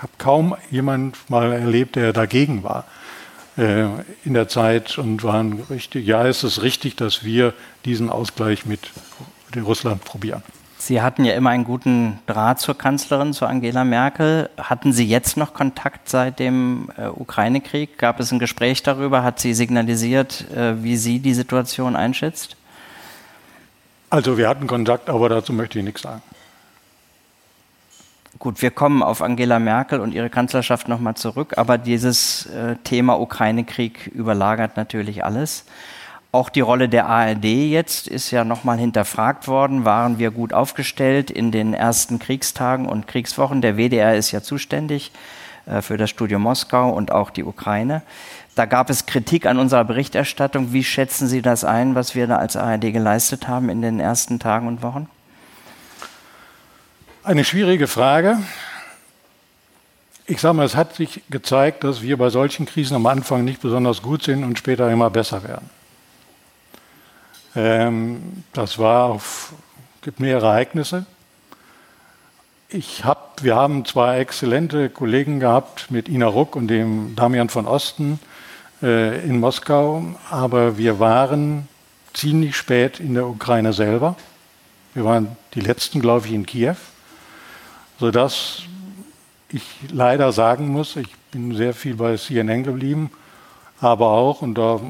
habe 0.00 0.12
kaum 0.18 0.56
jemand 0.70 1.16
mal 1.28 1.52
erlebt, 1.52 1.96
der 1.96 2.12
dagegen 2.12 2.62
war 2.62 2.84
äh, 3.56 3.86
in 4.24 4.34
der 4.34 4.48
Zeit 4.48 4.98
und 4.98 5.22
waren 5.22 5.64
richtig, 5.70 6.06
ja, 6.06 6.26
es 6.26 6.44
ist 6.44 6.62
richtig, 6.62 6.96
dass 6.96 7.24
wir 7.24 7.52
diesen 7.84 8.08
Ausgleich 8.08 8.64
mit 8.66 8.80
Russland 9.56 10.04
probieren. 10.04 10.42
Sie 10.80 11.02
hatten 11.02 11.24
ja 11.24 11.34
immer 11.34 11.50
einen 11.50 11.64
guten 11.64 12.20
Draht 12.26 12.60
zur 12.60 12.78
Kanzlerin, 12.78 13.32
zu 13.32 13.46
Angela 13.46 13.82
Merkel. 13.82 14.48
Hatten 14.56 14.92
Sie 14.92 15.04
jetzt 15.04 15.36
noch 15.36 15.52
Kontakt 15.52 16.08
seit 16.08 16.38
dem 16.38 16.88
äh, 16.96 17.08
Ukraine-Krieg? 17.08 17.98
Gab 17.98 18.20
es 18.20 18.30
ein 18.30 18.38
Gespräch 18.38 18.84
darüber? 18.84 19.24
Hat 19.24 19.40
sie 19.40 19.54
signalisiert, 19.54 20.48
äh, 20.52 20.82
wie 20.82 20.96
sie 20.96 21.18
die 21.18 21.34
Situation 21.34 21.96
einschätzt? 21.96 22.56
Also 24.08 24.38
wir 24.38 24.48
hatten 24.48 24.68
Kontakt, 24.68 25.10
aber 25.10 25.28
dazu 25.28 25.52
möchte 25.52 25.80
ich 25.80 25.84
nichts 25.84 26.02
sagen. 26.02 26.22
Gut, 28.38 28.62
wir 28.62 28.70
kommen 28.70 29.02
auf 29.02 29.20
Angela 29.20 29.58
Merkel 29.58 29.98
und 29.98 30.14
ihre 30.14 30.30
Kanzlerschaft 30.30 30.86
nochmal 30.86 31.16
zurück, 31.16 31.54
aber 31.58 31.76
dieses 31.76 32.46
äh, 32.46 32.76
Thema 32.84 33.20
Ukraine-Krieg 33.20 34.06
überlagert 34.06 34.76
natürlich 34.76 35.24
alles. 35.24 35.64
Auch 36.30 36.50
die 36.50 36.60
Rolle 36.60 36.90
der 36.90 37.06
ARD 37.06 37.44
jetzt 37.44 38.06
ist 38.06 38.30
ja 38.30 38.44
nochmal 38.44 38.76
hinterfragt 38.76 39.48
worden. 39.48 39.86
Waren 39.86 40.18
wir 40.18 40.30
gut 40.30 40.52
aufgestellt 40.52 41.30
in 41.30 41.52
den 41.52 41.72
ersten 41.72 42.18
Kriegstagen 42.18 42.86
und 42.86 43.08
Kriegswochen? 43.08 43.62
Der 43.62 43.78
WDR 43.78 44.14
ist 44.14 44.30
ja 44.32 44.42
zuständig 44.42 45.10
äh, 45.64 45.80
für 45.80 45.96
das 45.96 46.10
Studio 46.10 46.38
Moskau 46.38 46.90
und 46.90 47.12
auch 47.12 47.30
die 47.30 47.44
Ukraine. 47.44 48.02
Da 48.54 48.66
gab 48.66 48.90
es 48.90 49.06
Kritik 49.06 49.46
an 49.46 49.58
unserer 49.58 49.84
Berichterstattung. 49.84 50.74
Wie 50.74 50.84
schätzen 50.84 51.28
Sie 51.28 51.40
das 51.40 51.64
ein, 51.64 51.94
was 51.94 52.14
wir 52.14 52.26
da 52.26 52.36
als 52.36 52.56
ARD 52.56 52.92
geleistet 52.92 53.48
haben 53.48 53.70
in 53.70 53.80
den 53.80 53.98
ersten 53.98 54.38
Tagen 54.38 54.66
und 54.68 54.82
Wochen? 54.82 55.08
Eine 57.24 57.44
schwierige 57.44 57.86
Frage. 57.86 58.38
Ich 60.26 60.40
sage 60.42 60.54
mal, 60.54 60.66
es 60.66 60.76
hat 60.76 60.94
sich 60.94 61.22
gezeigt, 61.30 61.84
dass 61.84 62.02
wir 62.02 62.18
bei 62.18 62.28
solchen 62.28 62.66
Krisen 62.66 62.94
am 62.96 63.06
Anfang 63.06 63.44
nicht 63.46 63.62
besonders 63.62 64.02
gut 64.02 64.24
sind 64.24 64.44
und 64.44 64.58
später 64.58 64.90
immer 64.90 65.08
besser 65.08 65.42
werden. 65.42 65.70
Ähm, 67.56 68.44
das 68.52 68.78
war 68.78 69.06
auf, 69.06 69.52
gibt 70.02 70.20
mehrere 70.20 70.46
Ereignisse. 70.46 71.06
Ich 72.68 73.04
hab, 73.04 73.42
wir 73.42 73.56
haben 73.56 73.84
zwei 73.84 74.18
exzellente 74.18 74.90
Kollegen 74.90 75.40
gehabt 75.40 75.90
mit 75.90 76.08
Ina 76.08 76.26
Ruck 76.26 76.54
und 76.54 76.68
dem 76.68 77.16
Damian 77.16 77.48
von 77.48 77.66
Osten 77.66 78.20
äh, 78.82 79.24
in 79.24 79.40
Moskau, 79.40 80.04
aber 80.30 80.76
wir 80.76 81.00
waren 81.00 81.66
ziemlich 82.12 82.56
spät 82.56 83.00
in 83.00 83.14
der 83.14 83.26
Ukraine 83.26 83.72
selber. 83.72 84.16
Wir 84.94 85.04
waren 85.04 85.36
die 85.54 85.60
letzten, 85.60 86.00
glaube 86.00 86.26
ich, 86.26 86.32
in 86.32 86.44
Kiew, 86.44 86.76
sodass 87.98 88.62
ich 89.50 89.62
leider 89.90 90.32
sagen 90.32 90.68
muss, 90.68 90.96
ich 90.96 91.14
bin 91.30 91.54
sehr 91.54 91.72
viel 91.72 91.94
bei 91.94 92.16
CNN 92.16 92.64
geblieben, 92.64 93.10
aber 93.80 94.08
auch, 94.08 94.42
und 94.42 94.56
da 94.56 94.80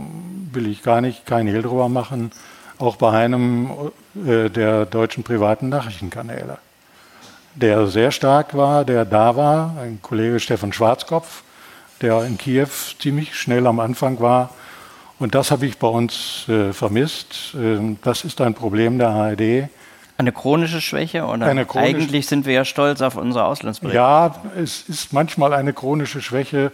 will 0.53 0.67
ich 0.67 0.83
gar 0.83 1.01
nicht 1.01 1.27
keinen 1.27 1.49
Hehl 1.49 1.63
drüber 1.63 1.89
machen, 1.89 2.31
auch 2.79 2.97
bei 2.97 3.11
einem 3.11 3.71
äh, 4.27 4.49
der 4.49 4.87
deutschen 4.87 5.25
privaten 5.25 5.69
Nachrichtenkanäle, 5.69 6.59
der 7.55 7.87
sehr 7.89 8.13
stark 8.13 8.57
war, 8.57 8.85
der 8.85 9.05
da 9.05 9.37
war, 9.37 9.77
ein 9.81 10.01
Kollege 10.01 10.41
Stefan 10.41 10.73
Schwarzkopf, 10.73 11.43
der 12.01 12.23
in 12.25 12.39
Kiew 12.39 12.69
ziemlich 13.01 13.35
schnell 13.35 13.67
am 13.67 13.81
Anfang 13.81 14.21
war. 14.21 14.51
Und 15.19 15.35
das 15.35 15.51
habe 15.51 15.67
ich 15.67 15.79
bei 15.79 15.89
uns 15.89 16.49
äh, 16.49 16.73
vermisst. 16.73 17.55
Ähm, 17.57 17.99
das 18.03 18.25
ist 18.25 18.41
ein 18.41 18.55
Problem 18.55 18.99
der 18.99 19.09
ARD. 19.09 19.69
Eine 20.17 20.33
chronische 20.33 20.81
Schwäche? 20.81 21.25
Oder 21.25 21.47
eine 21.47 21.67
chronische, 21.67 21.97
eigentlich 21.97 22.27
sind 22.27 22.47
wir 22.47 22.55
ja 22.55 22.65
stolz 22.65 23.01
auf 23.01 23.17
unsere 23.17 23.45
Auslandsberichte. 23.45 23.97
Ja, 23.97 24.35
es 24.57 24.89
ist 24.89 25.13
manchmal 25.13 25.53
eine 25.53 25.73
chronische 25.73 26.23
Schwäche, 26.23 26.71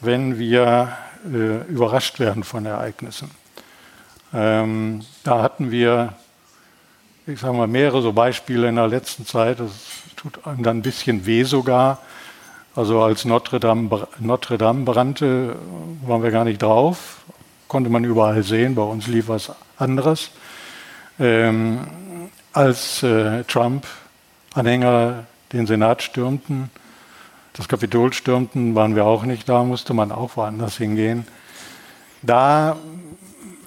wenn 0.00 0.38
wir 0.38 0.92
äh, 1.24 1.64
überrascht 1.70 2.18
werden 2.18 2.44
von 2.44 2.66
Ereignissen. 2.66 3.30
Ähm, 4.34 5.02
da 5.24 5.42
hatten 5.42 5.70
wir, 5.70 6.14
ich 7.26 7.40
sage 7.40 7.54
mal, 7.54 7.66
mehrere 7.66 8.02
so 8.02 8.12
Beispiele 8.12 8.68
in 8.68 8.76
der 8.76 8.88
letzten 8.88 9.26
Zeit. 9.26 9.60
Das 9.60 9.70
tut 10.16 10.46
einem 10.46 10.62
dann 10.62 10.78
ein 10.78 10.82
bisschen 10.82 11.26
weh 11.26 11.44
sogar. 11.44 11.98
Also 12.74 13.02
als 13.02 13.24
Notre 13.24 13.58
Dame, 13.60 14.06
Notre 14.18 14.58
Dame 14.58 14.84
brannte, 14.84 15.56
waren 16.04 16.22
wir 16.22 16.30
gar 16.30 16.44
nicht 16.44 16.60
drauf. 16.60 17.18
Konnte 17.68 17.90
man 17.90 18.04
überall 18.04 18.42
sehen. 18.42 18.74
Bei 18.74 18.82
uns 18.82 19.06
lief 19.06 19.28
was 19.28 19.52
anderes. 19.78 20.30
Ähm, 21.18 21.86
als 22.52 23.02
äh, 23.02 23.44
Trump-Anhänger 23.44 25.24
den 25.52 25.66
Senat 25.66 26.02
stürmten, 26.02 26.70
das 27.56 27.68
Kapitol 27.68 28.12
stürmten, 28.12 28.74
waren 28.74 28.94
wir 28.94 29.06
auch 29.06 29.24
nicht 29.24 29.48
da, 29.48 29.64
musste 29.64 29.94
man 29.94 30.12
auch 30.12 30.36
woanders 30.36 30.76
hingehen. 30.76 31.26
Da 32.22 32.76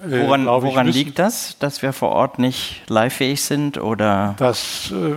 äh, 0.04 0.26
woran, 0.26 0.46
woran 0.46 0.88
ich, 0.88 0.94
liegt 0.94 1.18
das, 1.18 1.56
dass 1.58 1.82
wir 1.82 1.92
vor 1.92 2.10
Ort 2.10 2.38
nicht 2.38 2.82
livefähig 2.88 3.42
sind? 3.42 3.78
Oder? 3.78 4.34
Das, 4.38 4.92
äh, 4.92 5.14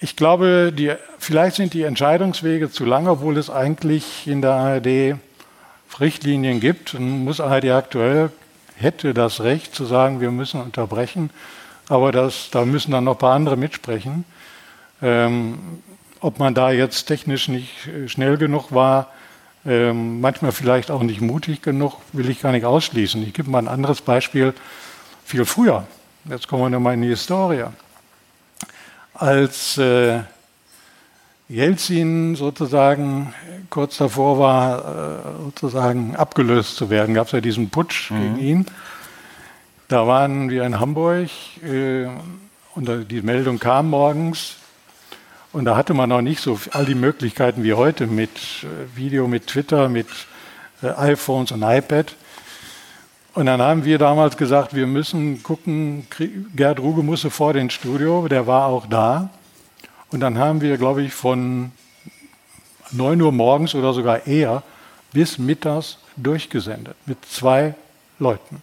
ich 0.00 0.16
glaube, 0.16 0.72
die, 0.72 0.92
vielleicht 1.18 1.56
sind 1.56 1.74
die 1.74 1.82
Entscheidungswege 1.82 2.70
zu 2.70 2.84
lang, 2.84 3.06
obwohl 3.06 3.36
es 3.36 3.50
eigentlich 3.50 4.26
in 4.26 4.40
der 4.40 4.52
ARD 4.52 5.16
Richtlinien 6.00 6.60
gibt. 6.60 6.94
Und 6.94 7.24
muss 7.24 7.40
ARD 7.40 7.70
aktuell 7.70 8.30
hätte 8.76 9.14
das 9.14 9.40
Recht 9.40 9.74
zu 9.74 9.84
sagen, 9.84 10.20
wir 10.20 10.30
müssen 10.30 10.60
unterbrechen, 10.60 11.30
aber 11.88 12.12
das, 12.12 12.48
da 12.50 12.64
müssen 12.64 12.92
dann 12.92 13.04
noch 13.04 13.14
ein 13.14 13.18
paar 13.18 13.34
andere 13.34 13.56
mitsprechen. 13.56 14.24
Ähm, 15.02 15.58
ob 16.24 16.38
man 16.38 16.54
da 16.54 16.70
jetzt 16.70 17.04
technisch 17.04 17.48
nicht 17.48 17.86
äh, 17.86 18.08
schnell 18.08 18.38
genug 18.38 18.72
war, 18.72 19.08
ähm, 19.66 20.22
manchmal 20.22 20.52
vielleicht 20.52 20.90
auch 20.90 21.02
nicht 21.02 21.20
mutig 21.20 21.60
genug, 21.60 21.98
will 22.14 22.30
ich 22.30 22.40
gar 22.40 22.50
nicht 22.50 22.64
ausschließen. 22.64 23.22
Ich 23.22 23.34
gebe 23.34 23.50
mal 23.50 23.58
ein 23.58 23.68
anderes 23.68 24.00
Beispiel 24.00 24.54
viel 25.26 25.44
früher. 25.44 25.86
Jetzt 26.24 26.48
kommen 26.48 26.62
wir 26.62 26.70
nochmal 26.70 26.94
in 26.94 27.02
die 27.02 27.08
Historie. 27.08 27.64
Als 29.12 29.76
äh, 29.76 30.20
Jelzin 31.50 32.36
sozusagen 32.36 33.34
kurz 33.68 33.98
davor 33.98 34.38
war, 34.38 34.78
äh, 34.78 35.42
sozusagen 35.44 36.16
abgelöst 36.16 36.76
zu 36.76 36.88
werden, 36.88 37.14
gab 37.14 37.26
es 37.26 37.32
ja 37.32 37.42
diesen 37.42 37.68
Putsch 37.68 38.10
mhm. 38.10 38.20
gegen 38.20 38.38
ihn. 38.38 38.66
Da 39.88 40.06
waren 40.06 40.48
wir 40.48 40.64
in 40.64 40.80
Hamburg 40.80 41.28
äh, 41.62 42.06
und 42.74 43.10
die 43.10 43.20
Meldung 43.20 43.58
kam 43.58 43.90
morgens. 43.90 44.56
Und 45.54 45.66
da 45.66 45.76
hatte 45.76 45.94
man 45.94 46.08
noch 46.08 46.20
nicht 46.20 46.40
so 46.40 46.58
all 46.72 46.84
die 46.84 46.96
Möglichkeiten 46.96 47.62
wie 47.62 47.74
heute 47.74 48.08
mit 48.08 48.64
äh, 48.64 48.96
Video, 48.96 49.28
mit 49.28 49.46
Twitter, 49.46 49.88
mit 49.88 50.08
äh, 50.82 50.88
iPhones 50.88 51.52
und 51.52 51.62
iPad. 51.62 52.16
Und 53.34 53.46
dann 53.46 53.62
haben 53.62 53.84
wir 53.84 53.98
damals 53.98 54.36
gesagt, 54.36 54.74
wir 54.74 54.88
müssen 54.88 55.44
gucken, 55.44 56.08
Gerd 56.56 56.80
Ruge 56.80 57.04
musste 57.04 57.30
vor 57.30 57.52
den 57.52 57.70
Studio, 57.70 58.26
der 58.26 58.48
war 58.48 58.66
auch 58.66 58.86
da. 58.86 59.30
Und 60.10 60.18
dann 60.18 60.38
haben 60.38 60.60
wir, 60.60 60.76
glaube 60.76 61.02
ich, 61.02 61.14
von 61.14 61.70
9 62.90 63.22
Uhr 63.22 63.30
morgens 63.30 63.76
oder 63.76 63.92
sogar 63.92 64.26
eher 64.26 64.64
bis 65.12 65.38
mittags 65.38 65.98
durchgesendet 66.16 66.96
mit 67.06 67.24
zwei 67.26 67.76
Leuten. 68.18 68.60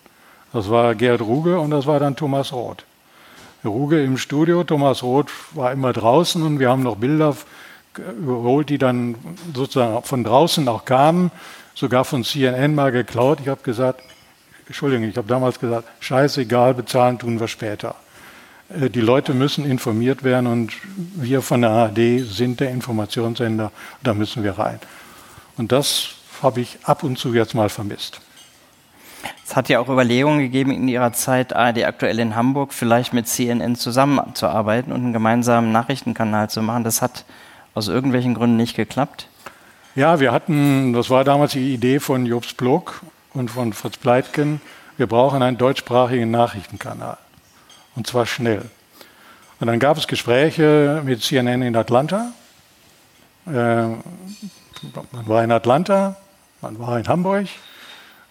Das 0.52 0.70
war 0.70 0.94
Gerd 0.96 1.22
Ruge 1.22 1.58
und 1.58 1.72
das 1.72 1.86
war 1.86 2.02
dann 2.02 2.18
Thomas 2.18 2.52
Roth. 2.52 2.84
Ruge 3.64 4.04
im 4.04 4.18
Studio, 4.18 4.64
Thomas 4.64 5.04
Roth 5.04 5.32
war 5.54 5.72
immer 5.72 5.94
draußen 5.94 6.42
und 6.42 6.60
wir 6.60 6.70
haben 6.70 6.84
noch 6.84 6.96
Bilder 6.98 7.36
überholt, 8.20 8.70
die 8.70 8.78
dann 8.78 9.16
sozusagen 9.54 10.02
von 10.04 10.24
draußen 10.24 10.68
auch 10.68 10.86
kamen, 10.86 11.32
sogar 11.76 12.06
von 12.06 12.24
CNN 12.24 12.74
mal 12.74 12.92
geklaut. 12.92 13.40
Ich 13.42 13.48
habe 13.48 13.62
gesagt, 13.64 14.02
Entschuldigung, 14.68 15.08
ich 15.08 15.18
habe 15.18 15.28
damals 15.28 15.60
gesagt, 15.60 15.88
scheißegal, 16.00 16.74
bezahlen 16.74 17.20
tun 17.20 17.40
wir 17.40 17.48
später. 17.48 17.96
Äh, 18.70 18.90
die 18.90 19.02
Leute 19.02 19.34
müssen 19.34 19.66
informiert 19.66 20.24
werden 20.24 20.48
und 20.48 20.72
wir 20.96 21.42
von 21.42 21.62
der 21.62 21.72
ARD 21.72 22.24
sind 22.24 22.60
der 22.60 22.72
Informationssender, 22.72 23.72
da 24.02 24.14
müssen 24.14 24.44
wir 24.44 24.58
rein. 24.58 24.80
Und 25.58 25.72
das 25.72 26.16
habe 26.42 26.62
ich 26.62 26.80
ab 26.84 27.04
und 27.04 27.20
zu 27.20 27.34
jetzt 27.34 27.54
mal 27.54 27.70
vermisst. 27.70 28.22
Es 29.46 29.56
hat 29.56 29.70
ja 29.70 29.80
auch 29.80 29.90
Überlegungen 29.90 30.40
gegeben 30.40 30.72
in 30.72 30.88
Ihrer 30.88 31.14
Zeit, 31.14 31.54
ARD 31.56 31.84
aktuell 31.84 32.20
in 32.20 32.36
Hamburg, 32.36 32.74
vielleicht 32.74 33.14
mit 33.14 33.28
CNN 33.28 33.76
zusammenzuarbeiten 33.76 34.94
und 34.94 35.02
einen 35.02 35.14
gemeinsamen 35.14 35.72
Nachrichtenkanal 35.72 36.50
zu 36.50 36.62
machen. 36.62 36.84
Das 36.84 37.02
hat 37.02 37.26
aus 37.74 37.88
irgendwelchen 37.88 38.34
Gründen 38.34 38.58
nicht 38.58 38.76
geklappt. 38.76 39.28
Ja, 39.96 40.20
wir 40.20 40.32
hatten, 40.32 40.94
das 40.94 41.10
war 41.10 41.24
damals 41.24 41.52
die 41.52 41.74
Idee 41.74 42.00
von 42.00 42.26
Jobs 42.26 42.54
Blog 42.54 43.02
und 43.34 43.52
von 43.52 43.74
Fritz 43.74 43.98
Pleitgen, 43.98 44.62
wir 44.98 45.08
brauchen 45.08 45.42
einen 45.42 45.58
deutschsprachigen 45.58 46.32
Nachrichtenkanal. 46.32 47.18
Und 47.96 48.08
zwar 48.08 48.26
schnell. 48.26 48.70
Und 49.60 49.68
dann 49.68 49.80
gab 49.80 49.98
es 49.98 50.08
Gespräche 50.08 51.02
mit 51.04 51.22
CNN 51.22 51.62
in 51.62 51.76
Atlanta. 51.76 52.32
Äh, 53.48 53.52
man 53.52 54.00
war 55.26 55.44
in 55.44 55.52
Atlanta, 55.52 56.16
man 56.62 56.80
war 56.80 56.98
in 56.98 57.08
Hamburg. 57.08 57.48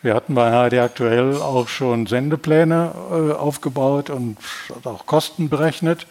Wir 0.02 0.14
hatten 0.14 0.34
bei 0.34 0.50
HD 0.50 0.78
aktuell 0.78 1.36
auch 1.36 1.68
schon 1.68 2.06
Sendepläne 2.06 2.92
äh, 3.10 3.32
aufgebaut 3.34 4.08
und 4.08 4.38
auch 4.84 5.04
Kosten 5.04 5.50
berechnet. 5.50 6.06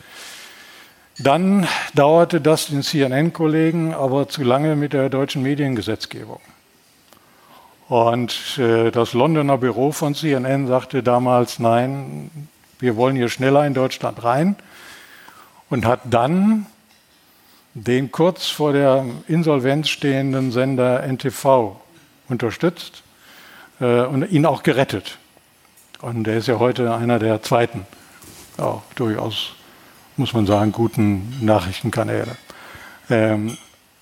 Dann 1.18 1.68
dauerte 1.96 2.40
das 2.40 2.68
den 2.68 2.84
CNN-Kollegen 2.84 3.96
aber 3.96 4.30
zu 4.30 4.44
lange 4.44 4.76
mit 4.76 4.94
der 4.94 5.10
deutschen 5.10 5.42
Mediengesetzgebung. 5.42 6.40
Und 7.88 8.60
äh, 8.60 8.92
das 8.92 9.14
Londoner 9.14 9.58
Büro 9.58 9.92
von 9.92 10.14
CNN 10.14 10.68
sagte 10.68 11.02
damals, 11.02 11.58
nein, 11.58 12.30
wir 12.78 12.96
wollen 12.96 13.16
hier 13.16 13.30
schneller 13.30 13.66
in 13.66 13.74
Deutschland 13.74 14.24
rein 14.24 14.56
und 15.72 15.88
hat 15.88 16.02
dann 16.06 16.68
den 17.74 18.12
kurz 18.12 18.50
vor 18.50 18.72
der 18.72 19.04
Insolvenz 19.28 19.90
stehenden 19.90 20.52
Sender 20.52 21.02
NTV 21.08 21.76
unterstützt 22.28 23.02
äh, 23.80 24.02
und 24.02 24.30
ihn 24.32 24.46
auch 24.46 24.64
gerettet. 24.64 25.18
Und 26.02 26.28
er 26.28 26.38
ist 26.38 26.48
ja 26.48 26.60
heute 26.60 26.94
einer 26.96 27.20
der 27.20 27.42
zweiten, 27.42 27.86
auch 28.58 28.84
durchaus, 28.96 29.54
muss 30.18 30.34
man 30.34 30.46
sagen, 30.46 30.72
guten 30.72 31.38
Nachrichtenkanäle. 31.42 32.38
Ähm, 33.10 33.58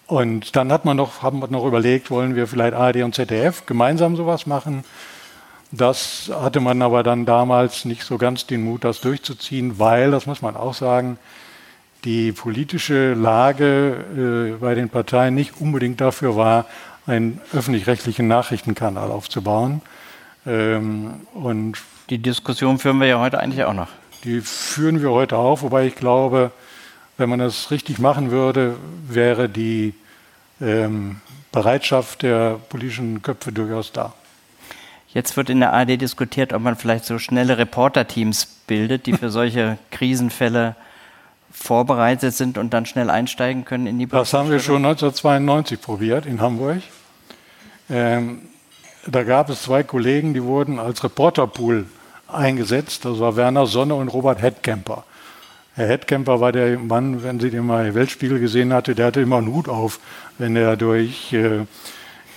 und 0.05 0.55
dann 0.55 0.71
hat 0.71 0.85
man 0.85 0.95
noch, 0.95 1.21
haben 1.21 1.39
wir 1.39 1.47
noch 1.49 1.65
überlegt, 1.65 2.11
wollen 2.11 2.35
wir 2.35 2.47
vielleicht 2.47 2.73
ARD 2.73 2.97
und 2.97 3.13
ZDF 3.13 3.65
gemeinsam 3.65 4.15
sowas 4.15 4.45
machen? 4.45 4.83
Das 5.71 6.31
hatte 6.33 6.61
man 6.61 6.81
aber 6.81 7.03
dann 7.03 7.25
damals 7.25 7.83
nicht 7.83 8.03
so 8.03 8.17
ganz 8.17 8.45
den 8.45 8.63
Mut, 8.63 8.85
das 8.85 9.01
durchzuziehen, 9.01 9.79
weil, 9.79 10.11
das 10.11 10.25
muss 10.25 10.41
man 10.41 10.55
auch 10.55 10.73
sagen, 10.73 11.17
die 12.05 12.31
politische 12.31 13.15
Lage 13.15 14.55
äh, 14.55 14.61
bei 14.61 14.75
den 14.75 14.87
Parteien 14.87 15.35
nicht 15.35 15.59
unbedingt 15.59 15.99
dafür 15.99 16.37
war, 16.37 16.65
einen 17.07 17.41
öffentlich-rechtlichen 17.53 18.27
Nachrichtenkanal 18.27 19.11
aufzubauen. 19.11 19.81
Ähm, 20.45 21.21
und 21.33 21.77
die 22.09 22.19
Diskussion 22.19 22.77
führen 22.77 22.99
wir 22.99 23.07
ja 23.07 23.19
heute 23.19 23.39
eigentlich 23.39 23.63
auch 23.63 23.73
noch. 23.73 23.89
Die 24.23 24.41
führen 24.41 25.01
wir 25.01 25.11
heute 25.11 25.37
auf, 25.37 25.61
wobei 25.61 25.87
ich 25.87 25.95
glaube, 25.95 26.51
wenn 27.17 27.29
man 27.29 27.39
das 27.39 27.71
richtig 27.71 27.99
machen 27.99 28.29
würde, 28.31 28.75
wäre 29.07 29.49
die 29.49 29.93
ähm, 30.61 31.21
Bereitschaft 31.51 32.21
der 32.21 32.59
politischen 32.69 33.21
Köpfe 33.21 33.51
durchaus 33.51 33.91
da. 33.91 34.13
Jetzt 35.13 35.37
wird 35.37 35.49
in 35.49 35.59
der 35.61 35.73
ARD 35.73 35.99
diskutiert, 36.01 36.53
ob 36.53 36.61
man 36.61 36.75
vielleicht 36.75 37.05
so 37.05 37.17
schnelle 37.17 37.57
Reporterteams 37.57 38.45
bildet, 38.67 39.05
die 39.05 39.13
für 39.13 39.29
solche 39.29 39.77
Krisenfälle 39.91 40.75
vorbereitet 41.51 42.35
sind 42.35 42.57
und 42.57 42.73
dann 42.73 42.85
schnell 42.85 43.09
einsteigen 43.09 43.65
können 43.65 43.87
in 43.87 43.97
die 43.97 44.05
Das 44.05 44.33
haben 44.33 44.51
wir 44.51 44.59
schon 44.59 44.85
1992 44.85 45.81
probiert 45.81 46.25
in 46.25 46.39
Hamburg. 46.39 46.83
Ähm, 47.89 48.41
da 49.05 49.23
gab 49.23 49.49
es 49.49 49.63
zwei 49.63 49.83
Kollegen, 49.83 50.33
die 50.33 50.43
wurden 50.43 50.79
als 50.79 51.03
Reporterpool 51.03 51.85
eingesetzt. 52.27 53.05
Das 53.05 53.19
war 53.19 53.35
Werner 53.35 53.65
Sonne 53.65 53.95
und 53.95 54.09
Robert 54.09 54.41
Headcamper. 54.41 55.03
Herr 55.75 55.87
Headcamper 55.87 56.41
war 56.41 56.51
der 56.51 56.79
Mann, 56.79 57.23
wenn 57.23 57.39
Sie 57.39 57.51
den 57.51 57.65
mal 57.65 57.87
im 57.87 57.93
Weltspiegel 57.93 58.39
gesehen 58.39 58.73
hatte, 58.73 58.95
der 58.95 59.07
hatte 59.07 59.21
immer 59.21 59.37
einen 59.37 59.53
Hut 59.53 59.69
auf, 59.69 59.99
wenn 60.39 60.55
er 60.55 60.75
durch 60.75 61.31
äh, 61.33 61.65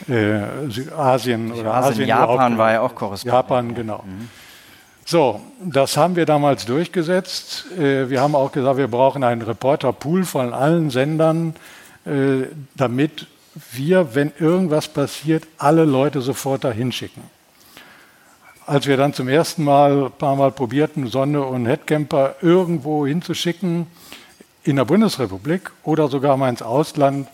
äh, 0.09 0.43
Asien 0.97 1.51
oder 1.53 1.75
Asien, 1.75 1.93
Asien 1.93 2.09
Japan 2.09 2.59
war 2.59 2.73
er 2.73 2.83
auch 2.83 2.95
Korrespondent. 2.95 3.35
Japan, 3.35 3.75
genau. 3.75 4.05
Mhm. 4.05 4.29
So, 5.07 5.41
das 5.61 5.97
haben 5.97 6.17
wir 6.17 6.27
damals 6.27 6.67
durchgesetzt. 6.67 7.65
Äh, 7.79 8.11
wir 8.11 8.21
haben 8.21 8.35
auch 8.35 8.53
gesagt, 8.53 8.77
wir 8.77 8.89
brauchen 8.89 9.25
einen 9.25 9.43
Reporterpool 9.43 10.25
von 10.25 10.53
allen 10.53 10.91
Sendern, 10.91 11.57
äh, 12.05 12.45
damit 12.77 13.27
wir, 13.73 14.15
wenn 14.15 14.33
irgendwas 14.39 14.89
passiert, 14.89 15.47
alle 15.59 15.85
Leute 15.85 16.21
sofort 16.21 16.65
dahin 16.65 16.93
schicken. 16.93 17.23
Als 18.67 18.87
wir 18.87 18.97
dann 18.97 19.13
zum 19.13 19.29
ersten 19.29 19.65
Mal 19.65 20.05
ein 20.05 20.13
paar 20.13 20.37
Mal 20.37 20.53
probierten, 20.53 21.09
Sonne 21.09 21.43
und 21.43 21.67
Headcamper 21.67 22.37
irgendwo 22.41 23.07
hinzuschicken, 23.07 23.87
in 24.63 24.77
der 24.77 24.85
Bundesrepublik 24.85 25.71
oder 25.83 26.09
sogar 26.09 26.37
mal 26.37 26.51
ins 26.51 26.63
Ausland, 26.63 27.29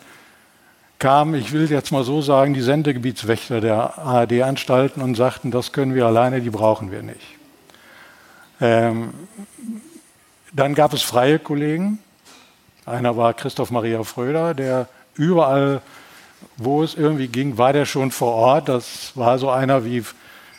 kamen, 0.98 1.34
ich 1.34 1.52
will 1.52 1.70
jetzt 1.70 1.92
mal 1.92 2.04
so 2.04 2.22
sagen, 2.22 2.54
die 2.54 2.62
Sendegebietswächter 2.62 3.60
der 3.60 3.98
ARD-Anstalten 3.98 5.02
und 5.02 5.14
sagten, 5.14 5.50
das 5.50 5.72
können 5.72 5.94
wir 5.94 6.06
alleine, 6.06 6.40
die 6.40 6.50
brauchen 6.50 6.90
wir 6.90 7.02
nicht. 7.02 7.36
Ähm, 8.60 9.12
dann 10.52 10.74
gab 10.74 10.94
es 10.94 11.02
freie 11.02 11.38
Kollegen. 11.38 11.98
Einer 12.86 13.16
war 13.16 13.34
Christoph 13.34 13.70
Maria 13.70 14.02
Fröder, 14.04 14.54
der 14.54 14.88
überall, 15.14 15.82
wo 16.56 16.82
es 16.82 16.94
irgendwie 16.94 17.28
ging, 17.28 17.58
war 17.58 17.72
der 17.72 17.86
schon 17.86 18.10
vor 18.10 18.34
Ort. 18.34 18.68
Das 18.68 19.12
war 19.14 19.38
so 19.38 19.50
einer 19.50 19.84
wie 19.84 19.98
in 19.98 20.04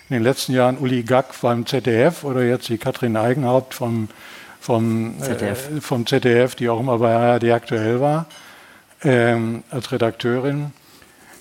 den 0.10 0.24
letzten 0.24 0.54
Jahren 0.54 0.78
Uli 0.78 1.04
Gack 1.04 1.40
beim 1.42 1.66
ZDF 1.66 2.24
oder 2.24 2.44
jetzt 2.44 2.70
die 2.70 2.78
Katrin 2.78 3.18
Eigenhaupt 3.18 3.74
vom, 3.74 4.08
vom, 4.62 5.16
ZDF. 5.20 5.70
Äh, 5.70 5.82
vom 5.82 6.06
ZDF, 6.06 6.56
die 6.56 6.70
auch 6.70 6.80
immer 6.80 7.00
bei 7.00 7.14
ARD 7.14 7.52
aktuell 7.52 8.00
war 8.00 8.28
ähm, 9.04 9.64
als 9.70 9.92
Redakteurin. 9.92 10.72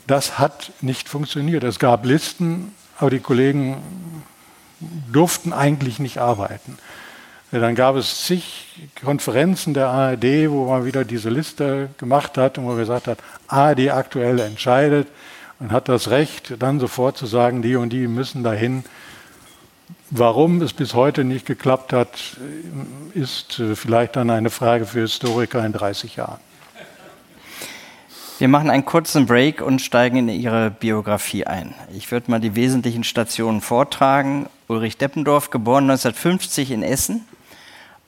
Das 0.06 0.38
hat 0.38 0.72
nicht 0.80 1.08
funktioniert. 1.08 1.64
Es 1.64 1.78
gab 1.78 2.04
Listen, 2.04 2.74
aber 2.98 3.10
die 3.10 3.20
Kollegen 3.20 3.76
durften 5.12 5.52
eigentlich 5.52 5.98
nicht 5.98 6.18
arbeiten. 6.18 6.78
Dann 7.52 7.74
gab 7.74 7.96
es 7.96 8.24
zig 8.24 8.66
Konferenzen 9.02 9.72
der 9.72 9.88
ARD, 9.88 10.50
wo 10.50 10.66
man 10.66 10.84
wieder 10.84 11.04
diese 11.04 11.30
Liste 11.30 11.88
gemacht 11.96 12.36
hat 12.36 12.58
und 12.58 12.64
wo 12.64 12.70
man 12.70 12.78
gesagt 12.78 13.06
hat, 13.06 13.18
ARD 13.46 13.90
aktuell 13.90 14.40
entscheidet 14.40 15.06
und 15.60 15.70
hat 15.70 15.88
das 15.88 16.10
Recht, 16.10 16.54
dann 16.58 16.80
sofort 16.80 17.16
zu 17.16 17.26
sagen, 17.26 17.62
die 17.62 17.76
und 17.76 17.90
die 17.90 18.08
müssen 18.08 18.42
dahin. 18.42 18.84
Warum 20.10 20.60
es 20.60 20.72
bis 20.72 20.94
heute 20.94 21.24
nicht 21.24 21.46
geklappt 21.46 21.92
hat, 21.92 22.36
ist 23.14 23.58
äh, 23.58 23.74
vielleicht 23.74 24.16
dann 24.16 24.30
eine 24.30 24.50
Frage 24.50 24.86
für 24.86 25.00
Historiker 25.00 25.64
in 25.64 25.72
30 25.72 26.16
Jahren. 26.16 26.38
Wir 28.38 28.48
machen 28.48 28.70
einen 28.70 28.84
kurzen 28.84 29.26
Break 29.26 29.62
und 29.62 29.80
steigen 29.80 30.16
in 30.16 30.28
Ihre 30.28 30.70
Biografie 30.70 31.46
ein. 31.46 31.74
Ich 31.96 32.12
würde 32.12 32.30
mal 32.30 32.38
die 32.38 32.54
wesentlichen 32.54 33.02
Stationen 33.02 33.62
vortragen. 33.62 34.46
Ulrich 34.68 34.98
Deppendorf, 34.98 35.50
geboren 35.50 35.84
1950 35.84 36.70
in 36.70 36.82
Essen, 36.82 37.24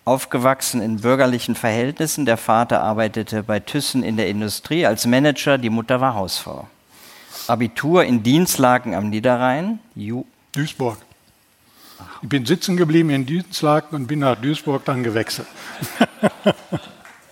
aufgewachsen 0.08 0.80
in 0.80 1.00
bürgerlichen 1.00 1.54
Verhältnissen. 1.54 2.24
Der 2.24 2.38
Vater 2.38 2.82
arbeitete 2.82 3.42
bei 3.42 3.60
Thyssen 3.60 4.02
in 4.02 4.16
der 4.16 4.28
Industrie 4.28 4.86
als 4.86 5.06
Manager, 5.06 5.58
die 5.58 5.70
Mutter 5.70 6.00
war 6.00 6.14
Hausfrau. 6.14 6.66
Abitur 7.46 8.04
in 8.04 8.22
Dienstlaken 8.22 8.94
am 8.94 9.10
Niederrhein. 9.10 9.78
Ju 9.94 10.24
Duisburg. 10.52 10.98
Ich 12.22 12.28
bin 12.28 12.46
sitzen 12.46 12.76
geblieben 12.76 13.10
in 13.10 13.26
Dienstlaken 13.26 13.96
und 13.96 14.06
bin 14.06 14.20
nach 14.20 14.36
Duisburg 14.36 14.84
dann 14.84 15.04
gewechselt. 15.04 15.46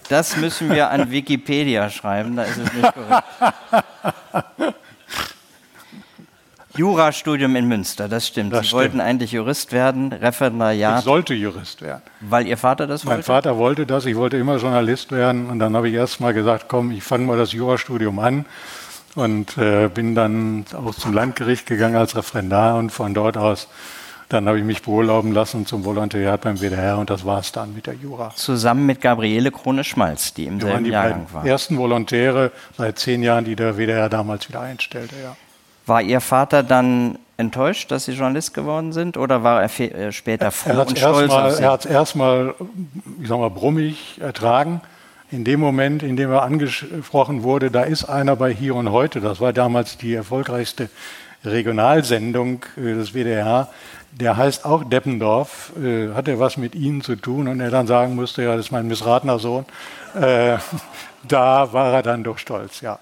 Das 0.08 0.36
müssen 0.36 0.70
wir 0.70 0.90
an 0.90 1.10
Wikipedia 1.10 1.90
schreiben, 1.90 2.36
da 2.36 2.44
ist 2.44 2.58
es 2.58 2.72
nicht 2.72 2.94
korrekt. 2.94 3.24
Jurastudium 6.76 7.56
in 7.56 7.66
Münster, 7.68 8.08
das 8.08 8.26
stimmt. 8.26 8.52
Das 8.52 8.60
Sie 8.60 8.66
stimmt. 8.68 8.80
wollten 8.82 9.00
eigentlich 9.00 9.32
Jurist 9.32 9.72
werden, 9.72 10.12
Referendariat. 10.12 10.98
Ich 11.00 11.04
sollte 11.04 11.34
Jurist 11.34 11.82
werden. 11.82 12.02
Weil 12.20 12.46
Ihr 12.46 12.56
Vater 12.56 12.86
das 12.86 13.04
wollte? 13.04 13.16
Mein 13.16 13.22
Vater 13.24 13.56
wollte 13.58 13.86
das, 13.86 14.06
ich 14.06 14.16
wollte 14.16 14.36
immer 14.36 14.56
Journalist 14.56 15.12
werden 15.12 15.46
und 15.48 15.58
dann 15.58 15.76
habe 15.76 15.88
ich 15.88 15.94
erst 15.94 16.20
mal 16.20 16.34
gesagt, 16.34 16.66
komm, 16.68 16.90
ich 16.90 17.02
fange 17.02 17.26
mal 17.26 17.36
das 17.38 17.52
Jurastudium 17.52 18.18
an 18.18 18.46
und 19.14 19.56
äh, 19.58 19.88
bin 19.88 20.14
dann 20.14 20.64
auch 20.74 20.94
zum 20.94 21.12
Landgericht 21.14 21.66
gegangen 21.66 21.96
als 21.96 22.16
Referendar 22.16 22.76
und 22.76 22.90
von 22.90 23.14
dort 23.14 23.36
aus 23.36 23.68
dann 24.28 24.48
habe 24.48 24.58
ich 24.58 24.64
mich 24.64 24.82
beurlauben 24.82 25.30
lassen 25.32 25.66
zum 25.66 25.84
Volontariat 25.84 26.40
beim 26.40 26.58
WDR 26.60 26.98
und 26.98 27.10
das 27.10 27.24
war 27.24 27.38
es 27.38 27.52
dann 27.52 27.74
mit 27.74 27.86
der 27.86 27.94
Jura. 27.94 28.32
Zusammen 28.34 28.84
mit 28.84 29.00
Gabriele 29.00 29.52
Krone-Schmalz, 29.52 30.34
die 30.34 30.46
im 30.46 30.60
Wir 30.60 30.62
waren 30.66 30.70
selben 30.72 30.84
die 30.84 30.90
Jahrgang 30.90 31.26
war. 31.32 31.46
ersten 31.46 31.78
Volontäre 31.78 32.50
seit 32.76 32.98
zehn 32.98 33.22
Jahren, 33.22 33.44
die 33.44 33.54
der 33.54 33.76
WDR 33.76 34.08
damals 34.08 34.48
wieder 34.48 34.60
einstellte. 34.62 35.14
Ja. 35.22 35.36
War 35.86 36.02
Ihr 36.02 36.20
Vater 36.20 36.62
dann 36.62 37.18
enttäuscht, 37.36 37.90
dass 37.90 38.06
Sie 38.06 38.12
Journalist 38.12 38.54
geworden 38.54 38.92
sind 38.92 39.16
oder 39.16 39.42
war 39.42 39.62
er 39.62 39.80
äh, 39.80 40.12
später 40.12 40.50
froh 40.50 40.70
Er 40.70 40.76
hat 40.78 40.88
und 40.88 40.94
es 40.94 41.00
stolz 41.00 41.32
auf 41.32 41.52
Sie? 41.52 41.62
erstmal 41.62 41.92
erstmal, 41.92 42.54
ich 43.20 43.28
sag 43.28 43.38
mal, 43.38 43.50
brummig 43.50 44.20
ertragen. 44.20 44.80
In 45.30 45.44
dem 45.44 45.60
Moment, 45.60 46.02
in 46.02 46.16
dem 46.16 46.30
er 46.30 46.42
angesprochen 46.42 47.42
wurde, 47.42 47.70
da 47.70 47.82
ist 47.82 48.04
einer 48.04 48.36
bei 48.36 48.52
Hier 48.52 48.74
und 48.74 48.90
Heute, 48.90 49.20
das 49.20 49.40
war 49.40 49.52
damals 49.52 49.96
die 49.98 50.14
erfolgreichste 50.14 50.88
Regionalsendung 51.44 52.64
äh, 52.76 52.94
des 52.94 53.12
WDR, 53.12 53.68
der 54.12 54.36
heißt 54.36 54.64
auch 54.64 54.84
Deppendorf, 54.84 55.72
äh, 55.82 56.14
hat 56.14 56.26
er 56.28 56.38
was 56.38 56.56
mit 56.56 56.74
Ihnen 56.74 57.02
zu 57.02 57.16
tun 57.16 57.48
und 57.48 57.60
er 57.60 57.70
dann 57.70 57.86
sagen 57.86 58.14
musste, 58.14 58.42
ja, 58.42 58.56
das 58.56 58.66
ist 58.66 58.72
mein 58.72 58.88
missratener 58.88 59.38
Sohn. 59.38 59.66
Äh, 60.14 60.58
da 61.22 61.72
war 61.72 61.92
er 61.92 62.02
dann 62.02 62.24
doch 62.24 62.38
stolz, 62.38 62.80
ja. 62.80 62.98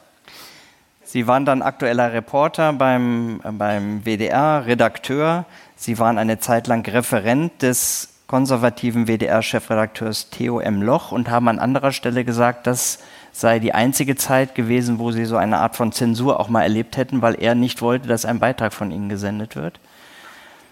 Sie 1.15 1.29
waren 1.29 1.45
dann 1.45 1.63
aktueller 1.63 2.13
Reporter 2.13 2.73
beim, 2.73 3.41
äh, 3.45 3.53
beim 3.53 4.05
WDR, 4.05 4.67
Redakteur. 4.67 5.45
Sie 5.77 6.01
waren 6.01 6.19
eine 6.19 6.41
Zeit 6.41 6.67
lang 6.67 6.85
Referent 6.85 7.63
des 7.63 8.09
konservativen 8.27 9.07
WDR-Chefredakteurs 9.07 10.31
Theo 10.31 10.59
M. 10.59 10.83
Loch 10.83 11.13
und 11.13 11.31
haben 11.31 11.47
an 11.47 11.61
anderer 11.61 11.93
Stelle 11.93 12.25
gesagt, 12.25 12.67
das 12.67 12.99
sei 13.31 13.61
die 13.61 13.73
einzige 13.73 14.17
Zeit 14.17 14.57
gewesen, 14.57 14.99
wo 14.99 15.13
Sie 15.13 15.25
so 15.25 15.37
eine 15.37 15.59
Art 15.59 15.77
von 15.77 15.93
Zensur 15.93 16.41
auch 16.41 16.49
mal 16.49 16.63
erlebt 16.63 16.97
hätten, 16.97 17.23
weil 17.23 17.41
er 17.41 17.55
nicht 17.55 17.81
wollte, 17.81 18.09
dass 18.09 18.25
ein 18.25 18.41
Beitrag 18.41 18.73
von 18.73 18.91
Ihnen 18.91 19.09
gesendet 19.09 19.55
wird. 19.55 19.79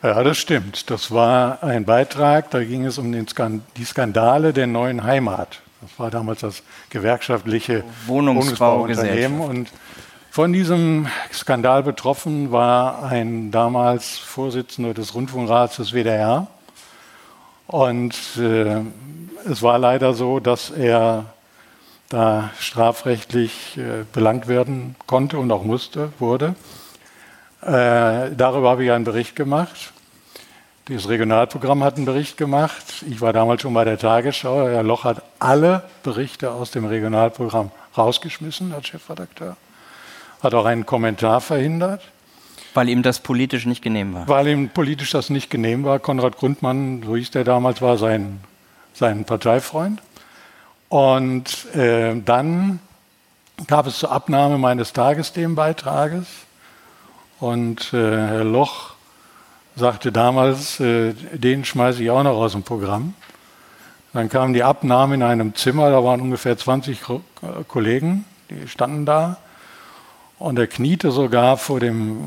Ja, 0.02 0.24
das 0.24 0.39
stimmt. 0.39 0.90
Das 0.90 1.12
war 1.12 1.62
ein 1.62 1.85
Beitrag, 1.85 2.51
da 2.51 2.64
ging 2.64 2.85
es 2.85 2.98
um 2.98 3.12
den 3.12 3.28
Skan 3.28 3.62
die 3.77 3.85
Skandale 3.85 4.52
der 4.52 4.66
neuen 4.66 5.05
Heimat. 5.05 5.62
Das 5.82 5.98
war 5.98 6.10
damals 6.10 6.40
das 6.40 6.62
gewerkschaftliche 6.90 7.85
Wohnungsbauunternehmen. 8.06 9.40
Und 9.40 9.69
von 10.32 10.50
diesem 10.50 11.09
Skandal 11.30 11.82
betroffen 11.82 12.52
war 12.52 13.02
ein 13.02 13.50
damals 13.50 14.16
Vorsitzender 14.16 14.94
des 14.94 15.14
Rundfunkrats 15.14 15.76
des 15.76 15.92
WDR. 15.92 16.46
Und 17.66 18.14
äh, 18.38 18.80
es 19.44 19.60
war 19.60 19.78
leider 19.78 20.14
so, 20.14 20.40
dass 20.40 20.70
er 20.70 21.26
da 22.09 22.48
strafrechtlich 22.59 23.76
äh, 23.76 24.04
belangt 24.10 24.48
werden 24.48 24.96
konnte 25.06 25.36
und 25.36 25.52
auch 25.52 25.64
musste, 25.64 26.14
wurde. 26.18 26.54
Äh, 27.60 28.30
darüber 28.34 28.70
habe 28.70 28.84
ich 28.84 28.90
einen 28.90 29.04
Bericht 29.04 29.36
gemacht. 29.36 29.92
Das 30.86 31.10
Regionalprogramm 31.10 31.84
hat 31.84 31.96
einen 31.96 32.06
Bericht 32.06 32.38
gemacht. 32.38 33.04
Ich 33.06 33.20
war 33.20 33.34
damals 33.34 33.60
schon 33.60 33.74
bei 33.74 33.84
der 33.84 33.98
Tagesschau. 33.98 34.66
Herr 34.66 34.82
Loch 34.82 35.04
hat 35.04 35.22
alle 35.38 35.82
Berichte 36.02 36.52
aus 36.52 36.70
dem 36.70 36.86
Regionalprogramm 36.86 37.70
rausgeschmissen 37.98 38.72
als 38.72 38.86
Chefredakteur. 38.86 39.59
Hat 40.43 40.55
auch 40.55 40.64
einen 40.64 40.86
Kommentar 40.86 41.40
verhindert. 41.40 42.02
Weil 42.74 42.89
ihm 42.89 43.02
das 43.02 43.20
politisch 43.20 43.66
nicht 43.66 43.82
genehm 43.82 44.14
war. 44.14 44.28
Weil 44.28 44.48
ihm 44.48 44.70
politisch 44.70 45.10
das 45.10 45.31
nicht 45.31 45.51
genehm 45.51 45.85
war. 45.85 45.98
Konrad 45.98 46.39
Grundmann, 46.39 47.02
so 47.05 47.16
hieß 47.16 47.31
der 47.31 47.44
damals, 47.44 47.82
war 47.82 47.98
sein, 47.98 48.40
sein 48.94 49.24
Parteifreund. 49.24 50.01
Und 50.89 51.74
äh, 51.74 52.20
dann 52.24 52.81
gab 53.66 53.86
es 53.86 53.98
zur 53.98 54.10
Abnahme 54.10 54.59
meines 54.59 54.93
Tagesthemenbeitrages. 54.93 56.27
Und 57.40 57.93
äh, 57.93 57.97
Herr 57.97 58.44
Loch 58.44 58.94
sagte 59.77 60.12
damals, 60.12 60.81
äh, 60.81 61.14
den 61.32 61.64
schmeiße 61.64 62.02
ich 62.02 62.10
auch 62.10 62.23
noch 62.23 62.36
aus 62.36 62.52
dem 62.52 62.62
Programm. 62.62 63.14
Dann 64.12 64.28
kam 64.28 64.52
die 64.52 64.62
Abnahme 64.62 65.14
in 65.14 65.23
einem 65.23 65.55
Zimmer, 65.55 65.90
da 65.90 66.05
waren 66.05 66.20
ungefähr 66.20 66.56
20 66.56 67.02
Ko 67.02 67.23
äh, 67.43 67.64
Kollegen, 67.66 68.24
die 68.51 68.69
standen 68.69 69.06
da. 69.06 69.39
Und 70.43 70.59
er 70.59 70.66
kniete 70.66 71.12
sogar 71.12 71.56
vor 71.56 71.78
dem 71.78 72.19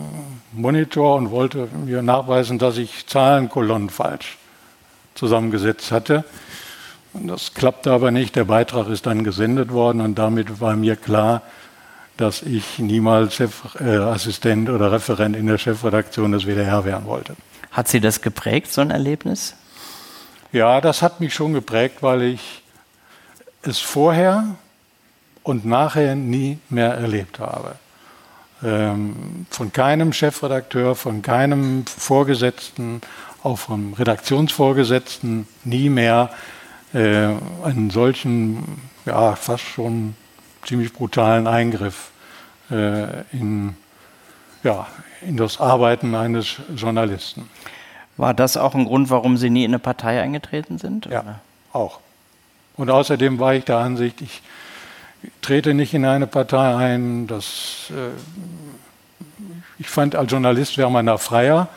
Monitor 0.53 1.17
und 1.17 1.31
wollte 1.31 1.67
mir 1.85 2.01
nachweisen, 2.01 2.57
dass 2.57 2.77
ich 2.77 3.05
Zahlenkolonnen 3.07 3.89
falsch 3.89 4.37
zusammengesetzt 5.15 5.91
hatte. 5.91 6.23
Und 7.11 7.27
das 7.27 7.53
klappte 7.53 7.91
aber 7.91 8.11
nicht. 8.11 8.37
Der 8.37 8.45
Beitrag 8.45 8.87
ist 8.87 9.05
dann 9.05 9.25
gesendet 9.25 9.73
worden 9.73 9.99
und 9.99 10.15
damit 10.17 10.61
war 10.61 10.77
mir 10.77 10.95
klar, 10.95 11.41
dass 12.15 12.41
ich 12.41 12.79
niemals 12.79 13.35
Chefassistent 13.35 14.69
äh, 14.69 14.71
oder 14.71 14.93
Referent 14.93 15.35
in 15.35 15.47
der 15.47 15.57
Chefredaktion 15.57 16.31
des 16.31 16.45
WDR 16.45 16.85
werden 16.85 17.07
wollte. 17.07 17.35
Hat 17.71 17.89
Sie 17.89 17.99
das 17.99 18.21
geprägt, 18.21 18.71
so 18.71 18.79
ein 18.79 18.91
Erlebnis? 18.91 19.55
Ja, 20.53 20.79
das 20.79 21.01
hat 21.01 21.19
mich 21.19 21.33
schon 21.33 21.51
geprägt, 21.51 21.97
weil 21.99 22.21
ich 22.21 22.63
es 23.63 23.79
vorher 23.79 24.55
und 25.43 25.65
nachher 25.65 26.15
nie 26.15 26.59
mehr 26.69 26.93
erlebt 26.93 27.39
habe. 27.39 27.75
Ähm, 28.65 29.45
von 29.51 29.71
keinem 29.71 30.11
Chefredakteur, 30.11 30.95
von 30.95 31.21
keinem 31.21 31.85
Vorgesetzten, 31.85 33.01
auch 33.43 33.59
vom 33.59 33.93
Redaktionsvorgesetzten 33.93 35.47
nie 35.65 35.89
mehr 35.89 36.31
äh, 36.95 37.27
einen 37.63 37.91
solchen, 37.91 38.81
ja, 39.05 39.35
fast 39.35 39.63
schon 39.63 40.15
ziemlich 40.65 40.93
brutalen 40.93 41.45
Eingriff 41.45 42.09
äh, 42.71 43.21
in, 43.31 43.75
ja, 44.63 44.87
in 45.21 45.37
das 45.37 45.59
Arbeiten 45.59 46.15
eines 46.15 46.55
Journalisten. 46.75 47.47
War 48.17 48.33
das 48.33 48.57
auch 48.57 48.73
ein 48.73 48.85
Grund, 48.85 49.11
warum 49.11 49.37
Sie 49.37 49.51
nie 49.51 49.65
in 49.65 49.71
eine 49.71 49.79
Partei 49.79 50.19
eingetreten 50.19 50.79
sind? 50.79 51.05
Ja, 51.05 51.21
oder? 51.21 51.39
auch. 51.71 51.99
Und 52.77 52.89
außerdem 52.89 53.37
war 53.37 53.53
ich 53.53 53.65
der 53.65 53.77
Ansicht, 53.77 54.21
ich 54.21 54.41
trete 55.41 55.73
nicht 55.73 55.93
in 55.93 56.05
eine 56.05 56.27
Partei 56.27 56.75
ein. 56.75 57.27
Das, 57.27 57.91
äh, 57.91 58.11
ich 59.79 59.89
fand, 59.89 60.15
als 60.15 60.31
Journalist 60.31 60.77
wäre 60.77 60.91
man 60.91 61.05
da 61.05 61.17
freier. 61.17 61.67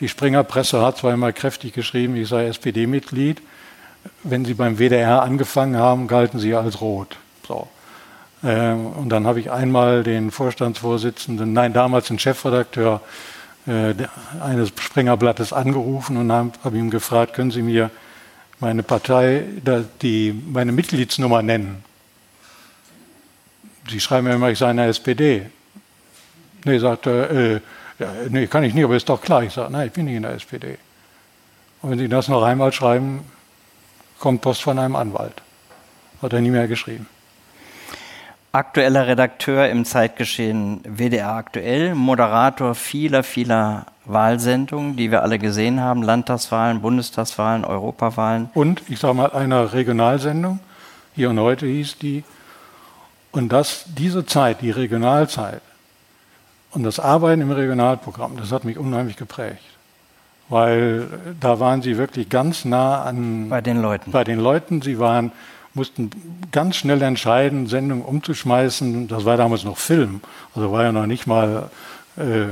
Die 0.00 0.08
Springerpresse 0.08 0.80
hat 0.80 0.98
zwar 0.98 1.12
immer 1.12 1.32
kräftig 1.32 1.72
geschrieben, 1.72 2.16
ich 2.16 2.28
sei 2.28 2.46
SPD-Mitglied. 2.46 3.42
Wenn 4.22 4.44
Sie 4.44 4.54
beim 4.54 4.78
WDR 4.78 5.22
angefangen 5.22 5.76
haben, 5.76 6.06
galten 6.06 6.38
Sie 6.38 6.54
als 6.54 6.80
rot. 6.80 7.16
So. 7.46 7.68
Äh, 8.42 8.72
und 8.72 9.08
dann 9.08 9.26
habe 9.26 9.40
ich 9.40 9.50
einmal 9.50 10.04
den 10.04 10.30
Vorstandsvorsitzenden, 10.30 11.52
nein, 11.52 11.72
damals 11.72 12.08
den 12.08 12.18
Chefredakteur 12.18 13.00
äh, 13.66 13.94
eines 14.40 14.68
Springerblattes 14.68 15.52
angerufen 15.52 16.16
und 16.16 16.30
habe 16.30 16.52
hab 16.62 16.74
ihm 16.74 16.90
gefragt, 16.90 17.34
können 17.34 17.50
Sie 17.50 17.62
mir 17.62 17.90
meine 18.60 18.82
Partei, 18.82 19.44
die, 20.02 20.32
meine 20.52 20.72
Mitgliedsnummer 20.72 21.42
nennen? 21.42 21.84
Sie 23.88 24.00
schreiben 24.00 24.26
mir 24.26 24.34
immer, 24.34 24.50
ich 24.50 24.58
sei 24.58 24.70
in 24.70 24.76
der 24.76 24.86
SPD. 24.86 25.46
Nee, 26.64 26.78
sagt 26.78 27.06
er, 27.06 27.30
äh, 27.30 27.60
ja, 27.98 28.08
nee, 28.28 28.46
kann 28.46 28.64
ich 28.64 28.74
nicht, 28.74 28.84
aber 28.84 28.96
ist 28.96 29.08
doch 29.08 29.20
klar. 29.20 29.42
Ich 29.42 29.52
sage, 29.52 29.72
nein, 29.72 29.86
ich 29.88 29.92
bin 29.92 30.04
nicht 30.04 30.16
in 30.16 30.22
der 30.22 30.32
SPD. 30.32 30.78
Und 31.82 31.90
wenn 31.90 31.98
Sie 31.98 32.08
das 32.08 32.28
noch 32.28 32.42
einmal 32.42 32.72
schreiben, 32.72 33.24
kommt 34.18 34.40
Post 34.42 34.62
von 34.62 34.78
einem 34.78 34.96
Anwalt. 34.96 35.42
Hat 36.20 36.32
er 36.32 36.40
nie 36.40 36.50
mehr 36.50 36.68
geschrieben. 36.68 37.06
aktueller 38.50 39.06
Redakteur 39.06 39.68
im 39.68 39.84
Zeitgeschehen 39.84 40.80
WDR 40.84 41.34
aktuell, 41.34 41.94
Moderator 41.94 42.74
vieler, 42.74 43.22
vieler 43.22 43.86
Wahlsendungen, 44.04 44.96
die 44.96 45.10
wir 45.10 45.22
alle 45.22 45.38
gesehen 45.38 45.80
haben, 45.80 46.02
Landtagswahlen, 46.02 46.80
Bundestagswahlen, 46.80 47.64
Europawahlen. 47.64 48.50
Und 48.54 48.82
ich 48.88 48.98
sage 48.98 49.14
mal 49.14 49.30
einer 49.32 49.74
Regionalsendung, 49.74 50.60
hier 51.14 51.30
und 51.30 51.38
heute 51.38 51.66
hieß 51.66 51.98
die. 51.98 52.24
Und 53.32 53.50
das, 53.50 53.84
diese 53.86 54.24
Zeit, 54.26 54.62
die 54.62 54.70
Regionalzeit 54.70 55.60
und 56.70 56.82
das 56.82 56.98
Arbeiten 56.98 57.42
im 57.42 57.50
Regionalprogramm, 57.50 58.36
das 58.36 58.52
hat 58.52 58.64
mich 58.64 58.78
unheimlich 58.78 59.16
geprägt. 59.16 59.62
Weil 60.48 61.08
da 61.40 61.60
waren 61.60 61.82
sie 61.82 61.98
wirklich 61.98 62.30
ganz 62.30 62.64
nah 62.64 63.02
an. 63.02 63.50
Bei 63.50 63.60
den 63.60 63.82
Leuten. 63.82 64.12
Bei 64.12 64.24
den 64.24 64.40
Leuten. 64.40 64.80
Sie 64.80 64.98
waren 64.98 65.32
mussten 65.74 66.10
ganz 66.50 66.76
schnell 66.76 67.00
entscheiden, 67.02 67.66
Sendungen 67.66 68.04
umzuschmeißen. 68.04 69.08
Das 69.08 69.24
war 69.24 69.36
damals 69.36 69.64
noch 69.64 69.78
Film, 69.78 70.20
also 70.54 70.72
war 70.72 70.82
ja 70.82 70.92
noch 70.92 71.06
nicht 71.06 71.26
mal 71.26 71.70
äh, 72.16 72.46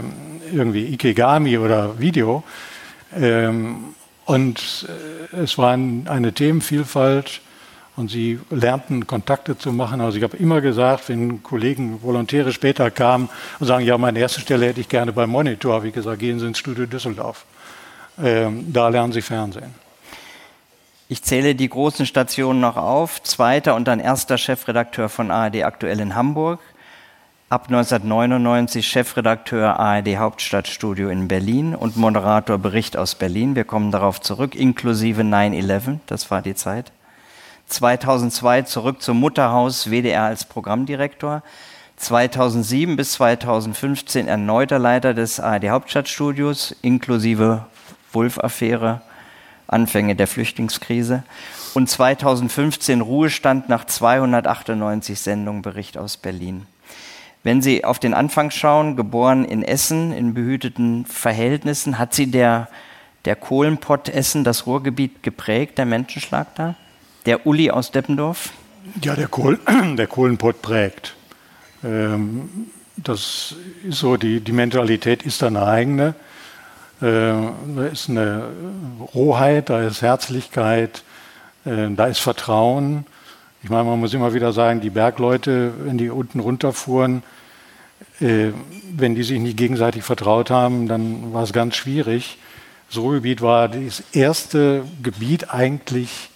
irgendwie 0.55 0.87
Ikegami 0.87 1.59
oder 1.59 1.99
Video. 1.99 2.45
Ähm, 3.15 3.95
und 4.25 4.89
äh, 5.33 5.37
es 5.37 5.59
war 5.59 5.73
eine 5.73 6.33
Themenvielfalt 6.33 7.41
und 7.97 8.11
sie 8.11 8.39
lernten 8.51 9.07
Kontakte 9.07 9.57
zu 9.57 9.73
machen. 9.73 10.01
Also 10.01 10.19
ich 10.19 10.23
habe 10.23 10.37
immer 10.37 10.61
gesagt, 10.61 11.09
wenn 11.09 11.43
Kollegen, 11.43 12.03
Volontäre 12.03 12.53
später 12.53 12.91
kamen 12.91 13.29
und 13.59 13.67
sagen, 13.67 13.85
ja, 13.85 13.97
meine 13.97 14.19
erste 14.19 14.41
Stelle 14.41 14.67
hätte 14.67 14.81
ich 14.81 14.89
gerne 14.89 15.13
beim 15.13 15.31
Monitor, 15.31 15.75
habe 15.75 15.89
ich 15.89 15.95
gesagt, 15.95 16.19
gehen 16.19 16.39
Sie 16.39 16.47
ins 16.47 16.59
Studio 16.59 16.87
Düsseldorf. 16.87 17.47
Ähm, 18.23 18.73
da 18.73 18.89
lernen 18.89 19.13
Sie 19.13 19.23
Fernsehen. 19.23 19.75
Ich 21.09 21.23
zähle 21.23 21.55
die 21.55 21.69
großen 21.69 22.05
Stationen 22.05 22.61
noch 22.61 22.77
auf. 22.77 23.23
Zweiter 23.23 23.77
und 23.77 23.87
dann 23.87 24.01
erster 24.01 24.39
Chefredakteur 24.39 25.09
von 25.09 25.31
ARD 25.31 25.63
aktuell 25.63 26.01
in 26.01 26.15
Hamburg. 26.15 26.61
Ab 27.49 27.67
1999 27.69 28.87
Chefredakteur 28.87 29.79
ARD 29.79 30.17
Hauptstadtstudio 30.17 31.09
in 31.09 31.29
Berlin 31.29 31.77
und 31.77 31.97
Moderator 31.97 32.59
Bericht 32.59 32.97
aus 32.97 33.15
Berlin. 33.15 33.55
Wir 33.55 33.63
kommen 33.63 33.93
darauf 33.93 34.21
zurück, 34.21 34.57
inklusive 34.57 35.23
9-11, 35.23 36.01
das 36.07 36.29
war 36.33 36.43
die 36.43 36.57
Zeit. 36.57 36.91
2002 37.67 38.63
zurück 38.63 39.03
zum 39.03 39.19
Mutterhaus 39.19 39.91
WDR 39.91 40.25
als 40.25 40.45
Programmdirektor. 40.45 41.43
2007 41.97 42.97
bis 42.97 43.13
2015 43.13 44.29
erneuter 44.29 44.79
Leiter 44.79 45.15
des 45.15 45.41
ARD 45.41 45.71
Hauptstadtstudios, 45.71 46.77
inklusive 46.83 47.67
Wulff-Affäre 48.13 49.01
Anfänge 49.67 50.15
der 50.15 50.27
Flüchtlingskrise. 50.27 51.25
Und 51.75 51.91
2015 51.91 53.01
Ruhestand 53.01 53.69
nach 53.69 53.85
298 53.85 55.19
Sendungen 55.19 55.63
Bericht 55.63 55.99
aus 55.99 56.17
Berlin. 56.17 56.67
Wenn 57.43 57.63
Sie 57.63 57.85
auf 57.85 57.99
den 57.99 58.15
Anfang 58.15 58.51
schauen, 58.51 58.97
geboren 58.97 59.45
in 59.45 59.63
Essen, 59.63 60.13
in 60.13 60.35
behüteten 60.35 61.05
Verhältnissen, 61.07 61.99
hat 61.99 62.15
Sie 62.15 62.31
der, 62.31 62.69
der 63.25 63.37
Kohlenpott 63.37 64.09
Essen, 64.09 64.45
das 64.45 64.67
Ruhrgebiet 64.67 65.23
geprägt, 65.23 65.79
der 65.79 65.87
Menschenschlag 65.87 66.55
da? 66.55 66.75
Der 67.27 67.47
Uli 67.47 67.71
aus 67.71 67.91
Deppendorf? 67.91 68.53
Ja, 69.03 69.17
der, 69.17 69.27
Kohl, 69.27 69.59
der 69.97 70.07
Kohlenpott 70.07 70.63
prägt. 70.63 71.17
Ähm, 71.85 72.69
das 72.97 73.57
ist 73.85 73.99
so, 73.99 74.17
die, 74.17 74.41
die 74.41 74.53
Mentalität 74.53 75.25
ist 75.25 75.43
eine 75.43 75.67
eigene. 75.67 76.15
Äh, 77.01 77.05
da 77.05 77.87
ist 77.93 78.09
eine 78.09 78.45
Rohheit, 79.15 79.69
da 79.71 79.83
ist 79.83 80.03
Herzlichkeit, 80.03 81.03
äh, 81.65 81.89
da 81.91 82.07
ist 82.07 82.21
Vertrauen. 82.21 83.05
Ich 83.63 83.71
meine, 83.71 83.85
man 83.85 83.99
muss 83.99 84.15
immer 84.15 84.33
wieder 84.33 84.53
sagen, 84.53 84.81
die 84.81 84.91
Bergleute, 84.91 85.73
wenn 85.85 85.99
die 85.99 86.11
unten 86.11 86.39
runterfuhren, 86.39 87.25
äh, 88.21 88.53
wenn 88.93 89.17
die 89.17 89.25
sich 89.25 89.41
nicht 89.41 89.57
gegenseitig 89.57 90.05
vertraut 90.05 90.51
haben, 90.51 90.87
dann 90.87 91.33
war 91.35 91.43
es 91.43 91.53
ganz 91.53 91.75
schwierig. 91.75 92.39
Das 92.89 92.99
Ruhrgebiet 92.99 93.43
war 93.43 93.69
das 93.69 94.03
erste 94.13 94.85
Gebiet 95.03 95.53
eigentlich, 95.53 96.31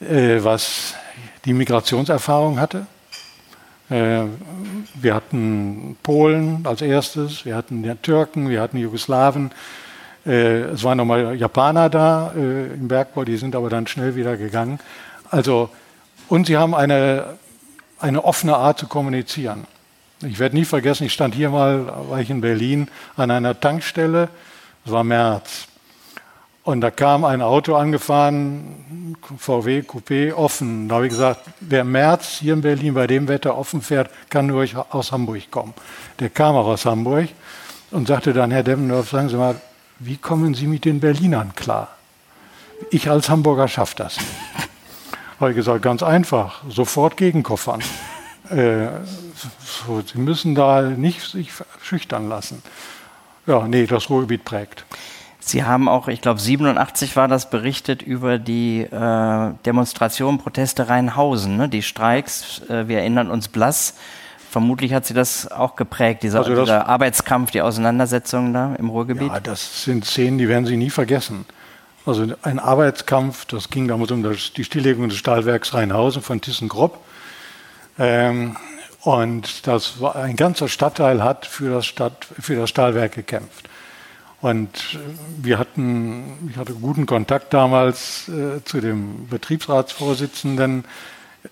was 0.00 0.94
die 1.44 1.52
Migrationserfahrung 1.52 2.60
hatte. 2.60 2.86
Äh, 3.90 4.24
wir 4.94 5.14
hatten 5.14 5.96
Polen 6.02 6.60
als 6.64 6.82
erstes, 6.82 7.44
wir 7.44 7.56
hatten 7.56 7.82
die 7.82 7.94
Türken, 7.96 8.48
wir 8.48 8.60
hatten 8.60 8.76
Jugoslawen. 8.76 9.50
Äh, 10.26 10.60
es 10.72 10.84
waren 10.84 10.98
nochmal 10.98 11.36
Japaner 11.36 11.88
da 11.88 12.32
äh, 12.36 12.74
im 12.74 12.88
Bergbau, 12.88 13.24
die 13.24 13.38
sind 13.38 13.56
aber 13.56 13.70
dann 13.70 13.86
schnell 13.86 14.14
wieder 14.14 14.36
gegangen. 14.36 14.78
Also, 15.30 15.70
und 16.28 16.46
sie 16.46 16.58
haben 16.58 16.74
eine, 16.74 17.38
eine 17.98 18.24
offene 18.24 18.56
Art 18.56 18.78
zu 18.78 18.86
kommunizieren. 18.86 19.66
Ich 20.20 20.38
werde 20.38 20.56
nie 20.56 20.64
vergessen, 20.64 21.04
ich 21.04 21.12
stand 21.12 21.34
hier 21.34 21.48
mal, 21.48 21.86
war 22.10 22.20
ich 22.20 22.28
in 22.28 22.40
Berlin, 22.40 22.88
an 23.16 23.30
einer 23.30 23.58
Tankstelle, 23.58 24.28
es 24.84 24.92
war 24.92 25.04
März. 25.04 25.67
Und 26.68 26.82
da 26.82 26.90
kam 26.90 27.24
ein 27.24 27.40
Auto 27.40 27.76
angefahren, 27.76 29.16
VW 29.38 29.80
Coupé, 29.80 30.34
offen. 30.34 30.86
Da 30.86 30.96
habe 30.96 31.06
ich 31.06 31.12
gesagt, 31.12 31.40
wer 31.60 31.80
im 31.80 31.92
März 31.92 32.40
hier 32.40 32.52
in 32.52 32.60
Berlin 32.60 32.92
bei 32.92 33.06
dem 33.06 33.26
Wetter 33.26 33.56
offen 33.56 33.80
fährt, 33.80 34.10
kann 34.28 34.48
nur 34.48 34.66
aus 34.90 35.10
Hamburg 35.10 35.50
kommen. 35.50 35.72
Der 36.20 36.28
kam 36.28 36.56
auch 36.56 36.66
aus 36.66 36.84
Hamburg 36.84 37.30
und 37.90 38.06
sagte 38.06 38.34
dann, 38.34 38.50
Herr 38.50 38.64
Demmendorf, 38.64 39.08
sagen 39.08 39.30
Sie 39.30 39.36
mal, 39.36 39.58
wie 39.98 40.18
kommen 40.18 40.52
Sie 40.52 40.66
mit 40.66 40.84
den 40.84 41.00
Berlinern 41.00 41.54
klar? 41.54 41.88
Ich 42.90 43.08
als 43.08 43.30
Hamburger 43.30 43.66
schaffe 43.66 43.96
das 43.96 44.18
nicht. 44.18 44.28
Habe 45.40 45.52
ich 45.52 45.56
gesagt, 45.56 45.80
ganz 45.80 46.02
einfach, 46.02 46.64
sofort 46.68 47.16
gegenkoffern. 47.16 47.80
Äh, 48.50 48.88
so, 49.64 50.02
Sie 50.02 50.18
müssen 50.18 50.54
da 50.54 50.82
nicht 50.82 51.22
sich 51.22 51.50
schüchtern 51.82 52.28
lassen. 52.28 52.62
Ja, 53.46 53.66
nee, 53.66 53.86
das 53.86 54.10
Ruhrgebiet 54.10 54.44
prägt. 54.44 54.84
Sie 55.48 55.64
haben 55.64 55.88
auch, 55.88 56.08
ich 56.08 56.20
glaube 56.20 56.40
87 56.40 57.16
war 57.16 57.26
das 57.26 57.48
berichtet 57.48 58.02
über 58.02 58.38
die 58.38 58.82
äh, 58.82 59.52
Demonstration, 59.64 60.36
Proteste 60.36 60.90
Rheinhausen, 60.90 61.56
ne? 61.56 61.70
die 61.70 61.80
Streiks. 61.80 62.60
Äh, 62.68 62.86
wir 62.88 62.98
erinnern 62.98 63.30
uns 63.30 63.48
blass. 63.48 63.94
Vermutlich 64.50 64.92
hat 64.92 65.06
sie 65.06 65.14
das 65.14 65.50
auch 65.50 65.74
geprägt, 65.74 66.22
dieser, 66.22 66.40
also 66.40 66.54
dieser 66.54 66.86
Arbeitskampf, 66.86 67.50
die 67.50 67.62
Auseinandersetzungen 67.62 68.52
da 68.52 68.74
im 68.74 68.90
Ruhrgebiet. 68.90 69.32
Ja, 69.32 69.40
das 69.40 69.84
sind 69.84 70.04
Szenen, 70.04 70.36
die 70.36 70.50
werden 70.50 70.66
Sie 70.66 70.76
nie 70.76 70.90
vergessen. 70.90 71.46
Also 72.04 72.26
ein 72.42 72.58
Arbeitskampf, 72.58 73.46
das 73.46 73.70
ging 73.70 73.88
damals 73.88 74.10
um 74.10 74.22
das, 74.22 74.52
die 74.52 74.64
Stilllegung 74.64 75.08
des 75.08 75.16
Stahlwerks 75.16 75.72
Rheinhausen 75.72 76.20
von 76.20 76.42
ThyssenKrupp. 76.42 76.98
Ähm, 77.98 78.56
und 79.00 79.66
das 79.66 79.98
war, 80.02 80.16
ein 80.16 80.36
ganzer 80.36 80.68
Stadtteil 80.68 81.24
hat 81.24 81.46
für 81.46 81.70
das, 81.70 81.86
Stadt, 81.86 82.26
für 82.38 82.56
das 82.56 82.68
Stahlwerk 82.68 83.14
gekämpft. 83.14 83.68
Und 84.40 84.98
wir 85.36 85.58
hatten, 85.58 86.48
ich 86.50 86.56
hatte 86.56 86.74
guten 86.74 87.06
Kontakt 87.06 87.52
damals 87.52 88.28
äh, 88.28 88.62
zu 88.64 88.80
dem 88.80 89.26
Betriebsratsvorsitzenden, 89.28 90.84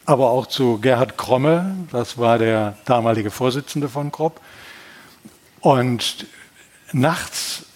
aber 0.05 0.31
auch 0.31 0.47
zu 0.47 0.79
Gerhard 0.79 1.19
Kromme, 1.19 1.75
das 1.91 2.17
war 2.17 2.39
der 2.39 2.77
damalige 2.85 3.31
Vorsitzende 3.31 3.89
von 3.89 4.13
Kropp. 4.13 4.41
Und 5.61 6.27
nachts 6.93 7.67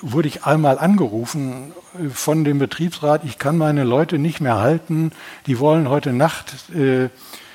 wurde 0.00 0.28
ich 0.28 0.44
einmal 0.44 0.78
angerufen 0.78 1.72
von 2.12 2.44
dem 2.44 2.58
Betriebsrat, 2.58 3.24
ich 3.24 3.38
kann 3.38 3.58
meine 3.58 3.84
Leute 3.84 4.18
nicht 4.18 4.40
mehr 4.40 4.58
halten, 4.58 5.12
die 5.46 5.60
wollen 5.60 5.88
heute 5.88 6.12
Nacht 6.12 6.70
äh, 6.74 7.10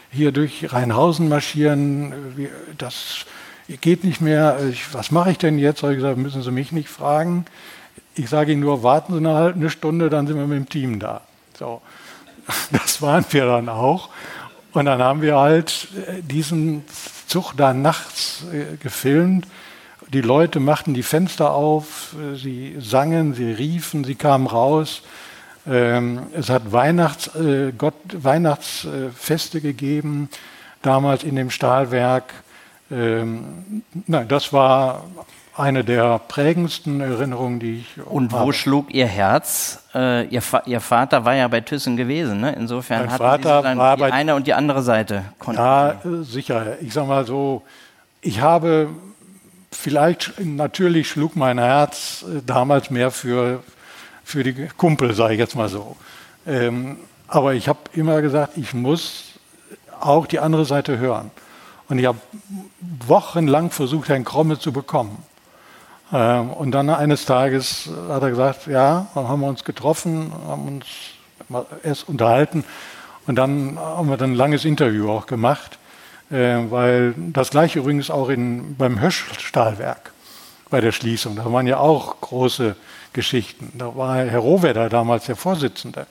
hier 0.10 0.32
durch 0.32 0.72
Rheinhausen 0.72 1.28
marschieren. 1.28 2.14
Das 2.78 3.26
geht 3.82 4.04
nicht 4.04 4.22
mehr, 4.22 4.58
ich, 4.70 4.94
was 4.94 5.12
mache 5.12 5.32
ich 5.32 5.38
denn 5.38 5.58
jetzt? 5.58 5.84
Habe 5.84 5.94
ich 5.94 6.00
gesagt, 6.00 6.18
müssen 6.18 6.42
Sie 6.42 6.52
mich 6.52 6.72
nicht 6.72 6.90
fragen. 6.90 7.46
Ich 8.16 8.30
sage 8.30 8.52
Ihnen 8.52 8.62
nur, 8.62 8.84
warten 8.84 9.14
Sie 9.14 9.20
eine 9.20 9.34
halbe 9.34 9.70
Stunde, 9.70 10.10
dann 10.10 10.28
sind 10.28 10.38
wir 10.38 10.48
mit 10.48 10.58
dem 10.58 10.70
Team 10.70 11.00
da. 11.00 11.22
So, 11.58 11.82
das 12.72 13.02
waren 13.02 13.26
wir 13.30 13.46
dann 13.46 13.70
auch. 13.70 14.10
Und 14.74 14.86
dann 14.86 15.02
haben 15.02 15.22
wir 15.22 15.38
halt 15.38 15.88
äh, 16.08 16.22
diesen 16.22 16.84
Zug 17.28 17.54
da 17.56 17.74
nachts 17.74 18.44
äh, 18.52 18.78
gefilmt. 18.78 19.48
Die 20.12 20.22
Leute 20.22 20.60
machten 20.60 20.94
die 20.94 21.04
Fenster 21.04 21.52
auf, 21.52 22.16
äh, 22.20 22.36
sie 22.36 22.76
sangen, 22.80 23.36
sie 23.36 23.52
riefen, 23.52 24.04
sie 24.04 24.16
kamen 24.16 24.48
raus. 24.48 25.04
Ähm, 25.66 26.24
es 26.34 26.50
hat 26.50 26.72
Weihnachts, 26.72 27.32
Gott, 27.78 27.94
Weihnachtsfeste 28.12 29.62
gegeben, 29.62 30.28
damals 30.82 31.24
in 31.24 31.36
dem 31.38 31.50
Stahlwerk. 31.50 32.34
Ähm, 32.94 33.84
nein, 34.08 34.28
das 34.28 34.54
war 34.54 35.04
eine 35.56 35.84
der 35.84 36.20
prägendsten 36.20 37.02
Erinnerungen, 37.02 37.60
die 37.60 37.80
ich 37.80 38.06
Und 38.06 38.32
wo 38.32 38.38
habe. 38.38 38.54
schlug 38.54 38.94
Ihr 38.94 39.08
Herz? 39.08 39.84
Äh, 39.94 40.26
ihr, 40.28 40.42
Ihr, 40.66 40.80
Vater 40.80 41.26
war 41.26 41.36
ja 41.36 41.48
bei 41.48 41.62
Thyssen 41.62 41.96
gewesen, 41.96 42.42
ne? 42.42 42.54
Insofern 42.54 43.12
hat 43.12 43.20
Vater 43.20 43.64
war 43.78 43.98
die 43.98 44.04
eine 44.04 44.36
und 44.36 44.48
die 44.48 44.54
andere 44.54 44.82
Seite. 44.82 45.26
Ja, 45.48 45.92
äh, 45.92 46.24
sicher. 46.24 46.78
Ich 46.82 46.94
sage 46.94 47.08
mal 47.08 47.26
so, 47.26 47.62
ich 48.22 48.42
habe 48.42 48.90
vielleicht, 49.72 50.34
natürlich 50.40 51.10
schlug 51.10 51.36
mein 51.36 51.60
Herz 51.60 52.26
äh, 52.28 52.42
damals 52.46 52.90
mehr 52.90 53.12
für, 53.12 53.64
für 54.24 54.44
die 54.44 54.68
Kumpel, 54.78 55.14
sage 55.14 55.34
ich 55.34 55.40
jetzt 55.40 55.56
mal 55.56 55.70
so. 55.70 55.96
Ähm, 56.48 56.98
aber 57.28 57.54
ich 57.54 57.68
habe 57.68 57.80
immer 57.94 58.22
gesagt, 58.22 58.58
ich 58.58 58.74
muss 58.74 59.34
auch 60.00 60.26
die 60.26 60.40
andere 60.40 60.66
Seite 60.66 60.98
hören. 60.98 61.32
Und 61.94 62.00
ich 62.00 62.08
habe 62.08 62.18
wochenlang 63.06 63.70
versucht, 63.70 64.10
Herrn 64.10 64.24
Kromme 64.24 64.58
zu 64.58 64.74
bekommen. 64.74 65.24
Ähm, 66.12 66.50
und 66.50 66.72
dann 66.72 66.90
eines 66.90 67.26
Tages 67.26 67.88
hat 68.10 68.24
er 68.24 68.32
gesagt, 68.32 68.66
ja, 68.66 69.06
dann 69.14 69.28
haben 69.28 69.42
wir 69.42 69.48
uns 69.48 69.64
getroffen, 69.64 70.32
haben 70.48 70.68
uns 70.68 70.86
erst 71.84 72.10
unterhalten 72.10 72.64
und 73.28 73.36
dann 73.36 73.78
haben 73.78 74.10
wir 74.10 74.18
dann 74.18 74.32
ein 74.32 74.36
langes 74.36 74.66
Interview 74.66 75.12
auch 75.12 75.28
gemacht, 75.28 75.78
äh, 76.32 76.62
weil 76.72 77.14
das 77.16 77.52
gleiche 77.52 77.78
übrigens 77.78 78.10
auch 78.10 78.30
in, 78.30 78.76
beim 78.76 79.00
Höschstahlwerk 79.00 80.14
bei 80.72 80.82
der 80.82 80.94
Schließung, 80.94 81.36
da 81.36 81.54
waren 81.54 81.68
ja 81.68 81.78
auch 81.78 82.20
große 82.22 82.76
Geschichten. 83.14 83.72
Da 83.76 83.96
war 83.96 84.18
Herr 84.18 84.40
Rohwedder 84.40 84.90
damals 84.90 85.28
der 85.28 85.36
Vorsitzende. 85.36 86.08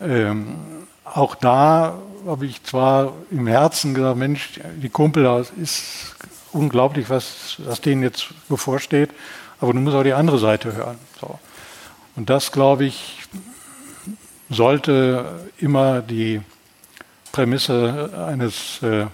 Ähm, 0.00 0.88
auch 1.14 1.34
da 1.34 1.98
habe 2.26 2.46
ich 2.46 2.62
zwar 2.62 3.12
im 3.30 3.46
Herzen 3.46 3.94
gesagt, 3.94 4.16
Mensch, 4.16 4.60
die 4.82 4.88
Kumpel, 4.88 5.24
das 5.24 5.50
ist 5.50 6.14
unglaublich, 6.52 7.10
was, 7.10 7.56
was 7.58 7.80
denen 7.80 8.02
jetzt 8.02 8.28
bevorsteht, 8.48 9.10
aber 9.60 9.72
du 9.72 9.80
musst 9.80 9.96
auch 9.96 10.02
die 10.02 10.12
andere 10.12 10.38
Seite 10.38 10.74
hören. 10.74 10.98
So. 11.20 11.38
Und 12.16 12.30
das, 12.30 12.52
glaube 12.52 12.84
ich, 12.84 13.22
sollte 14.48 15.48
immer 15.58 16.02
die 16.02 16.40
Prämisse 17.32 18.26
eines, 18.28 18.82
äh, 18.82 19.06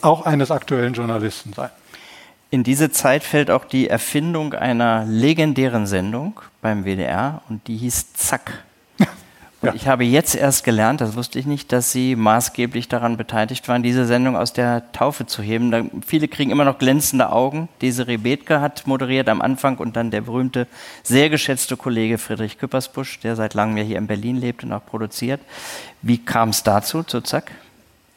auch 0.00 0.24
eines 0.24 0.50
aktuellen 0.50 0.94
Journalisten 0.94 1.52
sein. 1.52 1.70
In 2.50 2.62
diese 2.62 2.90
Zeit 2.92 3.24
fällt 3.24 3.50
auch 3.50 3.64
die 3.64 3.88
Erfindung 3.88 4.54
einer 4.54 5.04
legendären 5.04 5.86
Sendung 5.86 6.40
beim 6.62 6.84
WDR 6.84 7.42
und 7.48 7.66
die 7.66 7.76
hieß 7.76 8.12
Zack. 8.14 8.64
Und 9.66 9.74
ja. 9.74 9.80
ich 9.82 9.88
habe 9.88 10.04
jetzt 10.04 10.36
erst 10.36 10.62
gelernt, 10.62 11.00
das 11.00 11.16
wusste 11.16 11.40
ich 11.40 11.46
nicht, 11.46 11.72
dass 11.72 11.90
Sie 11.90 12.14
maßgeblich 12.14 12.86
daran 12.88 13.16
beteiligt 13.16 13.66
waren, 13.66 13.82
diese 13.82 14.06
Sendung 14.06 14.36
aus 14.36 14.52
der 14.52 14.92
Taufe 14.92 15.26
zu 15.26 15.42
heben. 15.42 15.72
Da, 15.72 15.82
viele 16.06 16.28
kriegen 16.28 16.52
immer 16.52 16.64
noch 16.64 16.78
glänzende 16.78 17.32
Augen. 17.32 17.68
Desiree 17.82 18.18
Bethke 18.18 18.60
hat 18.60 18.86
moderiert 18.86 19.28
am 19.28 19.42
Anfang 19.42 19.78
und 19.78 19.96
dann 19.96 20.12
der 20.12 20.20
berühmte, 20.20 20.68
sehr 21.02 21.30
geschätzte 21.30 21.76
Kollege 21.76 22.18
Friedrich 22.18 22.58
Küppersbusch, 22.58 23.18
der 23.20 23.34
seit 23.34 23.54
langem 23.54 23.78
ja 23.78 23.82
hier 23.82 23.98
in 23.98 24.06
Berlin 24.06 24.36
lebt 24.36 24.62
und 24.62 24.72
auch 24.72 24.86
produziert. 24.86 25.40
Wie 26.02 26.18
kam 26.18 26.50
es 26.50 26.62
dazu, 26.62 27.02
zu 27.02 27.20
Zack? 27.22 27.50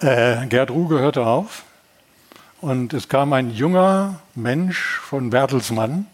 Äh, 0.01 0.45
Gerd 0.47 0.69
Ruge 0.69 0.99
hörte 0.99 1.25
auf 1.25 1.63
und 2.61 2.93
es 2.93 3.09
kam 3.09 3.33
ein 3.33 3.51
junger 3.51 4.19
Mensch 4.35 4.99
von 4.99 5.29
Bertelsmann, 5.29 6.05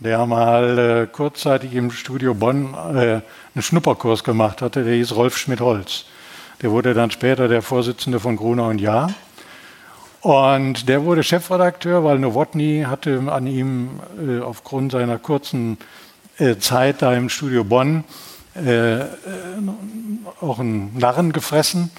der 0.00 0.26
mal 0.26 0.78
äh, 0.78 1.06
kurzzeitig 1.06 1.74
im 1.74 1.90
Studio 1.90 2.34
Bonn 2.34 2.74
äh, 2.74 3.20
einen 3.54 3.62
Schnupperkurs 3.62 4.24
gemacht 4.24 4.62
hatte, 4.62 4.84
der 4.84 4.94
hieß 4.94 5.14
Rolf 5.14 5.36
Schmidt-Holz. 5.36 6.06
Der 6.62 6.70
wurde 6.70 6.94
dann 6.94 7.10
später 7.10 7.48
der 7.48 7.62
Vorsitzende 7.62 8.20
von 8.20 8.36
Gruner 8.36 8.66
und 8.68 8.80
Jahr. 8.80 9.12
Und 10.20 10.88
der 10.88 11.04
wurde 11.04 11.22
Chefredakteur, 11.22 12.02
weil 12.02 12.18
Nowotny 12.18 12.86
hatte 12.88 13.22
an 13.28 13.46
ihm 13.46 14.00
äh, 14.18 14.40
aufgrund 14.40 14.92
seiner 14.92 15.18
kurzen 15.18 15.76
äh, 16.38 16.56
Zeit 16.56 17.02
da 17.02 17.14
im 17.14 17.28
Studio 17.28 17.62
Bonn 17.62 18.04
äh, 18.56 19.00
äh, 19.00 19.04
auch 20.40 20.58
einen 20.58 20.96
Narren 20.96 21.32
gefressen. 21.32 21.90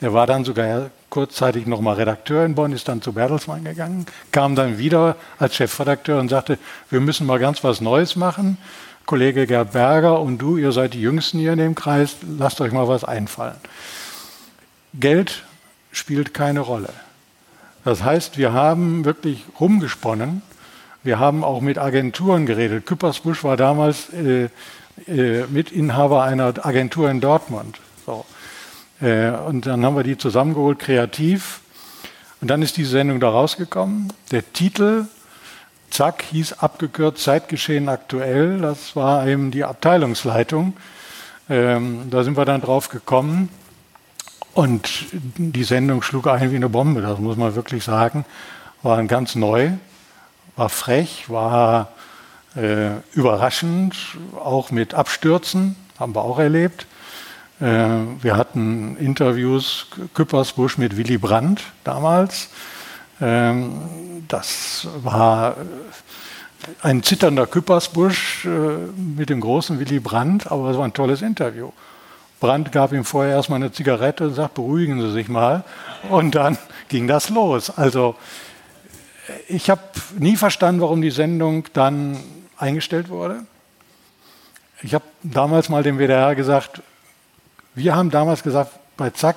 Er 0.00 0.12
war 0.12 0.26
dann 0.26 0.44
sogar 0.44 0.90
kurzzeitig 1.10 1.66
nochmal 1.66 1.96
Redakteur 1.96 2.44
in 2.44 2.54
Bonn, 2.54 2.72
ist 2.72 2.88
dann 2.88 3.02
zu 3.02 3.12
Bertelsmann 3.12 3.64
gegangen, 3.64 4.06
kam 4.32 4.54
dann 4.54 4.78
wieder 4.78 5.16
als 5.38 5.56
Chefredakteur 5.56 6.20
und 6.20 6.28
sagte, 6.28 6.58
wir 6.90 7.00
müssen 7.00 7.26
mal 7.26 7.38
ganz 7.38 7.64
was 7.64 7.80
Neues 7.80 8.16
machen. 8.16 8.58
Kollege 9.06 9.46
Gerd 9.46 9.72
Berger 9.72 10.20
und 10.20 10.38
du, 10.38 10.58
ihr 10.58 10.72
seid 10.72 10.92
die 10.92 11.00
Jüngsten 11.00 11.38
hier 11.38 11.54
in 11.54 11.58
dem 11.58 11.74
Kreis, 11.74 12.16
lasst 12.38 12.60
euch 12.60 12.72
mal 12.72 12.88
was 12.88 13.04
einfallen. 13.04 13.56
Geld 14.92 15.44
spielt 15.92 16.34
keine 16.34 16.60
Rolle. 16.60 16.90
Das 17.84 18.02
heißt, 18.02 18.36
wir 18.36 18.52
haben 18.52 19.06
wirklich 19.06 19.44
rumgesponnen. 19.58 20.42
Wir 21.02 21.18
haben 21.18 21.42
auch 21.42 21.62
mit 21.62 21.78
Agenturen 21.78 22.44
geredet. 22.44 22.84
Küppersbusch 22.84 23.44
war 23.44 23.56
damals 23.56 24.12
äh, 24.12 24.48
äh, 25.06 25.46
Mitinhaber 25.46 26.22
einer 26.24 26.52
Agentur 26.66 27.10
in 27.10 27.20
Dortmund. 27.20 27.78
So. 28.04 28.26
Äh, 29.00 29.30
und 29.30 29.66
dann 29.66 29.84
haben 29.84 29.96
wir 29.96 30.02
die 30.02 30.18
zusammengeholt, 30.18 30.78
kreativ. 30.78 31.60
Und 32.40 32.48
dann 32.48 32.62
ist 32.62 32.76
die 32.76 32.84
Sendung 32.84 33.20
da 33.20 33.30
rausgekommen. 33.30 34.12
Der 34.30 34.52
Titel, 34.52 35.06
zack, 35.90 36.22
hieß 36.30 36.54
abgekürzt 36.54 37.22
Zeitgeschehen 37.22 37.88
aktuell. 37.88 38.60
Das 38.60 38.94
war 38.94 39.26
eben 39.26 39.50
die 39.50 39.64
Abteilungsleitung. 39.64 40.76
Ähm, 41.50 42.10
da 42.10 42.24
sind 42.24 42.36
wir 42.36 42.44
dann 42.44 42.60
drauf 42.60 42.88
gekommen. 42.88 43.48
Und 44.54 45.06
die 45.12 45.64
Sendung 45.64 46.02
schlug 46.02 46.26
ein 46.26 46.50
wie 46.50 46.56
eine 46.56 46.68
Bombe, 46.68 47.00
das 47.00 47.20
muss 47.20 47.36
man 47.36 47.54
wirklich 47.54 47.84
sagen. 47.84 48.24
War 48.82 49.02
ganz 49.04 49.34
neu, 49.36 49.70
war 50.56 50.68
frech, 50.68 51.30
war 51.30 51.92
äh, 52.56 52.90
überraschend, 53.12 53.94
auch 54.34 54.72
mit 54.72 54.94
Abstürzen, 54.94 55.76
haben 55.98 56.14
wir 56.14 56.22
auch 56.22 56.40
erlebt. 56.40 56.86
Äh, 57.60 57.64
wir 58.22 58.36
hatten 58.36 58.96
Interviews 58.98 59.86
Küppersbusch 60.14 60.78
mit 60.78 60.96
Willy 60.96 61.18
Brandt 61.18 61.62
damals. 61.82 62.50
Ähm, 63.20 63.72
das 64.28 64.86
war 65.02 65.56
ein 66.82 67.02
zitternder 67.02 67.46
Küppersbusch 67.46 68.44
äh, 68.44 68.48
mit 68.96 69.30
dem 69.30 69.40
großen 69.40 69.80
Willy 69.80 69.98
Brandt, 69.98 70.50
aber 70.50 70.70
es 70.70 70.76
war 70.76 70.84
ein 70.84 70.92
tolles 70.92 71.22
Interview. 71.22 71.72
Brandt 72.40 72.70
gab 72.70 72.92
ihm 72.92 73.04
vorher 73.04 73.34
erstmal 73.34 73.56
eine 73.56 73.72
Zigarette 73.72 74.28
und 74.28 74.34
sagt, 74.34 74.54
beruhigen 74.54 75.00
Sie 75.00 75.10
sich 75.10 75.28
mal. 75.28 75.64
Und 76.08 76.36
dann 76.36 76.56
ging 76.88 77.08
das 77.08 77.28
los. 77.28 77.70
Also 77.76 78.14
ich 79.48 79.68
habe 79.68 79.82
nie 80.16 80.36
verstanden, 80.36 80.80
warum 80.80 81.02
die 81.02 81.10
Sendung 81.10 81.66
dann 81.72 82.18
eingestellt 82.56 83.08
wurde. 83.08 83.44
Ich 84.82 84.94
habe 84.94 85.04
damals 85.24 85.68
mal 85.68 85.82
dem 85.82 85.98
WDR 85.98 86.36
gesagt, 86.36 86.82
wir 87.78 87.94
haben 87.94 88.10
damals 88.10 88.42
gesagt, 88.42 88.72
bei 88.96 89.10
Zack, 89.10 89.36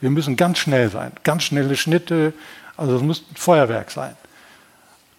wir 0.00 0.10
müssen 0.10 0.36
ganz 0.36 0.58
schnell 0.58 0.90
sein, 0.90 1.12
ganz 1.22 1.44
schnelle 1.44 1.76
Schnitte, 1.76 2.32
also 2.76 2.96
es 2.96 3.02
muss 3.02 3.24
ein 3.30 3.36
Feuerwerk 3.36 3.90
sein. 3.90 4.16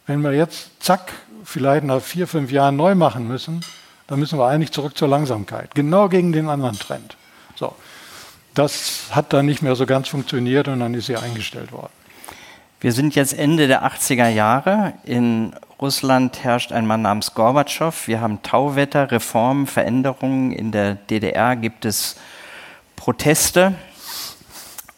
Wenn 0.08 0.22
wir 0.22 0.34
jetzt 0.34 0.84
Zack 0.84 1.14
vielleicht 1.46 1.86
nach 1.86 2.02
vier, 2.02 2.28
fünf 2.28 2.52
Jahren 2.52 2.76
neu 2.76 2.96
machen 2.96 3.28
müssen, 3.28 3.62
dann 4.08 4.20
müssen 4.20 4.38
wir 4.38 4.48
eigentlich 4.48 4.72
zurück 4.72 4.98
zur 4.98 5.08
Langsamkeit. 5.08 5.74
Genau 5.76 6.10
gegen 6.10 6.34
den 6.34 6.50
anderen 6.50 6.78
Trend. 6.78 7.16
So. 7.56 7.74
Das 8.54 9.06
hat 9.12 9.34
dann 9.34 9.46
nicht 9.46 9.62
mehr 9.62 9.76
so 9.76 9.86
ganz 9.86 10.10
funktioniert 10.10 10.68
und 10.68 10.80
dann 10.80 10.94
ist 10.94 11.08
sie 11.08 11.18
eingestellt 11.18 11.72
worden. 11.72 11.92
Wir 12.82 12.92
sind 12.92 13.16
jetzt 13.16 13.34
Ende 13.34 13.68
der 13.68 13.86
80er 13.86 14.28
Jahre. 14.28 14.94
In 15.06 15.56
Russland 15.82 16.44
herrscht 16.44 16.72
ein 16.72 16.86
Mann 16.86 17.02
namens 17.02 17.34
Gorbatschow. 17.34 18.08
Wir 18.08 18.20
haben 18.20 18.44
Tauwetter, 18.44 19.10
Reformen, 19.10 19.68
Veränderungen. 19.68 20.52
In 20.52 20.72
der 20.72 20.96
DDR 20.96 21.56
gibt 21.56 21.86
es 21.86 22.18
Proteste. 23.04 23.74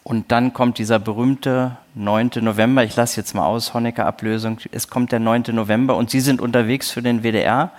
Und 0.04 0.30
dann 0.30 0.52
kommt 0.52 0.78
dieser 0.78 1.00
berühmte 1.00 1.76
9. 1.96 2.30
November. 2.40 2.84
Ich 2.84 2.94
lasse 2.94 3.16
jetzt 3.16 3.34
mal 3.34 3.44
aus, 3.44 3.74
Honecker-Ablösung. 3.74 4.58
Es 4.70 4.86
kommt 4.86 5.10
der 5.10 5.18
9. 5.18 5.46
November 5.50 5.96
und 5.96 6.08
Sie 6.08 6.20
sind 6.20 6.40
unterwegs 6.40 6.92
für 6.92 7.02
den 7.02 7.24
WDR 7.24 7.72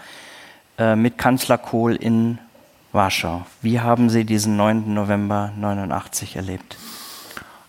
äh, 0.78 0.98
mit 0.98 1.18
Kanzler 1.18 1.58
Kohl 1.58 1.96
in 1.96 2.40
Warschau. 2.92 3.46
Wie 3.62 3.80
haben 3.80 4.10
Sie 4.10 4.26
diesen 4.26 4.58
9. 4.58 4.94
November 4.94 5.54
89 5.56 6.36
erlebt? 6.36 6.76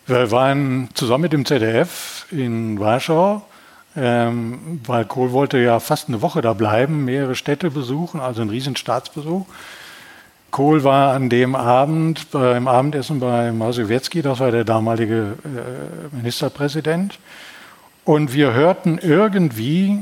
Wir 0.09 0.32
waren 0.32 0.89
zusammen 0.94 1.22
mit 1.22 1.32
dem 1.32 1.44
ZDF 1.44 2.26
in 2.32 2.80
Warschau, 2.80 3.43
ähm, 3.94 4.80
weil 4.85 5.05
Kohl 5.05 5.30
wollte 5.30 5.59
ja 5.59 5.78
fast 5.78 6.09
eine 6.09 6.22
Woche 6.22 6.43
da 6.43 6.55
bleiben, 6.55 7.05
mehrere 7.05 7.36
Städte 7.36 7.70
besuchen, 7.70 8.18
also 8.18 8.43
ein 8.43 8.51
riesen 8.51 8.74
Staatsbesuch. 8.74 9.47
Kohl 10.50 10.82
war 10.82 11.12
an 11.12 11.28
dem 11.28 11.54
Abend 11.54 12.30
beim 12.30 12.68
Abendessen 12.68 13.20
bei 13.20 13.52
Masuwetski, 13.52 14.22
das 14.22 14.40
war 14.40 14.50
der 14.50 14.64
damalige 14.64 15.34
äh, 15.44 16.16
Ministerpräsident. 16.16 17.18
Und 18.04 18.32
wir 18.32 18.54
hörten 18.54 18.98
irgendwie, 18.98 19.98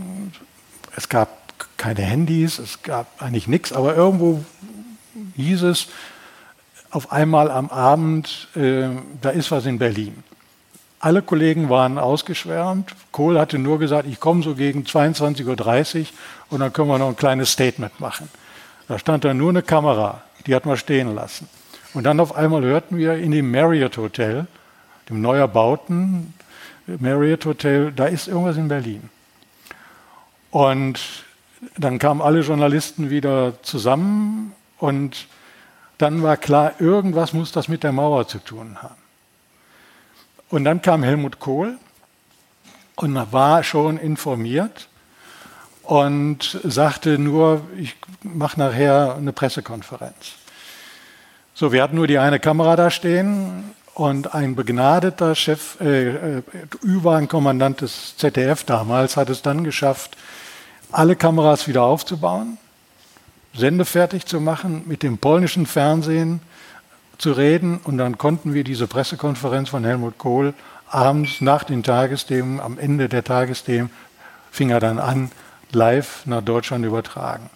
es 0.97 1.09
gab 1.09 1.29
keine 1.77 2.03
Handys, 2.03 2.59
es 2.59 2.83
gab 2.83 3.21
eigentlich 3.21 3.49
nichts, 3.49 3.73
aber 3.73 3.97
irgendwo 3.97 4.45
hieß 5.35 5.63
es 5.63 5.89
auf 6.91 7.11
einmal 7.11 7.51
am 7.51 7.69
Abend, 7.69 8.49
äh, 8.55 8.89
da 9.21 9.31
ist 9.31 9.51
was 9.51 9.67
in 9.67 9.79
Berlin. 9.79 10.23
Alle 11.01 11.23
Kollegen 11.23 11.69
waren 11.69 11.99
ausgeschwärmt. 11.99 12.95
Kohl 13.13 13.39
hatte 13.39 13.59
nur 13.59 13.79
gesagt, 13.79 14.09
ich 14.09 14.21
komme 14.21 14.43
so 14.43 14.55
gegen 14.55 14.85
22.30 14.85 16.01
Uhr 16.01 16.07
und 16.51 16.61
dann 16.61 16.73
können 16.73 16.89
wir 16.89 16.99
noch 16.99 17.09
ein 17.09 17.17
kleines 17.17 17.51
Statement 17.51 18.01
machen. 18.01 18.31
Da 18.89 18.99
stand 18.99 19.25
dann 19.25 19.37
nur 19.37 19.51
eine 19.51 19.63
Kamera 19.63 20.23
die 20.47 20.55
hat 20.55 20.67
man 20.67 20.77
stehen 20.77 21.15
lassen. 21.15 21.49
Und 21.95 22.05
dann 22.05 22.21
auf 22.21 22.37
einmal 22.37 22.63
hörten 22.63 22.97
wir 22.97 23.15
in 23.15 23.31
dem 23.31 23.51
Marriott 23.51 23.97
Hotel, 23.97 24.47
dem 25.09 25.21
neu 25.21 25.37
erbauten 25.37 26.35
Marriott 26.87 27.45
Hotel, 27.45 27.93
da 27.93 28.07
ist 28.07 28.29
irgendwas 28.29 28.57
in 28.57 28.69
Berlin. 28.69 29.11
Und 30.51 31.25
dann 31.77 31.99
kamen 31.99 32.23
alle 32.23 32.41
Journalisten 32.41 33.11
wieder 33.11 33.61
zusammen 33.63 34.53
und 34.79 35.27
dann 35.99 36.23
war 36.23 36.37
klar, 36.37 36.75
irgendwas 36.79 37.33
muss 37.33 37.53
das 37.53 37.69
mit 37.69 37.83
der 37.83 37.93
Mauer 37.93 38.29
zu 38.29 38.39
tun 38.39 38.83
haben. 38.83 38.95
Und 40.49 40.65
dann 40.65 40.81
kam 40.83 41.03
Helmut 41.03 41.41
Kohl 41.41 41.77
und 42.95 43.33
war 43.33 43.65
schon 43.65 43.99
informiert 43.99 44.89
und 45.87 46.59
sagte 46.65 47.19
nur, 47.19 47.63
ich 47.79 47.97
mache 48.23 48.59
nachher 48.59 49.15
eine 49.17 49.33
Pressekonferenz. 49.33 50.35
So, 51.55 51.73
wir 51.73 51.83
hatten 51.83 51.97
nur 51.97 52.09
die 52.09 52.19
eine 52.19 52.41
Kamera 52.41 52.77
da 52.77 52.91
stehen 52.91 53.73
und 53.95 54.35
ein 54.35 54.57
begnadeter 54.57 55.35
Chef, 55.35 55.81
äh, 55.81 56.39
äh 56.39 56.43
Ü-Wagenkommandant 56.85 57.81
des 57.81 58.17
ZDF 58.17 58.65
damals, 58.65 59.17
hat 59.17 59.31
es 59.31 59.43
dann 59.43 59.65
geschafft, 59.65 60.17
alle 60.91 61.17
Kameras 61.17 61.69
wieder 61.69 61.85
aufzubauen, 61.85 62.59
sendefertig 63.55 64.27
zu 64.27 64.41
machen, 64.41 64.83
mit 64.87 65.03
dem 65.03 65.19
polnischen 65.19 65.67
Fernsehen 65.67 66.41
zu 67.17 67.33
reden 67.33 67.79
und 67.85 67.97
dann 67.97 68.19
konnten 68.19 68.55
wir 68.55 68.65
diese 68.65 68.87
Pressekonferenz 68.87 69.71
von 69.71 69.85
Helmut 69.85 70.19
Kohl 70.19 70.53
abends 70.89 71.41
nach 71.41 71.65
den 71.65 71.83
Tagesthemen, 71.83 72.61
am 72.61 72.79
Ende 72.79 73.09
der 73.09 73.25
Tagesthemen, 73.25 73.91
fing 74.51 74.71
er 74.71 74.81
dann 74.81 74.99
an, 74.99 75.31
live 75.73 76.27
nach 76.27 76.43
Deutschland 76.43 76.85
übertragen. 76.85 77.51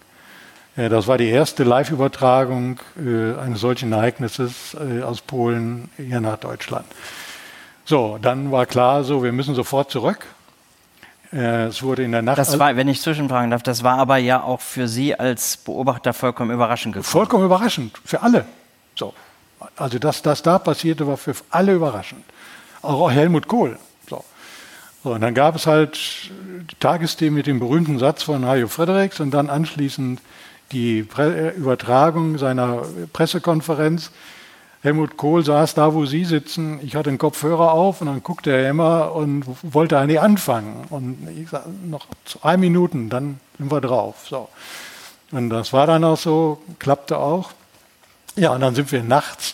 Das 0.75 1.05
war 1.07 1.17
die 1.17 1.27
erste 1.27 1.65
Live-Übertragung 1.65 2.79
äh, 2.97 3.37
eines 3.37 3.59
solchen 3.59 3.91
Ereignisses 3.91 4.73
äh, 4.73 5.03
aus 5.03 5.19
Polen 5.19 5.89
hier 5.97 6.21
nach 6.21 6.37
Deutschland. 6.37 6.85
So, 7.83 8.17
dann 8.21 8.51
war 8.53 8.65
klar, 8.65 9.03
so 9.03 9.21
wir 9.21 9.33
müssen 9.33 9.53
sofort 9.53 9.91
zurück. 9.91 10.25
Äh, 11.33 11.65
es 11.65 11.83
wurde 11.83 12.03
in 12.03 12.13
der 12.13 12.21
Nacht. 12.21 12.37
Das 12.37 12.57
war, 12.57 12.75
wenn 12.77 12.87
ich 12.87 13.01
zwischenfragen 13.01 13.51
darf, 13.51 13.63
das 13.63 13.83
war 13.83 13.97
aber 13.97 14.15
ja 14.17 14.41
auch 14.43 14.61
für 14.61 14.87
Sie 14.87 15.13
als 15.13 15.57
Beobachter 15.57 16.13
vollkommen 16.13 16.51
überraschend 16.51 16.93
gekommen. 16.93 17.11
Vollkommen 17.11 17.45
überraschend, 17.45 17.99
für 18.05 18.21
alle. 18.21 18.45
So. 18.95 19.13
Also, 19.75 19.99
dass 19.99 20.21
das 20.21 20.41
da 20.41 20.57
passierte, 20.57 21.05
war 21.05 21.17
für 21.17 21.35
alle 21.49 21.73
überraschend. 21.73 22.23
Auch 22.81 23.11
Helmut 23.11 23.47
Kohl. 23.47 23.77
Und 25.03 25.21
dann 25.21 25.33
gab 25.33 25.55
es 25.55 25.65
halt 25.67 25.99
Tagesthemen 26.79 27.35
mit 27.35 27.47
dem 27.47 27.59
berühmten 27.59 27.97
Satz 27.97 28.23
von 28.23 28.45
Hajo 28.45 28.67
Fredericks 28.67 29.19
und 29.19 29.31
dann 29.31 29.49
anschließend 29.49 30.21
die 30.71 31.03
Pre 31.03 31.49
Übertragung 31.49 32.37
seiner 32.37 32.83
Pressekonferenz 33.11 34.11
Helmut 34.83 35.15
Kohl 35.15 35.45
saß 35.45 35.75
da, 35.75 35.93
wo 35.93 36.07
Sie 36.07 36.25
sitzen. 36.25 36.79
Ich 36.81 36.95
hatte 36.95 37.09
einen 37.09 37.19
Kopfhörer 37.19 37.71
auf 37.71 38.01
und 38.01 38.07
dann 38.07 38.23
guckte 38.23 38.51
er 38.51 38.67
immer 38.67 39.13
und 39.13 39.45
wollte 39.61 39.99
eigentlich 39.99 40.19
anfangen. 40.19 40.85
Und 40.89 41.27
ich 41.37 41.49
sagte, 41.49 41.69
noch 41.85 42.07
zwei 42.25 42.57
Minuten, 42.57 43.09
dann 43.09 43.39
sind 43.59 43.71
wir 43.71 43.79
drauf. 43.79 44.25
So. 44.27 44.49
Und 45.31 45.51
das 45.51 45.71
war 45.71 45.85
dann 45.85 46.03
auch 46.03 46.17
so, 46.17 46.63
klappte 46.79 47.19
auch. 47.19 47.51
Ja, 48.35 48.53
und 48.53 48.61
dann 48.61 48.73
sind 48.73 48.91
wir 48.91 49.03
nachts. 49.03 49.53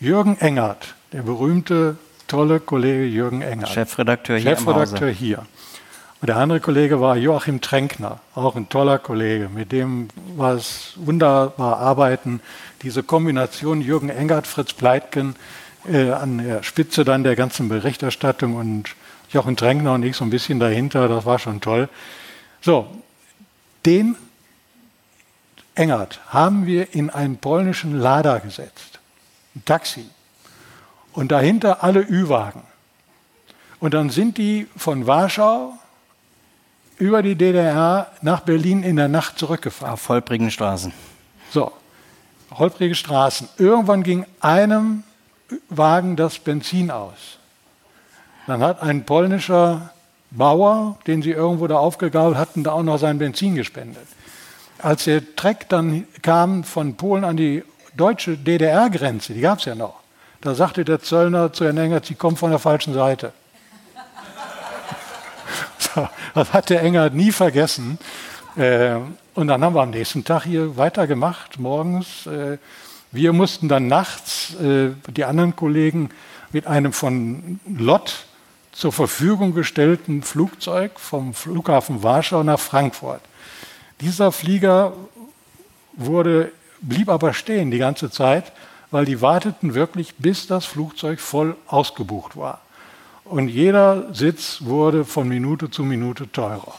Jürgen 0.00 0.36
Engert, 0.38 0.94
der 1.12 1.22
berühmte, 1.22 1.96
tolle 2.28 2.60
Kollege 2.60 3.04
Jürgen 3.04 3.42
Engert. 3.42 3.70
Chefredakteur 3.70 4.36
hier. 4.38 4.56
Chefredakteur 4.56 5.10
hier. 5.10 5.46
Und 6.20 6.28
der 6.28 6.36
andere 6.36 6.60
Kollege 6.60 7.00
war 7.00 7.16
Joachim 7.16 7.60
Tränkner, 7.60 8.20
auch 8.34 8.56
ein 8.56 8.68
toller 8.68 8.98
Kollege. 8.98 9.48
Mit 9.48 9.70
dem 9.70 10.08
war 10.36 10.54
es 10.54 10.94
wunderbar 10.96 11.78
arbeiten. 11.78 12.40
Diese 12.82 13.02
Kombination 13.02 13.80
Jürgen 13.80 14.10
Engert, 14.10 14.46
Fritz 14.46 14.72
Pleitgen 14.72 15.36
äh, 15.88 16.10
an 16.10 16.38
der 16.38 16.62
Spitze 16.62 17.04
dann 17.04 17.22
der 17.22 17.36
ganzen 17.36 17.68
Berichterstattung 17.68 18.56
und 18.56 18.94
Joachim 19.30 19.56
Tränkner 19.56 19.94
und 19.94 20.02
ich 20.02 20.16
so 20.16 20.24
ein 20.24 20.30
bisschen 20.30 20.58
dahinter, 20.58 21.08
das 21.08 21.24
war 21.24 21.38
schon 21.38 21.60
toll. 21.60 21.88
So, 22.60 22.88
den 23.86 24.16
Engert 25.74 26.20
haben 26.28 26.66
wir 26.66 26.94
in 26.94 27.10
einen 27.10 27.36
polnischen 27.36 27.98
Lader 27.98 28.40
gesetzt, 28.40 28.98
ein 29.54 29.64
Taxi. 29.64 30.04
Und 31.18 31.32
dahinter 31.32 31.82
alle 31.82 32.02
Ü-Wagen. 32.08 32.62
Und 33.80 33.92
dann 33.92 34.08
sind 34.08 34.38
die 34.38 34.68
von 34.76 35.08
Warschau 35.08 35.72
über 36.96 37.24
die 37.24 37.34
DDR 37.34 38.12
nach 38.22 38.42
Berlin 38.42 38.84
in 38.84 38.94
der 38.94 39.08
Nacht 39.08 39.36
zurückgefahren. 39.36 39.94
Auf 39.94 40.08
holprigen 40.08 40.52
Straßen. 40.52 40.92
So, 41.50 41.72
holprige 42.52 42.94
Straßen. 42.94 43.48
Irgendwann 43.58 44.04
ging 44.04 44.26
einem 44.38 45.02
Wagen 45.68 46.14
das 46.14 46.38
Benzin 46.38 46.92
aus. 46.92 47.38
Dann 48.46 48.62
hat 48.62 48.80
ein 48.80 49.04
polnischer 49.04 49.90
Bauer, 50.30 51.00
den 51.08 51.22
sie 51.22 51.32
irgendwo 51.32 51.66
da 51.66 51.78
aufgegabelt 51.78 52.38
hatten, 52.38 52.62
da 52.62 52.70
auch 52.70 52.84
noch 52.84 52.98
sein 52.98 53.18
Benzin 53.18 53.56
gespendet. 53.56 54.06
Als 54.80 55.02
der 55.02 55.34
Treck 55.34 55.68
dann 55.68 56.06
kam 56.22 56.62
von 56.62 56.96
Polen 56.96 57.24
an 57.24 57.36
die 57.36 57.64
deutsche 57.96 58.38
DDR-Grenze, 58.38 59.34
die 59.34 59.40
gab 59.40 59.58
es 59.58 59.64
ja 59.64 59.74
noch, 59.74 59.98
da 60.40 60.54
sagte 60.54 60.84
der 60.84 61.00
Zöllner 61.00 61.52
zu 61.52 61.64
Herrn 61.64 61.78
Engert, 61.78 62.06
Sie 62.06 62.14
kommen 62.14 62.36
von 62.36 62.50
der 62.50 62.58
falschen 62.58 62.94
Seite. 62.94 63.32
Das 66.34 66.52
hat 66.52 66.70
der 66.70 66.82
Engert 66.82 67.14
nie 67.14 67.32
vergessen. 67.32 67.98
Äh, 68.56 68.96
und 69.34 69.48
dann 69.48 69.64
haben 69.64 69.74
wir 69.74 69.82
am 69.82 69.90
nächsten 69.90 70.24
Tag 70.24 70.44
hier 70.44 70.76
weitergemacht, 70.76 71.58
morgens. 71.58 72.26
Äh, 72.26 72.58
wir 73.10 73.32
mussten 73.32 73.68
dann 73.68 73.86
nachts, 73.86 74.54
äh, 74.60 74.90
die 75.08 75.24
anderen 75.24 75.56
Kollegen, 75.56 76.10
mit 76.52 76.66
einem 76.66 76.92
von 76.92 77.58
Lott 77.66 78.26
zur 78.72 78.92
Verfügung 78.92 79.54
gestellten 79.54 80.22
Flugzeug 80.22 81.00
vom 81.00 81.34
Flughafen 81.34 82.02
Warschau 82.02 82.42
nach 82.42 82.60
Frankfurt. 82.60 83.20
Dieser 84.00 84.30
Flieger 84.30 84.92
wurde, 85.94 86.52
blieb 86.80 87.08
aber 87.08 87.34
stehen 87.34 87.70
die 87.70 87.78
ganze 87.78 88.10
Zeit, 88.10 88.52
weil 88.90 89.04
die 89.04 89.20
warteten 89.20 89.74
wirklich, 89.74 90.16
bis 90.16 90.46
das 90.46 90.64
Flugzeug 90.64 91.20
voll 91.20 91.56
ausgebucht 91.66 92.36
war 92.36 92.60
und 93.28 93.48
jeder 93.48 94.14
Sitz 94.14 94.58
wurde 94.62 95.04
von 95.04 95.28
Minute 95.28 95.70
zu 95.70 95.84
Minute 95.84 96.30
teurer. 96.30 96.74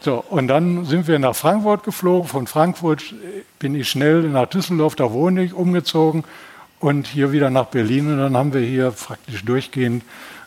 So, 0.00 0.22
und 0.28 0.48
dann 0.48 0.84
sind 0.84 1.08
wir 1.08 1.18
nach 1.18 1.34
Frankfurt 1.34 1.82
geflogen. 1.84 2.28
Von 2.28 2.46
Frankfurt 2.46 3.02
äh, 3.12 3.42
bin 3.58 3.74
ich 3.74 3.88
schnell 3.88 4.22
nach 4.22 4.46
Düsseldorf, 4.46 4.96
da 4.96 5.12
wohne 5.12 5.42
ich, 5.42 5.54
umgezogen 5.54 6.24
und 6.78 7.06
hier 7.06 7.32
wieder 7.32 7.48
nach 7.48 7.66
Berlin. 7.66 8.10
Und 8.10 8.18
dann 8.18 8.36
haben 8.36 8.52
wir 8.52 8.60
hier 8.60 8.90
praktisch 8.90 9.44
durchgehend 9.44 10.04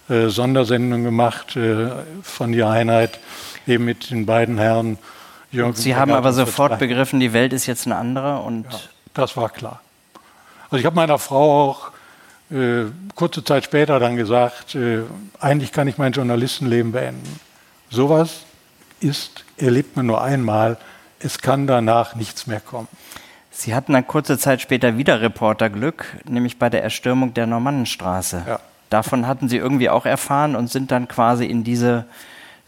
äh, 0.10 0.28
Sondersendungen 0.28 1.04
gemacht 1.04 1.56
äh, 1.56 1.90
von 2.22 2.52
der 2.52 2.70
Einheit, 2.70 3.20
eben 3.66 3.86
mit 3.86 4.12
den 4.12 4.28
beiden 4.28 4.60
Herren. 4.60 5.00
Jürgen 5.52 5.74
Sie 5.74 5.96
haben 5.96 6.12
aber 6.12 6.34
sofort 6.34 6.78
begriffen, 6.78 7.20
die 7.20 7.34
Welt 7.34 7.54
ist 7.54 7.66
jetzt 7.66 7.86
eine 7.88 7.96
andere 7.96 8.40
und. 8.40 8.66
Ja, 8.72 8.80
das 9.14 9.36
war 9.38 9.50
klar. 9.50 9.82
Also 10.70 10.78
ich 10.78 10.86
habe 10.86 10.96
meiner 10.96 11.18
Frau 11.18 11.70
auch 11.70 11.92
äh, 12.52 12.86
kurze 13.16 13.44
Zeit 13.44 13.64
später 13.64 14.00
dann 14.00 14.16
gesagt, 14.16 14.76
äh, 14.76 15.04
eigentlich 15.40 15.72
kann 15.72 15.88
ich 15.88 15.98
mein 15.98 16.12
Journalistenleben 16.12 16.92
beenden. 16.92 17.40
Sowas 17.90 18.42
ist, 19.00 19.46
erlebt 19.58 19.96
man 19.96 20.06
nur 20.06 20.22
einmal, 20.22 20.78
es 21.20 21.40
kann 21.40 21.68
danach 21.68 22.16
nichts 22.16 22.48
mehr 22.48 22.60
kommen. 22.60 22.88
Sie 23.50 23.74
hatten 23.74 23.94
dann 23.94 24.06
kurze 24.06 24.38
Zeit 24.38 24.62
später 24.62 24.98
wieder 24.98 25.22
Reporterglück, 25.22 26.06
nämlich 26.26 26.60
bei 26.60 26.70
der 26.70 26.84
Erstürmung 26.84 27.34
der 27.34 27.48
Normannenstraße. 27.48 28.44
Ja. 28.48 28.60
Davon 28.90 29.26
hatten 29.28 29.50
Sie 29.50 29.58
irgendwie 29.58 29.90
auch 29.90 30.06
erfahren 30.06 30.56
und 30.56 30.70
sind 30.70 30.92
dann 30.92 31.08
quasi 31.08 31.46
in 31.46 31.64
diese 31.64 32.06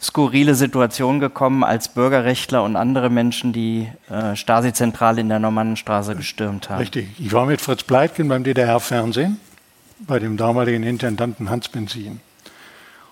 skurrile 0.01 0.55
Situation 0.55 1.19
gekommen, 1.19 1.63
als 1.63 1.89
Bürgerrechtler 1.89 2.63
und 2.63 2.76
andere 2.76 3.09
Menschen 3.09 3.51
die 3.51 3.89
äh, 4.09 4.35
Stasi-Zentrale 4.35 5.19
in 5.21 5.30
der 5.30 5.39
Normannenstraße 5.39 6.15
gestürmt 6.15 6.69
haben. 6.69 6.80
Richtig. 6.80 7.09
Ich 7.19 7.34
war 7.34 7.45
mit 7.45 7.59
Fritz 7.59 7.84
Pleitgen 7.84 8.30
beim 8.30 8.43
DDR-Fernsehen 8.43 9.39
bei 9.99 10.19
dem 10.19 10.38
damaligen 10.38 10.84
Intendanten 10.84 11.49
Hans 11.49 11.69
Benzin. 11.69 12.21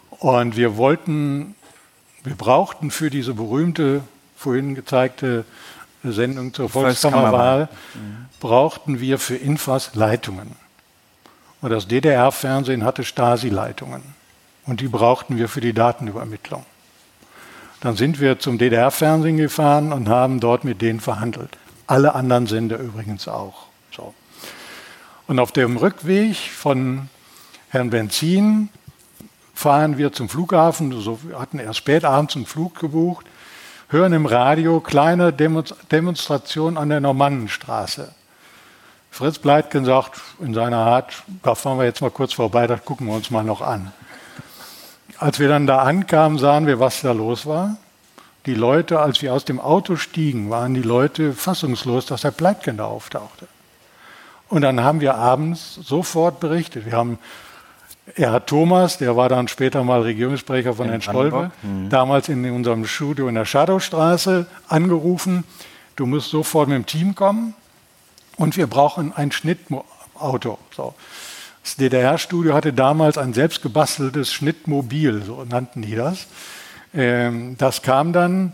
Und 0.10 0.56
wir 0.56 0.78
wollten, 0.78 1.56
wir 2.24 2.36
brauchten 2.36 2.92
für 2.92 3.10
diese 3.10 3.34
berühmte, 3.34 4.02
vorhin 4.36 4.74
gezeigte 4.74 5.46
Sendung 6.04 6.54
zur 6.54 6.70
Volkskammerwahl, 6.70 7.70
mhm. 7.94 8.26
brauchten 8.40 9.02
wir 9.02 9.20
für 9.20 9.36
Infas 9.36 9.96
Leitungen. 9.96 10.56
Und 11.62 11.72
das 11.72 11.88
DDR-Fernsehen 11.88 12.84
hatte 12.84 13.04
Stasi-Leitungen. 13.04 14.02
Und 14.66 14.82
die 14.82 14.88
brauchten 14.88 15.38
wir 15.38 15.50
für 15.50 15.62
die 15.62 15.74
Datenübermittlung. 15.74 16.66
Dann 17.88 17.96
sind 17.96 18.20
wir 18.20 18.38
zum 18.38 18.58
DDR-Fernsehen 18.58 19.38
gefahren 19.38 19.94
und 19.94 20.10
haben 20.10 20.42
dort 20.42 20.66
mit 20.66 20.82
denen 20.82 21.00
verhandelt. 21.00 21.58
Alle 21.88 22.16
anderen 22.16 22.46
Sender 22.46 22.80
übrigens 22.80 23.30
auch. 23.30 23.68
Und 25.26 25.40
auf 25.40 25.54
dem 25.54 25.78
Rückweg 25.78 26.36
von 26.36 27.08
Herrn 27.70 27.90
Benzin 27.90 28.68
fahren 29.54 29.98
wir 29.98 30.12
zum 30.12 30.28
Flughafen, 30.28 30.92
also 30.92 31.20
wir 31.24 31.40
hatten 31.40 31.60
erst 31.60 31.78
spät 31.78 32.04
abends 32.04 32.36
einen 32.36 32.46
Flug 32.46 32.78
gebucht, 32.78 33.26
hören 33.88 34.12
im 34.12 34.26
Radio 34.26 34.82
kleine 34.82 35.32
Demonstration 35.32 36.76
an 36.76 36.90
der 36.90 37.00
Normannenstraße. 37.00 38.14
Fritz 39.12 39.40
Bleitgen 39.40 39.86
sagt 39.86 40.20
in 40.42 40.54
seiner 40.54 40.80
Art, 40.80 41.24
da 41.42 41.56
fahren 41.56 41.78
wir 41.78 41.86
jetzt 41.86 42.02
mal 42.02 42.12
kurz 42.12 42.34
vorbei, 42.34 42.68
das 42.68 42.84
gucken 42.84 43.08
wir 43.08 43.14
uns 43.14 43.32
mal 43.32 43.46
noch 43.46 43.62
an. 43.62 43.94
Als 45.20 45.40
wir 45.40 45.48
dann 45.48 45.66
da 45.66 45.80
ankamen, 45.80 46.38
sahen 46.38 46.68
wir, 46.68 46.80
was 46.80 47.02
da 47.02 47.12
los 47.12 47.46
war. 47.46 47.78
Die 48.46 48.54
Leute, 48.54 49.00
als 49.00 49.22
wir 49.22 49.34
aus 49.34 49.46
dem 49.46 49.60
Auto 49.60 49.96
stiegen, 49.96 50.50
waren 50.50 50.74
die 50.74 50.82
Leute 50.82 51.34
fassungslos, 51.34 52.06
dass 52.06 52.22
der 52.22 52.32
Pleitgen 52.32 52.78
da 52.78 52.86
auftauchte. 52.86 53.48
Und 54.48 54.62
dann 54.62 54.82
haben 54.82 55.02
wir 55.02 55.16
abends 55.16 55.76
sofort 55.76 56.40
berichtet. 56.40 56.86
Wir 56.86 56.94
haben 56.94 57.20
Erhard 58.16 58.48
Thomas, 58.48 58.98
der 58.98 59.18
war 59.18 59.28
dann 59.28 59.48
später 59.50 59.84
mal 59.84 60.02
Regierungssprecher 60.02 60.74
von 60.74 60.86
In 60.86 60.92
Herrn 60.92 61.02
Stolpe. 61.02 61.52
Mhm. 61.62 61.90
damals 61.90 62.30
in 62.30 62.50
unserem 62.50 62.86
Studio 62.86 63.28
in 63.28 63.36
der 63.36 63.44
Shadowstraße 63.44 64.46
angerufen, 64.70 65.44
du 65.98 66.06
musst 66.06 66.30
sofort 66.30 66.70
mit 66.70 66.78
dem 66.78 66.86
Team 66.86 67.16
kommen 67.16 67.54
und 68.38 68.56
wir 68.56 68.68
brauchen 68.68 69.12
ein 69.14 69.32
Schnittauto. 69.34 70.58
So. 70.74 70.94
Das 71.68 71.76
DDR-Studio 71.76 72.54
hatte 72.54 72.72
damals 72.72 73.18
ein 73.18 73.34
selbst 73.34 73.62
gebasteltes 73.62 74.32
Schnittmobil, 74.32 75.22
so 75.24 75.44
nannten 75.44 75.82
die 75.82 75.96
das. 75.96 76.28
Ähm, 76.94 77.58
das 77.58 77.82
kam 77.82 78.14
dann, 78.14 78.54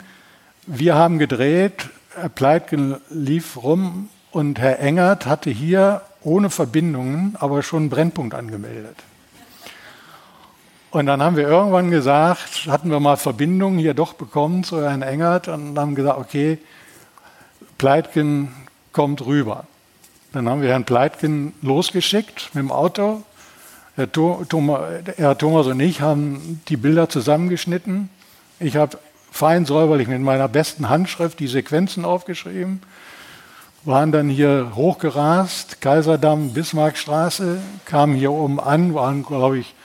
wir 0.65 0.95
haben 0.95 1.19
gedreht, 1.19 1.89
Herr 2.15 2.29
Pleitgen 2.29 2.95
lief 3.11 3.61
rum 3.61 4.09
und 4.31 4.57
Herr 4.57 4.79
Engert 4.79 5.27
hatte 5.27 5.51
hier 5.51 6.01
ohne 6.23 6.49
Verbindungen 6.49 7.35
aber 7.39 7.61
schon 7.61 7.83
einen 7.83 7.89
Brennpunkt 7.91 8.33
angemeldet. 8.33 8.95
Und 10.89 11.05
dann 11.05 11.21
haben 11.21 11.35
wir 11.35 11.47
irgendwann 11.47 11.91
gesagt, 11.91 12.65
hatten 12.67 12.89
wir 12.89 12.99
mal 12.99 13.17
Verbindungen 13.17 13.77
hier 13.77 13.93
doch 13.93 14.13
bekommen 14.13 14.63
zu 14.63 14.81
Herrn 14.81 15.03
Engert 15.03 15.49
und 15.49 15.77
haben 15.77 15.93
gesagt, 15.93 16.17
okay, 16.17 16.57
Pleitgen 17.77 18.51
kommt 18.91 19.23
rüber. 19.23 19.67
Dann 20.33 20.49
haben 20.49 20.63
wir 20.63 20.69
Herrn 20.69 20.83
Pleitgen 20.83 21.53
losgeschickt 21.61 22.49
mit 22.53 22.63
dem 22.63 22.71
Auto. 22.71 23.21
Herr, 23.95 24.11
Thomas, 24.11 25.67
und 25.67 25.79
ich 25.79 26.01
haben 26.01 26.59
die 26.67 26.77
Bilder 26.77 27.07
zusammengeschnitten. 27.07 28.09
Ich 28.59 28.75
habe 28.75 28.97
fein 29.31 29.67
säuberlich 29.67 30.07
mit 30.07 30.21
meiner 30.21 30.47
besten 30.47 30.89
Handschrift 30.89 31.39
die 31.39 31.45
Sequenzen 31.45 32.03
aufgeschrieben, 32.03 32.81
waren 33.83 34.11
dann 34.11 34.27
hier 34.27 34.71
hochgerast, 34.73 35.81
Kaiserdamm, 35.81 36.53
Bismarckstraße, 36.53 37.59
kamen 37.85 38.15
hier 38.15 38.31
oben 38.31 38.59
an, 38.59 38.95
waren, 38.95 39.23
glaube 39.23 39.59
ich, 39.59 39.75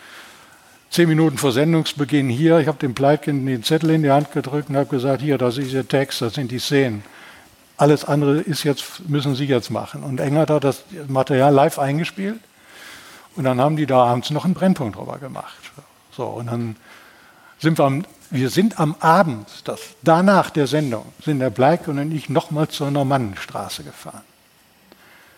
zehn 0.88 1.10
Minuten 1.10 1.36
vor 1.36 1.52
Sendungsbeginn 1.52 2.30
hier. 2.30 2.58
Ich 2.58 2.68
habe 2.68 2.78
dem 2.78 2.94
Pleitgen 2.94 3.44
den 3.44 3.62
Zettel 3.62 3.90
in 3.90 4.02
die 4.02 4.10
Hand 4.10 4.32
gedrückt 4.32 4.70
und 4.70 4.76
habe 4.78 4.88
gesagt, 4.88 5.20
hier, 5.20 5.36
das 5.36 5.58
ist 5.58 5.74
Ihr 5.74 5.86
Text, 5.86 6.22
das 6.22 6.32
sind 6.32 6.50
die 6.50 6.58
Szenen. 6.58 7.02
Alles 7.78 8.04
andere 8.04 8.40
ist 8.40 8.64
jetzt, 8.64 9.08
müssen 9.08 9.36
Sie 9.36 9.44
jetzt 9.44 9.70
machen. 9.70 10.02
Und 10.02 10.20
Engert 10.20 10.50
hat 10.50 10.64
das 10.64 10.82
Material 11.06 11.54
live 11.54 11.78
eingespielt 11.78 12.40
und 13.36 13.44
dann 13.44 13.60
haben 13.60 13.76
die 13.76 13.86
da 13.86 14.04
abends 14.04 14.30
noch 14.30 14.44
einen 14.44 14.54
Brennpunkt 14.54 14.96
drüber 14.96 15.18
gemacht. 15.18 15.54
So, 16.14 16.24
und 16.24 16.46
dann 16.46 16.76
sind 17.60 17.78
wir 17.78 17.84
am, 17.84 18.04
wir 18.30 18.50
sind 18.50 18.80
am 18.80 18.96
Abend, 18.98 19.48
das, 19.64 19.80
danach 20.02 20.50
der 20.50 20.66
Sendung, 20.66 21.06
sind 21.24 21.38
der 21.38 21.50
Bleik 21.50 21.86
und 21.86 22.12
ich 22.12 22.28
nochmal 22.28 22.66
zur 22.66 22.90
Normannenstraße 22.90 23.84
gefahren. 23.84 24.22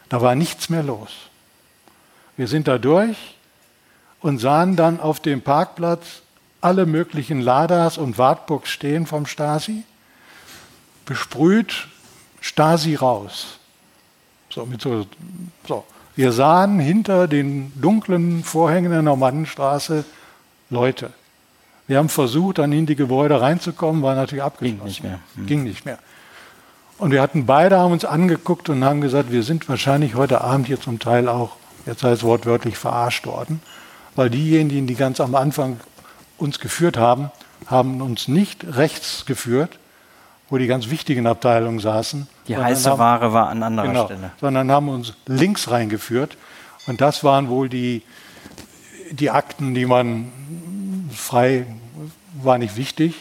Da 0.09 0.23
war 0.23 0.35
nichts 0.35 0.71
mehr 0.71 0.83
los. 0.83 1.11
Wir 2.39 2.49
sind 2.49 2.67
da 2.69 2.79
durch 2.79 3.37
und 4.21 4.39
sahen 4.39 4.77
dann 4.77 4.99
auf 4.99 5.21
dem 5.21 5.43
Parkplatz 5.43 6.23
alle 6.63 6.87
möglichen 6.87 7.43
Ladas 7.43 7.99
und 7.99 8.17
Wartburgs 8.17 8.71
stehen 8.71 9.07
vom 9.07 9.27
Stasi, 9.27 9.85
besprüht 11.05 11.89
Stasi 12.41 12.95
raus. 12.95 13.59
So, 14.49 14.67
mit 14.67 14.81
so, 14.81 15.07
so. 15.67 15.85
Wir 16.17 16.33
sahen 16.33 16.81
hinter 16.81 17.29
den 17.29 17.73
dunklen 17.81 18.43
Vorhängen 18.45 18.91
der 18.91 19.03
Normannenstraße 19.03 20.05
Leute. 20.69 21.13
Wir 21.87 21.99
haben 21.99 22.09
versucht, 22.09 22.59
dann 22.59 22.73
in 22.73 22.87
die 22.87 22.95
Gebäude 22.95 23.41
reinzukommen, 23.41 24.03
war 24.03 24.15
natürlich 24.15 24.45
abgeschlossen. 24.45 24.79
Ging 24.79 24.87
nicht 24.87 25.03
mehr. 25.03 25.19
Hm. 25.35 25.47
Ging 25.47 25.63
nicht 25.65 25.85
mehr. 25.85 25.99
Und 26.99 27.11
wir 27.11 27.21
hatten 27.21 27.47
beide 27.47 27.79
haben 27.79 27.91
uns 27.91 28.05
angeguckt 28.05 28.69
und 28.69 28.85
haben 28.85 29.01
gesagt, 29.01 29.33
wir 29.33 29.43
sind 29.43 29.69
wahrscheinlich 29.69 30.15
heute 30.15 30.43
Abend 30.43 30.69
hier 30.69 30.81
zum 30.81 31.01
Teil 31.01 31.29
auch, 31.29 31.57
jetzt 31.87 32.05
heißt 32.05 32.19
es 32.19 32.23
wortwörtlich, 32.23 32.77
verarscht 32.77 33.27
worden. 33.27 33.61
Weil 34.15 34.31
diejenigen, 34.31 34.87
die 34.87 34.95
ganz 34.95 35.21
am 35.21 35.35
Anfang 35.35 35.81
uns 36.39 36.61
geführt 36.61 36.97
haben, 36.97 37.33
haben 37.67 38.03
uns 38.03 38.29
nicht 38.29 38.65
rechts 38.77 39.27
geführt, 39.27 39.80
wo 40.51 40.59
die 40.59 40.67
ganz 40.67 40.91
wichtigen 40.91 41.27
Abteilungen 41.27 41.79
saßen. 41.79 42.27
Die 42.49 42.57
heiße 42.57 42.91
haben, 42.91 42.99
Ware 42.99 43.33
war 43.33 43.49
an 43.49 43.63
anderer 43.63 43.87
genau, 43.87 44.05
Stelle. 44.07 44.33
Sondern 44.41 44.71
haben 44.71 44.89
uns 44.89 45.15
links 45.27 45.71
reingeführt. 45.71 46.37
Und 46.87 47.01
das 47.01 47.23
waren 47.23 47.49
wohl 47.49 47.69
die, 47.69 48.03
die 49.13 49.31
Akten, 49.31 49.75
die 49.75 49.87
man 49.87 50.31
frei, 51.15 51.67
war 52.43 52.59
nicht 52.59 52.77
wichtig. 52.77 53.15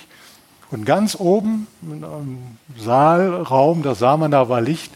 Und 0.71 0.85
ganz 0.85 1.15
oben 1.15 1.67
im 1.81 2.57
Saalraum, 2.77 3.83
da 3.83 3.95
sah 3.95 4.17
man, 4.17 4.31
da 4.31 4.49
war 4.49 4.61
Licht, 4.61 4.91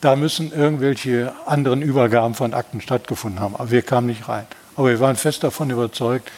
da 0.00 0.16
müssen 0.16 0.52
irgendwelche 0.52 1.32
anderen 1.46 1.82
Übergaben 1.82 2.34
von 2.34 2.54
Akten 2.54 2.80
stattgefunden 2.80 3.40
haben. 3.40 3.56
Aber 3.56 3.70
wir 3.70 3.82
kamen 3.82 4.06
nicht 4.06 4.28
rein. 4.28 4.46
Aber 4.76 4.88
wir 4.88 5.00
waren 5.00 5.16
fest 5.16 5.42
davon 5.42 5.70
überzeugt, 5.70 6.30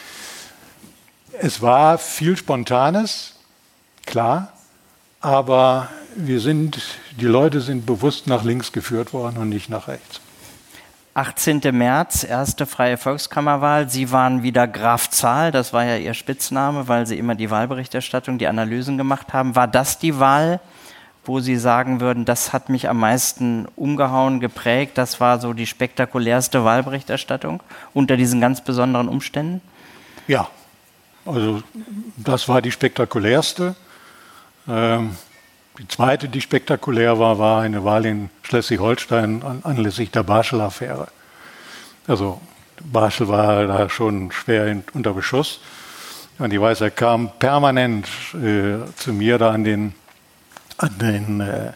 es 1.39 1.61
war 1.61 1.99
viel 1.99 2.37
Spontanes, 2.37 3.35
klar, 4.07 4.53
aber 5.21 5.89
wir 6.15 6.41
sind, 6.41 6.81
die 7.21 7.27
Leute 7.27 7.61
sind 7.61 7.87
bewusst 7.87 8.27
nach 8.27 8.45
links 8.45 8.73
geführt 8.73 9.13
worden 9.13 9.39
und 9.39 9.49
nicht 9.49 9.69
nach 9.69 9.89
rechts. 9.89 10.21
18. 11.15 11.63
März, 11.73 12.25
erste 12.25 12.67
freie 12.67 12.99
Volkskammerwahl. 12.99 13.89
Sie 13.89 14.13
waren 14.13 14.43
wieder 14.43 14.69
Graf 14.69 15.09
Zahl, 15.09 15.51
das 15.51 15.73
war 15.73 15.83
ja 15.83 15.97
Ihr 15.97 16.13
Spitzname, 16.13 16.89
weil 16.89 17.07
Sie 17.07 17.19
immer 17.19 17.35
die 17.35 17.51
Wahlberichterstattung, 17.51 18.37
die 18.37 18.47
Analysen 18.47 18.99
gemacht 18.99 19.33
haben. 19.33 19.57
War 19.57 19.67
das 19.67 19.99
die 19.99 20.19
Wahl, 20.19 20.61
wo 21.25 21.41
Sie 21.41 21.57
sagen 21.57 22.01
würden, 22.01 22.27
das 22.27 22.53
hat 22.53 22.69
mich 22.69 22.91
am 22.91 23.01
meisten 23.01 23.67
umgehauen, 23.77 24.41
geprägt, 24.41 24.99
das 24.99 25.19
war 25.19 25.41
so 25.41 25.55
die 25.55 25.67
spektakulärste 25.67 26.65
Wahlberichterstattung 26.65 27.63
unter 27.95 28.19
diesen 28.19 28.43
ganz 28.43 28.61
besonderen 28.61 29.09
Umständen? 29.09 29.63
Ja, 30.29 30.49
also 31.25 31.63
das 32.19 32.47
war 32.47 32.61
die 32.61 32.73
spektakulärste. 32.73 33.75
Ähm, 34.69 35.17
die 35.79 35.89
zweite, 35.89 36.29
die 36.29 36.41
spektakulär 36.41 37.19
war, 37.19 37.39
war 37.39 37.63
eine 37.63 37.85
Wahl 37.85 38.07
in 38.07 38.31
Schleswig-Holstein 38.43 39.43
anlässlich 39.63 40.11
der 40.11 40.23
Barschel-Affäre. 40.23 41.09
Also 42.07 42.41
Barschel 42.83 43.29
war 43.29 43.67
da 43.67 43.89
schon 43.89 44.33
schwer 44.33 44.83
unter 44.95 45.13
Beschuss. 45.13 45.61
Und 46.39 46.53
ich 46.53 46.61
weiß, 46.61 46.83
er 46.83 46.91
kam 46.91 47.31
permanent 47.39 48.07
äh, 48.35 48.79
zu 48.97 49.13
mir 49.13 49.39
da 49.39 49.51
an 49.51 49.65
den, 49.65 49.95
an 50.77 50.99
den, 50.99 51.41
äh, 51.41 51.73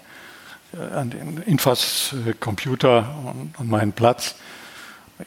an 0.94 1.10
den 1.10 1.42
Infas-Computer 1.42 3.08
und 3.24 3.54
an 3.58 3.66
meinen 3.66 3.92
Platz. 3.92 4.34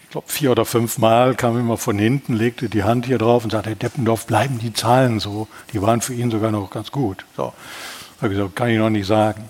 Ich 0.02 0.10
glaube, 0.10 0.28
vier 0.30 0.52
oder 0.52 0.65
fünf 0.65 0.98
Mal 0.98 1.36
kam 1.36 1.57
immer 1.57 1.78
von 1.78 1.99
hinten, 1.99 2.34
legte 2.34 2.70
die 2.70 2.84
Hand 2.84 3.06
hier 3.06 3.18
drauf 3.18 3.44
und 3.44 3.52
sagte, 3.52 3.70
Herr 3.70 3.76
Deppendorf, 3.76 4.26
bleiben 4.26 4.60
die 4.60 4.74
Zahlen 4.74 5.20
so? 5.20 5.48
Die 5.74 5.82
waren 5.82 6.02
für 6.02 6.14
ihn 6.14 6.32
sogar 6.32 6.52
noch 6.52 6.70
ganz 6.70 6.91
gut. 6.91 7.26
So 7.36 7.53
habe 8.24 8.34
gesagt, 8.34 8.56
kann 8.56 8.70
ich 8.70 8.78
noch 8.78 8.90
nicht 8.90 9.06
sagen. 9.06 9.49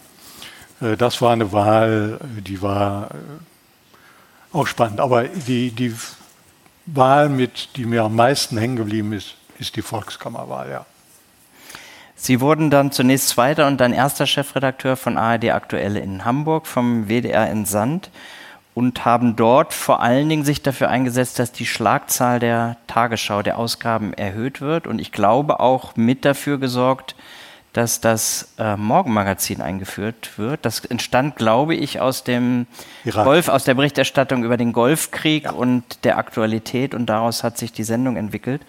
Äh, 0.82 0.98
das 0.98 1.22
war 1.22 1.32
eine 1.32 1.52
Wahl, 1.52 2.20
die 2.40 2.62
war 2.62 3.12
äh, 3.12 4.56
auch 4.56 4.68
spannend. 4.68 5.00
Aber 5.00 5.24
die, 5.24 5.72
die 5.72 5.96
Wahl, 6.86 7.30
mit, 7.30 7.70
die 7.78 7.86
mir 7.86 8.04
am 8.04 8.16
meisten 8.16 8.58
hängen 8.58 8.76
geblieben 8.76 9.14
ist, 9.14 9.36
ist 9.60 9.76
die 9.76 9.82
Volkskammerwahl, 9.82 10.70
ja. 10.70 10.86
Sie 12.16 12.40
wurden 12.40 12.70
dann 12.70 12.92
zunächst 12.92 13.30
Zweiter 13.30 13.68
und 13.68 13.82
dann 13.82 13.92
erster 13.92 14.26
Chefredakteur 14.26 14.96
von 14.96 15.18
ARD 15.18 15.52
Aktuelle 15.52 16.00
in 16.00 16.24
Hamburg, 16.24 16.68
vom 16.68 17.10
WDR 17.10 17.50
entsandt 17.50 18.10
und 18.74 19.06
haben 19.06 19.36
dort 19.36 19.74
vor 19.74 20.02
allen 20.02 20.30
Dingen 20.30 20.46
sich 20.46 20.62
dafür 20.62 20.90
eingesetzt, 20.90 21.40
dass 21.40 21.52
die 21.52 21.66
Schlagzahl 21.66 22.40
der 22.40 22.78
Tagesschau, 22.88 23.42
der 23.42 23.58
Ausgaben 23.58 24.14
erhöht 24.14 24.62
wird 24.62 24.88
und 24.88 25.00
ich 25.00 25.12
glaube 25.12 25.60
auch 25.60 25.96
mit 25.96 26.26
dafür 26.26 26.58
gesorgt, 26.58 27.16
dass 27.74 28.02
das 28.02 28.54
äh, 28.60 28.78
Morgenmagazin 28.78 29.60
eingeführt 29.60 30.38
wird. 30.38 30.64
Das 30.64 30.86
entstand, 30.86 31.36
glaube 31.36 31.74
ich, 31.74 32.00
aus 32.00 32.24
dem 32.24 32.68
Irak. 33.04 33.26
Golf, 33.26 33.48
aus 33.50 33.64
der 33.64 33.74
Berichterstattung 33.74 34.44
über 34.44 34.58
den 34.58 34.74
Golfkrieg 34.74 35.46
ja. 35.46 35.52
und 35.52 35.84
der 36.04 36.20
Aktualität 36.20 36.94
und 36.94 37.08
daraus 37.08 37.44
hat 37.44 37.58
sich 37.58 37.74
die 37.74 37.84
Sendung 37.84 38.16
entwickelt. 38.16 38.62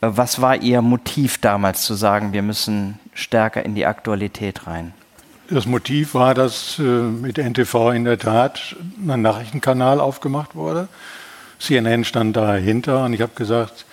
Äh, 0.00 0.08
was 0.10 0.40
war 0.40 0.56
Ihr 0.56 0.80
Motiv 0.80 1.38
damals 1.38 1.82
zu 1.82 1.94
sagen, 1.94 2.32
wir 2.32 2.42
müssen 2.42 2.98
stärker 3.12 3.64
in 3.64 3.74
die 3.74 3.84
Aktualität 3.84 4.66
rein? 4.66 4.94
Das 5.50 5.66
Motiv 5.66 6.14
war, 6.14 6.34
dass 6.34 6.78
äh, 6.78 6.82
mit 6.82 7.36
NTV 7.38 7.90
in 7.90 8.04
der 8.04 8.18
Tat 8.18 8.76
ein 9.06 9.22
Nachrichtenkanal 9.22 10.00
aufgemacht 10.00 10.54
wurde. 10.54 10.88
CNN 11.58 12.04
stand 12.04 12.36
dahinter 12.36 13.04
und 13.04 13.12
ich 13.12 13.20
habe 13.20 13.32
gesagt, 13.34 13.84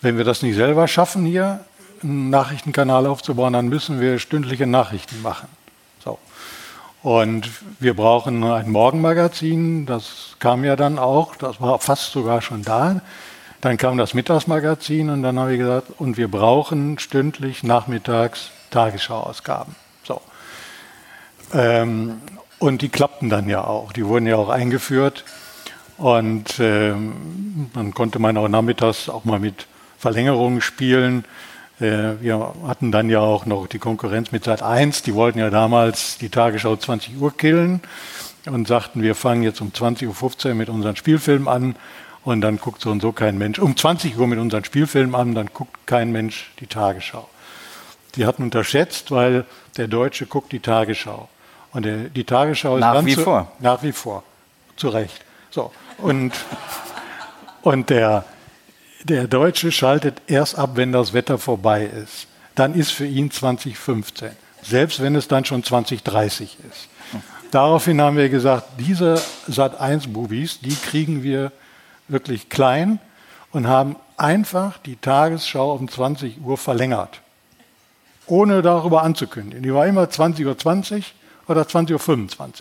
wenn 0.00 0.18
wir 0.18 0.24
das 0.24 0.42
nicht 0.42 0.56
selber 0.56 0.88
schaffen 0.88 1.24
hier, 1.24 1.60
einen 2.02 2.30
Nachrichtenkanal 2.30 3.06
aufzubauen, 3.06 3.52
dann 3.52 3.68
müssen 3.68 4.00
wir 4.00 4.18
stündliche 4.18 4.66
Nachrichten 4.66 5.22
machen. 5.22 5.48
So. 6.04 6.18
Und 7.02 7.50
wir 7.78 7.94
brauchen 7.94 8.44
ein 8.44 8.70
Morgenmagazin, 8.70 9.86
das 9.86 10.36
kam 10.38 10.64
ja 10.64 10.76
dann 10.76 10.98
auch, 10.98 11.36
das 11.36 11.60
war 11.60 11.78
fast 11.78 12.12
sogar 12.12 12.42
schon 12.42 12.62
da. 12.62 13.00
Dann 13.60 13.78
kam 13.78 13.96
das 13.96 14.12
Mittagsmagazin 14.12 15.08
und 15.10 15.22
dann 15.22 15.38
habe 15.38 15.54
ich 15.54 15.58
gesagt, 15.58 15.88
und 15.98 16.16
wir 16.16 16.28
brauchen 16.28 16.98
stündlich 16.98 17.62
nachmittags 17.62 18.50
Tagesschauausgaben. 18.70 19.74
Ähm, 21.54 22.20
und 22.58 22.82
die 22.82 22.88
klappten 22.88 23.28
dann 23.28 23.48
ja 23.48 23.64
auch, 23.64 23.92
die 23.92 24.06
wurden 24.06 24.26
ja 24.26 24.36
auch 24.36 24.48
eingeführt. 24.48 25.24
Und 25.98 26.58
ähm, 26.58 27.70
dann 27.74 27.94
konnte 27.94 28.18
man 28.18 28.36
auch 28.36 28.48
nachmittags 28.48 29.08
auch 29.08 29.24
mal 29.24 29.38
mit 29.38 29.66
Verlängerungen 29.98 30.60
spielen. 30.60 31.24
Äh, 31.80 32.20
wir 32.20 32.54
hatten 32.66 32.92
dann 32.92 33.08
ja 33.08 33.20
auch 33.20 33.46
noch 33.46 33.66
die 33.66 33.78
Konkurrenz 33.78 34.32
mit 34.32 34.44
Sat 34.44 34.62
1. 34.62 35.02
Die 35.02 35.14
wollten 35.14 35.38
ja 35.38 35.50
damals 35.50 36.18
die 36.18 36.28
Tagesschau 36.28 36.76
20 36.76 37.18
Uhr 37.18 37.36
killen 37.36 37.80
und 38.46 38.68
sagten, 38.68 39.02
wir 39.02 39.14
fangen 39.14 39.42
jetzt 39.42 39.60
um 39.60 39.70
20.15 39.70 40.48
Uhr 40.48 40.54
mit 40.54 40.68
unseren 40.68 40.96
Spielfilmen 40.96 41.48
an 41.48 41.76
und 42.24 42.40
dann 42.40 42.58
guckt 42.58 42.82
so 42.82 42.90
und 42.90 43.00
so 43.00 43.12
kein 43.12 43.38
Mensch. 43.38 43.58
Um 43.58 43.76
20 43.76 44.18
Uhr 44.18 44.26
mit 44.26 44.38
unseren 44.38 44.64
Spielfilmen 44.64 45.14
an, 45.14 45.34
dann 45.34 45.48
guckt 45.52 45.86
kein 45.86 46.12
Mensch 46.12 46.50
die 46.60 46.66
Tagesschau. 46.66 47.28
Die 48.16 48.26
hatten 48.26 48.42
unterschätzt, 48.42 49.10
weil 49.10 49.44
der 49.76 49.88
Deutsche 49.88 50.26
guckt 50.26 50.52
die 50.52 50.60
Tagesschau. 50.60 51.28
Und 51.76 51.84
der, 51.84 51.96
die 52.08 52.24
Tagesschau 52.24 52.76
ist 52.76 52.80
nach 52.80 53.04
wie 53.04 53.14
zu, 53.14 53.20
vor. 53.20 53.52
Nach 53.60 53.82
wie 53.82 53.92
vor. 53.92 54.22
Zu 54.78 54.88
Recht. 54.88 55.20
So. 55.50 55.70
Und, 55.98 56.32
und 57.60 57.90
der, 57.90 58.24
der 59.04 59.28
Deutsche 59.28 59.70
schaltet 59.70 60.22
erst 60.26 60.58
ab, 60.58 60.70
wenn 60.76 60.90
das 60.90 61.12
Wetter 61.12 61.36
vorbei 61.36 61.84
ist. 61.84 62.28
Dann 62.54 62.72
ist 62.72 62.92
für 62.92 63.04
ihn 63.04 63.30
2015. 63.30 64.30
Selbst 64.62 65.02
wenn 65.02 65.16
es 65.16 65.28
dann 65.28 65.44
schon 65.44 65.62
2030 65.62 66.56
ist. 66.70 66.88
Daraufhin 67.50 68.00
haben 68.00 68.16
wir 68.16 68.30
gesagt, 68.30 68.66
diese 68.78 69.20
Sat1-Movies, 69.46 70.60
die 70.60 70.76
kriegen 70.76 71.22
wir 71.22 71.52
wirklich 72.08 72.48
klein 72.48 73.00
und 73.52 73.66
haben 73.68 73.96
einfach 74.16 74.78
die 74.78 74.96
Tagesschau 74.96 75.74
um 75.74 75.90
20 75.90 76.40
Uhr 76.40 76.56
verlängert. 76.56 77.20
Ohne 78.26 78.62
darüber 78.62 79.02
anzukündigen. 79.02 79.62
Die 79.62 79.74
war 79.74 79.86
immer 79.86 80.04
20.20 80.04 80.46
Uhr 80.46 80.56
20 80.56 81.14
oder 81.48 81.62
20.25 81.62 81.92
Uhr. 82.44 82.52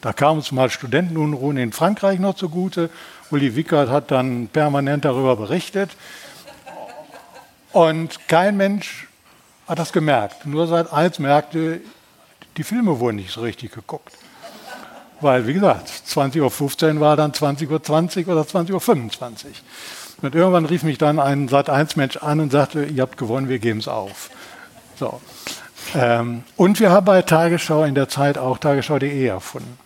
Da 0.00 0.12
kamen 0.12 0.38
uns 0.38 0.52
mal 0.52 0.70
Studentenunruhen 0.70 1.56
in 1.56 1.72
Frankreich 1.72 2.18
noch 2.18 2.34
zugute. 2.34 2.90
Uli 3.30 3.56
Wickert 3.56 3.88
hat 3.88 4.10
dann 4.10 4.48
permanent 4.48 5.04
darüber 5.04 5.36
berichtet. 5.36 5.90
Und 7.72 8.28
kein 8.28 8.56
Mensch 8.56 9.08
hat 9.66 9.78
das 9.78 9.92
gemerkt. 9.92 10.46
Nur 10.46 10.66
seit 10.66 10.92
eins 10.92 11.18
merkte, 11.18 11.80
die 12.56 12.64
Filme 12.64 13.00
wurden 13.00 13.16
nicht 13.16 13.32
so 13.32 13.40
richtig 13.40 13.72
geguckt. 13.72 14.12
Weil, 15.20 15.46
wie 15.46 15.54
gesagt, 15.54 15.88
20.15 15.88 16.94
Uhr 16.94 17.00
war 17.00 17.16
dann 17.16 17.32
20.20 17.32 18.26
Uhr 18.26 18.32
oder 18.32 18.42
20.25 18.42 18.72
Uhr. 18.72 19.52
Und 20.22 20.34
irgendwann 20.34 20.66
rief 20.66 20.82
mich 20.82 20.98
dann 20.98 21.18
ein 21.18 21.48
Sat1-Mensch 21.48 22.18
an 22.18 22.40
und 22.40 22.52
sagte, 22.52 22.84
ihr 22.84 23.02
habt 23.02 23.16
gewonnen, 23.16 23.48
wir 23.48 23.58
geben 23.58 23.80
es 23.80 23.88
auf. 23.88 24.30
So. 24.96 25.20
Ähm, 25.94 26.42
und 26.56 26.80
wir 26.80 26.90
haben 26.90 27.04
bei 27.04 27.22
Tagesschau 27.22 27.84
in 27.84 27.94
der 27.94 28.08
Zeit 28.08 28.38
auch 28.38 28.58
tagesschau.de 28.58 29.26
erfunden. 29.26 29.78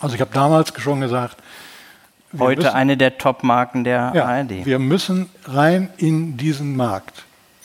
Also 0.00 0.14
ich 0.14 0.20
habe 0.20 0.32
damals 0.32 0.72
schon 0.80 1.00
gesagt, 1.00 1.36
Heute 2.38 2.62
müssen, 2.62 2.74
eine 2.74 2.96
der 2.96 3.16
Top-Marken 3.16 3.84
der 3.84 4.12
ja, 4.14 4.24
ARD. 4.26 4.66
Wir 4.66 4.78
müssen 4.78 5.30
rein 5.46 5.88
in 5.96 6.36
diesen 6.36 6.76
Markt. 6.76 7.24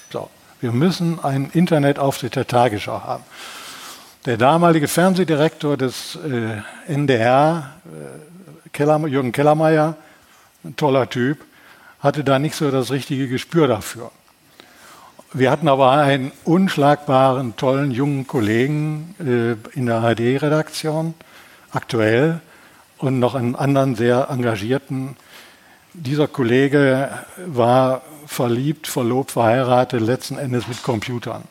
So. 0.10 0.30
Wir 0.62 0.72
müssen 0.72 1.22
einen 1.22 1.50
Internetauftritt 1.50 2.38
der 2.38 2.48
Tagesschau 2.48 3.02
haben. 3.02 3.24
Der 4.26 4.38
damalige 4.38 4.88
Fernsehdirektor 4.88 5.76
des 5.76 6.16
äh, 6.16 6.62
NDR, 6.88 7.72
äh, 7.86 8.70
Keller, 8.72 9.06
Jürgen 9.08 9.34
Kellermeier, 9.34 9.98
ein 10.64 10.78
toller 10.78 11.10
Typ, 11.10 11.44
hatte 12.00 12.24
da 12.24 12.40
nicht 12.40 12.56
so 12.56 12.72
das 12.72 12.92
richtige 12.92 13.28
Gespür 13.28 13.68
dafür. 13.68 14.12
Wir 15.36 15.50
hatten 15.50 15.68
aber 15.68 15.90
einen 15.90 16.32
unschlagbaren, 16.44 17.56
tollen 17.56 17.90
jungen 17.90 18.28
Kollegen 18.28 19.16
äh, 19.20 19.76
in 19.76 19.88
der 19.88 19.96
ARD-Redaktion, 19.96 21.16
aktuell, 21.72 22.40
und 23.00 23.18
noch 23.18 23.34
einen 23.34 23.56
anderen 23.56 23.96
sehr 23.96 24.30
engagierten. 24.30 25.18
Dieser 25.94 26.28
Kollege 26.28 27.10
war 27.48 28.04
verliebt, 28.28 28.86
verlobt, 28.86 29.32
verheiratet, 29.32 30.02
letzten 30.02 30.38
Endes 30.38 30.68
mit 30.68 30.84
Computern. 30.84 31.46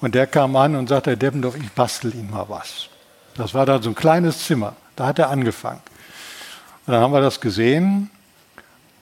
Und 0.00 0.14
der 0.14 0.26
kam 0.26 0.56
an 0.56 0.74
und 0.74 0.88
sagte, 0.88 1.10
Herr 1.10 1.16
Deppendorf, 1.16 1.56
ich 1.56 1.70
bastel 1.72 2.14
Ihnen 2.14 2.30
mal 2.30 2.46
was. 2.48 2.88
Das 3.34 3.52
war 3.52 3.66
da 3.66 3.82
so 3.82 3.90
ein 3.90 3.94
kleines 3.94 4.46
Zimmer. 4.46 4.76
Da 4.96 5.08
hat 5.08 5.18
er 5.18 5.28
angefangen. 5.28 5.82
Und 6.86 6.94
dann 6.94 7.02
haben 7.02 7.12
wir 7.12 7.20
das 7.20 7.42
gesehen 7.42 8.08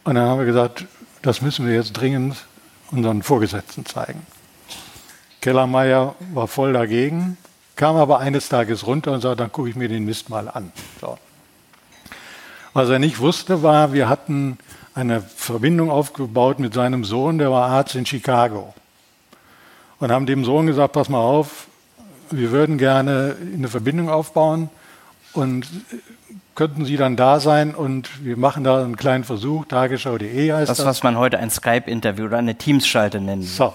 und 0.03 0.17
dann 0.17 0.29
haben 0.29 0.41
wir 0.41 0.47
gesagt, 0.47 0.87
das 1.23 1.41
müssen 1.41 1.69
wir 1.69 1.75
jetzt 1.77 1.93
dringend 1.93 2.37
unseren 2.91 3.23
Vorgesetzten 3.23 3.87
zeigen. 3.87 4.27
Kellermeier 5.41 6.15
war 6.33 6.49
voll 6.49 6.73
dagegen, 6.73 7.37
kam 7.77 7.97
aber 7.97 8.19
eines 8.19 8.49
Tages 8.49 8.87
runter 8.87 9.13
und 9.13 9.21
sagte, 9.21 9.37
dann 9.37 9.53
gucke 9.53 9.69
ich 9.69 9.77
mir 9.77 9.89
den 9.89 10.05
Mist 10.05 10.31
mal 10.31 10.49
an. 10.49 10.73
So. 11.01 11.19
Was 12.73 12.89
er 12.89 12.99
nicht 12.99 13.21
wusste, 13.21 13.63
war, 13.63 13.93
wir 13.93 14.09
hatten 14.09 14.59
eine 14.95 15.21
Verbindung 15.21 15.91
aufgebaut 15.91 16.59
mit 16.59 16.75
seinem 16.75 17.05
Sohn, 17.05 17.39
der 17.39 17.51
war 17.51 17.69
Arzt 17.69 17.95
in 17.95 18.07
Chicago. 18.07 18.75
Und 19.99 20.11
haben 20.11 20.27
dem 20.27 20.45
Sohn 20.45 20.67
gesagt, 20.67 20.93
pass 20.95 21.09
mal 21.09 21.21
auf, 21.21 21.69
wir 22.31 22.51
würden 22.51 22.77
gerne 22.77 23.37
eine 23.41 23.69
Verbindung 23.69 24.11
aufbauen 24.11 24.69
und 25.33 25.67
könnten 26.57 26.85
Sie 26.85 26.97
dann 26.97 27.17
da 27.17 27.39
sein 27.39 27.75
und 27.75 28.25
wir 28.25 28.37
machen 28.37 28.65
da 28.65 28.83
einen 28.83 28.97
kleinen 28.97 29.25
Versuch, 29.25 29.67
tagesschau.de 29.67 30.53
heißt 30.53 30.69
das. 30.69 30.79
Das, 30.79 30.87
was 30.87 31.03
man 31.03 31.17
heute 31.17 31.39
ein 31.39 31.51
Skype-Interview 31.51 32.25
oder 32.25 32.39
eine 32.39 32.57
Teams-Schalte 32.57 33.21
nennt. 33.21 33.45
So. 33.45 33.75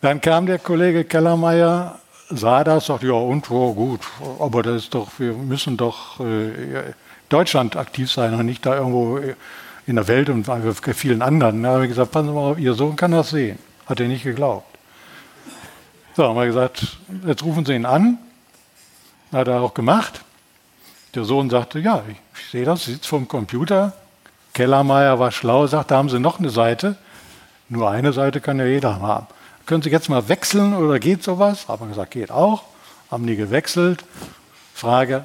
Dann 0.00 0.20
kam 0.20 0.46
der 0.46 0.58
Kollege 0.58 1.04
Kellermeier, 1.04 1.98
sah 2.30 2.64
das, 2.64 2.86
sagte, 2.86 3.06
ja 3.06 3.12
und, 3.12 3.50
oh, 3.50 3.74
gut, 3.74 4.00
aber 4.40 4.62
das 4.62 4.84
ist 4.84 4.94
doch, 4.94 5.08
wir 5.18 5.34
müssen 5.34 5.76
doch 5.76 6.18
äh, 6.20 6.92
Deutschland 7.28 7.76
aktiv 7.76 8.10
sein 8.10 8.34
und 8.34 8.46
nicht 8.46 8.64
da 8.66 8.76
irgendwo 8.76 9.20
in 9.86 9.96
der 9.96 10.08
Welt 10.08 10.30
und 10.30 10.46
bei 10.46 10.94
vielen 10.94 11.22
anderen. 11.22 11.62
Da 11.62 11.70
habe 11.70 11.84
ich 11.84 11.90
gesagt, 11.90 12.12
passen 12.12 12.28
Sie 12.28 12.34
mal 12.34 12.52
auf, 12.52 12.58
Ihr 12.58 12.74
Sohn 12.74 12.96
kann 12.96 13.12
das 13.12 13.30
sehen. 13.30 13.58
Hat 13.86 14.00
er 14.00 14.08
nicht 14.08 14.24
geglaubt. 14.24 14.66
So, 16.16 16.24
haben 16.24 16.36
wir 16.36 16.46
gesagt, 16.46 16.96
jetzt 17.26 17.42
rufen 17.42 17.66
Sie 17.66 17.74
ihn 17.74 17.84
an. 17.84 18.18
Hat 19.32 19.48
er 19.48 19.60
auch 19.60 19.74
gemacht. 19.74 20.24
Der 21.14 21.24
Sohn 21.24 21.48
sagte, 21.50 21.78
ja, 21.78 22.02
ich, 22.08 22.16
ich 22.38 22.50
sehe 22.50 22.64
das, 22.64 22.86
sitzt 22.86 23.06
vom 23.06 23.28
Computer. 23.28 23.92
Kellermeier 24.52 25.18
war 25.18 25.32
schlau, 25.32 25.66
sagt, 25.66 25.90
da 25.90 25.96
haben 25.96 26.08
Sie 26.08 26.18
noch 26.18 26.38
eine 26.38 26.50
Seite. 26.50 26.96
Nur 27.68 27.90
eine 27.90 28.12
Seite 28.12 28.40
kann 28.40 28.58
ja 28.58 28.66
jeder 28.66 29.00
haben. 29.00 29.26
Können 29.66 29.82
Sie 29.82 29.90
jetzt 29.90 30.08
mal 30.08 30.28
wechseln 30.28 30.74
oder 30.74 30.98
geht 30.98 31.22
sowas? 31.22 31.68
Haben 31.68 31.86
wir 31.86 31.88
gesagt, 31.88 32.10
geht 32.10 32.30
auch. 32.30 32.64
Haben 33.10 33.26
die 33.26 33.36
gewechselt. 33.36 34.04
Frage, 34.74 35.24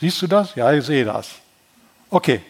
siehst 0.00 0.20
du 0.22 0.26
das? 0.26 0.54
Ja, 0.54 0.72
ich 0.72 0.84
sehe 0.84 1.04
das. 1.04 1.30
Okay. 2.10 2.42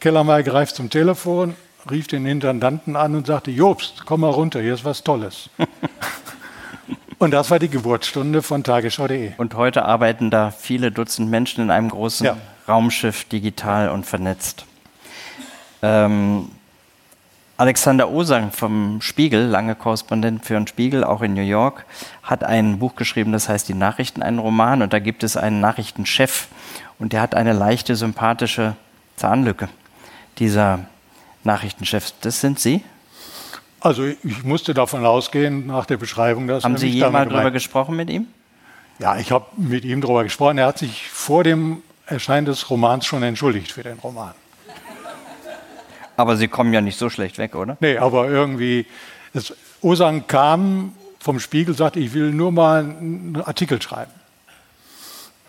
Kellermeier 0.00 0.42
greift 0.42 0.76
zum 0.76 0.90
Telefon, 0.90 1.54
rief 1.90 2.06
den 2.06 2.26
Intendanten 2.26 2.96
an 2.96 3.14
und 3.14 3.26
sagte, 3.26 3.50
Jobst, 3.50 4.02
komm 4.04 4.20
mal 4.20 4.30
runter, 4.30 4.60
hier 4.60 4.74
ist 4.74 4.84
was 4.84 5.02
Tolles. 5.02 5.50
Und 7.18 7.32
das 7.32 7.50
war 7.50 7.58
die 7.58 7.68
Geburtsstunde 7.68 8.42
von 8.42 8.62
tagesschau.de. 8.62 9.32
Und 9.38 9.54
heute 9.54 9.84
arbeiten 9.84 10.30
da 10.30 10.50
viele 10.52 10.92
Dutzend 10.92 11.28
Menschen 11.28 11.64
in 11.64 11.70
einem 11.70 11.88
großen 11.88 12.26
Ja. 12.26 12.36
Raumschiff 12.68 13.24
digital 13.24 13.88
und 13.88 14.06
vernetzt. 14.06 14.64
Ähm, 15.82 16.50
Alexander 17.56 18.08
Osang 18.08 18.52
vom 18.52 19.00
Spiegel, 19.00 19.46
lange 19.46 19.74
Korrespondent 19.74 20.44
für 20.44 20.54
den 20.54 20.68
Spiegel, 20.68 21.02
auch 21.02 21.22
in 21.22 21.34
New 21.34 21.42
York, 21.42 21.84
hat 22.22 22.44
ein 22.44 22.78
Buch 22.78 22.94
geschrieben, 22.94 23.32
das 23.32 23.48
heißt 23.48 23.68
Die 23.68 23.74
Nachrichten, 23.74 24.22
einen 24.22 24.38
Roman. 24.38 24.80
Und 24.80 24.92
da 24.92 25.00
gibt 25.00 25.24
es 25.24 25.36
einen 25.36 25.60
Nachrichtenchef 25.60 26.46
und 27.00 27.12
der 27.12 27.20
hat 27.20 27.34
eine 27.34 27.52
leichte, 27.52 27.96
sympathische 27.96 28.76
Zahnlücke. 29.16 29.68
Dieser 30.38 30.80
Nachrichtenchef, 31.42 32.12
das 32.20 32.40
sind 32.40 32.60
Sie? 32.60 32.84
Also 33.80 34.04
ich 34.04 34.42
musste 34.42 34.74
davon 34.74 35.04
ausgehen, 35.04 35.66
nach 35.66 35.86
der 35.86 35.96
Beschreibung, 35.96 36.48
dass 36.48 36.64
Haben 36.64 36.76
Sie 36.76 36.88
jemals 36.88 37.30
darüber 37.30 37.50
gesprochen 37.50 37.96
mit 37.96 38.10
ihm? 38.10 38.26
Ja, 38.98 39.16
ich 39.18 39.30
habe 39.30 39.46
mit 39.56 39.84
ihm 39.84 40.00
darüber 40.00 40.24
gesprochen. 40.24 40.58
Er 40.58 40.66
hat 40.66 40.78
sich 40.78 41.08
vor 41.08 41.44
dem 41.44 41.82
Erscheinen 42.06 42.46
des 42.46 42.68
Romans 42.70 43.06
schon 43.06 43.22
entschuldigt 43.22 43.70
für 43.70 43.82
den 43.82 43.98
Roman. 43.98 44.34
Aber 46.16 46.36
Sie 46.36 46.48
kommen 46.48 46.72
ja 46.72 46.80
nicht 46.80 46.98
so 46.98 47.10
schlecht 47.10 47.38
weg, 47.38 47.54
oder? 47.54 47.76
Nee, 47.78 47.98
aber 47.98 48.28
irgendwie, 48.28 48.86
es, 49.34 49.54
Osang 49.82 50.26
kam 50.26 50.92
vom 51.20 51.38
Spiegel, 51.38 51.76
sagte, 51.76 52.00
ich 52.00 52.12
will 52.12 52.32
nur 52.32 52.50
mal 52.50 52.80
einen 52.80 53.40
Artikel 53.44 53.80
schreiben. 53.80 54.10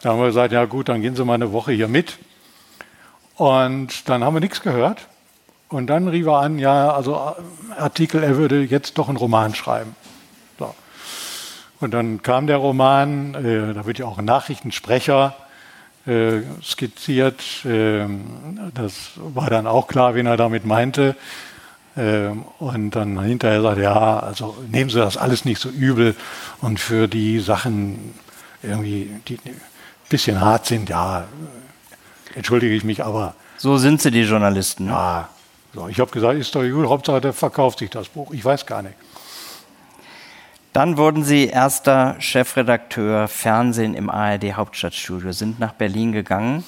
Da 0.02 0.10
haben 0.10 0.20
wir 0.20 0.28
gesagt, 0.28 0.54
ja 0.54 0.66
gut, 0.66 0.90
dann 0.90 1.02
gehen 1.02 1.16
Sie 1.16 1.26
mal 1.26 1.34
eine 1.34 1.52
Woche 1.52 1.72
hier 1.72 1.88
mit. 1.88 2.20
Und 3.36 4.08
dann 4.08 4.24
haben 4.24 4.36
wir 4.36 4.42
nichts 4.42 4.62
gehört. 4.62 5.08
Und 5.70 5.88
dann 5.88 6.08
rief 6.08 6.26
er 6.26 6.40
an, 6.40 6.58
ja, 6.58 6.92
also 6.92 7.36
Artikel, 7.78 8.24
er 8.24 8.38
würde 8.38 8.64
jetzt 8.64 8.98
doch 8.98 9.08
einen 9.08 9.18
Roman 9.18 9.54
schreiben. 9.54 9.96
So. 10.58 10.74
Und 11.80 11.94
dann 11.94 12.24
kam 12.24 12.48
der 12.48 12.58
Roman, 12.58 13.36
äh, 13.36 13.74
da 13.74 13.86
wird 13.86 14.00
ja 14.00 14.06
auch 14.06 14.18
ein 14.18 14.26
Nachrichtensprecher 14.26 15.36
äh, 16.08 16.42
skizziert. 16.64 17.44
Ähm, 17.66 18.72
das 18.74 19.12
war 19.16 19.52
dann 19.52 19.68
auch 19.68 19.88
klar, 19.88 20.16
wen 20.16 20.26
er 20.26 20.38
damit 20.38 20.66
meinte. 20.66 21.16
Ähm, 21.96 22.46
und 22.58 22.92
dann 22.92 23.22
hinterher 23.22 23.62
sagt 23.62 23.78
er, 23.78 23.84
ja, 23.84 24.20
also 24.20 24.58
nehmen 24.72 24.90
Sie 24.90 24.98
das 24.98 25.18
alles 25.18 25.46
nicht 25.46 25.62
so 25.62 25.70
übel. 25.70 26.16
Und 26.62 26.80
für 26.80 27.08
die 27.08 27.40
Sachen 27.40 28.16
irgendwie, 28.64 29.12
die 29.28 29.40
ein 29.46 29.62
bisschen 30.10 30.42
hart 30.42 30.66
sind, 30.66 30.90
ja, 30.90 31.26
entschuldige 32.34 32.74
ich 32.74 32.84
mich, 32.84 33.04
aber. 33.04 33.36
So 33.58 33.78
sind 33.78 34.02
sie, 34.02 34.10
die 34.10 34.22
Journalisten. 34.22 34.88
Ja, 34.88 35.30
so, 35.74 35.88
ich 35.88 36.00
habe 36.00 36.12
gesagt, 36.12 36.40
ist 36.40 36.56
doch 36.56 36.64
gut, 36.64 36.88
Hauptsache 36.88 37.22
der 37.22 37.34
verkauft 37.34 37.80
sich 37.80 37.90
das 37.90 38.10
Buch. 38.10 38.32
Ich 38.32 38.44
weiß 38.44 38.66
gar 38.66 38.82
nicht. 38.82 38.96
Dann 40.74 40.98
wurden 40.98 41.24
Sie 41.24 41.48
erster 41.48 42.16
Chefredakteur 42.20 43.28
Fernsehen 43.28 43.96
im 43.96 44.10
ARD 44.10 44.54
Hauptstadtstudio, 44.54 45.32
sind 45.32 45.60
nach 45.60 45.74
Berlin 45.74 46.12
gegangen. 46.12 46.64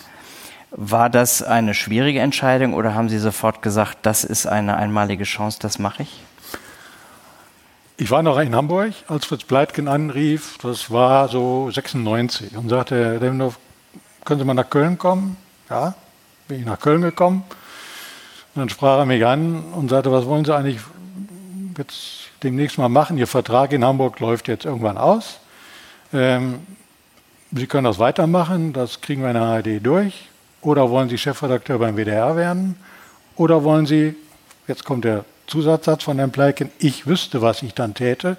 War 0.72 1.10
das 1.10 1.44
eine 1.44 1.73
schwierige 1.73 2.19
Entscheidung 2.19 2.73
oder 2.73 2.95
haben 2.95 3.10
Sie 3.10 3.19
sofort 3.19 3.61
gesagt, 3.61 3.99
das 4.03 4.23
ist 4.23 4.48
eine 4.48 4.78
einmalige 4.78 5.23
Chance, 5.23 5.60
das 5.61 5.80
mache 5.80 6.03
ich? 6.03 6.23
Ich 7.98 8.10
war 8.10 8.23
noch 8.23 8.40
in 8.40 8.56
Hamburg, 8.56 8.94
als 9.07 9.26
Fritz 9.26 9.44
Pleitgen 9.44 9.88
anrief, 9.88 10.57
das 10.64 10.90
war 10.90 11.28
so 11.28 11.69
96, 11.69 12.57
und 12.57 12.69
sagte, 12.69 12.95
Herr 12.95 13.19
Demnow, 13.19 13.60
können 14.26 14.40
Sie 14.40 14.45
mal 14.45 14.56
nach 14.56 14.69
Köln 14.69 14.98
kommen? 14.98 15.38
Ja, 15.69 15.94
bin 16.48 16.61
ich 16.61 16.65
nach 16.65 16.80
Köln 16.80 17.02
gekommen. 17.02 17.44
Und 18.53 18.60
dann 18.60 18.69
sprach 18.69 18.99
er 18.99 19.06
mich 19.06 19.26
an 19.26 19.64
und 19.73 19.90
sagte, 19.90 20.11
was 20.11 20.26
wollen 20.26 20.44
Sie 20.44 20.53
eigentlich 20.53 20.80
jetzt 21.78 22.30
demnächst 22.44 22.78
mal 22.78 22.90
machen? 22.90 23.18
Ihr 23.18 23.28
Vertrag 23.28 23.72
in 23.72 23.86
Hamburg 23.86 24.19
läuft 24.19 24.48
jetzt 24.49 24.65
irgendwann 24.65 24.98
aus. 24.98 25.40
Ähm, 26.14 26.60
Sie 27.53 27.68
können 27.68 27.86
das 27.86 27.99
weitermachen, 27.99 28.72
das 28.73 29.02
kriegen 29.02 29.22
wir 29.22 29.30
in 29.30 29.36
der 29.36 29.44
ARD 29.44 29.86
durch. 29.86 30.30
Oder 30.61 30.90
wollen 30.90 31.10
Sie 31.10 31.18
Chefredakteur 31.18 31.80
beim 31.80 31.95
WDR 31.95 32.36
werden? 32.36 32.78
Oder 33.36 33.64
wollen 33.64 33.86
Sie, 33.86 34.15
jetzt 34.68 34.86
kommt 34.86 35.06
der 35.06 35.26
Zusatzsatz 35.48 36.03
von 36.03 36.18
Herrn 36.18 36.32
Pleiken, 36.32 36.72
ich 36.80 37.07
wüsste, 37.07 37.41
was 37.41 37.61
ich 37.64 37.73
dann 37.73 37.94
täte, 37.94 38.38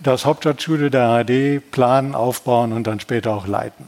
das 0.00 0.24
Hauptstadtschule 0.24 0.90
der 0.90 1.04
ARD 1.04 1.60
planen, 1.70 2.14
aufbauen 2.14 2.72
und 2.72 2.86
dann 2.86 3.00
später 3.00 3.32
auch 3.32 3.46
leiten. 3.46 3.86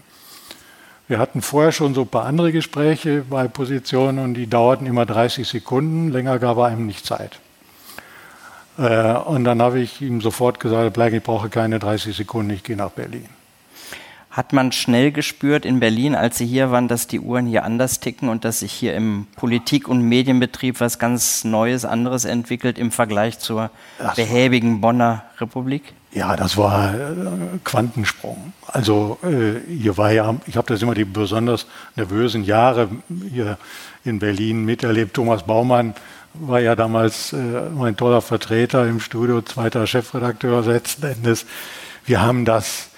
Wir 1.10 1.18
hatten 1.18 1.42
vorher 1.42 1.72
schon 1.72 1.92
so 1.92 2.02
ein 2.02 2.06
paar 2.06 2.24
andere 2.24 2.52
Gespräche 2.52 3.24
bei 3.28 3.48
Positionen 3.48 4.20
und 4.20 4.34
die 4.34 4.46
dauerten 4.46 4.86
immer 4.86 5.06
30 5.06 5.48
Sekunden, 5.48 6.12
länger 6.12 6.38
gab 6.38 6.56
er 6.58 6.66
einem 6.66 6.86
nicht 6.86 7.04
Zeit. 7.04 7.40
Äh, 8.78 9.14
und 9.14 9.42
dann 9.42 9.60
habe 9.60 9.80
ich 9.80 10.00
ihm 10.00 10.20
sofort 10.20 10.60
gesagt, 10.60 10.92
Bleig, 10.92 11.12
ich 11.12 11.24
brauche 11.24 11.48
keine 11.48 11.80
30 11.80 12.14
Sekunden, 12.14 12.52
ich 12.52 12.62
gehe 12.62 12.76
nach 12.76 12.90
Berlin. 12.90 13.28
Hat 14.30 14.52
man 14.52 14.70
schnell 14.70 15.10
gespürt 15.10 15.64
in 15.64 15.80
Berlin, 15.80 16.14
als 16.14 16.38
Sie 16.38 16.46
hier 16.46 16.70
waren, 16.70 16.86
dass 16.86 17.08
die 17.08 17.18
Uhren 17.18 17.46
hier 17.46 17.64
anders 17.64 17.98
ticken 17.98 18.28
und 18.28 18.44
dass 18.44 18.60
sich 18.60 18.72
hier 18.72 18.94
im 18.94 19.26
Politik- 19.34 19.88
und 19.88 20.02
Medienbetrieb 20.02 20.78
was 20.78 21.00
ganz 21.00 21.42
Neues, 21.42 21.84
anderes 21.84 22.24
entwickelt 22.24 22.78
im 22.78 22.92
Vergleich 22.92 23.40
zur 23.40 23.70
behäbigen 24.14 24.80
Bonner 24.80 25.24
Republik? 25.40 25.92
Ja, 26.12 26.34
das 26.34 26.56
war 26.56 26.94
äh, 26.94 27.58
Quantensprung. 27.62 28.52
Also 28.66 29.18
äh, 29.22 29.60
hier 29.68 29.96
war 29.96 30.10
ja, 30.10 30.34
ich 30.46 30.56
habe 30.56 30.66
das 30.66 30.82
immer 30.82 30.94
die 30.94 31.04
besonders 31.04 31.66
nervösen 31.94 32.42
Jahre 32.42 32.88
hier 33.32 33.58
in 34.04 34.18
Berlin 34.18 34.64
miterlebt. 34.64 35.14
Thomas 35.14 35.44
Baumann 35.44 35.94
war 36.34 36.60
ja 36.60 36.74
damals 36.74 37.32
äh, 37.32 37.36
mein 37.36 37.96
toller 37.96 38.22
Vertreter 38.22 38.86
im 38.86 38.98
Studio, 38.98 39.40
zweiter 39.42 39.86
Chefredakteur 39.86 40.62
letzten 40.62 41.06
Endes. 41.06 41.46
Wir 42.04 42.20
haben 42.20 42.44
das 42.44 42.90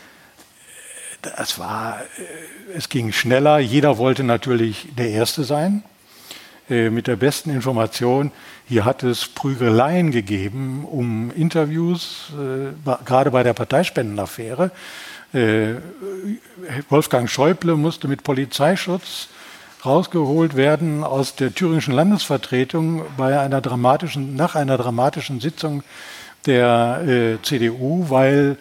das 1.22 1.58
war, 1.58 2.00
äh, 2.00 2.76
es 2.76 2.88
ging 2.88 3.12
schneller. 3.12 3.58
Jeder 3.58 3.98
wollte 3.98 4.24
natürlich 4.24 4.88
der 4.96 5.10
Erste 5.10 5.44
sein, 5.44 5.84
äh, 6.72 6.88
mit 6.88 7.06
der 7.06 7.16
besten 7.16 7.50
Information. 7.50 8.32
Hier 8.66 8.86
hat 8.86 9.02
es 9.02 9.28
Prügeleien 9.28 10.10
gegeben 10.10 10.86
um 10.90 11.30
Interviews, 11.30 12.32
äh, 12.32 12.94
gerade 13.04 13.30
bei 13.30 13.42
der 13.42 13.52
Parteispendenaffäre. 13.52 14.70
Wolfgang 16.90 17.30
Schäuble 17.30 17.74
musste 17.76 18.06
mit 18.06 18.22
Polizeischutz 18.22 19.28
rausgeholt 19.82 20.56
werden 20.56 21.04
aus 21.04 21.36
der 21.36 21.54
thüringischen 21.54 21.94
Landesvertretung 21.94 23.06
bei 23.16 23.40
einer 23.40 23.62
dramatischen, 23.62 24.36
nach 24.36 24.56
einer 24.56 24.76
dramatischen 24.76 25.40
Sitzung 25.40 25.84
der 26.44 27.38
CDU, 27.42 28.10
weil 28.10 28.58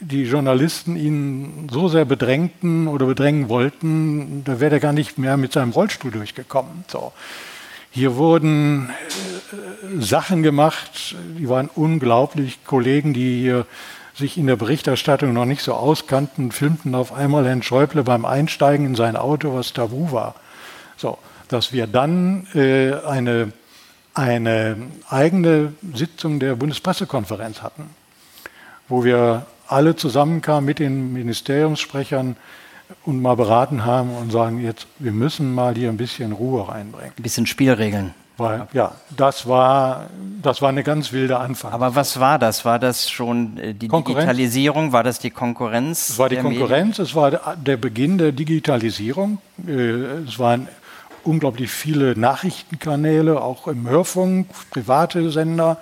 die 0.00 0.24
Journalisten 0.24 0.96
ihn 0.96 1.68
so 1.70 1.88
sehr 1.88 2.04
bedrängten 2.04 2.88
oder 2.88 3.06
bedrängen 3.06 3.48
wollten, 3.48 4.44
da 4.44 4.60
wäre 4.60 4.76
er 4.76 4.80
gar 4.80 4.92
nicht 4.92 5.18
mehr 5.18 5.36
mit 5.36 5.52
seinem 5.52 5.70
Rollstuhl 5.70 6.10
durchgekommen. 6.10 6.84
So. 6.88 7.12
Hier 7.90 8.16
wurden 8.16 8.90
äh, 8.90 10.02
Sachen 10.02 10.42
gemacht, 10.42 11.14
die 11.38 11.48
waren 11.48 11.70
unglaublich. 11.74 12.64
Kollegen, 12.64 13.14
die 13.14 13.40
hier 13.40 13.66
sich 14.16 14.36
in 14.36 14.46
der 14.46 14.56
Berichterstattung 14.56 15.32
noch 15.32 15.44
nicht 15.44 15.62
so 15.62 15.74
auskannten, 15.74 16.52
filmten 16.52 16.94
auf 16.94 17.12
einmal 17.12 17.46
Herrn 17.46 17.62
Schäuble 17.62 18.02
beim 18.02 18.24
Einsteigen 18.24 18.86
in 18.86 18.94
sein 18.94 19.16
Auto, 19.16 19.54
was 19.54 19.72
tabu 19.72 20.12
war. 20.12 20.34
So, 20.96 21.18
dass 21.48 21.72
wir 21.72 21.86
dann 21.86 22.46
äh, 22.54 22.94
eine, 23.06 23.52
eine 24.14 24.76
eigene 25.08 25.74
Sitzung 25.94 26.40
der 26.40 26.54
Bundespressekonferenz 26.56 27.62
hatten, 27.62 27.90
wo 28.88 29.04
wir 29.04 29.46
alle 29.66 29.96
zusammenkamen 29.96 30.64
mit 30.64 30.78
den 30.78 31.12
Ministeriumssprechern 31.12 32.36
und 33.04 33.20
mal 33.20 33.36
beraten 33.36 33.84
haben 33.84 34.14
und 34.16 34.30
sagen, 34.30 34.60
jetzt, 34.60 34.86
wir 34.98 35.12
müssen 35.12 35.54
mal 35.54 35.74
hier 35.74 35.88
ein 35.88 35.96
bisschen 35.96 36.32
Ruhe 36.32 36.68
reinbringen. 36.68 37.12
Ein 37.16 37.22
bisschen 37.22 37.46
Spielregeln. 37.46 38.14
Weil, 38.36 38.66
ja, 38.72 38.92
das 39.16 39.46
war, 39.46 40.06
das 40.42 40.60
war 40.60 40.68
eine 40.68 40.82
ganz 40.82 41.12
wilde 41.12 41.38
Anfang. 41.38 41.72
Aber 41.72 41.94
was 41.94 42.18
war 42.18 42.40
das? 42.40 42.64
War 42.64 42.80
das 42.80 43.08
schon 43.08 43.56
äh, 43.58 43.74
die 43.74 43.88
Digitalisierung? 43.88 44.90
War 44.90 45.04
das 45.04 45.20
die 45.20 45.30
Konkurrenz? 45.30 46.08
Es 46.10 46.18
war 46.18 46.28
die 46.28 46.36
Konkurrenz, 46.36 46.98
Medien? 46.98 47.04
es 47.04 47.14
war 47.14 47.56
der 47.56 47.76
Beginn 47.76 48.18
der 48.18 48.32
Digitalisierung. 48.32 49.38
Äh, 49.64 49.72
es 50.26 50.38
waren 50.40 50.66
unglaublich 51.22 51.70
viele 51.70 52.18
Nachrichtenkanäle, 52.18 53.40
auch 53.40 53.68
im 53.68 53.88
Hörfunk, 53.88 54.48
private 54.70 55.30
Sender. 55.30 55.78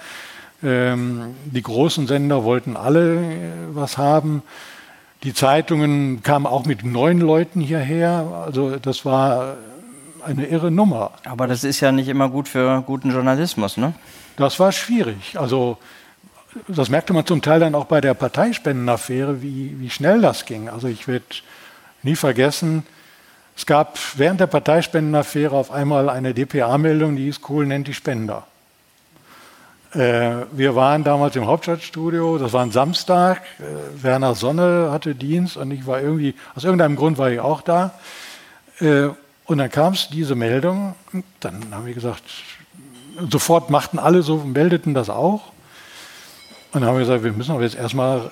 Ähm, 0.63 1.35
die 1.45 1.63
großen 1.63 2.07
Sender 2.07 2.45
wollten 2.45 2.77
alle 2.77 3.17
äh, 3.17 3.21
was 3.73 3.99
haben. 3.99 4.43
Die 5.23 5.35
Zeitungen 5.35 6.23
kamen 6.23 6.47
auch 6.47 6.65
mit 6.65 6.85
neuen 6.85 7.21
Leuten 7.21 7.61
hierher. 7.61 8.45
Also 8.45 8.77
das 8.77 9.05
war 9.05 9.57
eine 10.25 10.47
irre 10.47 10.71
Nummer. 10.71 11.13
Aber 11.25 11.47
das 11.47 11.65
ist 11.65 11.81
ja 11.81 11.93
nicht 11.93 12.09
immer 12.09 12.29
gut 12.29 12.49
für 12.49 12.83
guten 12.83 13.11
Journalismus, 13.11 13.77
ne? 13.77 13.95
Das 14.37 14.59
war 14.59 14.73
schwierig. 14.73 15.39
Also 15.39 15.79
das 16.69 16.89
merkte 16.89 17.13
man 17.13 17.27
zum 17.27 17.43
Teil 17.43 17.61
dann 17.61 17.75
auch 17.75 17.87
bei 17.87 18.01
der 18.01 18.15
Parteispendenaffäre, 18.15 19.43
wie, 19.43 19.79
wie 19.79 19.91
schnell 19.91 20.21
das 20.21 20.45
ging. 20.45 20.69
Also 20.69 20.89
ich 20.89 21.07
werde 21.09 21.25
nie 22.03 22.17
vergessen, 22.17 22.85
es 23.57 23.67
gab 23.67 23.99
während 24.17 24.41
der 24.41 24.47
Parteispendenaffäre 24.47 25.55
auf 25.55 25.71
einmal 25.71 26.09
eine 26.09 26.35
DPA-Meldung, 26.35 27.17
die 27.17 27.25
hieß 27.25 27.43
Kohl 27.43 27.67
nennt 27.67 27.87
die 27.87 27.95
Spender. 27.95 28.47
Äh, 29.95 30.47
wir 30.53 30.75
waren 30.75 31.05
damals 31.05 31.37
im 31.37 31.47
Hauptstadtstudio, 31.47 32.39
das 32.39 32.53
war 32.55 32.63
ein 32.63 32.71
Samstag. 32.71 33.43
Äh, 33.59 34.03
Werner 34.03 34.35
Sonne 34.35 34.89
hatte 34.91 35.15
Dienst 35.15 35.59
und 35.59 35.71
ich 35.71 35.87
war 35.87 36.01
irgendwie, 36.01 36.35
aus 36.55 36.65
irgendeinem 36.65 36.97
Grund 36.97 37.19
war 37.19 37.31
ich 37.31 37.41
auch 37.41 37.61
da. 37.61 37.93
Äh, 38.81 39.09
und 39.45 39.59
dann 39.59 39.71
kam 39.71 39.93
es 39.93 40.09
diese 40.09 40.35
Meldung. 40.35 40.95
Dann 41.41 41.75
haben 41.75 41.85
wir 41.85 41.93
gesagt, 41.93 42.23
sofort 43.29 43.69
machten 43.69 43.99
alle 43.99 44.23
so, 44.23 44.39
meldeten 44.39 44.95
das 44.95 45.11
auch. 45.11 45.53
Und 46.73 46.81
dann 46.81 46.87
haben 46.87 46.95
wir 46.95 47.05
gesagt, 47.05 47.23
wir 47.23 47.33
müssen 47.33 47.53
aber 47.53 47.63
jetzt 47.63 47.77
erstmal 47.77 48.31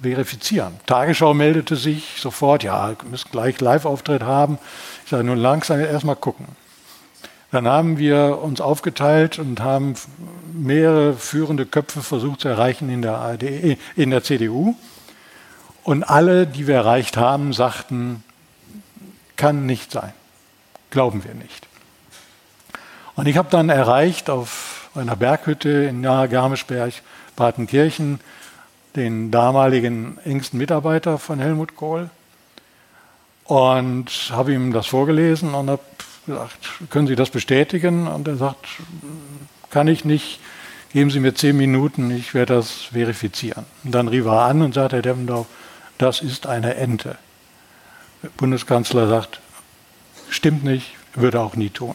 verifizieren. 0.00 0.74
Tagesschau 0.86 1.34
meldete 1.34 1.76
sich 1.76 2.16
sofort, 2.20 2.62
ja, 2.62 2.88
wir 2.88 3.10
müssen 3.10 3.30
gleich 3.30 3.60
Live-Auftritt 3.60 4.22
haben. 4.22 4.58
Ich 5.04 5.10
sage, 5.10 5.24
nun 5.24 5.36
langsam 5.36 5.78
erstmal 5.80 6.16
gucken. 6.16 6.46
Dann 7.52 7.66
haben 7.66 7.98
wir 7.98 8.38
uns 8.42 8.60
aufgeteilt 8.60 9.38
und 9.38 9.60
haben 9.60 9.94
mehrere 10.56 11.14
führende 11.14 11.66
Köpfe 11.66 12.02
versucht 12.02 12.40
zu 12.40 12.48
erreichen 12.48 12.90
in 12.90 13.02
der, 13.02 13.18
ARD, 13.18 13.78
in 13.96 14.10
der 14.10 14.22
CDU. 14.22 14.74
Und 15.84 16.02
alle, 16.02 16.46
die 16.46 16.66
wir 16.66 16.76
erreicht 16.76 17.16
haben, 17.16 17.52
sagten, 17.52 18.24
kann 19.36 19.66
nicht 19.66 19.92
sein. 19.92 20.12
Glauben 20.90 21.24
wir 21.24 21.34
nicht. 21.34 21.66
Und 23.14 23.26
ich 23.26 23.36
habe 23.36 23.48
dann 23.50 23.68
erreicht 23.68 24.30
auf 24.30 24.90
einer 24.94 25.16
Berghütte 25.16 25.68
in 25.68 26.00
nahe 26.00 26.28
Garmisch-Berg, 26.28 26.94
Partenkirchen, 27.36 28.20
den 28.94 29.30
damaligen 29.30 30.18
engsten 30.24 30.58
Mitarbeiter 30.58 31.18
von 31.18 31.38
Helmut 31.38 31.76
Kohl 31.76 32.10
und 33.44 34.10
habe 34.32 34.52
ihm 34.52 34.72
das 34.72 34.86
vorgelesen 34.86 35.54
und 35.54 35.70
habe 35.70 35.82
gesagt, 36.26 36.68
können 36.90 37.06
Sie 37.06 37.14
das 37.14 37.30
bestätigen? 37.30 38.08
Und 38.08 38.26
er 38.26 38.36
sagt, 38.36 38.66
kann 39.70 39.86
ich 39.86 40.04
nicht, 40.04 40.40
geben 40.92 41.10
Sie 41.10 41.20
mir 41.20 41.34
zehn 41.34 41.56
Minuten, 41.56 42.10
ich 42.10 42.34
werde 42.34 42.54
das 42.54 42.70
verifizieren. 42.70 43.64
Und 43.84 43.94
dann 43.94 44.08
rief 44.08 44.26
er 44.26 44.42
an 44.42 44.62
und 44.62 44.74
sagte, 44.74 44.96
Herr 44.96 45.02
Deppendorf, 45.02 45.46
das 45.98 46.20
ist 46.20 46.46
eine 46.46 46.74
Ente. 46.76 47.16
Der 48.22 48.28
Bundeskanzler 48.30 49.08
sagt, 49.08 49.40
stimmt 50.30 50.64
nicht, 50.64 50.94
würde 51.14 51.40
auch 51.40 51.56
nie 51.56 51.70
tun. 51.70 51.94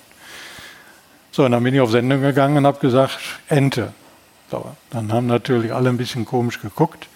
So, 1.32 1.46
und 1.46 1.52
dann 1.52 1.64
bin 1.64 1.74
ich 1.74 1.82
auf 1.82 1.92
Sendung 1.92 2.22
gegangen 2.22 2.58
und 2.58 2.66
habe 2.66 2.80
gesagt, 2.80 3.18
Ente. 3.48 3.94
So, 4.50 4.76
dann 4.90 5.14
haben 5.14 5.28
natürlich 5.28 5.74
alle 5.74 5.90
ein 5.90 5.98
bisschen 5.98 6.26
komisch 6.26 6.62
geguckt. 6.62 7.08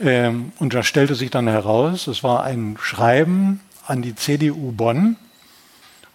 Ähm, 0.00 0.52
und 0.58 0.74
da 0.74 0.82
stellte 0.82 1.14
sich 1.14 1.30
dann 1.30 1.48
heraus, 1.48 2.06
es 2.06 2.22
war 2.22 2.44
ein 2.44 2.78
Schreiben 2.80 3.60
an 3.86 4.02
die 4.02 4.14
CDU 4.14 4.72
Bonn. 4.72 5.16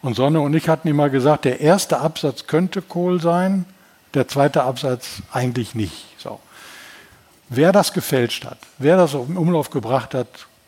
Und 0.02 0.16
Sonne 0.16 0.41
und 0.41 0.54
ich 0.54 0.70
hatten 0.70 0.88
immer 0.88 1.10
gesagt, 1.10 1.45
der 1.45 1.62
erste 1.62 2.00
Absatz 2.00 2.48
könnte 2.48 2.82
Kohl 2.82 3.22
sein, 3.22 3.66
der 4.14 4.27
zweite 4.27 4.64
Absatz 4.64 5.22
eigentlich 5.31 5.76
nicht. 5.76 6.06
So. 6.18 6.40
Wer 7.49 7.72
das 7.72 7.94
gefälscht 7.94 8.45
hat, 8.45 8.57
wer 8.77 8.98
das 8.98 9.15
auf 9.15 9.27
den 9.27 9.38
Umlauf 9.38 9.69
gebracht 9.69 10.14
hat, 10.14 10.27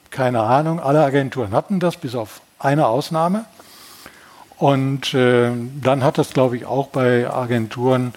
keine 0.10 0.42
Ahnung. 0.42 0.80
Alle 0.80 1.04
Agenturen 1.04 1.52
hatten 1.52 1.80
das, 1.80 1.98
bis 1.98 2.16
auf 2.16 2.42
eine 2.60 2.88
Ausnahme. 2.88 3.46
Und 4.58 5.14
äh, 5.14 5.52
dann 5.82 6.04
hat 6.04 6.18
das, 6.18 6.32
glaube 6.32 6.56
ich, 6.56 6.66
auch 6.66 6.88
bei 6.88 7.30
Agenturen 7.30 8.14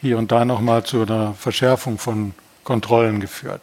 hier 0.00 0.18
und 0.18 0.32
da 0.32 0.44
nochmal 0.44 0.84
zu 0.84 1.02
einer 1.02 1.34
Verschärfung 1.34 1.98
von 1.98 2.34
Kontrollen 2.64 3.20
geführt. 3.20 3.62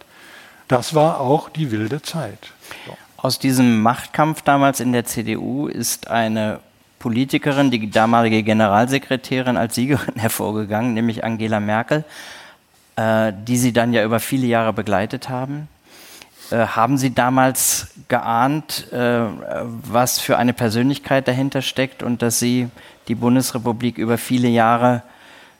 Das 0.68 0.96
war 0.96 1.20
auch 1.20 1.50
die 1.50 1.72
wilde 1.72 2.02
Zeit. 2.02 2.54
So. 2.88 2.98
Aus 3.18 3.40
diesem 3.40 3.82
Machtkampf 3.82 4.42
damals 4.42 4.80
in 4.80 4.94
der 4.94 5.06
CDU 5.06 5.68
ist 5.68 6.08
eine 6.08 6.60
Politikerin, 7.04 7.70
die 7.70 7.92
damalige 7.92 8.44
Generalsekretärin 8.44 9.58
als 9.58 9.76
Siegerin 9.76 10.16
hervorgegangen, 10.16 10.94
nämlich 10.94 11.26
Angela 11.26 11.60
Merkel, 11.60 12.06
äh, 12.96 13.34
die 13.46 13.58
sie 13.58 13.74
dann 13.74 13.92
ja 13.92 14.06
über 14.06 14.22
viele 14.22 14.48
Jahre 14.48 14.72
begleitet 14.72 15.28
haben. 15.28 15.68
Äh, 16.50 16.60
haben 16.60 16.98
Sie 16.98 17.14
damals 17.14 17.88
geahnt, 18.08 18.90
äh, 18.94 19.26
was 19.84 20.22
für 20.22 20.38
eine 20.38 20.54
Persönlichkeit 20.54 21.28
dahinter 21.28 21.62
steckt 21.62 22.04
und 22.04 22.22
dass 22.22 22.40
sie 22.40 22.70
die 23.10 23.16
Bundesrepublik 23.16 23.98
über 23.98 24.18
viele 24.18 24.48
Jahre 24.48 25.02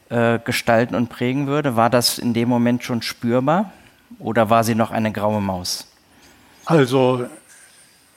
äh, 0.08 0.40
gestalten 0.40 0.96
und 0.96 1.10
prägen 1.10 1.48
würde? 1.48 1.76
War 1.76 1.90
das 1.90 2.20
in 2.20 2.34
dem 2.34 2.48
Moment 2.48 2.86
schon 2.86 3.02
spürbar 3.02 3.74
oder 4.18 4.50
war 4.50 4.64
sie 4.64 4.76
noch 4.76 4.92
eine 4.92 5.12
graue 5.12 5.42
Maus? 5.42 5.90
Also, 6.64 7.26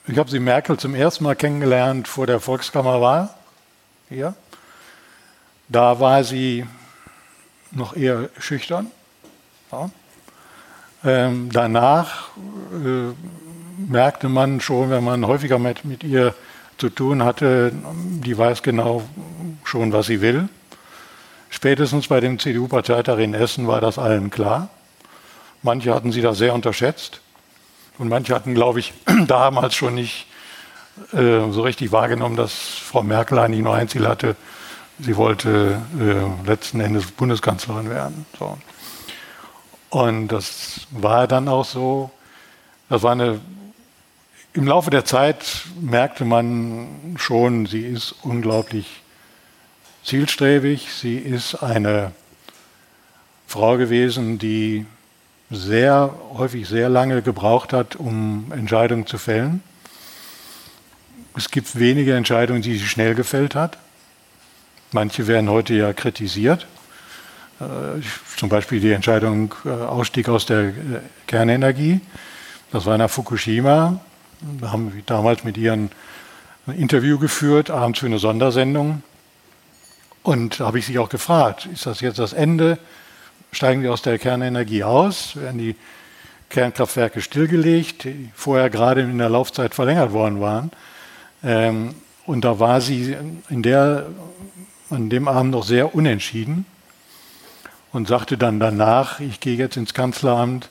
ich 0.07 0.17
habe 0.17 0.29
sie 0.29 0.39
Merkel 0.39 0.77
zum 0.77 0.95
ersten 0.95 1.25
Mal 1.25 1.35
kennengelernt 1.35 2.07
vor 2.07 2.27
der 2.27 2.39
Volkskammerwahl 2.39 3.29
hier. 4.09 4.35
Da 5.67 5.99
war 5.99 6.23
sie 6.23 6.65
noch 7.71 7.95
eher 7.95 8.29
schüchtern. 8.39 8.89
Ja. 9.71 9.89
Ähm, 11.03 11.49
danach 11.51 12.29
äh, 12.71 13.13
merkte 13.77 14.29
man 14.29 14.61
schon, 14.61 14.89
wenn 14.89 15.03
man 15.03 15.27
häufiger 15.27 15.59
mit, 15.59 15.83
mit 15.83 16.03
ihr 16.03 16.33
zu 16.77 16.89
tun 16.89 17.23
hatte, 17.23 17.73
die 17.93 18.37
weiß 18.37 18.63
genau 18.63 19.03
schon, 19.65 19.91
was 19.91 20.07
sie 20.07 20.21
will. 20.21 20.47
Spätestens 21.49 22.07
bei 22.07 22.21
dem 22.21 22.39
CDU-Parteitag 22.39 23.19
in 23.19 23.33
Essen 23.33 23.67
war 23.67 23.81
das 23.81 23.97
allen 23.97 24.29
klar. 24.29 24.69
Manche 25.63 25.93
hatten 25.93 26.11
sie 26.11 26.21
da 26.21 26.33
sehr 26.33 26.53
unterschätzt 26.53 27.19
und 27.97 28.09
manche 28.09 28.33
hatten, 28.35 28.53
glaube 28.53 28.79
ich, 28.79 28.93
damals 29.27 29.75
schon 29.75 29.95
nicht 29.95 30.27
äh, 31.13 31.51
so 31.51 31.61
richtig 31.61 31.91
wahrgenommen, 31.91 32.35
dass 32.35 32.53
Frau 32.53 33.03
Merkel 33.03 33.39
eigentlich 33.39 33.63
nur 33.63 33.75
ein 33.75 33.87
Ziel 33.87 34.07
hatte. 34.07 34.35
Sie 34.99 35.15
wollte 35.15 35.79
äh, 35.99 36.47
letzten 36.47 36.79
Endes 36.79 37.11
Bundeskanzlerin 37.11 37.89
werden. 37.89 38.25
So. 38.37 38.57
Und 39.89 40.29
das 40.29 40.87
war 40.91 41.27
dann 41.27 41.47
auch 41.47 41.65
so. 41.65 42.11
Das 42.89 43.03
war 43.03 43.11
eine. 43.11 43.39
Im 44.53 44.65
Laufe 44.65 44.89
der 44.89 45.05
Zeit 45.05 45.65
merkte 45.79 46.25
man 46.25 47.15
schon, 47.17 47.67
sie 47.67 47.81
ist 47.81 48.15
unglaublich 48.23 49.03
zielstrebig. 50.03 50.91
Sie 50.91 51.17
ist 51.17 51.55
eine 51.55 52.11
Frau 53.45 53.77
gewesen, 53.77 54.39
die 54.39 54.87
sehr 55.49 56.13
häufig 56.33 56.67
sehr 56.67 56.89
lange 56.89 57.21
gebraucht 57.21 57.73
hat, 57.73 57.95
um 57.95 58.51
Entscheidungen 58.51 59.05
zu 59.07 59.17
fällen. 59.17 59.63
Es 61.35 61.51
gibt 61.51 61.77
wenige 61.79 62.15
Entscheidungen, 62.15 62.61
die 62.61 62.77
sie 62.77 62.87
schnell 62.87 63.15
gefällt 63.15 63.55
hat. 63.55 63.77
Manche 64.91 65.27
werden 65.27 65.49
heute 65.49 65.73
ja 65.73 65.93
kritisiert. 65.93 66.67
Äh, 67.59 68.01
zum 68.35 68.49
Beispiel 68.49 68.79
die 68.79 68.91
Entscheidung 68.91 69.53
äh, 69.65 69.69
Ausstieg 69.69 70.29
aus 70.29 70.45
der 70.45 70.69
äh, 70.69 70.73
Kernenergie. 71.27 72.01
Das 72.71 72.85
war 72.85 72.97
nach 72.97 73.09
Fukushima. 73.09 73.99
Da 74.59 74.71
haben 74.71 74.93
wir 74.93 75.01
damals 75.05 75.43
mit 75.43 75.57
ihr 75.57 75.73
ein 75.73 75.89
Interview 76.67 77.17
geführt, 77.17 77.69
abends 77.69 77.99
für 77.99 78.05
eine 78.05 78.19
Sondersendung. 78.19 79.01
Und 80.23 80.59
da 80.59 80.65
habe 80.67 80.79
ich 80.79 80.85
sie 80.85 80.99
auch 80.99 81.09
gefragt, 81.09 81.67
ist 81.71 81.85
das 81.85 82.01
jetzt 82.01 82.19
das 82.19 82.33
Ende? 82.33 82.77
Steigen 83.51 83.81
wir 83.81 83.93
aus 83.93 84.01
der 84.01 84.19
Kernenergie 84.19 84.83
aus? 84.83 85.35
Werden 85.35 85.57
die 85.57 85.75
Kernkraftwerke 86.49 87.21
stillgelegt, 87.21 88.03
die 88.03 88.29
vorher 88.35 88.69
gerade 88.69 89.01
in 89.01 89.17
der 89.17 89.29
Laufzeit 89.29 89.73
verlängert 89.73 90.11
worden 90.11 90.41
waren? 90.41 90.71
Ähm, 91.43 91.95
und 92.25 92.43
da 92.43 92.59
war 92.59 92.81
sie 92.81 93.15
in 93.49 93.63
der, 93.63 94.07
an 94.89 95.09
dem 95.09 95.27
Abend 95.27 95.51
noch 95.51 95.63
sehr 95.63 95.95
unentschieden 95.95 96.65
und 97.93 98.07
sagte 98.07 98.37
dann 98.37 98.59
danach, 98.59 99.19
ich 99.19 99.39
gehe 99.39 99.55
jetzt 99.55 99.77
ins 99.77 99.93
Kanzleramt 99.93 100.69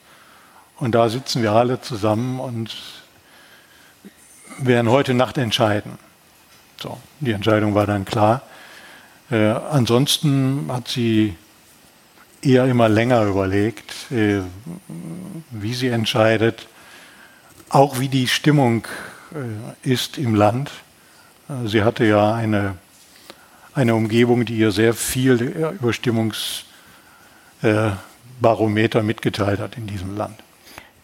und 0.78 0.94
da 0.94 1.09
sitzen 1.09 1.43
wir 1.43 1.53
alle 1.53 1.81
zusammen 1.81 2.40
und 2.40 2.77
werden 4.59 4.90
heute 4.90 5.15
Nacht 5.15 5.39
entscheiden. 5.39 5.98
So, 6.81 6.98
die 7.20 7.32
Entscheidung 7.32 7.74
war 7.74 7.86
dann 7.86 8.05
klar. 8.05 8.43
Äh, 9.31 9.48
ansonsten 9.48 10.70
hat 10.70 10.89
sie 10.89 11.36
eher 12.42 12.66
immer 12.66 12.88
länger 12.88 13.24
überlegt, 13.24 14.10
äh, 14.10 14.40
wie 15.50 15.74
sie 15.74 15.88
entscheidet, 15.88 16.68
auch 17.68 17.98
wie 17.98 18.08
die 18.08 18.28
Stimmung 18.28 18.86
äh, 19.32 19.90
ist 19.90 20.18
im 20.18 20.34
Land. 20.34 20.70
Äh, 21.48 21.68
sie 21.68 21.82
hatte 21.82 22.04
ja 22.04 22.34
eine, 22.34 22.76
eine 23.74 23.94
Umgebung, 23.94 24.44
die 24.44 24.56
ihr 24.56 24.70
sehr 24.70 24.94
viel 24.94 25.34
über 25.34 25.92
Stimmungs 25.92 26.64
äh, 27.62 27.90
mitgeteilt 29.02 29.60
hat 29.60 29.76
in 29.76 29.86
diesem 29.86 30.16
Land. 30.16 30.36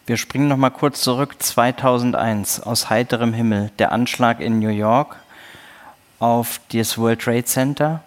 Wir 0.05 0.17
springen 0.17 0.49
noch 0.49 0.57
mal 0.57 0.69
kurz 0.69 1.01
zurück. 1.01 1.41
2001 1.41 2.59
aus 2.59 2.89
heiterem 2.89 3.33
Himmel 3.33 3.71
der 3.79 3.91
Anschlag 3.91 4.41
in 4.41 4.59
New 4.59 4.69
York 4.69 5.15
auf 6.19 6.59
das 6.73 6.97
World 6.97 7.21
Trade 7.21 7.45
Center, 7.45 8.03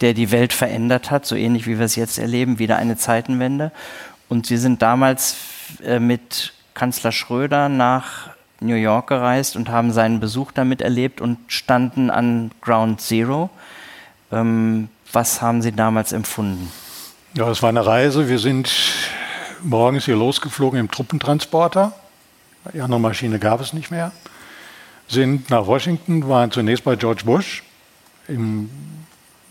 der 0.00 0.14
die 0.14 0.30
Welt 0.30 0.52
verändert 0.52 1.10
hat, 1.10 1.26
so 1.26 1.36
ähnlich 1.36 1.66
wie 1.66 1.78
wir 1.78 1.86
es 1.86 1.96
jetzt 1.96 2.18
erleben, 2.18 2.58
wieder 2.58 2.76
eine 2.76 2.96
Zeitenwende. 2.96 3.72
Und 4.28 4.46
Sie 4.46 4.56
sind 4.56 4.82
damals 4.82 5.36
äh, 5.84 5.98
mit 5.98 6.52
Kanzler 6.74 7.12
Schröder 7.12 7.68
nach 7.68 8.30
New 8.60 8.74
York 8.74 9.08
gereist 9.08 9.56
und 9.56 9.68
haben 9.68 9.92
seinen 9.92 10.20
Besuch 10.20 10.52
damit 10.52 10.80
erlebt 10.80 11.20
und 11.20 11.38
standen 11.48 12.10
an 12.10 12.50
Ground 12.60 13.00
Zero. 13.00 13.50
Ähm, 14.32 14.88
was 15.12 15.40
haben 15.40 15.62
Sie 15.62 15.72
damals 15.72 16.12
empfunden? 16.12 16.72
Ja, 17.34 17.50
es 17.50 17.62
war 17.62 17.68
eine 17.68 17.84
Reise. 17.84 18.28
Wir 18.28 18.38
sind 18.38 18.72
morgens 19.62 20.04
hier 20.06 20.16
losgeflogen 20.16 20.78
im 20.80 20.90
Truppentransporter. 20.90 21.92
Die 22.72 22.80
andere 22.80 23.00
Maschine 23.00 23.38
gab 23.38 23.60
es 23.60 23.72
nicht 23.72 23.90
mehr. 23.90 24.12
Sind 25.08 25.50
nach 25.50 25.66
Washington, 25.66 26.28
waren 26.28 26.50
zunächst 26.50 26.84
bei 26.84 26.96
George 26.96 27.22
Bush 27.24 27.62
im 28.26 28.70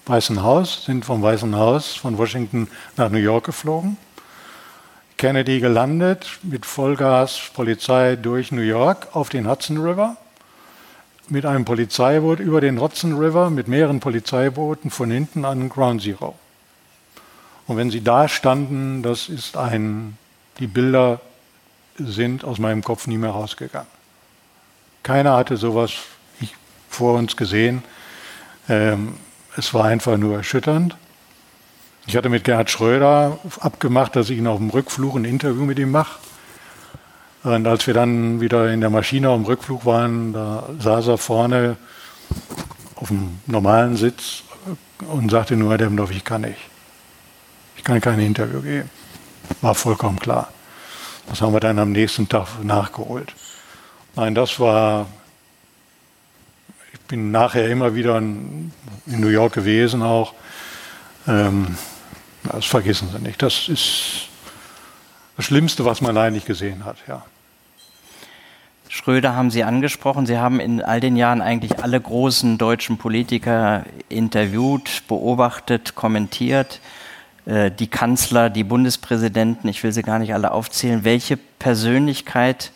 Weißen 0.06 0.44
Haus, 0.44 0.84
sind 0.84 1.06
vom 1.06 1.22
Weißen 1.22 1.56
Haus 1.56 1.96
von 1.96 2.18
Washington 2.18 2.68
nach 2.98 3.10
New 3.10 3.20
York 3.20 3.46
geflogen. 3.46 3.98
Kennedy 5.16 5.62
gelandet 5.62 6.40
mit 6.44 6.66
Vollgas 6.66 7.40
Polizei 7.54 8.18
durch 8.18 8.52
New 8.52 8.62
York 8.62 9.08
auf 9.14 9.30
den 9.30 9.48
Hudson 9.48 9.78
River. 9.78 10.18
Mit 11.30 11.46
einem 11.46 11.64
Polizeiboot 11.64 12.42
über 12.42 12.60
den 12.60 12.82
Hudson 12.82 13.18
River 13.18 13.50
mit 13.50 13.70
mehreren 13.70 14.02
Polizeibooten 14.02 14.92
von 14.92 15.10
hinten 15.10 15.46
an 15.46 15.70
Ground 15.70 16.02
Zero. 16.02 16.38
Und 17.68 17.78
wenn 17.78 17.90
sie 17.90 18.04
da 18.04 18.28
standen, 18.28 19.04
das 19.04 19.30
ist 19.30 19.56
ein, 19.56 20.18
die 20.60 20.68
Bilder 20.68 21.22
sind 21.98 22.44
aus 22.44 22.60
meinem 22.60 22.84
Kopf 22.84 23.08
nie 23.08 23.18
mehr 23.18 23.30
rausgegangen. 23.30 23.88
Keiner 25.02 25.38
hatte 25.38 25.56
sowas 25.56 25.94
vor 26.90 27.18
uns 27.18 27.38
gesehen. 27.38 27.84
Ähm, 28.68 29.14
es 29.58 29.74
war 29.74 29.86
einfach 29.86 30.18
nur 30.18 30.38
erschütternd. 30.38 30.96
Ich 32.06 32.18
hatte 32.18 32.30
mit 32.30 32.44
Gerhard 32.44 32.70
Schröder 32.70 33.40
abgemacht, 33.60 34.16
dass 34.16 34.30
ich 34.30 34.38
ihn 34.38 34.48
auf 34.48 34.58
dem 34.58 34.70
Rückflug 34.70 35.16
ein 35.16 35.26
Interview 35.26 35.64
mit 35.64 35.80
ihm 35.80 35.92
mache. 35.92 36.20
Und 37.44 37.68
als 37.68 37.88
wir 37.88 37.94
dann 37.94 38.42
wieder 38.42 38.72
in 38.72 38.82
der 38.82 38.90
Maschine 38.90 39.30
auf 39.30 39.38
dem 39.38 39.46
Rückflug 39.46 39.86
waren, 39.86 40.34
da 40.34 40.68
saß 40.80 41.08
er 41.08 41.18
vorne 41.18 41.78
auf 42.96 43.10
dem 43.10 43.40
normalen 43.48 43.96
Sitz 43.98 44.44
und 45.00 45.30
sagte 45.30 45.56
nur, 45.56 45.72
Herr 45.72 45.78
Demmendorf, 45.78 46.12
ich 46.12 46.24
kann 46.24 46.42
nicht. 46.42 46.60
Ich 47.78 47.84
kann 47.84 48.00
kein 48.00 48.20
Interview 48.20 48.62
geben. 48.62 48.90
War 49.62 49.76
vollkommen 49.76 50.20
klar. 50.20 50.50
Das 51.28 51.42
haben 51.42 51.54
wir 51.54 51.60
dann 51.60 51.80
am 51.80 51.92
nächsten 51.92 52.30
Tag 52.30 52.64
nachgeholt. 52.64 53.34
Nein, 54.16 54.36
das 54.36 54.60
war. 54.60 55.08
Bin 57.08 57.32
nachher 57.32 57.70
immer 57.70 57.96
wieder 57.96 58.18
in, 58.18 58.72
New 59.06 59.28
York 59.28 59.54
gewesen 59.54 60.02
auch. 60.02 60.34
Ähm, 61.28 61.78
das 62.44 62.66
vergessen 62.66 63.10
Sie 63.12 63.20
nicht. 63.20 63.42
Das 63.42 63.68
ist 63.68 64.28
das 65.36 65.46
Schlimmste, 65.46 65.86
was 65.86 66.02
man 66.02 66.18
eigentlich 66.18 66.46
gesehen 66.46 66.86
hat, 66.86 66.98
ja. 67.08 67.24
Schröder 68.90 69.36
haben 69.36 69.50
Sie 69.50 69.64
angesprochen. 69.64 70.28
Sie 70.28 70.38
haben 70.38 70.60
in 70.60 70.80
all 70.80 71.00
den 71.00 71.16
Jahren 71.16 71.42
eigentlich 71.42 71.84
alle 71.84 72.00
großen 72.00 72.60
deutschen 72.60 73.00
Politiker 73.00 73.86
interviewt, 74.08 75.04
beobachtet, 75.08 75.96
kommentiert. 75.96 76.80
Äh, 77.46 77.72
die 77.72 77.88
Kanzler, 77.88 78.52
die 78.52 78.64
Bundespräsidenten, 78.64 79.68
ich 79.68 79.84
will 79.84 79.92
sie 79.92 80.04
gar 80.04 80.20
nicht 80.20 80.36
alle 80.36 80.52
aufzählen. 80.52 81.04
Welche 81.04 81.38
Persönlichkeit 81.38 82.72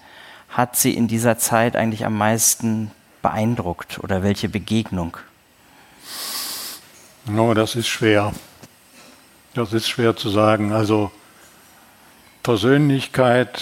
hat 0.49 0.75
Sie 0.75 0.95
in 0.95 1.07
dieser 1.07 1.37
Zeit 1.37 1.75
eigentlich 1.75 2.05
am 2.05 2.17
meisten 2.17 2.89
beeindruckt 3.27 3.99
oder 3.99 4.23
welche 4.23 4.47
Begegnung? 4.47 5.17
No, 7.25 7.53
das 7.53 7.75
ist 7.75 7.87
schwer. 7.87 8.33
Das 9.53 9.73
ist 9.73 9.89
schwer 9.89 10.15
zu 10.15 10.29
sagen. 10.29 10.71
Also 10.71 11.11
Persönlichkeit 12.41 13.61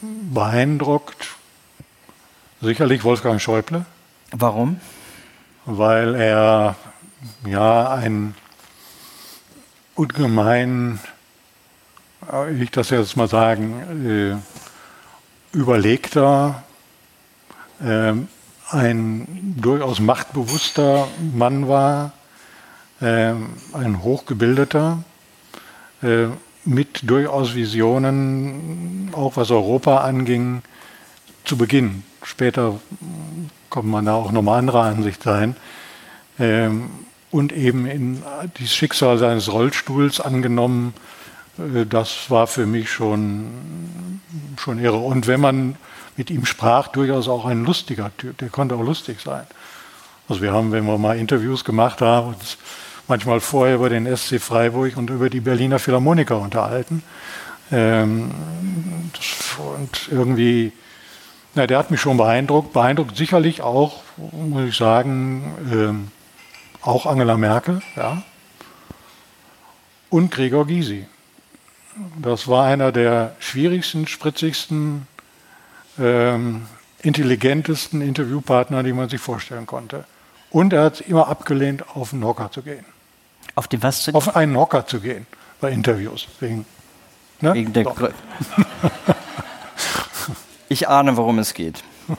beeindruckt 0.00 1.28
sicherlich 2.60 3.04
Wolfgang 3.04 3.40
Schäuble. 3.40 3.86
Warum? 4.32 4.80
Weil 5.66 6.16
er 6.16 6.74
ja 7.44 7.94
ein 7.94 8.34
ungemein, 9.94 10.98
äh, 12.32 12.52
ich 12.60 12.72
das 12.72 12.90
jetzt 12.90 13.16
mal 13.16 13.28
sagen, 13.28 14.42
äh, 15.54 15.56
überlegter, 15.56 16.64
äh, 17.80 18.14
ein 18.70 19.54
durchaus 19.60 20.00
machtbewusster 20.00 21.08
Mann 21.34 21.68
war, 21.68 22.12
äh, 23.00 23.32
ein 23.72 24.02
hochgebildeter, 24.02 25.02
äh, 26.02 26.26
mit 26.64 27.08
durchaus 27.08 27.54
Visionen, 27.54 29.10
auch 29.12 29.36
was 29.36 29.50
Europa 29.50 29.98
anging, 29.98 30.62
zu 31.44 31.56
Beginn. 31.56 32.02
Später 32.24 32.80
kommt 33.70 33.88
man 33.88 34.04
da 34.04 34.14
auch 34.14 34.32
nochmal 34.32 34.58
anderer 34.58 34.82
Ansicht 34.82 35.22
sein. 35.22 35.56
Ähm, 36.38 36.90
und 37.30 37.52
eben 37.52 37.86
in 37.86 38.22
das 38.58 38.74
Schicksal 38.74 39.18
seines 39.18 39.52
Rollstuhls 39.52 40.20
angenommen, 40.20 40.92
äh, 41.58 41.86
das 41.86 42.30
war 42.30 42.46
für 42.48 42.66
mich 42.66 42.90
schon, 42.90 44.20
schon 44.58 44.78
irre. 44.78 44.98
Und 44.98 45.28
wenn 45.28 45.40
man 45.40 45.76
mit 46.16 46.30
ihm 46.30 46.46
sprach, 46.46 46.88
durchaus 46.88 47.28
auch 47.28 47.44
ein 47.44 47.64
lustiger 47.64 48.10
Typ, 48.16 48.38
der 48.38 48.48
konnte 48.48 48.74
auch 48.74 48.82
lustig 48.82 49.20
sein. 49.20 49.46
Also 50.28 50.42
wir 50.42 50.52
haben, 50.52 50.72
wenn 50.72 50.84
wir 50.84 50.98
mal 50.98 51.18
Interviews 51.18 51.64
gemacht 51.64 52.00
haben, 52.00 52.28
uns 52.28 52.58
manchmal 53.08 53.40
vorher 53.40 53.76
über 53.76 53.88
den 53.88 54.06
SC 54.16 54.40
Freiburg 54.40 54.96
und 54.96 55.10
über 55.10 55.30
die 55.30 55.40
Berliner 55.40 55.78
Philharmoniker 55.78 56.38
unterhalten. 56.38 57.02
Ähm, 57.70 58.30
und 59.58 60.08
irgendwie, 60.10 60.72
na, 61.54 61.66
der 61.66 61.78
hat 61.78 61.90
mich 61.90 62.00
schon 62.00 62.16
beeindruckt, 62.16 62.72
beeindruckt 62.72 63.16
sicherlich 63.16 63.62
auch, 63.62 64.02
muss 64.16 64.68
ich 64.68 64.76
sagen, 64.76 65.54
ähm, 65.72 66.08
auch 66.82 67.06
Angela 67.06 67.36
Merkel, 67.36 67.82
ja, 67.96 68.22
und 70.10 70.30
Gregor 70.30 70.66
Gysi. 70.66 71.06
Das 72.20 72.46
war 72.46 72.66
einer 72.66 72.92
der 72.92 73.34
schwierigsten, 73.38 74.06
spritzigsten, 74.06 75.06
ähm, 75.98 76.66
intelligentesten 77.02 78.00
Interviewpartner, 78.00 78.82
die 78.82 78.92
man 78.92 79.08
sich 79.08 79.20
vorstellen 79.20 79.66
konnte. 79.66 80.04
Und 80.50 80.72
er 80.72 80.84
hat 80.84 81.00
immer 81.00 81.28
abgelehnt, 81.28 81.84
auf 81.94 82.12
einen 82.12 82.24
Hocker 82.24 82.50
zu 82.50 82.62
gehen. 82.62 82.84
Auf 83.54 83.68
den 83.68 83.82
was 83.82 84.02
zu 84.02 84.12
gehen? 84.12 84.16
Auf 84.16 84.36
einen 84.36 84.56
Hocker 84.56 84.86
zu 84.86 85.00
gehen 85.00 85.26
bei 85.60 85.70
Interviews. 85.70 86.28
Wegen, 86.40 86.66
ne? 87.40 87.54
Wegen 87.54 87.72
der 87.72 87.84
Grö 87.84 88.10
Ich 90.68 90.88
ahne, 90.88 91.16
worum 91.16 91.38
es 91.38 91.54
geht. 91.54 91.84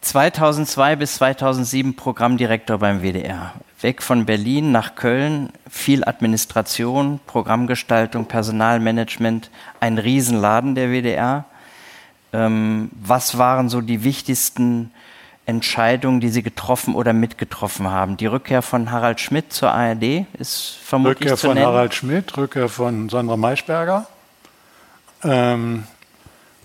2002 0.00 0.96
bis 0.96 1.16
2007 1.16 1.96
Programmdirektor 1.96 2.78
beim 2.78 3.02
WDR. 3.02 3.54
Weg 3.80 4.02
von 4.02 4.26
Berlin 4.26 4.72
nach 4.72 4.96
Köln, 4.96 5.50
viel 5.70 6.04
Administration, 6.04 7.20
Programmgestaltung, 7.26 8.26
Personalmanagement, 8.26 9.50
ein 9.78 9.98
Riesenladen 9.98 10.74
der 10.74 10.90
WDR. 10.90 11.44
Ähm, 12.32 12.90
was 13.00 13.38
waren 13.38 13.68
so 13.68 13.80
die 13.80 14.02
wichtigsten 14.02 14.90
Entscheidungen, 15.46 16.20
die 16.20 16.28
Sie 16.28 16.42
getroffen 16.42 16.94
oder 16.94 17.12
mitgetroffen 17.12 17.88
haben? 17.88 18.16
Die 18.16 18.26
Rückkehr 18.26 18.62
von 18.62 18.90
Harald 18.90 19.20
Schmidt 19.20 19.52
zur 19.52 19.70
ARD 19.70 20.26
ist 20.38 20.76
vermutlich 20.82 21.20
Rückkehr 21.20 21.36
zu 21.36 21.46
von 21.46 21.54
nennen. 21.54 21.66
Harald 21.66 21.94
Schmidt, 21.94 22.36
Rückkehr 22.36 22.68
von 22.68 23.08
Sandra 23.08 23.36
Maischberger. 23.36 24.08
Ähm, 25.22 25.84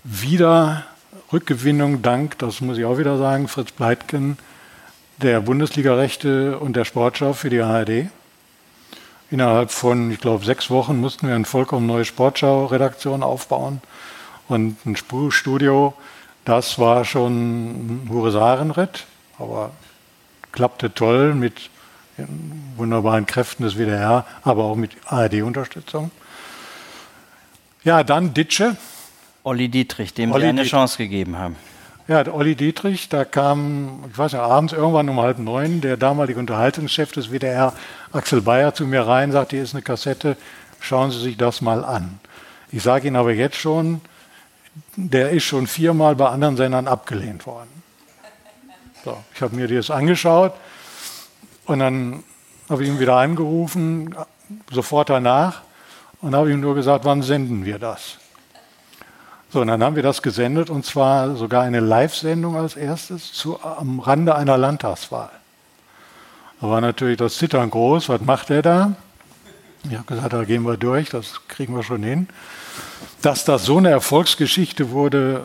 wieder 0.02 0.84
Rückgewinnung 1.32 2.02
dank, 2.02 2.38
das 2.38 2.60
muss 2.60 2.76
ich 2.76 2.84
auch 2.84 2.98
wieder 2.98 3.18
sagen, 3.18 3.48
Fritz 3.48 3.72
Pleitgen, 3.72 4.36
der 5.24 5.40
Bundesliga-Rechte 5.40 6.58
und 6.58 6.76
der 6.76 6.84
Sportschau 6.84 7.32
für 7.32 7.48
die 7.48 7.60
ARD. 7.60 8.10
Innerhalb 9.30 9.70
von, 9.70 10.10
ich 10.10 10.20
glaube, 10.20 10.44
sechs 10.44 10.68
Wochen 10.68 11.00
mussten 11.00 11.26
wir 11.26 11.34
eine 11.34 11.46
vollkommen 11.46 11.86
neue 11.86 12.04
Sportschau-Redaktion 12.04 13.22
aufbauen 13.22 13.80
und 14.48 14.76
ein 14.84 14.96
Studio. 15.30 15.94
Das 16.44 16.78
war 16.78 17.06
schon 17.06 18.02
ein 18.04 18.08
Husarenritt, 18.10 19.06
aber 19.38 19.70
klappte 20.52 20.92
toll 20.92 21.34
mit 21.34 21.70
wunderbaren 22.76 23.24
Kräften 23.24 23.64
des 23.64 23.76
WDR, 23.76 24.26
aber 24.42 24.64
auch 24.64 24.76
mit 24.76 24.90
ARD-Unterstützung. 25.06 26.10
Ja, 27.82 28.04
dann 28.04 28.34
Ditsche, 28.34 28.76
Olli 29.42 29.70
Dietrich, 29.70 30.12
dem 30.12 30.32
Olli 30.32 30.42
Sie 30.42 30.48
eine 30.48 30.56
Dietrich. 30.56 30.70
Chance 30.70 30.98
gegeben 30.98 31.38
haben. 31.38 31.56
Ja, 32.06 32.22
der 32.22 32.34
Olli 32.34 32.54
Dietrich, 32.54 33.08
da 33.08 33.24
kam, 33.24 34.04
ich 34.10 34.18
weiß 34.18 34.34
nicht, 34.34 34.42
abends 34.42 34.74
irgendwann 34.74 35.08
um 35.08 35.20
halb 35.20 35.38
neun, 35.38 35.80
der 35.80 35.96
damalige 35.96 36.38
Unterhaltungschef 36.38 37.12
des 37.12 37.30
WDR, 37.30 37.72
Axel 38.12 38.42
Bayer, 38.42 38.74
zu 38.74 38.86
mir 38.86 39.06
rein, 39.06 39.32
sagt, 39.32 39.52
hier 39.52 39.62
ist 39.62 39.74
eine 39.74 39.80
Kassette, 39.80 40.36
schauen 40.80 41.10
Sie 41.10 41.18
sich 41.18 41.38
das 41.38 41.62
mal 41.62 41.82
an. 41.82 42.20
Ich 42.70 42.82
sage 42.82 43.08
Ihnen 43.08 43.16
aber 43.16 43.32
jetzt 43.32 43.56
schon, 43.56 44.02
der 44.96 45.30
ist 45.30 45.44
schon 45.44 45.66
viermal 45.66 46.14
bei 46.14 46.28
anderen 46.28 46.58
Sendern 46.58 46.88
abgelehnt 46.88 47.46
worden. 47.46 47.70
So, 49.02 49.16
ich 49.34 49.40
habe 49.40 49.56
mir 49.56 49.66
das 49.66 49.90
angeschaut 49.90 50.52
und 51.64 51.78
dann 51.78 52.22
habe 52.68 52.82
ich 52.82 52.90
ihn 52.90 53.00
wieder 53.00 53.16
angerufen, 53.16 54.14
sofort 54.70 55.08
danach, 55.08 55.62
und 56.20 56.34
habe 56.34 56.50
ihm 56.52 56.60
nur 56.60 56.74
gesagt, 56.74 57.06
wann 57.06 57.22
senden 57.22 57.64
wir 57.64 57.78
das? 57.78 58.18
So, 59.54 59.60
und 59.60 59.68
dann 59.68 59.84
haben 59.84 59.94
wir 59.94 60.02
das 60.02 60.20
gesendet 60.20 60.68
und 60.68 60.84
zwar 60.84 61.36
sogar 61.36 61.62
eine 61.62 61.78
Live-Sendung 61.78 62.56
als 62.56 62.74
erstes 62.74 63.32
zu, 63.32 63.62
am 63.62 64.00
Rande 64.00 64.34
einer 64.34 64.58
Landtagswahl. 64.58 65.30
Da 66.60 66.68
war 66.68 66.80
natürlich 66.80 67.18
das 67.18 67.36
Zittern 67.36 67.70
groß. 67.70 68.08
Was 68.08 68.20
macht 68.22 68.50
er 68.50 68.62
da? 68.62 68.96
Ich 69.88 69.94
habe 69.94 70.06
gesagt, 70.06 70.32
da 70.32 70.42
gehen 70.42 70.64
wir 70.64 70.76
durch, 70.76 71.10
das 71.10 71.40
kriegen 71.46 71.76
wir 71.76 71.84
schon 71.84 72.02
hin. 72.02 72.26
Dass 73.22 73.44
das 73.44 73.64
so 73.64 73.78
eine 73.78 73.90
Erfolgsgeschichte 73.90 74.90
wurde, 74.90 75.42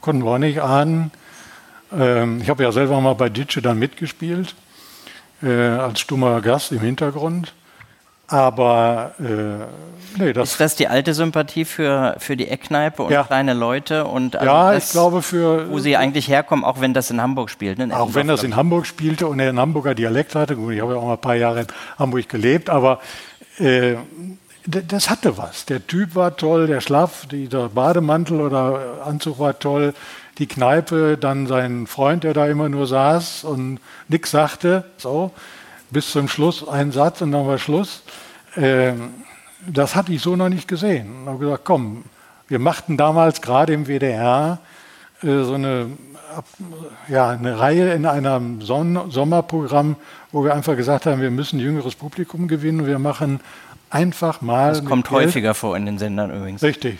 konnten 0.00 0.24
wir 0.24 0.30
auch 0.30 0.38
nicht 0.38 0.62
ahnen. 0.62 1.10
Ähm, 1.92 2.40
ich 2.40 2.48
habe 2.48 2.62
ja 2.62 2.72
selber 2.72 2.98
mal 3.02 3.16
bei 3.16 3.28
Ditsche 3.28 3.60
dann 3.60 3.78
mitgespielt, 3.78 4.54
äh, 5.42 5.50
als 5.50 6.00
stummer 6.00 6.40
Gast 6.40 6.72
im 6.72 6.80
Hintergrund. 6.80 7.52
Aber 8.28 9.12
äh, 9.20 10.20
nee, 10.20 10.32
das 10.32 10.52
ist 10.52 10.60
das 10.60 10.74
die 10.74 10.88
alte 10.88 11.14
Sympathie 11.14 11.64
für, 11.64 12.16
für 12.18 12.36
die 12.36 12.48
Eckkneipe 12.48 13.04
und 13.04 13.12
ja. 13.12 13.22
kleine 13.22 13.54
Leute 13.54 14.04
und 14.04 14.34
also 14.34 14.46
ja, 14.46 14.72
das, 14.72 14.86
ich 14.86 14.90
glaube 14.90 15.22
für 15.22 15.70
wo 15.70 15.78
sie 15.78 15.96
eigentlich 15.96 16.28
herkommen, 16.28 16.64
auch 16.64 16.80
wenn 16.80 16.92
das 16.92 17.10
in 17.10 17.20
Hamburg 17.20 17.50
spielt. 17.50 17.78
Ne? 17.78 17.96
Auch 17.96 18.14
wenn 18.14 18.26
das 18.26 18.42
in 18.42 18.56
Hamburg 18.56 18.86
spielte 18.86 19.28
und 19.28 19.38
er 19.38 19.50
einen 19.50 19.60
Hamburger 19.60 19.94
Dialekt 19.94 20.34
hatte. 20.34 20.56
Gut, 20.56 20.72
ich 20.72 20.80
habe 20.80 20.94
ja 20.94 20.98
auch 20.98 21.04
mal 21.04 21.12
ein 21.12 21.20
paar 21.20 21.36
Jahre 21.36 21.60
in 21.60 21.66
Hamburg 21.98 22.28
gelebt, 22.28 22.68
aber 22.68 23.00
äh, 23.58 23.94
das 24.66 25.08
hatte 25.08 25.38
was. 25.38 25.64
Der 25.66 25.86
Typ 25.86 26.16
war 26.16 26.36
toll, 26.36 26.66
der 26.66 26.80
Schlaf, 26.80 27.26
der 27.30 27.68
Bademantel 27.68 28.40
oder 28.40 29.04
Anzug 29.04 29.38
war 29.38 29.56
toll, 29.58 29.94
die 30.38 30.48
Kneipe, 30.48 31.16
dann 31.16 31.46
sein 31.46 31.86
Freund, 31.86 32.24
der 32.24 32.34
da 32.34 32.46
immer 32.46 32.68
nur 32.68 32.88
saß 32.88 33.44
und 33.44 33.78
nichts 34.08 34.32
sagte, 34.32 34.84
so 34.96 35.30
bis 35.90 36.10
zum 36.10 36.28
Schluss 36.28 36.66
ein 36.66 36.92
Satz 36.92 37.20
und 37.20 37.32
dann 37.32 37.46
war 37.46 37.58
Schluss. 37.58 38.02
Ähm, 38.56 39.10
das 39.66 39.94
hatte 39.94 40.12
ich 40.12 40.22
so 40.22 40.36
noch 40.36 40.48
nicht 40.48 40.68
gesehen. 40.68 41.22
Ich 41.22 41.28
habe 41.28 41.38
gesagt, 41.38 41.64
komm, 41.64 42.04
wir 42.48 42.58
machten 42.58 42.96
damals 42.96 43.42
gerade 43.42 43.72
im 43.72 43.86
WDR 43.86 44.58
äh, 45.22 45.42
so 45.42 45.54
eine, 45.54 45.90
ja, 47.08 47.30
eine 47.30 47.58
Reihe 47.58 47.92
in 47.92 48.06
einem 48.06 48.60
Sommerprogramm, 48.62 49.96
wo 50.32 50.44
wir 50.44 50.54
einfach 50.54 50.76
gesagt 50.76 51.06
haben, 51.06 51.20
wir 51.20 51.30
müssen 51.30 51.58
jüngeres 51.58 51.94
Publikum 51.94 52.48
gewinnen. 52.48 52.86
Wir 52.86 52.98
machen 52.98 53.40
einfach 53.90 54.40
mal. 54.42 54.70
Das 54.70 54.84
kommt 54.84 55.08
Geld. 55.08 55.26
häufiger 55.26 55.54
vor 55.54 55.76
in 55.76 55.86
den 55.86 55.98
Sendern 55.98 56.34
übrigens. 56.34 56.62
Richtig. 56.62 56.98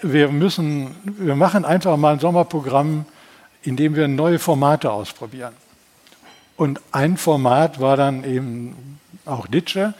Wir 0.00 0.28
müssen, 0.28 0.96
wir 1.04 1.36
machen 1.36 1.64
einfach 1.64 1.96
mal 1.96 2.14
ein 2.14 2.18
Sommerprogramm, 2.18 3.04
in 3.62 3.76
dem 3.76 3.94
wir 3.94 4.08
neue 4.08 4.40
Formate 4.40 4.90
ausprobieren. 4.90 5.52
Und 6.62 6.80
ein 6.92 7.16
Format 7.16 7.80
war 7.80 7.96
dann 7.96 8.22
eben 8.22 9.00
auch 9.26 9.48
Ditsche. 9.48 9.94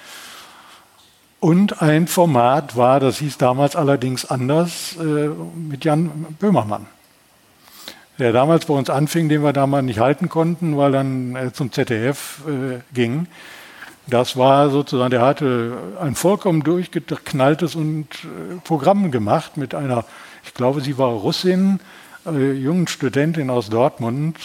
Und 1.40 1.82
ein 1.82 2.06
Format 2.06 2.76
war, 2.76 3.00
das 3.00 3.18
hieß 3.18 3.36
damals 3.36 3.74
allerdings 3.74 4.24
anders, 4.24 4.94
äh, 4.96 5.28
mit 5.56 5.84
Jan 5.84 6.08
Böhmermann. 6.38 6.86
Der 8.20 8.32
damals 8.32 8.66
bei 8.66 8.74
uns 8.74 8.90
anfing, 8.90 9.28
den 9.28 9.42
wir 9.42 9.52
damals 9.52 9.84
nicht 9.84 9.98
halten 9.98 10.28
konnten, 10.28 10.76
weil 10.76 10.92
dann 10.92 11.34
äh, 11.34 11.52
zum 11.52 11.72
ZDF 11.72 12.42
äh, 12.46 12.78
ging. 12.94 13.26
Das 14.06 14.36
war 14.36 14.70
sozusagen, 14.70 15.10
der 15.10 15.22
hatte 15.22 15.76
ein 16.00 16.14
vollkommen 16.14 16.62
durchgeknalltes 16.62 17.74
und, 17.74 18.06
äh, 18.22 18.60
Programm 18.62 19.10
gemacht 19.10 19.56
mit 19.56 19.74
einer, 19.74 20.04
ich 20.44 20.54
glaube, 20.54 20.80
sie 20.80 20.96
war 20.96 21.08
Russin, 21.08 21.80
äh, 22.26 22.52
jungen 22.52 22.86
Studentin 22.88 23.50
aus 23.50 23.68
Dortmund. 23.68 24.36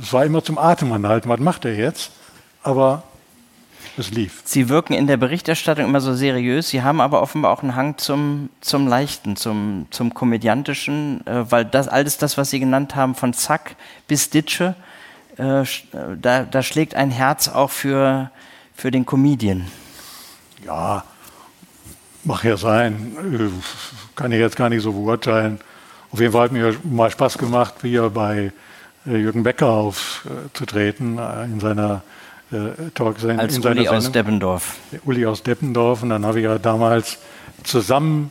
Es 0.00 0.12
war 0.12 0.24
immer 0.24 0.42
zum 0.44 0.58
Atem 0.58 0.92
anhalten, 0.92 1.28
was 1.28 1.40
macht 1.40 1.64
er 1.64 1.74
jetzt? 1.74 2.10
Aber 2.62 3.04
es 3.96 4.10
lief. 4.10 4.42
Sie 4.44 4.68
wirken 4.68 4.94
in 4.94 5.06
der 5.06 5.16
Berichterstattung 5.16 5.84
immer 5.84 6.00
so 6.00 6.14
seriös, 6.14 6.70
Sie 6.70 6.82
haben 6.82 7.00
aber 7.00 7.20
offenbar 7.20 7.52
auch 7.52 7.62
einen 7.62 7.76
Hang 7.76 7.98
zum, 7.98 8.48
zum 8.60 8.86
Leichten, 8.86 9.36
zum, 9.36 9.86
zum 9.90 10.14
Komödiantischen, 10.14 11.26
äh, 11.26 11.50
weil 11.50 11.64
das 11.64 11.88
alles 11.88 12.18
das, 12.18 12.38
was 12.38 12.50
Sie 12.50 12.60
genannt 12.60 12.94
haben, 12.94 13.14
von 13.14 13.34
Zack 13.34 13.76
bis 14.08 14.30
Ditsche, 14.30 14.74
äh, 15.36 15.64
da, 16.20 16.44
da 16.44 16.62
schlägt 16.62 16.94
ein 16.94 17.10
Herz 17.10 17.48
auch 17.48 17.70
für, 17.70 18.30
für 18.74 18.90
den 18.90 19.04
Comedian. 19.06 19.66
Ja, 20.64 21.04
mag 22.24 22.44
ja 22.44 22.56
sein. 22.56 23.16
Äh, 23.18 23.48
kann 24.14 24.32
ich 24.32 24.38
jetzt 24.38 24.56
gar 24.56 24.68
nicht 24.68 24.82
so 24.82 24.92
beurteilen. 24.92 25.60
Auf 26.12 26.20
jeden 26.20 26.32
Fall 26.32 26.44
hat 26.44 26.52
mir 26.52 26.74
mal 26.84 27.10
Spaß 27.10 27.38
gemacht, 27.38 27.74
hier 27.80 28.10
bei 28.10 28.52
äh, 29.06 29.16
Jürgen 29.16 29.42
Becker 29.42 29.68
aufzutreten 29.68 31.18
äh, 31.18 31.44
in 31.44 31.58
seiner 31.58 32.02
äh, 32.50 32.90
Talksendung. 32.94 33.40
Als 33.40 33.56
in 33.56 33.66
Uli 33.66 33.88
aus 33.88 34.12
Deppendorf. 34.12 34.76
Uli 35.04 35.26
aus 35.26 35.42
Deppendorf. 35.42 36.02
Und 36.02 36.10
dann 36.10 36.26
habe 36.26 36.38
ich 36.38 36.44
ja 36.44 36.58
damals 36.58 37.18
zusammen 37.64 38.30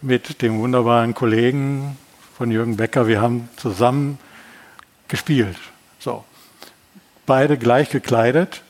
mit 0.00 0.42
dem 0.42 0.60
wunderbaren 0.60 1.14
Kollegen 1.14 1.96
von 2.36 2.52
Jürgen 2.52 2.76
Becker, 2.76 3.08
wir 3.08 3.20
haben 3.20 3.48
zusammen 3.56 4.18
gespielt. 5.08 5.56
So. 5.98 6.24
Beide 7.26 7.58
gleich 7.58 7.90
gekleidet, 7.90 8.62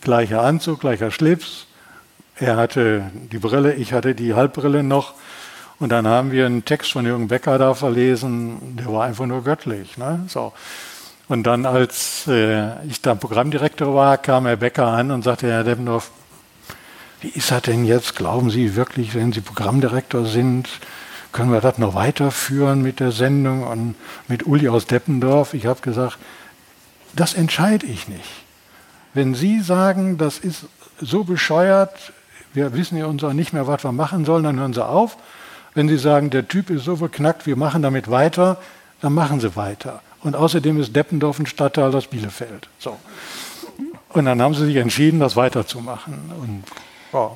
gleicher 0.00 0.42
Anzug, 0.42 0.80
gleicher 0.80 1.10
Schlips. 1.10 1.66
Er 2.36 2.56
hatte 2.56 3.10
die 3.32 3.38
Brille, 3.38 3.74
ich 3.74 3.92
hatte 3.92 4.14
die 4.14 4.34
Halbbrille 4.34 4.84
noch. 4.84 5.14
Und 5.82 5.88
dann 5.88 6.06
haben 6.06 6.30
wir 6.30 6.46
einen 6.46 6.64
Text 6.64 6.92
von 6.92 7.04
Jürgen 7.04 7.26
Becker 7.26 7.58
da 7.58 7.74
verlesen, 7.74 8.76
der 8.76 8.86
war 8.86 9.02
einfach 9.02 9.26
nur 9.26 9.42
göttlich. 9.42 9.98
Ne? 9.98 10.24
So. 10.28 10.52
Und 11.26 11.42
dann, 11.42 11.66
als 11.66 12.24
äh, 12.28 12.86
ich 12.86 13.02
da 13.02 13.16
Programmdirektor 13.16 13.92
war, 13.92 14.16
kam 14.16 14.46
Herr 14.46 14.54
Becker 14.54 14.86
an 14.86 15.10
und 15.10 15.24
sagte, 15.24 15.50
Herr 15.50 15.64
Deppendorf, 15.64 16.12
wie 17.20 17.30
ist 17.30 17.50
das 17.50 17.62
denn 17.62 17.84
jetzt? 17.84 18.14
Glauben 18.14 18.48
Sie 18.48 18.76
wirklich, 18.76 19.16
wenn 19.16 19.32
Sie 19.32 19.40
Programmdirektor 19.40 20.24
sind, 20.24 20.68
können 21.32 21.50
wir 21.50 21.60
das 21.60 21.78
noch 21.78 21.96
weiterführen 21.96 22.80
mit 22.80 23.00
der 23.00 23.10
Sendung 23.10 23.64
und 23.64 23.96
mit 24.28 24.46
Uli 24.46 24.68
aus 24.68 24.86
Deppendorf? 24.86 25.52
Ich 25.52 25.66
habe 25.66 25.80
gesagt, 25.80 26.16
das 27.16 27.34
entscheide 27.34 27.86
ich 27.86 28.06
nicht. 28.06 28.30
Wenn 29.14 29.34
Sie 29.34 29.58
sagen, 29.58 30.16
das 30.16 30.38
ist 30.38 30.66
so 31.00 31.24
bescheuert, 31.24 32.12
wir 32.54 32.72
wissen 32.72 32.96
ja 32.96 33.06
uns 33.06 33.24
auch 33.24 33.32
nicht 33.32 33.52
mehr, 33.52 33.66
was 33.66 33.82
wir 33.82 33.90
machen 33.90 34.24
sollen, 34.24 34.44
dann 34.44 34.60
hören 34.60 34.74
Sie 34.74 34.86
auf. 34.86 35.16
Wenn 35.74 35.88
Sie 35.88 35.98
sagen, 35.98 36.30
der 36.30 36.48
Typ 36.48 36.70
ist 36.70 36.84
so 36.84 36.96
beknackt, 36.96 37.46
wir 37.46 37.56
machen 37.56 37.82
damit 37.82 38.10
weiter, 38.10 38.58
dann 39.00 39.14
machen 39.14 39.40
Sie 39.40 39.56
weiter. 39.56 40.02
Und 40.22 40.36
außerdem 40.36 40.80
ist 40.80 40.94
Deppendorf 40.94 41.38
ein 41.38 41.46
Stadtteil 41.46 41.94
aus 41.94 42.06
Bielefeld. 42.06 42.68
So. 42.78 42.96
Und 44.10 44.26
dann 44.26 44.40
haben 44.40 44.54
sie 44.54 44.66
sich 44.66 44.76
entschieden, 44.76 45.20
das 45.20 45.36
weiterzumachen. 45.36 46.14
Und 46.40 46.64
ja, 47.12 47.30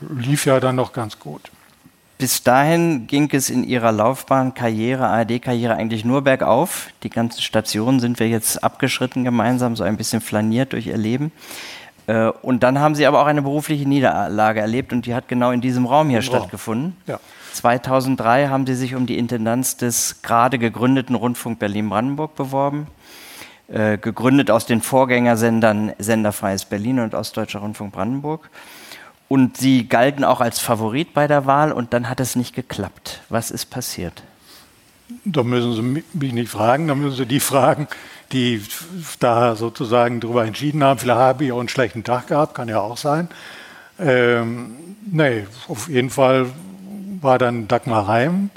lief 0.00 0.46
ja 0.46 0.60
dann 0.60 0.76
noch 0.76 0.92
ganz 0.92 1.18
gut. 1.18 1.50
Bis 2.18 2.42
dahin 2.42 3.06
ging 3.06 3.30
es 3.32 3.48
in 3.48 3.64
Ihrer 3.64 3.92
Laufbahn, 3.92 4.52
Karriere, 4.52 5.06
ARD-Karriere 5.06 5.74
eigentlich 5.74 6.04
nur 6.04 6.22
bergauf. 6.22 6.88
Die 7.02 7.10
ganzen 7.10 7.40
Stationen 7.40 7.98
sind 7.98 8.20
wir 8.20 8.28
jetzt 8.28 8.62
abgeschritten 8.62 9.24
gemeinsam, 9.24 9.74
so 9.74 9.84
ein 9.84 9.96
bisschen 9.96 10.20
flaniert 10.20 10.74
durch 10.74 10.86
Ihr 10.86 10.98
Leben. 10.98 11.32
Äh, 12.06 12.26
und 12.42 12.62
dann 12.62 12.78
haben 12.78 12.94
Sie 12.94 13.06
aber 13.06 13.22
auch 13.22 13.26
eine 13.26 13.40
berufliche 13.40 13.88
Niederlage 13.88 14.60
erlebt 14.60 14.92
und 14.92 15.06
die 15.06 15.14
hat 15.14 15.28
genau 15.28 15.50
in 15.50 15.62
diesem 15.62 15.86
Raum 15.86 16.10
hier 16.10 16.18
Im 16.18 16.24
stattgefunden. 16.24 16.96
Ja. 17.06 17.18
2003 17.52 18.48
haben 18.48 18.66
Sie 18.66 18.74
sich 18.74 18.94
um 18.94 19.06
die 19.06 19.18
Intendanz 19.18 19.76
des 19.76 20.22
gerade 20.22 20.58
gegründeten 20.58 21.14
Rundfunk 21.14 21.58
Berlin-Brandenburg 21.58 22.34
beworben. 22.34 22.86
Äh, 23.72 23.98
gegründet 23.98 24.50
aus 24.50 24.66
den 24.66 24.82
Vorgängersendern 24.82 25.92
Senderfreies 25.98 26.64
Berlin 26.64 26.98
und 26.98 27.14
Ostdeutscher 27.14 27.60
Rundfunk 27.60 27.92
Brandenburg. 27.92 28.50
Und 29.28 29.58
Sie 29.58 29.86
galten 29.86 30.24
auch 30.24 30.40
als 30.40 30.58
Favorit 30.58 31.14
bei 31.14 31.28
der 31.28 31.46
Wahl 31.46 31.70
und 31.70 31.92
dann 31.92 32.08
hat 32.08 32.18
es 32.18 32.34
nicht 32.34 32.52
geklappt. 32.52 33.20
Was 33.28 33.52
ist 33.52 33.66
passiert? 33.66 34.24
Da 35.24 35.44
müssen 35.44 35.74
Sie 35.74 36.02
mich 36.12 36.32
nicht 36.32 36.50
fragen, 36.50 36.88
da 36.88 36.96
müssen 36.96 37.16
Sie 37.16 37.26
die 37.26 37.38
fragen, 37.38 37.86
die 38.32 38.60
da 39.20 39.54
sozusagen 39.54 40.18
darüber 40.18 40.44
entschieden 40.44 40.82
haben. 40.82 40.98
Vielleicht 40.98 41.20
habe 41.20 41.44
ich 41.44 41.52
auch 41.52 41.60
einen 41.60 41.68
schlechten 41.68 42.02
Tag 42.02 42.26
gehabt, 42.26 42.54
kann 42.56 42.68
ja 42.68 42.80
auch 42.80 42.96
sein. 42.96 43.28
Ähm, 44.00 44.74
nee, 45.08 45.46
auf 45.68 45.88
jeden 45.88 46.10
Fall 46.10 46.46
war 47.20 47.38
dann 47.38 47.68
Dagmar 47.68 48.08
Reim 48.08 48.50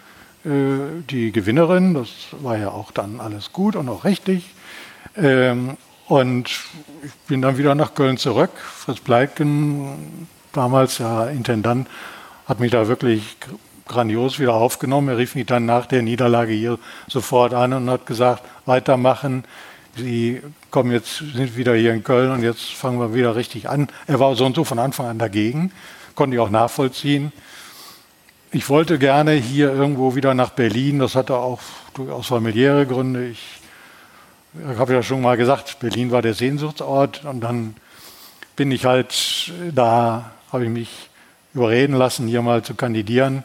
äh, 0.45 1.01
die 1.09 1.31
Gewinnerin. 1.31 1.93
Das 1.93 2.09
war 2.41 2.57
ja 2.57 2.69
auch 2.69 2.91
dann 2.91 3.19
alles 3.19 3.51
gut 3.51 3.75
und 3.75 3.89
auch 3.89 4.03
richtig. 4.03 4.49
Ähm, 5.15 5.77
und 6.07 6.49
ich 7.03 7.13
bin 7.27 7.41
dann 7.41 7.57
wieder 7.57 7.75
nach 7.75 7.93
Köln 7.93 8.17
zurück. 8.17 8.51
Fritz 8.57 8.99
Pleitgen, 8.99 10.27
damals 10.51 10.97
ja 10.97 11.25
Intendant, 11.25 11.87
hat 12.45 12.59
mich 12.59 12.71
da 12.71 12.87
wirklich 12.87 13.37
grandios 13.87 14.39
wieder 14.39 14.53
aufgenommen. 14.53 15.09
Er 15.09 15.17
rief 15.17 15.35
mich 15.35 15.45
dann 15.45 15.65
nach 15.65 15.85
der 15.85 16.01
Niederlage 16.01 16.53
hier 16.53 16.77
sofort 17.07 17.53
an 17.53 17.73
und 17.73 17.89
hat 17.89 18.05
gesagt, 18.05 18.43
weitermachen. 18.65 19.43
Sie 19.95 20.41
kommen 20.71 20.91
jetzt, 20.91 21.17
sind 21.17 21.55
wieder 21.55 21.75
hier 21.75 21.93
in 21.93 22.03
Köln 22.03 22.31
und 22.31 22.41
jetzt 22.41 22.73
fangen 22.73 22.99
wir 22.99 23.13
wieder 23.13 23.35
richtig 23.35 23.69
an. 23.69 23.87
Er 24.07 24.19
war 24.19 24.35
so 24.35 24.45
und 24.45 24.55
so 24.55 24.63
von 24.63 24.79
Anfang 24.79 25.05
an 25.05 25.19
dagegen, 25.19 25.71
konnte 26.15 26.35
ich 26.35 26.41
auch 26.41 26.49
nachvollziehen. 26.49 27.31
Ich 28.55 28.69
wollte 28.69 28.99
gerne 28.99 29.31
hier 29.31 29.73
irgendwo 29.73 30.13
wieder 30.13 30.35
nach 30.35 30.51
Berlin. 30.51 30.99
Das 30.99 31.15
hatte 31.15 31.35
auch 31.37 31.59
durchaus 31.95 32.27
familiäre 32.27 32.85
Gründe. 32.85 33.25
Ich, 33.29 33.59
ich 34.53 34.77
habe 34.77 34.93
ja 34.93 35.01
schon 35.01 35.21
mal 35.21 35.37
gesagt, 35.37 35.79
Berlin 35.79 36.11
war 36.11 36.21
der 36.21 36.35
Sehnsuchtsort. 36.35 37.25
Und 37.25 37.41
dann 37.41 37.75
bin 38.55 38.69
ich 38.69 38.85
halt 38.85 39.51
da, 39.73 40.33
habe 40.51 40.65
ich 40.65 40.69
mich 40.69 41.09
überreden 41.55 41.95
lassen, 41.95 42.27
hier 42.27 42.43
mal 42.43 42.61
zu 42.61 42.75
kandidieren. 42.75 43.43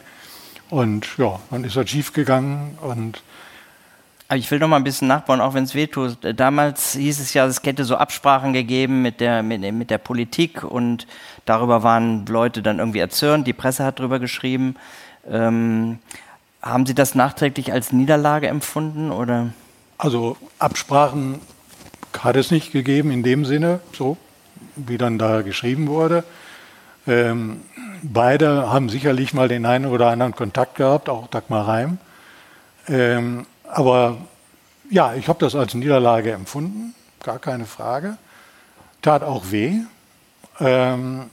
Und 0.69 1.17
ja, 1.17 1.39
dann 1.49 1.63
ist 1.63 1.75
das 1.75 1.89
schief 1.89 2.13
gegangen. 2.13 2.77
Und 2.79 3.23
aber 4.29 4.37
ich 4.37 4.51
will 4.51 4.59
noch 4.59 4.67
mal 4.67 4.75
ein 4.75 4.83
bisschen 4.83 5.07
nachbauen, 5.07 5.41
auch 5.41 5.55
wenn 5.55 5.63
es 5.63 5.73
wehtut. 5.73 6.19
Damals 6.21 6.93
hieß 6.93 7.19
es 7.19 7.33
ja, 7.33 7.47
es 7.47 7.63
hätte 7.63 7.83
so 7.83 7.95
Absprachen 7.95 8.53
gegeben 8.53 9.01
mit 9.01 9.21
der, 9.21 9.41
mit, 9.41 9.61
mit 9.73 9.89
der 9.89 9.97
Politik 9.97 10.63
und 10.63 11.07
darüber 11.49 11.83
waren 11.83 12.25
Leute 12.27 12.61
dann 12.61 12.79
irgendwie 12.79 12.99
erzürnt. 12.99 13.47
Die 13.47 13.53
Presse 13.53 13.83
hat 13.83 13.99
darüber 13.99 14.19
geschrieben. 14.19 14.75
Ähm, 15.27 15.99
haben 16.61 16.85
Sie 16.85 16.93
das 16.93 17.15
nachträglich 17.15 17.71
als 17.71 17.91
Niederlage 17.91 18.47
empfunden 18.47 19.11
oder? 19.11 19.49
Also 19.97 20.37
Absprachen 20.59 21.39
hat 22.17 22.35
es 22.35 22.51
nicht 22.51 22.71
gegeben 22.71 23.11
in 23.11 23.23
dem 23.23 23.45
Sinne, 23.45 23.79
so 23.93 24.17
wie 24.75 24.97
dann 24.97 25.17
da 25.17 25.41
geschrieben 25.41 25.87
wurde. 25.87 26.23
Ähm, 27.07 27.61
beide 28.03 28.69
haben 28.69 28.89
sicherlich 28.89 29.33
mal 29.33 29.47
den 29.47 29.65
einen 29.65 29.85
oder 29.85 30.09
anderen 30.09 30.35
Kontakt 30.35 30.75
gehabt, 30.75 31.09
auch 31.09 31.27
Dagmar 31.27 31.67
Reim. 31.67 31.97
Ähm, 32.87 33.45
aber 33.67 34.17
ja, 34.89 35.13
ich 35.13 35.27
habe 35.27 35.39
das 35.39 35.55
als 35.55 35.73
Niederlage 35.73 36.31
empfunden, 36.31 36.93
gar 37.23 37.39
keine 37.39 37.65
Frage. 37.65 38.17
Tat 39.01 39.23
auch 39.23 39.51
weh. 39.51 39.79
Ähm, 40.59 41.29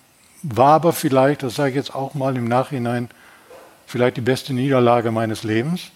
war 0.55 0.75
aber 0.75 0.93
vielleicht, 0.93 1.43
das 1.43 1.57
sage 1.57 1.71
ich 1.71 1.77
jetzt 1.77 1.95
auch 1.95 2.15
mal 2.15 2.37
im 2.37 2.47
Nachhinein, 2.47 3.09
vielleicht 3.87 4.17
die 4.17 4.23
beste 4.23 4.53
Niederlage 4.53 5.11
meines 5.11 5.43
Lebens, 5.43 5.91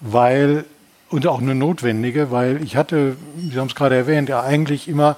weil, 0.00 0.64
und 1.10 1.26
auch 1.26 1.40
eine 1.40 1.54
notwendige, 1.54 2.30
weil 2.30 2.62
ich 2.62 2.76
hatte, 2.76 3.16
Sie 3.36 3.58
haben 3.58 3.68
es 3.68 3.74
gerade 3.74 3.96
erwähnt, 3.96 4.28
ja 4.28 4.42
eigentlich 4.42 4.88
immer 4.88 5.16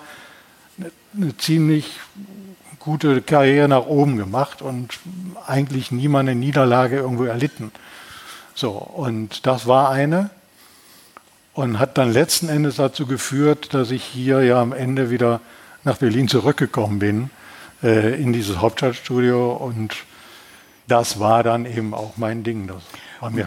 eine, 1.17 1.37
ziemlich 1.39 2.01
gute 2.81 3.23
Karriere 3.23 3.69
nach 3.69 3.87
oben 3.87 4.19
gemacht 4.19 4.61
und 4.61 4.99
eigentlich 5.47 5.91
niemand 5.91 6.29
eine 6.29 6.39
Niederlage 6.39 6.97
irgendwo 6.97 7.25
erlitten. 7.25 7.73
So, 8.55 8.71
und 8.73 9.47
das 9.47 9.67
war 9.67 9.91
eine 9.91 10.31
und 11.55 11.79
hat 11.79 11.97
dann 11.97 12.13
letzten 12.13 12.49
Endes 12.49 12.77
dazu 12.77 13.07
geführt, 13.07 13.73
dass 13.73 13.91
ich 13.91 14.05
hier 14.05 14.43
ja 14.43 14.61
am 14.61 14.73
Ende 14.73 15.09
wieder 15.09 15.41
nach 15.85 15.97
Berlin 15.99 16.29
zurückgekommen 16.29 16.99
bin, 16.99 17.31
äh, 17.85 18.21
in 18.21 18.33
dieses 18.33 18.61
Hauptstadtstudio 18.61 19.53
und 19.53 19.95
das 20.89 21.21
war 21.21 21.43
dann 21.43 21.67
eben 21.67 21.95
auch 21.95 22.17
mein 22.17 22.43
Ding. 22.43 22.71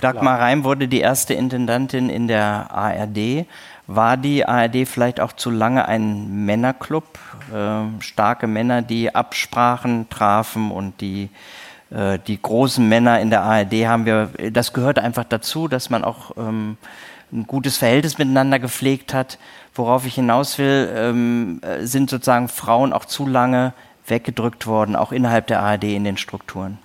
Dagmar 0.02 0.40
Reim 0.40 0.64
wurde 0.64 0.88
die 0.88 1.02
erste 1.02 1.34
Intendantin 1.34 2.10
in 2.10 2.28
der 2.28 2.72
ARD. 2.72 3.46
War 3.86 4.18
die 4.18 4.46
ARD 4.46 4.88
vielleicht 4.88 5.20
auch 5.20 5.34
zu 5.34 5.50
lange 5.50 5.88
ein 5.88 6.46
Männerclub? 6.46 7.06
Äh, 7.54 8.02
starke 8.02 8.48
Männer, 8.48 8.82
die 8.82 9.14
Absprachen 9.14 10.10
trafen 10.10 10.72
und 10.72 11.00
die, 11.02 11.30
äh, 11.90 12.20
die 12.26 12.42
großen 12.42 12.88
Männer 12.88 13.20
in 13.20 13.30
der 13.30 13.44
ARD 13.44 13.88
haben 13.88 14.06
wir, 14.06 14.30
das 14.52 14.74
gehört 14.74 15.00
einfach 15.00 15.24
dazu, 15.24 15.68
dass 15.68 15.90
man 15.90 16.04
auch 16.04 16.32
ähm, 16.38 16.78
ein 17.32 17.46
gutes 17.46 17.78
Verhältnis 17.78 18.18
miteinander 18.18 18.60
gepflegt 18.60 19.14
hat. 19.14 19.38
Worauf 19.74 20.06
ich 20.06 20.16
hinaus 20.16 20.58
will, 20.58 20.92
ähm, 20.96 21.62
äh, 21.62 21.86
sind 21.86 22.10
sozusagen 22.10 22.50
Frauen 22.50 22.94
auch 22.94 23.06
zu 23.06 23.28
lange 23.28 23.74
weggedrückt 24.10 24.68
worden, 24.68 24.96
auch 24.96 25.12
innerhalb 25.12 25.48
der 25.48 25.62
ARD 25.62 25.86
in 25.86 26.04
den 26.04 26.18
Strukturen. 26.18 26.78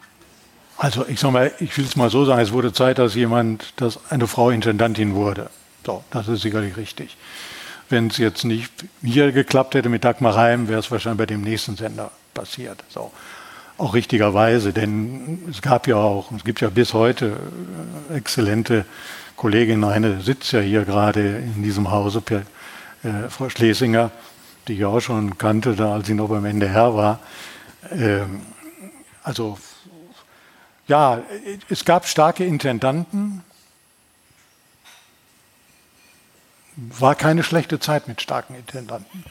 Also 0.76 1.06
ich 1.06 1.20
sage 1.20 1.32
mal, 1.32 1.52
ich 1.60 1.76
will 1.76 1.84
es 1.84 1.96
mal 1.96 2.10
so 2.10 2.24
sagen, 2.24 2.40
es 2.40 2.52
wurde 2.52 2.72
Zeit, 2.72 2.98
dass 2.98 3.14
jemand, 3.14 3.72
dass 3.80 4.00
eine 4.10 4.26
Frau 4.26 4.50
Intendantin 4.50 5.14
wurde. 5.14 5.50
So, 5.86 6.02
das 6.10 6.28
ist 6.28 6.42
sicherlich 6.42 6.76
richtig. 6.76 7.16
Wenn 7.88 8.08
es 8.08 8.16
jetzt 8.16 8.44
nicht 8.44 8.72
hier 9.02 9.32
geklappt 9.32 9.74
hätte 9.74 9.88
mit 9.88 10.04
Dagmar 10.04 10.34
Reim, 10.34 10.68
wäre 10.68 10.80
es 10.80 10.90
wahrscheinlich 10.90 11.18
bei 11.18 11.26
dem 11.26 11.42
nächsten 11.42 11.76
Sender 11.76 12.10
passiert. 12.34 12.82
So. 12.88 13.12
Auch 13.78 13.94
richtigerweise, 13.94 14.72
denn 14.72 15.42
es 15.50 15.60
gab 15.62 15.86
ja 15.86 15.96
auch, 15.96 16.30
es 16.32 16.44
gibt 16.44 16.60
ja 16.60 16.70
bis 16.70 16.94
heute 16.94 17.36
äh, 18.10 18.16
exzellente 18.16 18.84
Kolleginnen. 19.36 19.84
Eine 19.84 20.20
sitzt 20.20 20.52
ja 20.52 20.60
hier 20.60 20.84
gerade 20.84 21.20
in 21.20 21.62
diesem 21.62 21.90
Hause, 21.90 22.22
äh, 22.30 23.28
Frau 23.28 23.48
Schlesinger, 23.48 24.10
die 24.68 24.74
ich 24.74 24.84
auch 24.84 25.00
schon 25.00 25.38
kannte, 25.38 25.74
da, 25.74 25.94
als 25.94 26.06
sie 26.06 26.14
noch 26.14 26.28
beim 26.28 26.44
NDR 26.44 26.94
war. 26.94 27.18
Ähm, 27.90 28.42
also 29.22 29.58
ja, 30.88 31.22
es 31.68 31.84
gab 31.84 32.06
starke 32.06 32.44
Intendanten. 32.44 33.42
War 36.76 37.14
keine 37.14 37.42
schlechte 37.42 37.78
Zeit 37.78 38.08
mit 38.08 38.20
starken 38.20 38.54
Intendanten. 38.54 39.24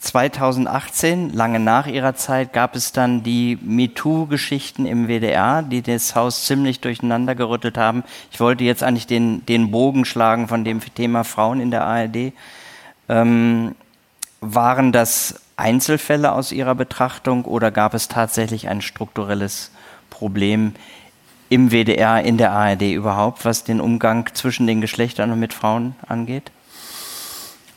2018, 0.00 1.30
lange 1.34 1.60
nach 1.60 1.86
ihrer 1.86 2.14
Zeit, 2.14 2.54
gab 2.54 2.74
es 2.74 2.92
dann 2.92 3.22
die 3.22 3.58
MeToo-Geschichten 3.60 4.86
im 4.86 5.08
WDR, 5.08 5.62
die 5.62 5.82
das 5.82 6.14
Haus 6.14 6.46
ziemlich 6.46 6.80
durcheinander 6.80 7.34
gerüttelt 7.34 7.76
haben. 7.76 8.02
Ich 8.32 8.40
wollte 8.40 8.64
jetzt 8.64 8.82
eigentlich 8.82 9.06
den, 9.06 9.44
den 9.44 9.70
Bogen 9.70 10.06
schlagen 10.06 10.48
von 10.48 10.64
dem 10.64 10.80
Thema 10.94 11.22
Frauen 11.24 11.60
in 11.60 11.70
der 11.70 11.84
ARD. 11.84 12.32
Ähm, 13.10 13.74
waren 14.40 14.92
das 14.92 15.34
Einzelfälle 15.56 16.32
aus 16.32 16.52
Ihrer 16.52 16.74
Betrachtung 16.74 17.44
oder 17.44 17.70
gab 17.70 17.92
es 17.92 18.08
tatsächlich 18.08 18.68
ein 18.68 18.80
strukturelles 18.80 19.70
Problem 20.08 20.74
im 21.50 21.70
WDR, 21.70 22.22
in 22.22 22.38
der 22.38 22.52
ARD 22.52 22.82
überhaupt, 22.92 23.44
was 23.44 23.64
den 23.64 23.80
Umgang 23.80 24.30
zwischen 24.34 24.66
den 24.66 24.80
Geschlechtern 24.80 25.32
und 25.32 25.40
mit 25.40 25.52
Frauen 25.52 25.96
angeht? 26.06 26.52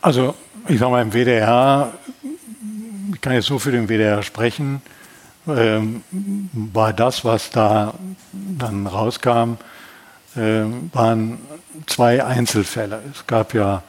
Also, 0.01 0.35
ich 0.68 0.80
sage 0.80 0.91
mal, 0.91 1.01
im 1.01 1.14
WDR, 1.14 1.91
ich 3.14 3.19
kann 3.19 3.34
jetzt 3.34 3.47
so 3.47 3.57
für 3.57 3.72
den 3.72 3.88
WDR 3.88 4.22
sprechen, 4.22 4.81
ähm, 5.47 6.03
war 6.53 6.93
das, 6.93 7.26
was 7.26 7.49
da 7.49 7.95
dann 8.31 8.85
rauskam, 8.85 9.55
äh, 10.35 10.64
waren 10.93 11.39
zwei 11.88 12.23
Einzelfälle. 12.23 13.01
Es 13.11 13.26
gab 13.26 13.53
ja 13.53 13.81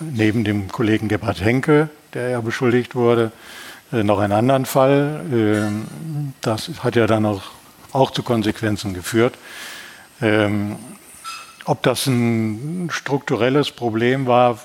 neben 0.00 0.44
dem 0.44 0.68
Kollegen 0.68 1.08
Gebhard 1.08 1.40
Henke, 1.40 1.88
der 2.14 2.30
ja 2.30 2.40
beschuldigt 2.40 2.94
wurde, 2.94 3.32
äh, 3.92 4.02
noch 4.02 4.18
einen 4.18 4.32
anderen 4.32 4.66
Fall. 4.66 5.24
Ähm, 5.32 6.34
das 6.40 6.70
hat 6.82 6.96
ja 6.96 7.06
dann 7.06 7.26
auch, 7.26 7.42
auch 7.92 8.10
zu 8.10 8.22
Konsequenzen 8.22 8.94
geführt. 8.94 9.34
Ähm, 10.20 10.76
ob 11.64 11.82
das 11.82 12.06
ein 12.06 12.88
strukturelles 12.90 13.70
Problem 13.70 14.26
war, 14.26 14.58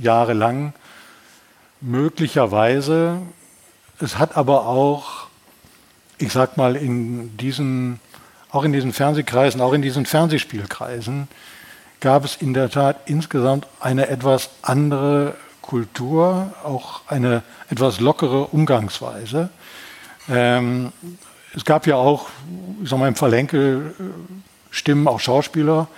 jahrelang, 0.00 0.72
möglicherweise. 1.80 3.22
Es 4.00 4.18
hat 4.18 4.36
aber 4.36 4.66
auch, 4.66 5.28
ich 6.18 6.32
sag 6.32 6.56
mal, 6.56 6.74
in 6.74 7.36
diesen, 7.36 8.00
auch 8.50 8.64
in 8.64 8.72
diesen 8.72 8.92
Fernsehkreisen, 8.92 9.60
auch 9.60 9.72
in 9.72 9.82
diesen 9.82 10.04
Fernsehspielkreisen, 10.04 11.28
gab 12.00 12.24
es 12.24 12.36
in 12.36 12.54
der 12.54 12.70
Tat 12.70 12.96
insgesamt 13.06 13.66
eine 13.80 14.08
etwas 14.08 14.50
andere 14.62 15.34
Kultur, 15.62 16.52
auch 16.64 17.02
eine 17.08 17.42
etwas 17.68 18.00
lockere 18.00 18.46
Umgangsweise. 18.46 19.50
Ähm, 20.28 20.92
es 21.54 21.64
gab 21.64 21.86
ja 21.86 21.96
auch, 21.96 22.28
ich 22.82 22.88
sag 22.88 22.98
mal, 22.98 23.08
im 23.08 23.16
Verlenke 23.16 23.94
äh, 23.98 24.02
Stimmen, 24.70 25.08
auch 25.08 25.20
Schauspieler, 25.20 25.88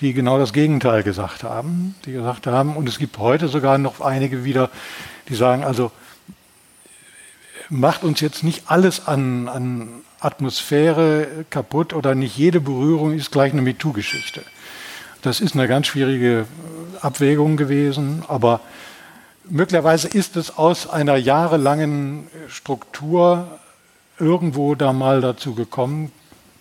die 0.00 0.12
genau 0.12 0.38
das 0.38 0.52
Gegenteil 0.52 1.02
gesagt 1.02 1.42
haben, 1.42 1.94
die 2.04 2.12
gesagt 2.12 2.46
haben, 2.46 2.76
und 2.76 2.88
es 2.88 2.98
gibt 2.98 3.18
heute 3.18 3.48
sogar 3.48 3.78
noch 3.78 4.00
einige 4.00 4.44
wieder, 4.44 4.70
die 5.28 5.34
sagen, 5.34 5.64
also 5.64 5.90
macht 7.68 8.02
uns 8.02 8.20
jetzt 8.20 8.42
nicht 8.42 8.64
alles 8.70 9.06
an, 9.06 9.48
an 9.48 9.88
Atmosphäre 10.20 11.44
kaputt 11.50 11.92
oder 11.92 12.14
nicht 12.14 12.36
jede 12.36 12.60
Berührung 12.60 13.14
ist 13.14 13.30
gleich 13.30 13.52
eine 13.52 13.62
MeToo-Geschichte. 13.62 14.42
Das 15.22 15.40
ist 15.40 15.54
eine 15.54 15.68
ganz 15.68 15.86
schwierige 15.88 16.46
Abwägung 17.02 17.58
gewesen, 17.58 18.22
aber 18.26 18.60
möglicherweise 19.44 20.08
ist 20.08 20.36
es 20.36 20.56
aus 20.56 20.88
einer 20.88 21.16
jahrelangen 21.16 22.26
Struktur 22.48 23.58
irgendwo 24.18 24.74
da 24.74 24.94
mal 24.94 25.20
dazu 25.20 25.54
gekommen, 25.54 26.10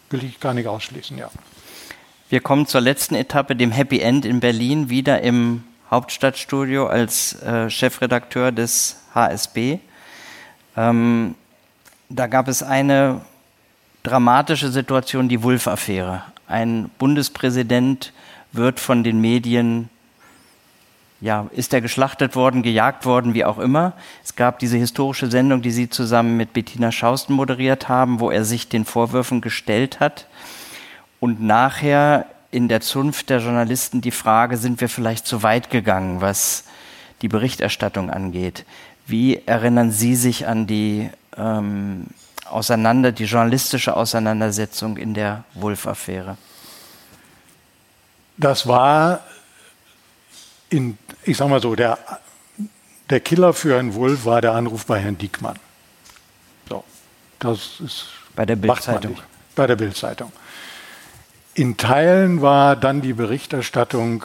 will 0.09 0.23
ich 0.25 0.41
gar 0.41 0.53
nicht 0.53 0.67
ausschließen, 0.67 1.17
ja. 1.17 1.29
Wir 2.29 2.41
kommen 2.41 2.67
zur 2.67 2.81
letzten 2.81 3.15
Etappe, 3.15 3.55
dem 3.55 3.71
Happy 3.71 4.01
End 4.01 4.25
in 4.25 4.39
Berlin, 4.39 4.89
wieder 4.89 5.21
im 5.21 5.63
Hauptstadtstudio 5.89 6.85
als 6.87 7.41
äh, 7.41 7.69
Chefredakteur 7.69 8.51
des 8.51 8.97
HSB. 9.15 9.79
Ähm, 10.75 11.35
da 12.09 12.27
gab 12.27 12.47
es 12.47 12.61
eine 12.61 13.21
dramatische 14.03 14.69
Situation, 14.69 15.29
die 15.29 15.41
Wulff-Affäre. 15.43 16.23
Ein 16.47 16.91
Bundespräsident 16.99 18.13
wird 18.51 18.79
von 18.79 19.03
den 19.03 19.21
Medien, 19.21 19.89
ja, 21.21 21.47
ist 21.51 21.73
er 21.73 21.81
geschlachtet 21.81 22.35
worden, 22.35 22.63
gejagt 22.63 23.05
worden, 23.05 23.33
wie 23.33 23.45
auch 23.45 23.59
immer. 23.59 23.93
Es 24.23 24.35
gab 24.35 24.59
diese 24.59 24.77
historische 24.77 25.29
Sendung, 25.29 25.61
die 25.61 25.71
Sie 25.71 25.89
zusammen 25.89 26.37
mit 26.37 26.53
Bettina 26.53 26.91
Schausten 26.91 27.33
moderiert 27.33 27.89
haben, 27.89 28.19
wo 28.19 28.31
er 28.31 28.45
sich 28.45 28.69
den 28.69 28.85
Vorwürfen 28.85 29.41
gestellt 29.41 29.99
hat. 29.99 30.27
Und 31.19 31.41
nachher 31.41 32.25
in 32.51 32.67
der 32.67 32.81
Zunft 32.81 33.29
der 33.29 33.39
Journalisten 33.39 34.01
die 34.01 34.11
Frage, 34.11 34.57
sind 34.57 34.81
wir 34.81 34.89
vielleicht 34.89 35.27
zu 35.27 35.43
weit 35.43 35.69
gegangen, 35.69 36.21
was 36.21 36.63
die 37.21 37.27
Berichterstattung 37.27 38.09
angeht? 38.09 38.65
Wie 39.05 39.41
erinnern 39.45 39.91
Sie 39.91 40.15
sich 40.15 40.47
an 40.47 40.67
die 40.67 41.09
ähm, 41.37 42.07
auseinander, 42.49 43.11
die 43.11 43.25
journalistische 43.25 43.95
Auseinandersetzung 43.95 44.97
in 44.97 45.13
der 45.13 45.43
Wulff-Affäre? 45.55 46.37
Das 48.39 48.67
war, 48.67 49.19
in, 50.69 50.97
ich 51.23 51.35
sag 51.35 51.49
mal 51.49 51.61
so, 51.61 51.75
der, 51.75 51.99
der 53.09 53.19
Killer 53.19 53.53
für 53.53 53.75
Herrn 53.75 53.93
Wulff 53.95 54.23
war 54.25 54.39
der 54.39 54.53
Anruf 54.53 54.85
bei 54.85 54.99
Herrn 54.99 55.17
Diekmann. 55.17 55.57
So, 56.69 56.85
das 57.39 57.81
ist 57.83 58.05
bei 58.35 58.45
der 58.45 58.55
Bildzeitung. 58.55 59.17
Bei 59.55 59.67
der 59.67 59.75
Bildzeitung. 59.75 60.31
In 61.53 61.75
Teilen 61.75 62.41
war 62.41 62.77
dann 62.77 63.01
die 63.01 63.11
Berichterstattung 63.11 64.23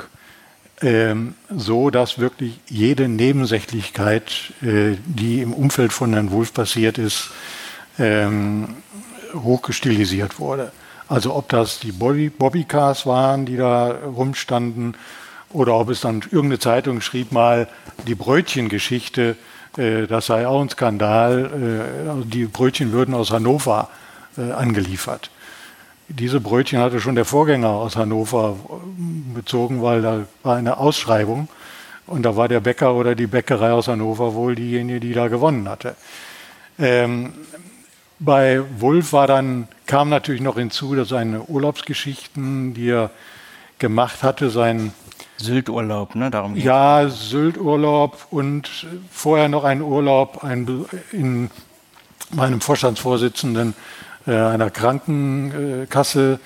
ähm, 0.80 1.34
so, 1.50 1.90
dass 1.90 2.20
wirklich 2.20 2.60
jede 2.68 3.08
Nebensächlichkeit, 3.08 4.52
äh, 4.62 4.96
die 5.06 5.40
im 5.40 5.52
Umfeld 5.52 5.92
von 5.92 6.12
Herrn 6.12 6.30
Wulff 6.30 6.54
passiert 6.54 6.98
ist, 6.98 7.30
ähm, 7.98 8.76
hochgestilisiert 9.34 10.38
wurde. 10.38 10.70
Also 11.08 11.34
ob 11.34 11.48
das 11.48 11.80
die 11.80 11.92
Bobby, 11.92 12.30
Bobbycars 12.30 13.06
waren, 13.06 13.46
die 13.46 13.56
da 13.56 13.90
rumstanden, 13.90 14.96
oder 15.52 15.74
ob 15.74 15.88
es 15.88 16.00
dann 16.00 16.22
irgendeine 16.22 16.58
Zeitung 16.58 17.00
schrieb 17.00 17.30
mal 17.30 17.68
die 18.06 18.14
Brötchengeschichte, 18.14 19.36
äh, 19.76 20.06
das 20.06 20.26
sei 20.26 20.46
auch 20.46 20.60
ein 20.60 20.68
Skandal, 20.68 22.04
äh, 22.06 22.08
also 22.08 22.24
die 22.24 22.46
Brötchen 22.46 22.92
würden 22.92 23.14
aus 23.14 23.30
Hannover 23.30 23.88
äh, 24.36 24.52
angeliefert. 24.52 25.30
Diese 26.08 26.40
Brötchen 26.40 26.80
hatte 26.80 27.00
schon 27.00 27.14
der 27.14 27.24
Vorgänger 27.24 27.70
aus 27.70 27.96
Hannover 27.96 28.56
äh, 28.68 29.34
bezogen, 29.34 29.82
weil 29.82 30.02
da 30.02 30.26
war 30.42 30.56
eine 30.56 30.76
Ausschreibung 30.76 31.48
und 32.06 32.24
da 32.24 32.36
war 32.36 32.48
der 32.48 32.60
Bäcker 32.60 32.94
oder 32.94 33.14
die 33.14 33.26
Bäckerei 33.26 33.70
aus 33.70 33.88
Hannover 33.88 34.34
wohl 34.34 34.54
diejenige, 34.54 35.00
die 35.00 35.12
da 35.12 35.28
gewonnen 35.28 35.68
hatte. 35.68 35.94
Ähm, 36.78 37.32
bei 38.18 38.60
Wulff 38.78 39.12
war 39.12 39.26
dann, 39.26 39.68
kam 39.86 40.08
natürlich 40.08 40.40
noch 40.40 40.56
hinzu, 40.56 40.94
dass 40.94 41.08
seine 41.08 41.42
Urlaubsgeschichten, 41.42 42.74
die 42.74 42.90
er 42.90 43.10
gemacht 43.78 44.22
hatte, 44.22 44.50
sein 44.50 44.92
Sylt-Urlaub, 45.36 46.14
ne? 46.14 46.30
Darum 46.30 46.54
geht's. 46.54 46.64
Ja, 46.64 47.08
Sylt-Urlaub 47.08 48.26
und 48.30 48.86
vorher 49.10 49.48
noch 49.48 49.64
ein 49.64 49.82
Urlaub 49.82 50.44
ein, 50.44 50.86
in 51.12 51.50
meinem 52.30 52.60
Vorstandsvorsitzenden 52.60 53.74
äh, 54.26 54.34
einer 54.34 54.70
Krankenkasse 54.70 56.38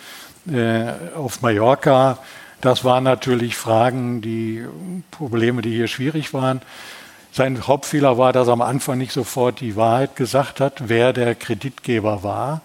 äh, 0.51 1.17
auf 1.17 1.43
Mallorca. 1.43 2.19
Das 2.61 2.85
waren 2.85 3.05
natürlich 3.05 3.57
Fragen, 3.57 4.21
die 4.21 4.65
Probleme, 5.11 5.63
die 5.63 5.71
hier 5.71 5.87
schwierig 5.87 6.35
waren. 6.35 6.61
Sein 7.31 7.67
Hauptfehler 7.67 8.19
war, 8.19 8.33
dass 8.33 8.49
er 8.49 8.55
am 8.55 8.63
Anfang 8.63 8.99
nicht 8.99 9.13
sofort 9.13 9.61
die 9.61 9.77
Wahrheit 9.77 10.17
gesagt 10.17 10.61
hat, 10.61 10.89
wer 10.89 11.13
der 11.13 11.35
Kreditgeber 11.35 12.23
war. 12.25 12.63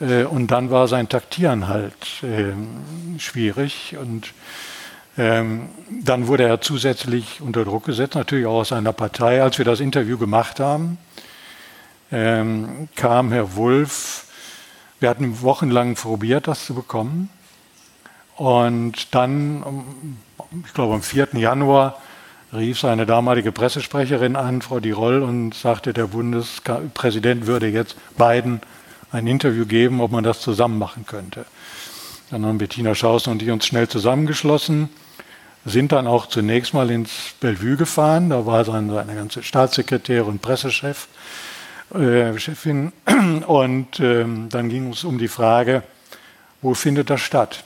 Äh, 0.00 0.24
und 0.24 0.50
dann 0.50 0.70
war 0.70 0.88
sein 0.88 1.08
Taktieren 1.08 1.68
halt 1.68 2.22
äh, 2.22 2.52
schwierig. 3.18 3.96
Und 4.00 4.32
ähm, 5.18 5.68
dann 6.02 6.26
wurde 6.26 6.44
er 6.44 6.60
zusätzlich 6.60 7.40
unter 7.40 7.64
Druck 7.64 7.84
gesetzt, 7.84 8.14
natürlich 8.14 8.46
auch 8.46 8.60
aus 8.60 8.68
seiner 8.68 8.92
Partei. 8.92 9.42
Als 9.42 9.58
wir 9.58 9.64
das 9.64 9.80
Interview 9.80 10.18
gemacht 10.18 10.60
haben, 10.60 10.98
ähm, 12.12 12.88
kam 12.96 13.32
Herr 13.32 13.56
Wulff. 13.56 14.26
Wir 15.00 15.10
hatten 15.10 15.42
wochenlang 15.42 15.94
probiert, 15.94 16.48
das 16.48 16.66
zu 16.66 16.74
bekommen. 16.74 17.28
Und 18.36 19.14
dann, 19.14 19.84
ich 20.66 20.74
glaube 20.74 20.94
am 20.94 21.02
4. 21.02 21.28
Januar, 21.34 21.98
rief 22.52 22.80
seine 22.80 23.06
damalige 23.06 23.52
Pressesprecherin 23.52 24.36
an, 24.36 24.62
Frau 24.62 24.80
Diroll, 24.80 25.22
und 25.22 25.54
sagte, 25.54 25.92
der 25.92 26.06
Bundespräsident 26.06 27.46
würde 27.46 27.68
jetzt 27.68 27.96
Biden 28.16 28.60
ein 29.12 29.26
Interview 29.26 29.66
geben, 29.66 30.00
ob 30.00 30.10
man 30.10 30.24
das 30.24 30.40
zusammen 30.40 30.78
machen 30.78 31.06
könnte. 31.06 31.46
Dann 32.30 32.44
haben 32.44 32.58
Bettina 32.58 32.94
Schausen 32.94 33.32
und 33.32 33.42
ich 33.42 33.50
uns 33.50 33.66
schnell 33.66 33.88
zusammengeschlossen, 33.88 34.88
sind 35.64 35.92
dann 35.92 36.06
auch 36.06 36.26
zunächst 36.26 36.74
mal 36.74 36.90
ins 36.90 37.34
Bellevue 37.40 37.76
gefahren. 37.76 38.30
Da 38.30 38.46
war 38.46 38.64
dann 38.64 38.90
seine 38.90 39.14
ganze 39.14 39.42
Staatssekretär 39.42 40.26
und 40.26 40.42
Pressechef, 40.42 41.08
äh, 41.94 42.38
Chefin. 42.38 42.92
Und 43.46 44.00
ähm, 44.00 44.48
dann 44.50 44.68
ging 44.68 44.92
es 44.92 45.04
um 45.04 45.18
die 45.18 45.28
Frage, 45.28 45.82
wo 46.62 46.74
findet 46.74 47.10
das 47.10 47.20
statt? 47.20 47.62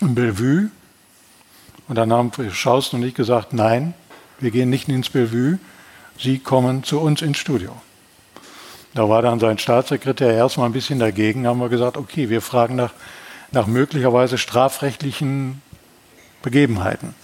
In 0.00 0.14
Bellevue 0.14 0.70
und 1.88 1.96
dann 1.96 2.12
haben 2.12 2.32
Schausten 2.52 2.96
und 2.96 3.02
ich 3.02 3.14
gesagt, 3.14 3.52
nein, 3.52 3.94
wir 4.40 4.50
gehen 4.50 4.70
nicht 4.70 4.88
ins 4.88 5.10
Bellevue, 5.10 5.58
Sie 6.18 6.38
kommen 6.38 6.84
zu 6.84 7.00
uns 7.00 7.22
ins 7.22 7.38
Studio. 7.38 7.76
Da 8.94 9.08
war 9.08 9.22
dann 9.22 9.40
sein 9.40 9.58
Staatssekretär 9.58 10.34
erstmal 10.34 10.68
ein 10.68 10.72
bisschen 10.72 10.98
dagegen, 10.98 11.46
haben 11.46 11.60
wir 11.60 11.68
gesagt, 11.68 11.96
okay, 11.96 12.28
wir 12.28 12.42
fragen 12.42 12.76
nach, 12.76 12.92
nach 13.50 13.66
möglicherweise 13.66 14.38
strafrechtlichen 14.38 15.62
Begebenheiten. 16.42 17.14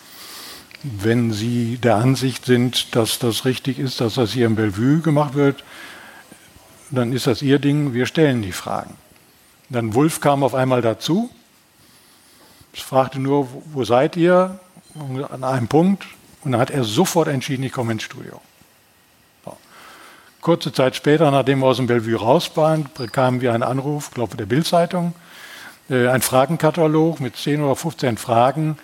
Wenn 0.82 1.32
Sie 1.32 1.76
der 1.76 1.96
Ansicht 1.96 2.44
sind, 2.44 2.94
dass 2.96 3.18
das 3.18 3.44
richtig 3.44 3.78
ist, 3.78 4.00
dass 4.00 4.14
das 4.14 4.32
hier 4.32 4.46
im 4.46 4.54
Bellevue 4.54 5.00
gemacht 5.00 5.34
wird, 5.34 5.64
dann 6.90 7.12
ist 7.12 7.26
das 7.26 7.42
Ihr 7.42 7.58
Ding, 7.58 7.92
wir 7.92 8.06
stellen 8.06 8.42
die 8.42 8.52
Fragen. 8.52 8.94
Dann 9.68 9.94
Wulf 9.94 10.20
kam 10.20 10.42
auf 10.42 10.54
einmal 10.54 10.80
dazu 10.80 11.30
fragte 12.82 13.18
nur, 13.20 13.48
wo 13.72 13.84
seid 13.84 14.16
ihr? 14.16 14.58
An 15.30 15.44
einem 15.44 15.68
Punkt. 15.68 16.06
Und 16.42 16.52
dann 16.52 16.60
hat 16.60 16.70
er 16.70 16.84
sofort 16.84 17.28
entschieden, 17.28 17.62
ich 17.64 17.72
komme 17.72 17.92
ins 17.92 18.02
Studio. 18.02 18.40
Kurze 20.48 20.72
Zeit 20.72 20.96
später, 20.96 21.30
nachdem 21.30 21.58
wir 21.58 21.66
aus 21.66 21.76
dem 21.76 21.88
Bellevue 21.88 22.16
raus 22.16 22.52
waren, 22.54 22.86
bekamen 22.96 23.42
wir 23.42 23.52
einen 23.52 23.62
Anruf, 23.62 24.12
glaube 24.12 24.38
der 24.38 24.46
Bildzeitung, 24.46 25.12
äh, 25.90 26.08
ein 26.08 26.22
Fragenkatalog 26.22 27.20
mit 27.20 27.36
10 27.36 27.60
oder 27.60 27.76
15 27.76 28.16
Fragen. 28.16 28.78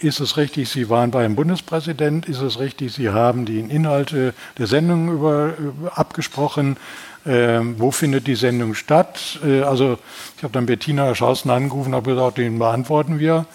Ist 0.00 0.18
es 0.18 0.36
richtig, 0.36 0.70
Sie 0.70 0.90
waren 0.90 1.12
beim 1.12 1.36
Bundespräsident? 1.36 2.26
Ist 2.26 2.40
es 2.40 2.58
richtig, 2.58 2.94
Sie 2.94 3.10
haben 3.10 3.44
die 3.44 3.60
Inhalte 3.60 4.34
der 4.58 4.66
Sendung 4.66 5.08
über 5.08 5.52
abgesprochen? 5.94 6.78
Ähm, 7.24 7.76
wo 7.78 7.92
findet 7.92 8.26
die 8.26 8.34
Sendung 8.34 8.74
statt? 8.74 9.38
Äh, 9.46 9.60
also 9.60 9.98
ich 10.36 10.42
habe 10.42 10.52
dann 10.52 10.66
Bettina 10.66 11.14
Schausen 11.14 11.48
angerufen 11.48 11.90
und 11.90 11.94
habe 11.94 12.10
gesagt, 12.10 12.38
den 12.38 12.58
beantworten 12.58 13.20
wir. 13.20 13.46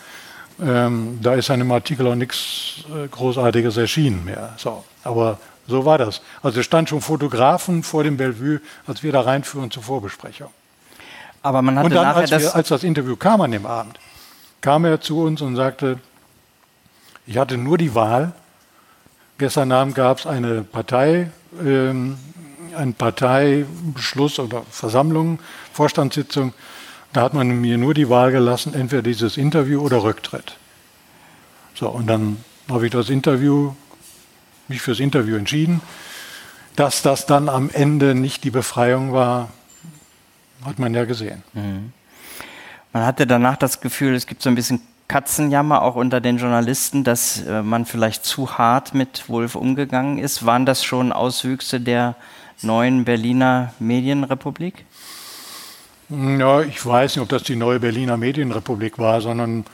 Ähm, 0.62 1.20
da 1.22 1.34
ist 1.34 1.52
an 1.52 1.60
dem 1.60 1.74
Artikel 1.74 2.08
auch 2.08 2.16
nichts 2.16 2.86
äh, 2.88 3.10
Großartiges 3.10 3.76
erschienen 3.76 4.24
mehr. 4.24 4.54
So, 4.56 4.86
aber 5.04 5.40
so 5.70 5.86
war 5.86 5.98
das. 5.98 6.22
Also 6.44 6.60
es 6.60 6.66
stand 6.66 6.90
schon 6.90 7.02
Fotografen 7.02 7.84
vor 7.84 8.04
dem 8.04 8.18
Bellevue, 8.18 8.60
als 8.88 9.04
wir 9.04 9.12
da 9.12 9.22
reinführen 9.22 9.72
zur 9.72 9.84
Vorbesprechung. 9.84 10.50
Aber 11.42 11.62
man 11.62 11.78
hatte 11.78 11.86
und 11.86 11.94
dann, 11.94 12.04
nachher 12.04 12.22
als, 12.22 12.30
das 12.30 12.42
wir, 12.44 12.56
als 12.56 12.68
das 12.68 12.84
Interview 12.84 13.16
kam 13.16 13.42
an 13.42 13.52
dem 13.52 13.66
Abend, 13.66 14.00
kam 14.62 14.84
er 14.84 15.00
zu 15.00 15.22
uns 15.22 15.42
und 15.42 15.56
sagte, 15.56 16.00
ich 17.26 17.38
hatte 17.38 17.58
nur 17.58 17.78
die 17.78 17.96
Wahl. 17.96 18.34
Gestern 19.38 19.72
Abend 19.72 19.96
gab 19.96 20.20
es 20.20 20.28
eine 20.28 20.64
Partei, 20.64 21.32
ähm, 21.64 22.18
einen 22.76 22.94
Parteibeschluss 22.94 24.40
oder 24.40 24.64
Versammlung, 24.70 25.40
Vorstandssitzung, 25.72 26.54
da 27.14 27.22
hat 27.22 27.34
man 27.34 27.48
mir 27.48 27.78
nur 27.78 27.94
die 27.94 28.10
Wahl 28.10 28.32
gelassen, 28.32 28.74
entweder 28.74 29.02
dieses 29.02 29.38
Interview 29.38 29.82
oder 29.82 30.04
Rücktritt. 30.04 30.58
So, 31.74 31.90
und 31.90 32.08
dann 32.08 32.44
habe 32.70 32.86
ich 32.86 32.92
das 32.92 33.10
Interview, 33.10 33.74
mich 34.70 34.82
fürs 34.82 35.00
Interview 35.00 35.36
entschieden. 35.36 35.82
Dass 36.76 37.02
das 37.02 37.26
dann 37.26 37.50
am 37.50 37.70
Ende 37.70 38.16
nicht 38.16 38.44
die 38.44 38.52
Befreiung 38.52 39.12
war, 39.12 39.50
hat 40.66 40.80
man 40.80 40.94
ja 40.94 41.06
gesehen. 41.06 41.44
Mhm. 41.54 41.92
Man 42.94 43.06
hatte 43.06 43.28
danach 43.28 43.58
das 43.58 43.82
Gefühl, 43.82 44.16
es 44.16 44.26
gibt 44.26 44.42
so 44.42 44.50
ein 44.50 44.56
bisschen 44.56 44.82
Katzenjammer 45.08 45.82
auch 45.82 45.96
unter 45.96 46.22
den 46.22 46.38
Journalisten, 46.38 47.04
dass 47.04 47.42
äh, 47.42 47.64
man 47.64 47.86
vielleicht 47.86 48.26
zu 48.26 48.58
hart 48.58 48.94
mit 48.94 49.28
Wolf 49.28 49.56
umgegangen 49.56 50.20
ist. 50.20 50.46
Waren 50.46 50.66
das 50.66 50.84
schon 50.84 51.12
Auswüchse 51.12 51.80
der 51.82 52.16
neuen 52.62 53.06
Berliner 53.06 53.74
Medienrepublik? 53.80 54.86
Ja, 56.10 56.62
ich 56.62 56.84
weiß 56.84 57.16
nicht, 57.16 57.24
ob 57.24 57.30
das 57.30 57.44
die 57.44 57.56
neue 57.56 57.80
Berliner 57.80 58.18
Medienrepublik 58.18 58.98
war, 58.98 59.22
sondern 59.22 59.66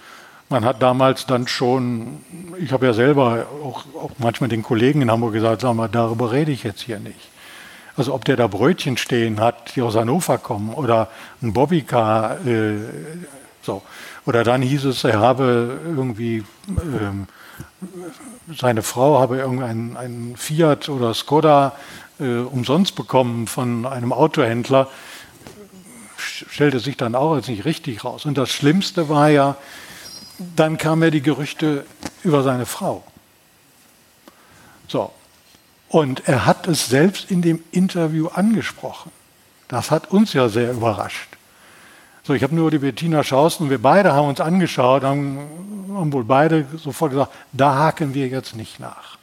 man 0.49 0.63
hat 0.63 0.81
damals 0.81 1.25
dann 1.25 1.47
schon, 1.47 2.23
ich 2.59 2.71
habe 2.71 2.85
ja 2.85 2.93
selber 2.93 3.47
auch, 3.63 3.85
auch, 3.95 4.11
manchmal 4.19 4.49
den 4.49 4.63
Kollegen 4.63 5.01
in 5.01 5.11
Hamburg 5.11 5.33
gesagt, 5.33 5.61
sag 5.61 5.73
mal, 5.73 5.87
darüber 5.87 6.31
rede 6.31 6.51
ich 6.51 6.63
jetzt 6.63 6.81
hier 6.81 6.99
nicht. 6.99 7.29
Also 7.97 8.13
ob 8.13 8.25
der 8.25 8.35
da 8.35 8.47
Brötchen 8.47 8.97
stehen 8.97 9.39
hat, 9.39 9.75
die 9.75 9.81
aus 9.81 9.95
Hannover 9.95 10.37
kommen 10.37 10.73
oder 10.73 11.09
ein 11.41 11.53
Bobbycar, 11.53 12.45
äh, 12.45 12.75
so. 13.61 13.81
Oder 14.25 14.43
dann 14.43 14.61
hieß 14.61 14.85
es, 14.85 15.03
er 15.03 15.19
habe 15.19 15.79
irgendwie, 15.85 16.43
ähm, 16.67 17.27
seine 18.55 18.83
Frau 18.83 19.19
habe 19.19 19.37
irgendein 19.37 20.33
Fiat 20.35 20.89
oder 20.89 21.13
Skoda 21.13 21.73
äh, 22.19 22.39
umsonst 22.39 22.95
bekommen 22.95 23.47
von 23.47 23.85
einem 23.85 24.11
Autohändler, 24.11 24.89
stellte 26.17 26.79
sich 26.79 26.97
dann 26.97 27.15
auch 27.15 27.33
als 27.33 27.47
nicht 27.47 27.65
richtig 27.65 28.03
raus. 28.03 28.25
Und 28.25 28.37
das 28.37 28.49
Schlimmste 28.49 29.09
war 29.09 29.29
ja, 29.29 29.57
dann 30.37 30.77
kamen 30.77 31.03
ja 31.03 31.09
die 31.09 31.21
Gerüchte 31.21 31.85
über 32.23 32.43
seine 32.43 32.65
Frau. 32.65 33.03
So. 34.87 35.11
Und 35.89 36.27
er 36.27 36.45
hat 36.45 36.67
es 36.67 36.87
selbst 36.87 37.31
in 37.31 37.41
dem 37.41 37.63
Interview 37.71 38.27
angesprochen. 38.27 39.11
Das 39.67 39.91
hat 39.91 40.11
uns 40.11 40.33
ja 40.33 40.49
sehr 40.49 40.71
überrascht. 40.71 41.29
So, 42.23 42.33
ich 42.33 42.43
habe 42.43 42.55
nur 42.55 42.71
die 42.71 42.79
Bettina 42.79 43.23
Schausten 43.23 43.65
und 43.65 43.69
wir 43.69 43.81
beide 43.81 44.13
haben 44.13 44.27
uns 44.27 44.41
angeschaut, 44.41 45.03
haben, 45.03 45.37
haben 45.93 46.11
wohl 46.11 46.23
beide 46.23 46.65
sofort 46.75 47.11
gesagt, 47.11 47.31
da 47.51 47.75
haken 47.75 48.13
wir 48.13 48.27
jetzt 48.27 48.55
nicht 48.55 48.79
nach. 48.79 49.17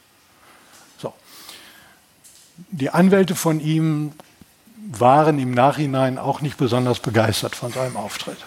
Die 2.69 2.89
Anwälte 2.89 3.35
von 3.35 3.59
ihm 3.59 4.13
waren 4.91 5.39
im 5.39 5.51
Nachhinein 5.51 6.17
auch 6.17 6.41
nicht 6.41 6.57
besonders 6.57 6.99
begeistert 6.99 7.55
von 7.55 7.71
seinem 7.71 7.97
Auftritt. 7.97 8.37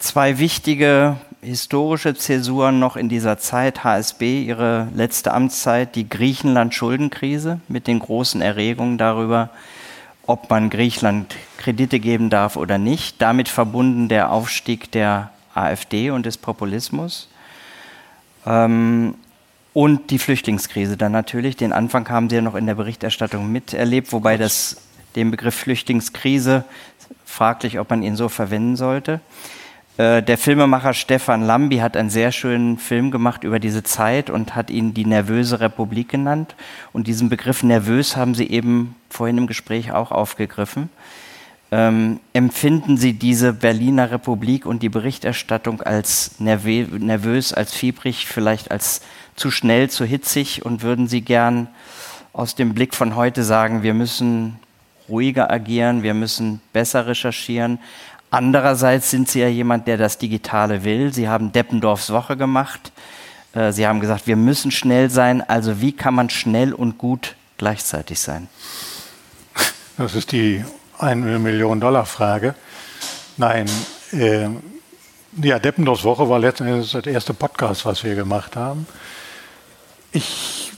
Zwei 0.00 0.38
wichtige 0.38 1.18
historische 1.42 2.14
Zäsuren 2.14 2.78
noch 2.78 2.96
in 2.96 3.10
dieser 3.10 3.36
Zeit. 3.36 3.84
HSB, 3.84 4.42
ihre 4.42 4.88
letzte 4.94 5.34
Amtszeit, 5.34 5.94
die 5.94 6.08
Griechenland-Schuldenkrise 6.08 7.60
mit 7.68 7.86
den 7.86 7.98
großen 7.98 8.40
Erregungen 8.40 8.96
darüber, 8.96 9.50
ob 10.26 10.48
man 10.48 10.70
Griechenland 10.70 11.36
Kredite 11.58 12.00
geben 12.00 12.30
darf 12.30 12.56
oder 12.56 12.78
nicht. 12.78 13.20
Damit 13.20 13.50
verbunden 13.50 14.08
der 14.08 14.32
Aufstieg 14.32 14.90
der 14.90 15.32
AfD 15.54 16.10
und 16.10 16.24
des 16.24 16.38
Populismus. 16.38 17.28
Ähm, 18.46 19.16
und 19.74 20.10
die 20.10 20.18
Flüchtlingskrise 20.18 20.96
dann 20.96 21.12
natürlich. 21.12 21.58
Den 21.58 21.74
Anfang 21.74 22.08
haben 22.08 22.30
Sie 22.30 22.36
ja 22.36 22.42
noch 22.42 22.54
in 22.54 22.64
der 22.64 22.74
Berichterstattung 22.74 23.52
miterlebt, 23.52 24.14
wobei 24.14 24.38
das 24.38 24.78
den 25.14 25.30
Begriff 25.30 25.56
Flüchtlingskrise 25.56 26.64
fraglich, 27.26 27.78
ob 27.78 27.90
man 27.90 28.02
ihn 28.02 28.16
so 28.16 28.30
verwenden 28.30 28.76
sollte. 28.76 29.20
Äh, 30.00 30.22
der 30.22 30.38
Filmemacher 30.38 30.94
Stefan 30.94 31.42
Lambi 31.42 31.76
hat 31.76 31.94
einen 31.94 32.08
sehr 32.08 32.32
schönen 32.32 32.78
Film 32.78 33.10
gemacht 33.10 33.44
über 33.44 33.58
diese 33.58 33.82
Zeit 33.82 34.30
und 34.30 34.54
hat 34.54 34.70
ihn 34.70 34.94
die 34.94 35.04
nervöse 35.04 35.60
Republik 35.60 36.08
genannt. 36.08 36.54
Und 36.94 37.06
diesen 37.06 37.28
Begriff 37.28 37.62
nervös 37.62 38.16
haben 38.16 38.34
Sie 38.34 38.48
eben 38.48 38.96
vorhin 39.10 39.36
im 39.36 39.46
Gespräch 39.46 39.92
auch 39.92 40.10
aufgegriffen. 40.10 40.88
Ähm, 41.70 42.18
empfinden 42.32 42.96
Sie 42.96 43.12
diese 43.12 43.52
Berliner 43.52 44.10
Republik 44.10 44.64
und 44.64 44.82
die 44.82 44.88
Berichterstattung 44.88 45.82
als 45.82 46.36
nervös, 46.38 47.52
als 47.52 47.74
fiebrig, 47.74 48.26
vielleicht 48.26 48.70
als 48.70 49.02
zu 49.36 49.50
schnell, 49.50 49.90
zu 49.90 50.06
hitzig 50.06 50.64
und 50.64 50.80
würden 50.82 51.08
Sie 51.08 51.20
gern 51.20 51.68
aus 52.32 52.54
dem 52.54 52.72
Blick 52.72 52.94
von 52.94 53.16
heute 53.16 53.44
sagen, 53.44 53.82
wir 53.82 53.92
müssen 53.92 54.58
ruhiger 55.10 55.50
agieren, 55.50 56.02
wir 56.02 56.14
müssen 56.14 56.60
besser 56.72 57.06
recherchieren. 57.06 57.78
Andererseits 58.30 59.10
sind 59.10 59.28
Sie 59.28 59.40
ja 59.40 59.48
jemand, 59.48 59.86
der 59.86 59.96
das 59.96 60.18
Digitale 60.18 60.84
will. 60.84 61.12
Sie 61.12 61.28
haben 61.28 61.52
Deppendorfs 61.52 62.10
Woche 62.10 62.36
gemacht. 62.36 62.92
Äh, 63.52 63.72
Sie 63.72 63.86
haben 63.86 64.00
gesagt, 64.00 64.26
wir 64.26 64.36
müssen 64.36 64.70
schnell 64.70 65.10
sein. 65.10 65.42
Also 65.48 65.80
wie 65.80 65.92
kann 65.92 66.14
man 66.14 66.30
schnell 66.30 66.72
und 66.72 66.98
gut 66.98 67.34
gleichzeitig 67.58 68.20
sein? 68.20 68.48
Das 69.96 70.14
ist 70.14 70.32
die 70.32 70.64
1 70.98 71.40
Million 71.40 71.80
Dollar 71.80 72.06
Frage. 72.06 72.54
Nein, 73.36 73.66
äh, 74.12 74.48
ja, 75.42 75.58
Deppendorfs 75.58 76.04
Woche 76.04 76.28
war 76.28 76.38
letzten 76.38 76.66
Endes 76.66 76.92
das 76.92 77.06
erste 77.06 77.34
Podcast, 77.34 77.84
was 77.84 78.02
wir 78.04 78.14
gemacht 78.14 78.56
haben. 78.56 78.86
Ich, 80.12 80.72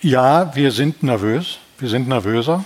ja, 0.00 0.54
wir 0.54 0.70
sind 0.72 1.02
nervös. 1.02 1.58
Wir 1.78 1.88
sind 1.88 2.08
nervöser. 2.08 2.64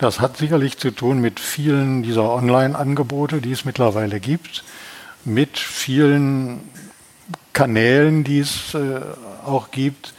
Das 0.00 0.18
hat 0.18 0.38
sicherlich 0.38 0.78
zu 0.78 0.92
tun 0.92 1.20
mit 1.20 1.38
vielen 1.38 2.02
dieser 2.02 2.32
Online-Angebote, 2.32 3.42
die 3.42 3.52
es 3.52 3.66
mittlerweile 3.66 4.18
gibt, 4.18 4.64
mit 5.26 5.58
vielen 5.58 6.60
Kanälen, 7.52 8.24
die 8.24 8.38
es 8.38 8.72
äh, 8.72 9.02
auch 9.44 9.70
gibt. 9.70 10.14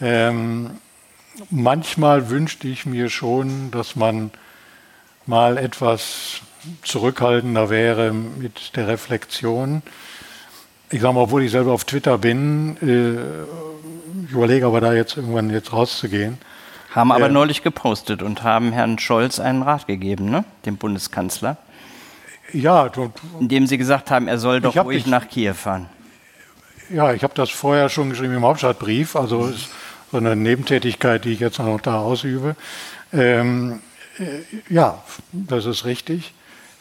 Ähm, 0.00 0.78
manchmal 1.50 2.30
wünschte 2.30 2.68
ich 2.68 2.86
mir 2.86 3.10
schon, 3.10 3.72
dass 3.72 3.96
man 3.96 4.30
mal 5.26 5.58
etwas 5.58 6.40
zurückhaltender 6.84 7.70
wäre 7.70 8.12
mit 8.12 8.76
der 8.76 8.86
Reflexion. 8.86 9.82
Ich 10.90 11.00
sage 11.00 11.14
mal, 11.14 11.22
obwohl 11.22 11.42
ich 11.42 11.50
selber 11.50 11.72
auf 11.72 11.82
Twitter 11.82 12.18
bin, 12.18 12.76
äh, 12.80 14.26
ich 14.26 14.30
überlege 14.30 14.66
aber 14.66 14.80
da 14.80 14.92
jetzt 14.92 15.16
irgendwann 15.16 15.50
jetzt 15.50 15.72
rauszugehen. 15.72 16.38
Haben 16.90 17.12
aber 17.12 17.26
ja. 17.26 17.32
neulich 17.32 17.62
gepostet 17.62 18.22
und 18.22 18.42
haben 18.42 18.72
Herrn 18.72 18.98
Scholz 18.98 19.40
einen 19.40 19.62
Rat 19.62 19.86
gegeben, 19.86 20.30
ne? 20.30 20.44
dem 20.64 20.76
Bundeskanzler. 20.76 21.58
Ja. 22.52 22.88
Du, 22.88 23.12
indem 23.40 23.66
sie 23.66 23.76
gesagt 23.76 24.10
haben, 24.10 24.26
er 24.26 24.38
soll 24.38 24.60
doch 24.60 24.76
ruhig 24.76 25.06
nach 25.06 25.28
Kiew 25.28 25.54
fahren. 25.54 25.88
Ja, 26.90 27.12
ich 27.12 27.22
habe 27.22 27.34
das 27.34 27.50
vorher 27.50 27.90
schon 27.90 28.10
geschrieben 28.10 28.34
im 28.34 28.44
Hauptstadtbrief, 28.44 29.14
also 29.14 29.52
so 30.10 30.16
eine 30.16 30.34
Nebentätigkeit, 30.34 31.24
die 31.26 31.32
ich 31.32 31.40
jetzt 31.40 31.58
noch 31.58 31.80
da 31.80 31.98
ausübe. 31.98 32.56
Ähm, 33.12 33.80
äh, 34.18 34.72
ja, 34.72 35.02
das 35.32 35.66
ist 35.66 35.84
richtig. 35.84 36.32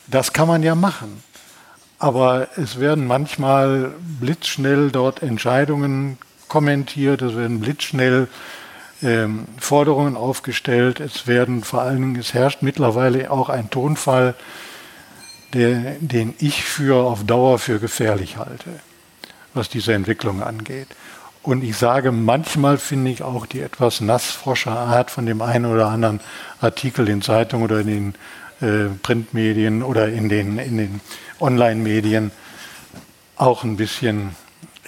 Das 0.07 0.31
kann 0.31 0.47
man 0.47 0.63
ja 0.63 0.75
machen. 0.75 1.21
Aber 1.99 2.47
es 2.55 2.79
werden 2.79 3.07
manchmal 3.07 3.91
blitzschnell 3.99 4.91
dort 4.91 5.23
Entscheidungen 5.23 6.17
kommentiert, 6.47 7.21
es 7.21 7.35
werden 7.35 7.59
blitzschnell 7.59 8.27
ähm, 9.03 9.45
Forderungen 9.59 10.17
aufgestellt. 10.17 10.99
Es 10.99 11.27
werden 11.27 11.63
vor 11.63 11.81
allen 11.81 12.01
Dingen, 12.01 12.15
es 12.15 12.33
herrscht 12.33 12.61
mittlerweile 12.61 13.31
auch 13.31 13.49
ein 13.49 13.69
Tonfall, 13.69 14.35
der, 15.53 15.95
den 15.99 16.33
ich 16.39 16.63
für 16.63 17.05
auf 17.05 17.25
Dauer 17.25 17.59
für 17.59 17.79
gefährlich 17.79 18.37
halte, 18.37 18.79
was 19.53 19.69
diese 19.69 19.93
Entwicklung 19.93 20.41
angeht. 20.43 20.87
Und 21.43 21.63
ich 21.63 21.77
sage, 21.77 22.11
manchmal 22.11 22.77
finde 22.77 23.11
ich 23.11 23.23
auch 23.23 23.45
die 23.45 23.61
etwas 23.61 24.01
nassfrosche 24.01 24.71
Art 24.71 25.11
von 25.11 25.25
dem 25.25 25.41
einen 25.41 25.65
oder 25.65 25.87
anderen 25.87 26.19
Artikel 26.59 27.07
in 27.07 27.21
Zeitungen 27.21 27.65
oder 27.65 27.79
in 27.79 27.87
den 27.87 28.15
äh, 28.59 28.89
Printmedien 29.01 29.81
oder 29.83 30.09
in 30.09 30.27
den, 30.27 30.59
in 30.59 30.77
den 30.77 31.01
Online-Medien 31.39 32.31
auch 33.37 33.63
ein 33.63 33.77
bisschen, 33.77 34.35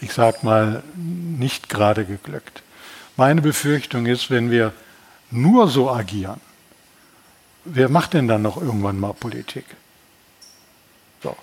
ich 0.01 0.11
sag 0.11 0.43
mal, 0.43 0.83
nicht 0.95 1.69
gerade 1.69 2.03
geglückt. 2.03 2.63
Meine 3.19 3.41
Befürchtung 3.41 4.05
ist, 4.05 4.31
wenn 4.31 4.49
wir 4.49 4.71
nur 5.29 5.67
so 5.67 5.91
agieren, 5.91 6.39
wer 7.65 7.89
macht 7.89 8.13
denn 8.13 8.29
dann 8.29 8.41
noch 8.41 8.55
irgendwann 8.55 8.97
mal 8.97 9.11
Politik? 9.11 9.65
So. 11.21 11.35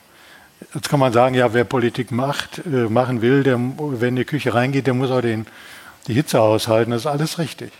Jetzt 0.72 0.88
kann 0.88 1.00
man 1.00 1.12
sagen, 1.12 1.34
ja, 1.34 1.52
wer 1.52 1.64
Politik 1.64 2.12
macht, 2.12 2.64
äh, 2.64 2.88
machen 2.88 3.20
will, 3.20 3.42
der, 3.42 3.58
wenn 3.58 4.08
in 4.08 4.16
die 4.16 4.24
Küche 4.24 4.54
reingeht, 4.54 4.86
der 4.86 4.94
muss 4.94 5.10
auch 5.10 5.20
den, 5.20 5.46
die 6.06 6.14
Hitze 6.14 6.40
aushalten. 6.40 6.92
Das 6.92 7.02
ist 7.02 7.06
alles 7.08 7.38
richtig. 7.38 7.72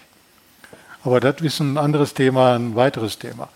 Aber 1.03 1.19
das 1.19 1.41
ist 1.41 1.61
ein 1.61 1.79
anderes 1.79 2.13
Thema, 2.13 2.55
ein 2.55 2.77
weiteres 2.77 3.19
Thema. 3.19 3.49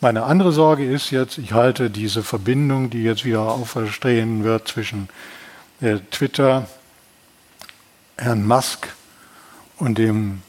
Meine 0.00 0.22
andere 0.22 0.52
Sorge 0.52 0.90
ist 0.90 1.10
jetzt, 1.10 1.36
ich 1.36 1.52
halte 1.52 1.90
diese 1.90 2.22
Verbindung, 2.22 2.88
die 2.88 3.02
jetzt 3.02 3.26
wieder 3.26 3.42
auferstehen 3.42 4.44
wird 4.44 4.66
zwischen 4.66 5.10
äh, 5.82 5.98
Twitter, 6.10 6.68
Herrn 8.16 8.46
Musk 8.46 8.88
und 9.78 9.98
dem 9.98 10.42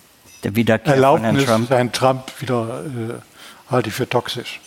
der 0.43 0.55
Wiederkehr 0.55 0.93
Erlaubnis, 0.93 1.43
von 1.43 1.45
Trump, 1.45 1.69
Herrn 1.69 1.91
Trump 1.91 2.41
wieder 2.41 2.83
äh, 2.85 3.71
halte 3.71 3.89
ich 3.89 3.95
für 3.95 4.07
toxisch. 4.07 4.61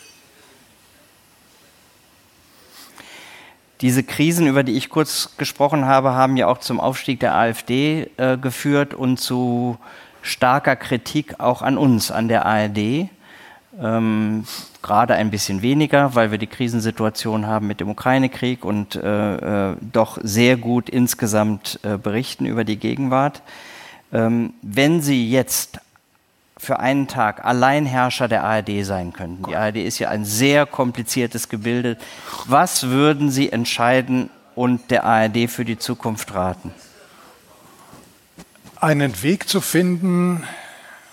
Diese 3.80 4.02
Krisen, 4.02 4.48
über 4.48 4.64
die 4.64 4.72
ich 4.72 4.90
kurz 4.90 5.36
gesprochen 5.36 5.84
habe, 5.84 6.14
haben 6.14 6.36
ja 6.36 6.48
auch 6.48 6.58
zum 6.58 6.80
Aufstieg 6.80 7.20
der 7.20 7.36
AfD 7.36 8.10
äh, 8.16 8.36
geführt 8.36 8.92
und 8.92 9.18
zu 9.18 9.78
starker 10.20 10.74
Kritik 10.74 11.38
auch 11.38 11.62
an 11.62 11.78
uns, 11.78 12.10
an 12.10 12.26
der 12.26 12.44
ARD. 12.44 13.08
Ähm, 13.80 14.44
Gerade 14.82 15.14
ein 15.14 15.30
bisschen 15.30 15.62
weniger, 15.62 16.16
weil 16.16 16.32
wir 16.32 16.38
die 16.38 16.48
Krisensituation 16.48 17.46
haben 17.46 17.68
mit 17.68 17.78
dem 17.78 17.88
Ukraine-Krieg 17.88 18.64
und 18.64 18.96
äh, 18.96 19.70
äh, 19.70 19.76
doch 19.92 20.18
sehr 20.22 20.56
gut 20.56 20.88
insgesamt 20.88 21.78
äh, 21.84 21.98
berichten 21.98 22.46
über 22.46 22.64
die 22.64 22.78
Gegenwart. 22.78 23.42
Ähm, 24.12 24.54
wenn 24.62 25.02
Sie 25.02 25.30
jetzt 25.30 25.80
für 26.56 26.80
einen 26.80 27.06
Tag 27.06 27.44
Alleinherrscher 27.44 28.26
der 28.26 28.42
ARD 28.42 28.84
sein 28.84 29.12
könnten, 29.12 29.44
die 29.44 29.54
ARD 29.54 29.76
ist 29.76 29.98
ja 29.98 30.08
ein 30.08 30.24
sehr 30.24 30.66
kompliziertes 30.66 31.48
Gebilde, 31.48 31.96
was 32.46 32.88
würden 32.88 33.30
Sie 33.30 33.52
entscheiden 33.52 34.30
und 34.54 34.90
der 34.90 35.04
ARD 35.04 35.48
für 35.48 35.64
die 35.64 35.78
Zukunft 35.78 36.34
raten? 36.34 36.74
Einen 38.80 39.22
Weg 39.22 39.48
zu 39.48 39.60
finden 39.60 40.44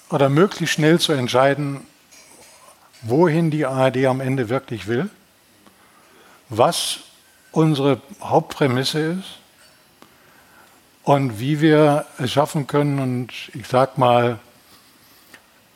oder 0.09 0.29
möglichst 0.29 0.75
schnell 0.75 0.99
zu 0.99 1.13
entscheiden, 1.13 1.81
wohin 3.01 3.51
die 3.51 3.65
ARD 3.65 4.05
am 4.05 4.21
Ende 4.21 4.49
wirklich 4.49 4.87
will, 4.87 5.09
was 6.49 6.99
unsere 7.51 8.01
Hauptprämisse 8.21 8.99
ist 8.99 9.39
und 11.05 11.39
wie 11.39 11.61
wir 11.61 12.05
es 12.17 12.31
schaffen 12.31 12.67
können, 12.67 12.99
und 12.99 13.29
ich 13.53 13.67
sage 13.67 13.91
mal, 13.95 14.39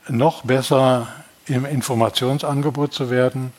noch 0.08 0.44
besser 0.44 1.08
im 1.46 1.66
Informationsangebot 1.66 2.94
zu 2.94 3.10
werden. 3.10 3.54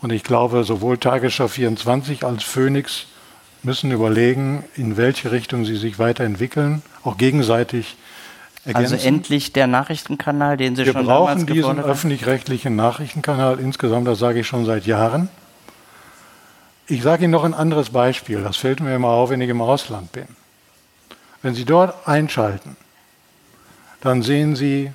Und 0.00 0.12
ich 0.12 0.22
glaube, 0.22 0.64
sowohl 0.64 0.98
Tagesschau 0.98 1.48
24 1.48 2.24
als 2.24 2.44
Phoenix 2.44 3.06
müssen 3.62 3.90
überlegen, 3.90 4.64
in 4.76 4.96
welche 4.96 5.32
Richtung 5.32 5.64
sie 5.64 5.76
sich 5.76 5.98
weiterentwickeln, 5.98 6.82
auch 7.02 7.16
gegenseitig 7.16 7.96
ergänzen. 8.64 8.94
Also 8.94 9.06
endlich 9.06 9.52
der 9.52 9.66
Nachrichtenkanal, 9.66 10.56
den 10.56 10.76
Sie 10.76 10.86
Wir 10.86 10.92
schon 10.92 11.06
brauchen 11.06 11.26
damals 11.26 11.46
diesen 11.46 11.56
gefordert 11.56 11.84
haben? 11.84 11.90
öffentlich-rechtlichen 11.90 12.76
Nachrichtenkanal 12.76 13.58
insgesamt, 13.58 14.06
das 14.06 14.20
sage 14.20 14.40
ich 14.40 14.46
schon 14.46 14.64
seit 14.66 14.86
Jahren. 14.86 15.28
Ich 16.86 17.02
sage 17.02 17.24
Ihnen 17.24 17.32
noch 17.32 17.42
ein 17.42 17.54
anderes 17.54 17.90
Beispiel, 17.90 18.42
das 18.42 18.56
fällt 18.56 18.78
mir 18.78 18.94
immer 18.94 19.08
auf, 19.08 19.30
wenn 19.30 19.40
ich 19.40 19.50
im 19.50 19.60
Ausland 19.60 20.12
bin. 20.12 20.26
Wenn 21.42 21.54
Sie 21.54 21.64
dort 21.64 22.06
einschalten, 22.08 22.76
dann 24.00 24.22
sehen 24.22 24.56
Sie, 24.56 24.92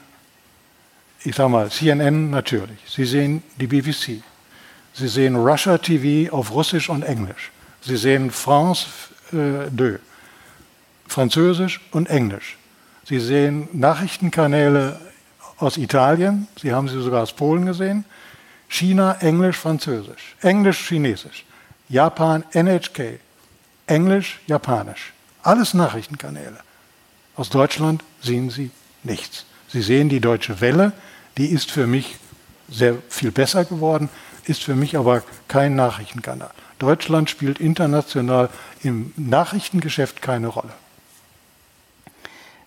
ich 1.23 1.35
sage 1.35 1.49
mal, 1.49 1.69
CNN 1.69 2.29
natürlich, 2.29 2.79
Sie 2.87 3.05
sehen 3.05 3.43
die 3.57 3.67
BBC, 3.67 4.23
Sie 4.93 5.07
sehen 5.07 5.35
Russia 5.35 5.77
TV 5.77 6.33
auf 6.33 6.51
Russisch 6.51 6.89
und 6.89 7.03
Englisch, 7.03 7.51
Sie 7.81 7.97
sehen 7.97 8.31
France 8.31 8.87
äh, 9.31 9.69
2, 9.75 9.99
Französisch 11.07 11.81
und 11.91 12.09
Englisch. 12.09 12.57
Sie 13.05 13.19
sehen 13.19 13.67
Nachrichtenkanäle 13.73 14.99
aus 15.57 15.77
Italien, 15.77 16.47
Sie 16.59 16.71
haben 16.73 16.87
sie 16.87 17.01
sogar 17.01 17.23
aus 17.23 17.33
Polen 17.33 17.65
gesehen, 17.65 18.05
China, 18.69 19.17
Englisch, 19.19 19.57
Französisch, 19.57 20.35
Englisch, 20.41 20.87
Chinesisch, 20.87 21.45
Japan, 21.89 22.45
NHK, 22.53 23.19
Englisch, 23.85 24.39
Japanisch. 24.47 25.11
Alles 25.43 25.73
Nachrichtenkanäle. 25.73 26.57
Aus 27.35 27.49
Deutschland 27.49 28.03
sehen 28.21 28.49
Sie 28.49 28.71
nichts. 29.03 29.45
Sie 29.67 29.81
sehen 29.81 30.09
die 30.09 30.19
Deutsche 30.19 30.61
Welle, 30.61 30.91
die 31.37 31.47
ist 31.47 31.71
für 31.71 31.87
mich 31.87 32.17
sehr 32.69 32.95
viel 33.09 33.31
besser 33.31 33.65
geworden, 33.65 34.09
ist 34.45 34.63
für 34.63 34.75
mich 34.75 34.97
aber 34.97 35.23
kein 35.47 35.75
Nachrichtenkanal. 35.75 36.51
Deutschland 36.77 37.29
spielt 37.29 37.59
international 37.59 38.49
im 38.83 39.13
Nachrichtengeschäft 39.15 40.21
keine 40.21 40.47
Rolle. 40.47 40.73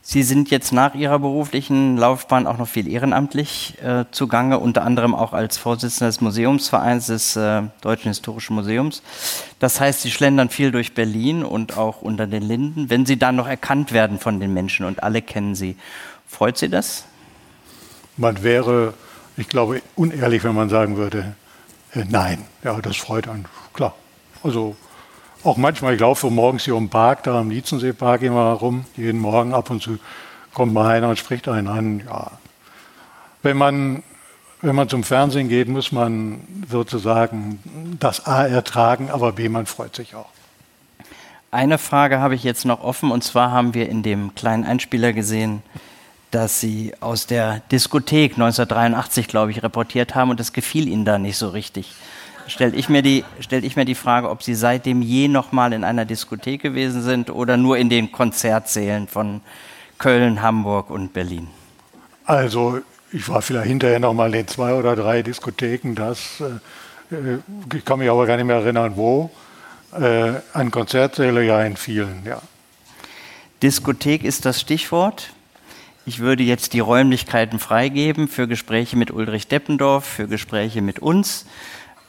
Sie 0.06 0.22
sind 0.22 0.50
jetzt 0.50 0.70
nach 0.70 0.94
Ihrer 0.94 1.18
beruflichen 1.18 1.96
Laufbahn 1.96 2.46
auch 2.46 2.58
noch 2.58 2.68
viel 2.68 2.86
ehrenamtlich 2.86 3.82
äh, 3.82 4.04
zugange, 4.10 4.58
unter 4.58 4.84
anderem 4.84 5.14
auch 5.14 5.32
als 5.32 5.56
Vorsitzender 5.56 6.08
des 6.08 6.20
Museumsvereins 6.20 7.06
des 7.06 7.36
äh, 7.36 7.62
Deutschen 7.80 8.08
Historischen 8.08 8.54
Museums. 8.54 9.02
Das 9.58 9.80
heißt, 9.80 10.02
Sie 10.02 10.10
schlendern 10.10 10.50
viel 10.50 10.70
durch 10.70 10.94
Berlin 10.94 11.42
und 11.42 11.78
auch 11.78 12.02
unter 12.02 12.26
den 12.26 12.42
Linden. 12.42 12.90
Wenn 12.90 13.06
Sie 13.06 13.18
dann 13.18 13.36
noch 13.36 13.48
erkannt 13.48 13.92
werden 13.92 14.18
von 14.18 14.40
den 14.40 14.52
Menschen 14.52 14.84
und 14.84 15.02
alle 15.02 15.22
kennen 15.22 15.54
Sie, 15.54 15.76
freut 16.26 16.58
Sie 16.58 16.68
das? 16.68 17.06
Man 18.18 18.42
wäre 18.42 18.92
ich 19.36 19.48
glaube, 19.48 19.82
unehrlich, 19.96 20.44
wenn 20.44 20.54
man 20.54 20.68
sagen 20.68 20.96
würde, 20.96 21.34
äh, 21.92 22.04
nein. 22.08 22.44
Ja, 22.62 22.80
das 22.80 22.96
freut 22.96 23.28
einen, 23.28 23.46
klar. 23.72 23.94
Also 24.42 24.76
auch 25.44 25.56
manchmal, 25.56 25.94
ich 25.94 26.00
laufe 26.00 26.30
morgens 26.30 26.64
hier 26.64 26.74
den 26.74 26.88
Park, 26.88 27.22
da 27.24 27.40
am 27.40 27.50
Lietzenseepark 27.50 28.22
immer 28.22 28.52
rum, 28.52 28.84
jeden 28.96 29.20
Morgen 29.20 29.54
ab 29.54 29.70
und 29.70 29.82
zu 29.82 29.98
kommt 30.54 30.72
mal 30.72 30.88
einer 30.90 31.08
und 31.08 31.18
spricht 31.18 31.48
einen 31.48 31.68
an. 31.68 32.02
Ja. 32.06 32.30
Wenn 33.42 33.56
man, 33.56 34.02
wenn 34.62 34.74
man 34.74 34.88
zum 34.88 35.02
Fernsehen 35.04 35.48
geht, 35.48 35.68
muss 35.68 35.92
man 35.92 36.40
sozusagen 36.70 37.58
das 38.00 38.26
A 38.26 38.46
ertragen, 38.46 39.10
aber 39.10 39.32
B, 39.32 39.48
man 39.48 39.66
freut 39.66 39.94
sich 39.94 40.14
auch. 40.14 40.28
Eine 41.50 41.78
Frage 41.78 42.20
habe 42.20 42.34
ich 42.34 42.42
jetzt 42.42 42.64
noch 42.64 42.82
offen 42.82 43.10
und 43.10 43.22
zwar 43.22 43.50
haben 43.50 43.74
wir 43.74 43.88
in 43.88 44.02
dem 44.02 44.34
kleinen 44.34 44.64
Einspieler 44.64 45.12
gesehen, 45.12 45.62
dass 46.30 46.60
Sie 46.60 46.94
aus 46.98 47.26
der 47.26 47.60
Diskothek 47.70 48.32
1983, 48.32 49.28
glaube 49.28 49.52
ich, 49.52 49.62
reportiert 49.62 50.16
haben 50.16 50.30
und 50.30 50.40
das 50.40 50.52
gefiel 50.52 50.88
Ihnen 50.88 51.04
da 51.04 51.18
nicht 51.18 51.36
so 51.36 51.48
richtig. 51.48 51.92
Stelle 52.46 52.76
ich, 52.76 52.88
mir 52.88 53.02
die, 53.02 53.24
stell 53.40 53.64
ich 53.64 53.76
mir 53.76 53.84
die 53.84 53.94
Frage, 53.94 54.28
ob 54.28 54.42
Sie 54.42 54.54
seitdem 54.54 55.02
je 55.02 55.28
noch 55.28 55.52
mal 55.52 55.72
in 55.72 55.84
einer 55.84 56.04
Diskothek 56.04 56.62
gewesen 56.62 57.02
sind 57.02 57.30
oder 57.30 57.56
nur 57.56 57.78
in 57.78 57.88
den 57.88 58.12
Konzertsälen 58.12 59.08
von 59.08 59.40
Köln, 59.98 60.42
Hamburg 60.42 60.90
und 60.90 61.12
Berlin. 61.12 61.48
Also 62.24 62.80
ich 63.12 63.28
war 63.28 63.42
vielleicht 63.42 63.68
hinterher 63.68 64.00
noch 64.00 64.12
mal 64.12 64.34
in 64.34 64.46
zwei 64.46 64.74
oder 64.74 64.96
drei 64.96 65.22
Diskotheken, 65.22 65.94
das 65.94 66.40
äh, 66.40 66.58
äh, 67.14 67.38
ich 67.74 67.84
kann 67.84 67.98
mich 67.98 68.10
aber 68.10 68.26
gar 68.26 68.36
nicht 68.36 68.46
mehr 68.46 68.56
erinnern, 68.56 68.92
wo. 68.96 69.30
Äh, 69.92 70.40
an 70.52 70.70
Konzertsäle 70.70 71.44
ja 71.44 71.62
in 71.62 71.76
vielen, 71.76 72.24
ja. 72.24 72.42
Diskothek 73.62 74.24
ist 74.24 74.44
das 74.44 74.60
Stichwort. 74.60 75.32
Ich 76.04 76.18
würde 76.18 76.42
jetzt 76.42 76.72
die 76.72 76.80
Räumlichkeiten 76.80 77.58
freigeben 77.58 78.28
für 78.28 78.48
Gespräche 78.48 78.96
mit 78.96 79.10
Ulrich 79.10 79.48
Deppendorf, 79.48 80.04
für 80.04 80.26
Gespräche 80.26 80.82
mit 80.82 80.98
uns. 80.98 81.46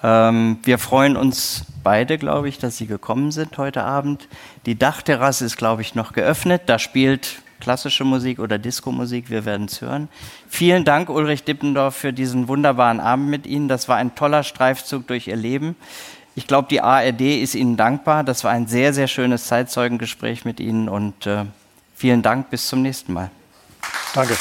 Ähm, 0.06 0.59
wir 0.64 0.77
freuen 0.77 1.17
uns 1.17 1.66
beide, 1.84 2.19
glaube 2.19 2.48
ich, 2.48 2.59
dass 2.59 2.77
Sie 2.77 2.85
gekommen 2.85 3.32
sind 3.32 3.58
heute 3.58 3.84
Abend. 3.84 4.27
Die 4.67 4.77
Dachterrasse 4.77 5.45
ist, 5.45 5.58
glaube 5.58 5.82
ich, 5.82 5.95
noch 5.95 6.14
geöffnet. 6.14 6.64
Da 6.67 6.77
spielt 6.77 7.42
klassische 7.59 8.03
Musik 8.03 8.38
oder 8.38 8.59
Disco-Musik. 8.59 9.32
Wir 9.32 9.45
werden 9.45 9.66
es 9.66 9.82
hören. 9.82 10.08
Vielen 10.48 10.85
Dank, 10.85 11.09
Ulrich 11.09 11.43
Deppendorf, 11.43 11.95
für 11.95 12.14
diesen 12.14 12.48
wunderbaren 12.48 13.00
Abend 13.00 13.30
mit 13.30 13.48
Ihnen. 13.48 13.67
Das 13.67 13.90
war 13.90 13.95
ein 13.98 14.14
toller 14.14 14.43
Streifzug 14.43 15.08
durch 15.08 15.27
Ihr 15.27 15.38
Leben. 15.38 15.75
Ich 16.35 16.45
glaube, 16.45 16.67
die 16.69 16.82
ARD 16.82 17.22
ist 17.42 17.56
Ihnen 17.56 17.75
dankbar. 17.75 18.24
Das 18.24 18.43
war 18.43 18.51
ein 18.51 18.67
sehr, 18.67 18.93
sehr 18.93 19.08
schönes 19.08 19.45
Zeitzeugengespräch 19.48 20.45
mit 20.45 20.59
Ihnen 20.59 20.88
und 20.88 21.25
äh, 21.25 21.45
vielen 21.95 22.22
Dank. 22.22 22.51
Bis 22.51 22.67
zum 22.67 22.84
nächsten 22.84 23.11
Mal. 23.11 23.32
Danke. 24.14 24.38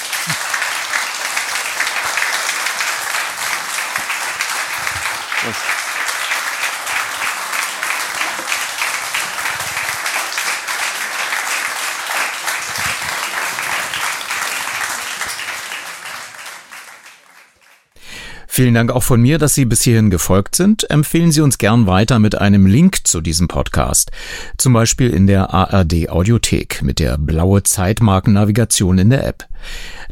Vielen 18.54 18.74
Dank 18.74 18.92
auch 18.92 19.02
von 19.02 19.20
mir, 19.20 19.38
dass 19.38 19.56
Sie 19.56 19.64
bis 19.64 19.82
hierhin 19.82 20.10
gefolgt 20.10 20.54
sind. 20.54 20.88
Empfehlen 20.88 21.32
Sie 21.32 21.40
uns 21.40 21.58
gern 21.58 21.88
weiter 21.88 22.20
mit 22.20 22.40
einem 22.40 22.66
Link 22.66 23.04
zu 23.04 23.20
diesem 23.20 23.48
Podcast. 23.48 24.12
Zum 24.58 24.72
Beispiel 24.72 25.10
in 25.10 25.26
der 25.26 25.52
ARD 25.52 26.08
Audiothek 26.08 26.80
mit 26.80 27.00
der 27.00 27.18
blaue 27.18 27.64
Zeitmarkennavigation 27.64 28.98
in 28.98 29.10
der 29.10 29.26
App. 29.26 29.48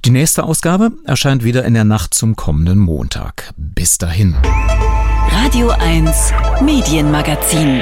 Die 0.05 0.11
nächste 0.11 0.43
Ausgabe 0.43 0.91
erscheint 1.05 1.45
wieder 1.45 1.65
in 1.65 1.75
der 1.75 1.85
Nacht 1.85 2.15
zum 2.15 2.35
kommenden 2.35 2.81
Montag. 2.81 3.53
Bis 3.57 3.99
dahin. 3.99 4.35
Radio 5.31 5.71
1 5.71 6.33
Medienmagazin. 6.63 7.81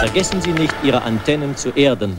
Vergessen 0.00 0.42
Sie 0.42 0.50
nicht, 0.50 0.74
Ihre 0.82 1.02
Antennen 1.02 1.56
zu 1.56 1.70
erden. 1.70 2.16